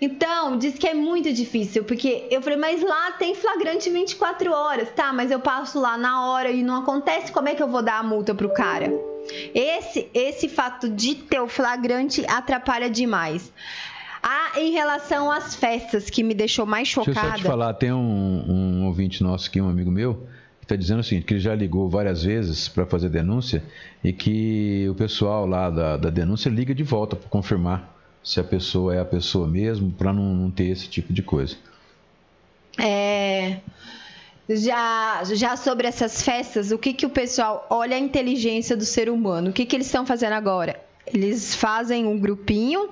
Então, 0.00 0.58
diz 0.58 0.76
que 0.76 0.86
é 0.86 0.94
muito 0.94 1.32
difícil, 1.32 1.84
porque 1.84 2.26
eu 2.30 2.42
falei, 2.42 2.58
mas 2.58 2.82
lá 2.82 3.12
tem 3.12 3.34
flagrante 3.34 3.88
24 3.88 4.52
horas, 4.52 4.90
tá? 4.90 5.12
Mas 5.12 5.30
eu 5.30 5.40
passo 5.40 5.80
lá 5.80 5.96
na 5.96 6.26
hora 6.26 6.50
e 6.50 6.62
não 6.62 6.82
acontece, 6.82 7.32
como 7.32 7.48
é 7.48 7.54
que 7.54 7.62
eu 7.62 7.68
vou 7.68 7.82
dar 7.82 8.00
a 8.00 8.02
multa 8.02 8.34
pro 8.34 8.52
cara? 8.52 8.92
Esse, 9.54 10.08
esse 10.12 10.48
fato 10.48 10.88
de 10.88 11.14
ter 11.14 11.40
o 11.40 11.48
flagrante 11.48 12.24
atrapalha 12.26 12.90
demais. 12.90 13.52
Ah, 14.22 14.58
em 14.58 14.72
relação 14.72 15.30
às 15.30 15.54
festas, 15.54 16.10
que 16.10 16.22
me 16.22 16.34
deixou 16.34 16.66
mais 16.66 16.88
chocada. 16.88 17.12
Deixa 17.12 17.26
eu 17.26 17.30
só 17.32 17.36
te 17.38 17.42
falar, 17.42 17.74
tem 17.74 17.92
um, 17.92 18.44
um 18.48 18.86
ouvinte 18.86 19.22
nosso 19.22 19.48
aqui, 19.48 19.60
um 19.60 19.68
amigo 19.68 19.90
meu, 19.90 20.26
que 20.58 20.64
está 20.64 20.76
dizendo 20.76 21.00
o 21.00 21.04
seguinte, 21.04 21.26
que 21.26 21.34
ele 21.34 21.40
já 21.40 21.54
ligou 21.54 21.88
várias 21.88 22.24
vezes 22.24 22.68
para 22.68 22.86
fazer 22.86 23.10
denúncia 23.10 23.62
e 24.02 24.12
que 24.12 24.86
o 24.90 24.94
pessoal 24.94 25.46
lá 25.46 25.70
da, 25.70 25.96
da 25.98 26.10
denúncia 26.10 26.48
liga 26.48 26.74
de 26.74 26.82
volta 26.82 27.16
para 27.16 27.28
confirmar 27.28 27.93
se 28.24 28.40
a 28.40 28.44
pessoa 28.44 28.94
é 28.94 29.00
a 29.00 29.04
pessoa 29.04 29.46
mesmo, 29.46 29.92
para 29.92 30.10
não, 30.12 30.34
não, 30.34 30.50
ter 30.50 30.64
esse 30.64 30.88
tipo 30.88 31.12
de 31.12 31.22
coisa. 31.22 31.56
É. 32.78 33.58
Já, 34.48 35.22
já 35.24 35.56
sobre 35.56 35.86
essas 35.86 36.22
festas, 36.22 36.72
o 36.72 36.78
que, 36.78 36.94
que 36.94 37.04
o 37.04 37.10
pessoal 37.10 37.66
olha 37.68 37.96
a 37.96 38.00
inteligência 38.00 38.76
do 38.76 38.84
ser 38.84 39.10
humano? 39.10 39.50
O 39.50 39.52
que, 39.52 39.66
que 39.66 39.76
eles 39.76 39.86
estão 39.86 40.06
fazendo 40.06 40.32
agora? 40.32 40.82
Eles 41.06 41.54
fazem 41.54 42.06
um 42.06 42.18
grupinho 42.18 42.88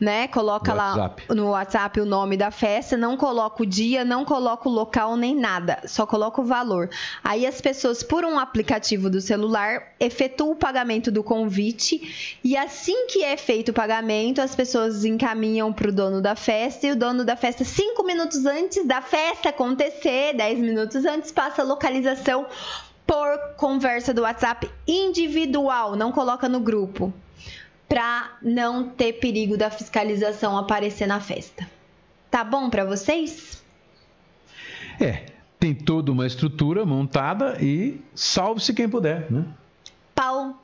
né? 0.00 0.26
Coloca 0.28 0.72
lá 0.72 0.96
WhatsApp. 0.96 1.34
no 1.34 1.50
WhatsApp 1.50 2.00
o 2.00 2.06
nome 2.06 2.36
da 2.36 2.50
festa, 2.50 2.96
não 2.96 3.18
coloca 3.18 3.62
o 3.62 3.66
dia, 3.66 4.02
não 4.02 4.24
coloca 4.24 4.66
o 4.66 4.72
local 4.72 5.14
nem 5.14 5.36
nada, 5.36 5.82
só 5.84 6.06
coloca 6.06 6.40
o 6.40 6.44
valor. 6.44 6.88
Aí 7.22 7.46
as 7.46 7.60
pessoas, 7.60 8.02
por 8.02 8.24
um 8.24 8.38
aplicativo 8.38 9.10
do 9.10 9.20
celular, 9.20 9.92
efetuam 10.00 10.52
o 10.52 10.56
pagamento 10.56 11.10
do 11.10 11.22
convite 11.22 12.38
e 12.42 12.56
assim 12.56 13.06
que 13.08 13.22
é 13.22 13.36
feito 13.36 13.68
o 13.68 13.74
pagamento, 13.74 14.40
as 14.40 14.54
pessoas 14.54 15.04
encaminham 15.04 15.70
para 15.70 15.90
o 15.90 15.92
dono 15.92 16.22
da 16.22 16.34
festa 16.34 16.86
e 16.86 16.92
o 16.92 16.96
dono 16.96 17.22
da 17.22 17.36
festa, 17.36 17.62
cinco 17.62 18.02
minutos 18.02 18.46
antes 18.46 18.86
da 18.86 19.02
festa 19.02 19.50
acontecer, 19.50 20.34
dez 20.34 20.58
minutos 20.58 21.04
antes, 21.04 21.30
passa 21.30 21.60
a 21.60 21.64
localização 21.64 22.46
por 23.06 23.54
conversa 23.56 24.14
do 24.14 24.22
WhatsApp 24.22 24.70
individual, 24.86 25.94
não 25.94 26.10
coloca 26.10 26.48
no 26.48 26.60
grupo 26.60 27.12
para 27.90 28.38
não 28.40 28.88
ter 28.88 29.14
perigo 29.14 29.56
da 29.56 29.68
fiscalização 29.68 30.56
aparecer 30.56 31.08
na 31.08 31.18
festa. 31.18 31.68
Tá 32.30 32.44
bom 32.44 32.70
para 32.70 32.84
vocês? 32.84 33.60
É, 35.00 35.26
tem 35.58 35.74
toda 35.74 36.12
uma 36.12 36.24
estrutura 36.24 36.86
montada 36.86 37.58
e 37.60 38.00
salve-se 38.14 38.72
quem 38.72 38.88
puder, 38.88 39.28
né? 39.28 39.44
Pau. 40.14 40.62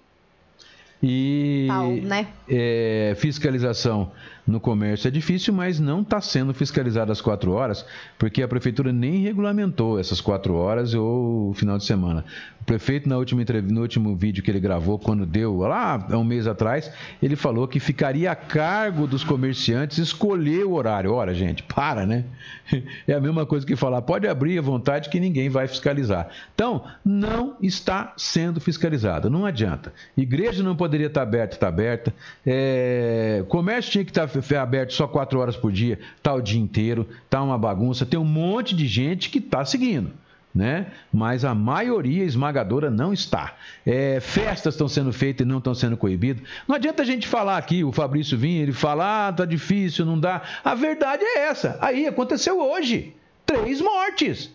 E 1.03 1.67
Pau, 1.67 1.91
né? 1.91 2.29
É, 2.49 3.15
fiscalização 3.19 4.13
no 4.47 4.61
comércio 4.61 5.09
é 5.09 5.11
difícil, 5.11 5.53
mas 5.53 5.81
não 5.81 6.03
está 6.03 6.21
sendo 6.21 6.55
fiscalizado 6.55 7.11
às 7.11 7.21
quatro 7.21 7.53
horas, 7.53 7.85
porque 8.19 8.43
a 8.43 8.49
prefeitura 8.49 8.93
nem 8.93 9.23
regulamentou 9.23 9.99
essas 9.99 10.21
quatro 10.21 10.55
horas 10.55 10.95
ou 10.95 11.53
final 11.55 11.77
de 11.77 11.85
semana. 11.85 12.25
O 12.61 12.65
prefeito, 12.65 13.09
na 13.09 13.17
última 13.17 13.45
no 13.69 13.81
último 13.81 14.15
vídeo 14.17 14.43
que 14.43 14.51
ele 14.51 14.61
gravou, 14.61 14.99
quando 14.99 15.25
deu 15.25 15.59
lá 15.59 16.05
um 16.11 16.25
mês 16.25 16.47
atrás, 16.47 16.91
ele 17.23 17.37
falou 17.37 17.67
que 17.69 17.79
ficaria 17.79 18.31
a 18.31 18.35
cargo 18.35 19.07
dos 19.07 19.23
comerciantes 19.23 19.99
escolher 19.99 20.65
o 20.65 20.73
horário. 20.73 21.13
Ora, 21.13 21.35
gente, 21.35 21.63
para, 21.63 22.07
né? 22.07 22.25
É 23.07 23.15
a 23.15 23.21
mesma 23.21 23.47
coisa 23.47 23.65
que 23.65 23.77
falar, 23.77 24.03
pode 24.03 24.27
abrir 24.27 24.59
à 24.59 24.63
vontade 24.63 25.09
que 25.09 25.21
ninguém 25.21 25.49
vai 25.49 25.69
fiscalizar. 25.69 26.29
Então, 26.55 26.85
não 27.05 27.57
está 27.63 28.13
sendo 28.17 28.61
fiscalizado, 28.61 29.31
não 29.31 29.47
adianta. 29.47 29.93
Igreja 30.17 30.63
não 30.63 30.75
poderia 30.75 31.07
estar 31.07 31.23
aberta, 31.23 31.55
está 31.55 31.69
aberta. 31.69 32.13
É... 32.45 33.45
Comércio 33.49 33.93
tinha 33.93 34.05
que 34.05 34.11
estar 34.11 34.27
aberto 34.57 34.93
só 34.93 35.07
quatro 35.07 35.39
horas 35.39 35.57
por 35.57 35.71
dia, 35.73 35.99
tá 36.23 36.35
o 36.35 36.41
dia 36.41 36.61
inteiro, 36.61 37.09
tá 37.29 37.43
uma 37.43 37.59
bagunça. 37.59 38.07
Tem 38.07 38.19
um 38.19 38.25
monte 38.25 38.75
de 38.75 38.87
gente 38.87 39.31
que 39.31 39.39
está 39.39 39.65
seguindo. 39.65 40.13
né? 40.57 40.87
Mas 41.13 41.45
a 41.45 41.55
maioria 41.55 42.25
esmagadora 42.25 42.91
não 42.91 43.13
está. 43.13 43.55
É, 43.85 44.19
festas 44.21 44.73
estão 44.73 44.89
sendo 44.89 45.13
feitas 45.13 45.47
e 45.47 45.49
não 45.49 45.59
estão 45.59 45.75
sendo 45.75 45.99
coibidas. 45.99 46.43
Não 46.67 46.75
adianta 46.75 47.03
a 47.03 47.07
gente 47.07 47.29
falar 47.29 47.59
aqui, 47.59 47.85
o 47.85 47.93
Fabrício 47.93 48.39
vinha, 48.39 48.63
ele 48.63 48.73
fala, 48.73 49.29
ah, 49.29 49.33
tá 49.33 49.45
difícil, 49.45 50.07
não 50.07 50.19
dá. 50.19 50.41
A 50.65 50.75
verdade 50.75 51.23
é 51.23 51.41
essa. 51.41 51.79
Aí 51.81 52.07
aconteceu 52.07 52.59
hoje. 52.59 53.15
Três 53.45 53.83
mortes. 53.83 54.51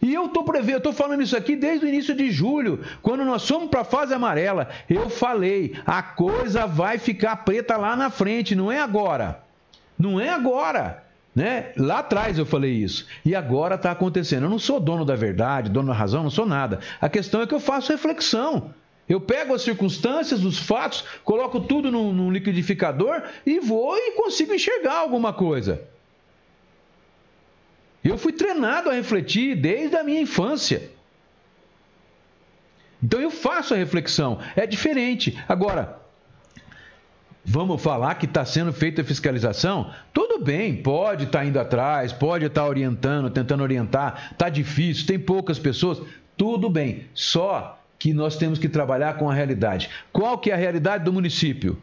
E 0.00 0.12
eu 0.12 0.26
estou 0.26 0.44
prevendo, 0.44 0.74
eu 0.74 0.78
estou 0.78 0.92
falando 0.92 1.22
isso 1.22 1.36
aqui 1.36 1.56
desde 1.56 1.86
o 1.86 1.88
início 1.88 2.14
de 2.14 2.30
julho, 2.30 2.80
quando 3.02 3.24
nós 3.24 3.46
fomos 3.46 3.70
para 3.70 3.80
a 3.80 3.84
fase 3.84 4.12
amarela. 4.12 4.68
Eu 4.88 5.08
falei, 5.08 5.74
a 5.86 6.02
coisa 6.02 6.66
vai 6.66 6.98
ficar 6.98 7.36
preta 7.36 7.76
lá 7.76 7.96
na 7.96 8.10
frente, 8.10 8.54
não 8.54 8.70
é 8.70 8.80
agora. 8.80 9.40
Não 9.98 10.20
é 10.20 10.28
agora. 10.28 11.02
Né? 11.34 11.72
Lá 11.76 11.98
atrás 11.98 12.38
eu 12.38 12.46
falei 12.46 12.72
isso. 12.72 13.06
E 13.24 13.34
agora 13.34 13.74
está 13.74 13.90
acontecendo. 13.90 14.44
Eu 14.44 14.50
não 14.50 14.58
sou 14.58 14.80
dono 14.80 15.04
da 15.04 15.14
verdade, 15.14 15.70
dono 15.70 15.88
da 15.88 15.94
razão, 15.94 16.22
não 16.22 16.30
sou 16.30 16.46
nada. 16.46 16.80
A 17.00 17.08
questão 17.08 17.42
é 17.42 17.46
que 17.46 17.54
eu 17.54 17.60
faço 17.60 17.92
reflexão. 17.92 18.74
Eu 19.08 19.20
pego 19.20 19.54
as 19.54 19.62
circunstâncias, 19.62 20.44
os 20.44 20.58
fatos, 20.58 21.04
coloco 21.24 21.60
tudo 21.60 21.92
num, 21.92 22.12
num 22.12 22.30
liquidificador 22.30 23.22
e 23.44 23.60
vou 23.60 23.96
e 23.96 24.12
consigo 24.12 24.52
enxergar 24.52 24.98
alguma 24.98 25.32
coisa. 25.32 25.80
Eu 28.08 28.18
fui 28.18 28.32
treinado 28.32 28.90
a 28.90 28.92
refletir 28.92 29.56
desde 29.56 29.96
a 29.96 30.04
minha 30.04 30.20
infância. 30.20 30.90
Então 33.02 33.20
eu 33.20 33.30
faço 33.30 33.74
a 33.74 33.76
reflexão. 33.76 34.38
É 34.54 34.66
diferente. 34.66 35.38
Agora, 35.48 35.98
Vamos 37.48 37.80
falar 37.80 38.16
que 38.16 38.26
está 38.26 38.44
sendo 38.44 38.72
feita 38.72 39.02
a 39.02 39.04
fiscalização? 39.04 39.92
Tudo 40.12 40.42
bem, 40.44 40.82
pode 40.82 41.24
estar 41.24 41.38
tá 41.38 41.44
indo 41.44 41.60
atrás, 41.60 42.12
pode 42.12 42.44
estar 42.44 42.62
tá 42.62 42.66
orientando, 42.66 43.30
tentando 43.30 43.62
orientar, 43.62 44.30
está 44.32 44.48
difícil, 44.48 45.06
tem 45.06 45.16
poucas 45.16 45.56
pessoas, 45.56 46.02
tudo 46.36 46.68
bem. 46.68 47.04
Só 47.14 47.78
que 48.00 48.12
nós 48.12 48.36
temos 48.36 48.58
que 48.58 48.68
trabalhar 48.68 49.16
com 49.16 49.30
a 49.30 49.34
realidade. 49.34 49.88
Qual 50.12 50.38
que 50.38 50.50
é 50.50 50.54
a 50.54 50.56
realidade 50.56 51.04
do 51.04 51.12
município? 51.12 51.78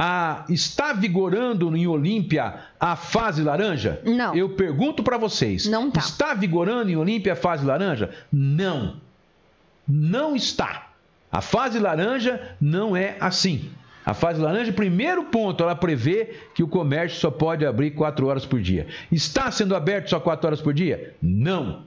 A, 0.00 0.44
está 0.48 0.92
vigorando 0.92 1.76
em 1.76 1.88
Olímpia 1.88 2.54
a 2.78 2.94
fase 2.94 3.42
laranja? 3.42 4.00
Não. 4.04 4.32
Eu 4.32 4.50
pergunto 4.50 5.02
para 5.02 5.18
vocês. 5.18 5.66
Não 5.66 5.90
tá. 5.90 5.98
Está 5.98 6.34
vigorando 6.34 6.88
em 6.88 6.94
Olímpia 6.94 7.32
a 7.32 7.36
fase 7.36 7.66
laranja? 7.66 8.08
Não. 8.30 8.94
Não 9.88 10.36
está. 10.36 10.86
A 11.32 11.40
fase 11.40 11.80
laranja 11.80 12.56
não 12.60 12.96
é 12.96 13.16
assim. 13.18 13.72
A 14.06 14.14
fase 14.14 14.40
laranja, 14.40 14.72
primeiro 14.72 15.24
ponto, 15.24 15.64
ela 15.64 15.74
prevê 15.74 16.32
que 16.54 16.62
o 16.62 16.68
comércio 16.68 17.18
só 17.18 17.28
pode 17.32 17.66
abrir 17.66 17.90
4 17.90 18.24
horas 18.24 18.46
por 18.46 18.60
dia. 18.60 18.86
Está 19.10 19.50
sendo 19.50 19.74
aberto 19.74 20.10
só 20.10 20.20
4 20.20 20.46
horas 20.46 20.60
por 20.60 20.72
dia? 20.72 21.16
Não. 21.20 21.82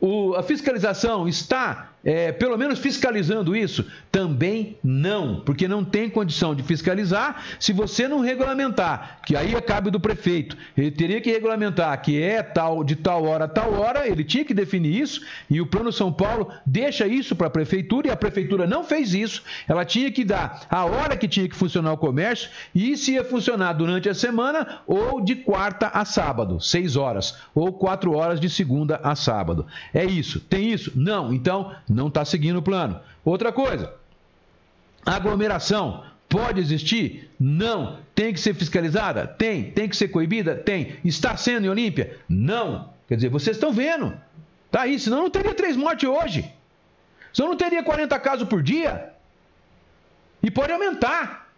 O, 0.00 0.34
a 0.34 0.42
fiscalização 0.42 1.28
está 1.28 1.92
é, 2.04 2.32
pelo 2.32 2.56
menos 2.56 2.78
fiscalizando 2.78 3.54
isso? 3.54 3.84
Também 4.10 4.76
não, 4.82 5.40
porque 5.40 5.68
não 5.68 5.84
tem 5.84 6.08
condição 6.08 6.54
de 6.54 6.62
fiscalizar 6.62 7.44
se 7.58 7.72
você 7.72 8.08
não 8.08 8.20
regulamentar, 8.20 9.20
que 9.24 9.36
aí 9.36 9.54
é 9.54 9.60
cabe 9.60 9.90
do 9.90 10.00
prefeito. 10.00 10.56
Ele 10.76 10.90
teria 10.90 11.20
que 11.20 11.30
regulamentar 11.30 12.00
que 12.00 12.20
é 12.20 12.42
tal 12.42 12.82
de 12.82 12.96
tal 12.96 13.24
hora 13.24 13.44
a 13.44 13.48
tal 13.48 13.72
hora, 13.74 14.06
ele 14.08 14.24
tinha 14.24 14.44
que 14.44 14.54
definir 14.54 15.00
isso, 15.00 15.20
e 15.48 15.60
o 15.60 15.66
Plano 15.66 15.92
São 15.92 16.12
Paulo 16.12 16.50
deixa 16.64 17.06
isso 17.06 17.36
para 17.36 17.46
a 17.46 17.50
prefeitura, 17.50 18.08
e 18.08 18.10
a 18.10 18.16
prefeitura 18.16 18.66
não 18.66 18.84
fez 18.84 19.14
isso. 19.14 19.42
Ela 19.68 19.84
tinha 19.84 20.10
que 20.10 20.24
dar 20.24 20.66
a 20.70 20.84
hora 20.84 21.16
que 21.16 21.28
tinha 21.28 21.48
que 21.48 21.56
funcionar 21.56 21.92
o 21.92 21.98
comércio 21.98 22.50
e 22.74 22.96
se 22.96 23.12
ia 23.12 23.24
funcionar 23.24 23.72
durante 23.74 24.08
a 24.08 24.14
semana 24.14 24.80
ou 24.86 25.20
de 25.20 25.36
quarta 25.36 25.88
a 25.88 26.04
sábado, 26.04 26.60
seis 26.60 26.96
horas, 26.96 27.38
ou 27.54 27.72
quatro 27.72 28.14
horas 28.14 28.40
de 28.40 28.48
segunda 28.48 29.00
a 29.02 29.14
sábado. 29.14 29.66
É 29.92 30.04
isso. 30.04 30.40
Tem 30.40 30.72
isso? 30.72 30.92
Não. 30.94 31.32
Então, 31.32 31.72
não 31.90 32.06
está 32.08 32.24
seguindo 32.24 32.58
o 32.58 32.62
plano. 32.62 33.00
Outra 33.24 33.52
coisa, 33.52 33.92
aglomeração 35.04 36.04
pode 36.28 36.60
existir? 36.60 37.28
Não. 37.38 37.98
Tem 38.14 38.32
que 38.32 38.40
ser 38.40 38.54
fiscalizada? 38.54 39.26
Tem. 39.26 39.72
Tem 39.72 39.88
que 39.88 39.96
ser 39.96 40.08
coibida? 40.08 40.54
Tem. 40.54 40.96
Está 41.04 41.36
sendo 41.36 41.66
em 41.66 41.68
Olímpia? 41.68 42.16
Não. 42.28 42.90
Quer 43.08 43.16
dizer, 43.16 43.28
vocês 43.28 43.56
estão 43.56 43.72
vendo. 43.72 44.16
Tá 44.70 44.82
aí, 44.82 44.98
senão 45.00 45.22
não 45.22 45.30
teria 45.30 45.52
três 45.52 45.76
mortes 45.76 46.08
hoje. 46.08 46.48
Senão 47.32 47.50
não 47.50 47.56
teria 47.56 47.82
40 47.82 48.18
casos 48.20 48.48
por 48.48 48.62
dia. 48.62 49.12
E 50.42 50.50
pode 50.50 50.72
aumentar. 50.72 51.48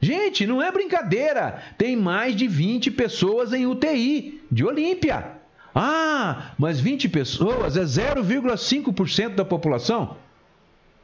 Gente, 0.00 0.46
não 0.46 0.62
é 0.62 0.72
brincadeira. 0.72 1.62
Tem 1.76 1.94
mais 1.94 2.34
de 2.34 2.48
20 2.48 2.90
pessoas 2.92 3.52
em 3.52 3.66
UTI 3.66 4.42
de 4.50 4.64
Olímpia. 4.64 5.39
Ah, 5.74 6.52
mas 6.58 6.80
20 6.80 7.08
pessoas 7.08 7.76
é 7.76 7.82
0,5% 7.82 9.34
da 9.34 9.44
população? 9.44 10.16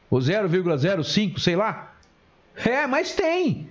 Ou 0.09 0.19
0,05, 0.19 1.39
sei 1.39 1.55
lá. 1.55 1.93
É, 2.55 2.85
mas 2.87 3.13
tem. 3.13 3.69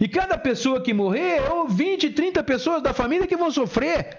E 0.00 0.06
cada 0.06 0.38
pessoa 0.38 0.80
que 0.80 0.92
morrer, 0.94 1.50
ou 1.50 1.68
20, 1.68 2.10
30 2.10 2.42
pessoas 2.44 2.82
da 2.82 2.92
família 2.92 3.26
que 3.26 3.36
vão 3.36 3.50
sofrer. 3.50 4.18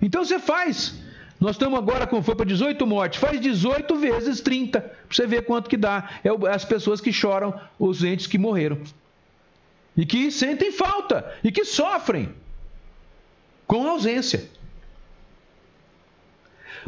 Então 0.00 0.24
você 0.24 0.38
faz. 0.38 0.98
Nós 1.38 1.52
estamos 1.52 1.78
agora 1.78 2.06
com 2.06 2.22
foi 2.22 2.34
para 2.34 2.46
18 2.46 2.86
mortes. 2.86 3.20
Faz 3.20 3.40
18 3.40 3.96
vezes 3.96 4.40
30. 4.40 4.80
Para 4.80 4.90
você 5.08 5.26
ver 5.26 5.44
quanto 5.46 5.70
que 5.70 5.76
dá. 5.76 6.10
É 6.24 6.30
as 6.52 6.64
pessoas 6.64 7.00
que 7.00 7.12
choram, 7.12 7.58
os 7.78 8.02
entes 8.04 8.26
que 8.26 8.38
morreram. 8.38 8.78
E 9.96 10.04
que 10.04 10.30
sentem 10.30 10.72
falta. 10.72 11.32
E 11.42 11.50
que 11.50 11.64
sofrem 11.64 12.34
com 13.66 13.88
ausência. 13.88 14.50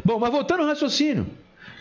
Bom, 0.03 0.19
mas 0.19 0.31
voltando 0.31 0.61
ao 0.61 0.67
raciocínio. 0.67 1.27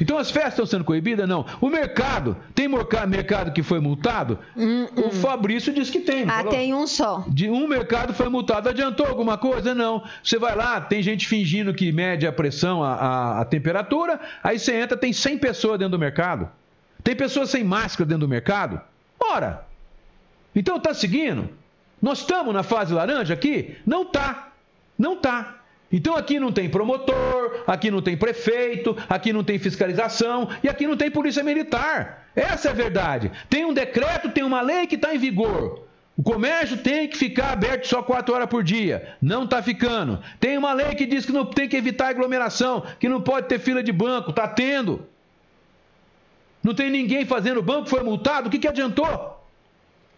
Então 0.01 0.19
as 0.19 0.31
festas 0.31 0.55
estão 0.55 0.67
sendo 0.67 0.85
coibidas? 0.85 1.29
Não. 1.29 1.47
O 1.61 1.69
mercado, 1.69 2.37
tem 2.55 2.67
mercado 2.69 3.53
que 3.53 3.63
foi 3.63 3.79
multado? 3.79 4.39
Hum, 4.57 4.89
hum. 4.97 5.07
O 5.07 5.11
Fabrício 5.11 5.73
disse 5.73 5.93
que 5.93 6.01
tem. 6.01 6.25
Ah, 6.25 6.39
falou? 6.39 6.51
tem 6.51 6.75
um 6.75 6.87
só. 6.87 7.25
De 7.29 7.49
um 7.49 7.69
mercado 7.69 8.13
foi 8.13 8.29
multado. 8.29 8.69
Adiantou 8.69 9.07
alguma 9.07 9.39
coisa? 9.39 9.75
Não. 9.75 10.03
Você 10.23 10.39
vai 10.39 10.57
lá, 10.57 10.81
tem 10.81 11.03
gente 11.03 11.29
fingindo 11.29 11.73
que 11.73 11.93
mede 11.93 12.27
a 12.27 12.33
pressão, 12.33 12.83
a, 12.83 12.95
a, 12.95 13.41
a 13.43 13.45
temperatura, 13.45 14.19
aí 14.43 14.59
você 14.59 14.75
entra, 14.75 14.97
tem 14.97 15.13
100 15.13 15.39
pessoas 15.39 15.79
dentro 15.79 15.93
do 15.93 15.99
mercado. 15.99 16.49
Tem 17.05 17.15
pessoas 17.15 17.51
sem 17.51 17.63
máscara 17.63 18.07
dentro 18.07 18.27
do 18.27 18.29
mercado? 18.29 18.81
Ora, 19.21 19.65
então 20.55 20.77
está 20.77 20.93
seguindo? 20.95 21.49
Nós 22.01 22.19
estamos 22.19 22.53
na 22.53 22.65
fase 22.65 22.93
laranja 22.93 23.35
aqui? 23.35 23.77
Não 23.87 24.05
tá. 24.05 24.49
Não 24.99 25.17
tá. 25.17 25.62
Então 25.93 26.17
aqui 26.17 26.41
não 26.41 26.51
tem 26.51 26.71
promotor, 26.71 27.65
aqui 27.67 27.91
não 27.91 28.01
tem 28.01 28.17
prefeito, 28.17 28.97
aqui 29.09 29.33
não 29.33 29.45
tem 29.45 29.59
fiscalização 29.59 30.49
e 30.63 30.69
aqui 30.69 30.87
não 30.87 30.97
tem 30.97 31.11
polícia 31.11 31.43
militar. 31.43 32.29
Essa 32.35 32.69
é 32.69 32.71
a 32.71 32.75
verdade. 32.75 33.31
Tem 33.51 33.65
um 33.65 33.75
decreto, 33.75 34.31
tem 34.31 34.43
uma 34.43 34.63
lei 34.63 34.87
que 34.87 34.95
está 34.95 35.15
em 35.15 35.19
vigor. 35.19 35.83
O 36.17 36.23
comércio 36.23 36.77
tem 36.79 37.09
que 37.09 37.17
ficar 37.17 37.53
aberto 37.53 37.87
só 37.87 38.03
quatro 38.03 38.35
horas 38.35 38.49
por 38.49 38.63
dia. 38.63 39.17
Não 39.21 39.45
está 39.45 39.63
ficando. 39.63 40.23
Tem 40.41 40.57
uma 40.57 40.73
lei 40.73 40.95
que 40.95 41.07
diz 41.07 41.27
que 41.27 41.33
não 41.33 41.45
tem 41.45 41.69
que 41.69 41.77
evitar 41.77 42.09
aglomeração, 42.09 42.85
que 42.99 43.09
não 43.09 43.21
pode 43.21 43.49
ter 43.49 43.59
fila 43.59 43.83
de 43.83 43.93
banco. 43.93 44.31
Está 44.31 44.49
tendo. 44.49 45.07
Não 46.63 46.75
tem 46.75 46.91
ninguém 46.91 47.25
fazendo 47.25 47.63
banco, 47.63 47.89
foi 47.89 48.03
multado. 48.03 48.49
O 48.49 48.51
que, 48.51 48.59
que 48.59 48.69
adiantou? 48.69 49.32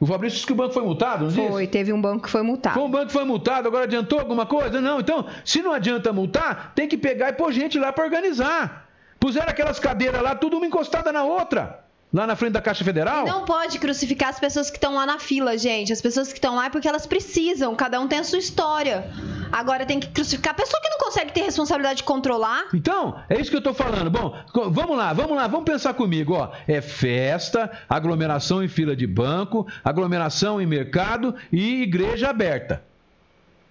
O 0.01 0.07
Fabrício 0.07 0.37
disse 0.37 0.47
que 0.47 0.53
o 0.53 0.57
banco 0.57 0.75
foi 0.75 0.83
multado, 0.83 1.25
não 1.25 1.31
foi, 1.31 1.41
disse? 1.41 1.53
Foi, 1.53 1.66
teve 1.66 1.93
um 1.93 2.01
banco 2.01 2.25
que 2.25 2.31
foi 2.31 2.43
multado. 2.43 2.75
Foi 2.75 2.83
um 2.83 2.91
banco 2.91 3.07
que 3.07 3.12
foi 3.12 3.25
multado, 3.25 3.69
agora 3.69 3.85
adiantou 3.85 4.19
alguma 4.19 4.45
coisa? 4.45 4.81
Não, 4.81 5.01
então, 5.01 5.27
se 5.45 5.62
não 5.62 5.73
adianta 5.73 6.12
multar, 6.12 6.73
tem 6.75 6.89
que 6.89 6.97
pegar 6.97 7.31
e 7.31 7.33
pôr 7.35 7.53
gente 7.53 7.79
lá 7.79 7.93
para 7.93 8.05
organizar. 8.05 8.89
Puseram 9.21 9.49
aquelas 9.49 9.79
cadeiras 9.79 10.21
lá, 10.21 10.35
tudo 10.35 10.57
uma 10.57 10.66
encostada 10.66 11.12
na 11.12 11.23
outra 11.23 11.84
lá 12.15 12.28
na 12.28 12.36
frente 12.36 12.53
da 12.53 12.62
Caixa 12.62 12.85
Federal? 12.85 13.27
Não 13.27 13.45
pode 13.45 13.81
crucificar 13.81 14.28
as 14.28 14.39
pessoas 14.39 14.70
que 14.70 14.77
estão 14.77 14.95
lá 14.95 15.05
na 15.05 15.19
fila, 15.19 15.59
gente. 15.59 15.93
As 15.93 16.01
pessoas 16.01 16.28
que 16.28 16.39
estão 16.39 16.55
lá 16.55 16.66
é 16.66 16.70
porque 16.70 16.86
elas 16.86 17.07
precisam, 17.07 17.74
cada 17.74 18.01
um 18.01 18.07
tem 18.07 18.20
a 18.20 18.24
sua 18.24 18.39
história. 18.39 19.11
Agora 19.51 19.85
tem 19.85 19.99
que 19.99 20.07
crucificar 20.07 20.53
a 20.53 20.57
pessoa 20.57 20.81
que 20.81 20.89
não 20.89 20.99
consegue 20.99 21.32
ter 21.32 21.43
responsabilidade 21.43 21.99
de 21.99 22.05
controlar. 22.05 22.69
Então, 22.73 23.20
é 23.28 23.41
isso 23.41 23.51
que 23.51 23.57
eu 23.57 23.59
estou 23.59 23.74
falando. 23.74 24.09
Bom, 24.11 24.36
vamos 24.70 24.97
lá, 24.97 25.12
vamos 25.12 25.36
lá, 25.36 25.49
vamos 25.49 25.65
pensar 25.65 25.93
comigo, 25.95 26.35
ó. 26.35 26.53
É 26.69 26.81
festa, 26.81 27.70
aglomeração 27.89 28.62
em 28.62 28.69
fila 28.69 28.95
de 28.95 29.09
banco, 29.09 29.66
aglomeração 29.85 30.61
em 30.61 30.66
mercado 30.66 31.35
e 31.53 31.82
igreja 31.82 32.31
aberta. 32.31 32.85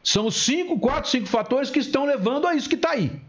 São 0.03 0.29
cinco, 0.29 0.77
quatro, 0.77 1.09
cinco 1.09 1.27
fatores 1.27 1.69
que 1.69 1.79
estão 1.79 2.03
levando 2.03 2.45
a 2.45 2.53
isso 2.53 2.67
que 2.67 2.75
está 2.75 2.91
aí. 2.91 3.21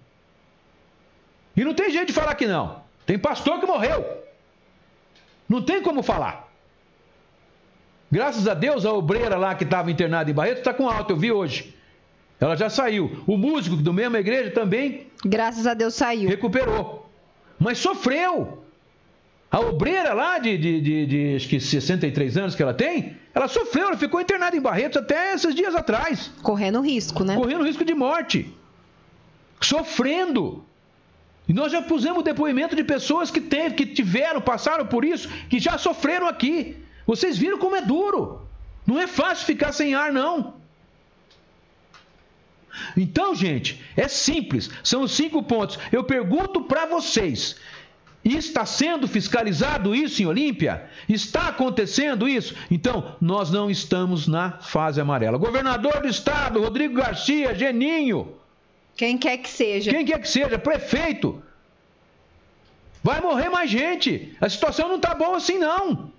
E 1.57 1.65
não 1.65 1.73
tem 1.73 1.89
jeito 1.89 2.09
de 2.09 2.13
falar 2.13 2.35
que 2.35 2.49
não. 2.49 2.83
Tem 3.07 3.17
pastor 3.17 3.61
que 3.61 3.67
morreu. 3.67 4.24
Não 5.49 5.63
tem 5.63 5.83
como 5.83 6.03
falar. 6.03 6.49
Graças 8.11 8.47
a 8.47 8.55
Deus, 8.55 8.87
a 8.87 8.93
obreira 8.93 9.37
lá 9.37 9.55
que 9.55 9.65
estava 9.65 9.91
internada 9.91 10.31
em 10.31 10.35
Barreto 10.35 10.59
está 10.59 10.73
com 10.73 10.89
alta, 10.89 11.13
eu 11.13 11.17
vi 11.17 11.33
hoje. 11.33 11.75
Ela 12.41 12.57
já 12.57 12.69
saiu. 12.69 13.23
O 13.27 13.37
músico 13.37 13.77
do 13.77 13.93
mesmo 13.93 14.17
igreja 14.17 14.51
também. 14.51 15.07
Graças 15.25 15.67
a 15.67 15.75
Deus 15.75 15.95
saiu. 15.95 16.29
Recuperou. 16.29 17.09
Mas 17.59 17.79
sofreu. 17.79 18.65
A 19.51 19.61
obreira 19.61 20.13
lá 20.13 20.39
de, 20.39 20.59
de, 20.59 20.81
de, 20.81 21.07
de, 21.07 21.37
acho 21.37 21.49
que 21.49 21.61
63 21.61 22.37
anos 22.37 22.55
que 22.55 22.63
ela 22.63 22.75
tem, 22.75 23.17
ela 23.33 23.47
sofreu, 23.47 23.87
ela 23.87 23.97
ficou 23.97 24.21
internada 24.21 24.57
em 24.57 24.61
Barretos 24.61 25.01
até 25.01 25.33
esses 25.33 25.55
dias 25.55 25.75
atrás. 25.75 26.33
Correndo 26.43 26.81
risco, 26.81 27.23
né? 27.23 27.37
Correndo 27.37 27.65
risco 27.65 27.85
de 27.85 27.95
morte. 27.95 28.53
Sofrendo. 29.61 30.65
E 31.49 31.53
nós 31.53 31.71
já 31.73 31.83
pusemos 31.83 32.25
depoimento 32.25 32.75
de 32.75 32.83
pessoas 32.83 33.31
que, 33.31 33.41
teve, 33.41 33.75
que 33.75 33.87
tiveram, 33.87 34.41
passaram 34.41 34.87
por 34.87 35.05
isso, 35.05 35.29
que 35.49 35.59
já 35.59 35.77
sofreram 35.77 36.27
aqui. 36.27 36.77
Vocês 37.07 37.37
viram 37.37 37.59
como 37.59 37.77
é 37.77 37.83
duro. 37.83 38.41
Não 38.87 38.99
é 38.99 39.07
fácil 39.07 39.45
ficar 39.45 39.73
sem 39.73 39.95
ar, 39.95 40.13
não. 40.13 40.55
Então, 42.97 43.35
gente, 43.35 43.83
é 43.97 44.09
simples. 44.09 44.71
São 44.83 45.03
os 45.03 45.13
cinco 45.13 45.43
pontos. 45.43 45.79
Eu 45.93 46.03
pergunto 46.05 46.63
para 46.63 46.87
vocês: 46.87 47.57
está 48.25 48.65
sendo 48.65 49.07
fiscalizado 49.07 49.95
isso 49.95 50.23
em 50.23 50.27
Olímpia? 50.27 50.89
Está 51.09 51.49
acontecendo 51.49 52.29
isso? 52.29 52.55
Então, 52.71 53.17
nós 53.21 53.51
não 53.51 53.71
estamos 53.71 54.27
na 54.27 54.53
fase 54.53 55.01
amarela. 55.01 55.39
Governador 55.39 56.01
do 56.01 56.09
estado, 56.09 56.61
Rodrigo 56.61 56.95
Garcia, 56.95 57.55
Geninho. 57.55 58.35
Quem 58.97 59.19
quer 59.19 59.39
que 59.39 59.49
seja. 59.49 59.91
Quem 59.91 60.05
quer 60.05 60.21
que 60.21 60.29
seja, 60.29 60.59
prefeito. 60.59 61.43
Vai 63.03 63.21
morrer 63.21 63.49
mais 63.49 63.71
gente. 63.71 64.37
A 64.41 64.49
situação 64.49 64.89
não 64.89 64.97
está 64.97 65.15
boa 65.15 65.37
assim, 65.37 65.59
não. 65.59 66.11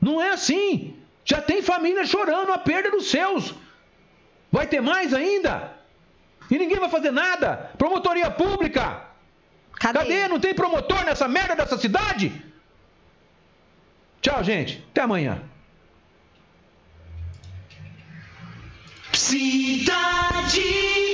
Não 0.00 0.20
é 0.20 0.30
assim. 0.30 0.96
Já 1.24 1.40
tem 1.40 1.62
família 1.62 2.04
chorando 2.04 2.52
a 2.52 2.58
perda 2.58 2.90
dos 2.90 3.06
seus. 3.06 3.54
Vai 4.50 4.66
ter 4.66 4.80
mais 4.80 5.14
ainda? 5.14 5.72
E 6.50 6.58
ninguém 6.58 6.78
vai 6.78 6.88
fazer 6.88 7.12
nada. 7.12 7.70
Promotoria 7.78 8.30
pública. 8.30 9.04
Cadê? 9.74 9.98
Cadê? 9.98 10.28
Não 10.28 10.40
tem 10.40 10.54
promotor 10.54 11.04
nessa 11.04 11.28
merda 11.28 11.54
dessa 11.54 11.78
cidade? 11.78 12.32
Tchau, 14.20 14.42
gente. 14.42 14.84
Até 14.90 15.02
amanhã. 15.02 15.42
Cidade. 19.32 21.11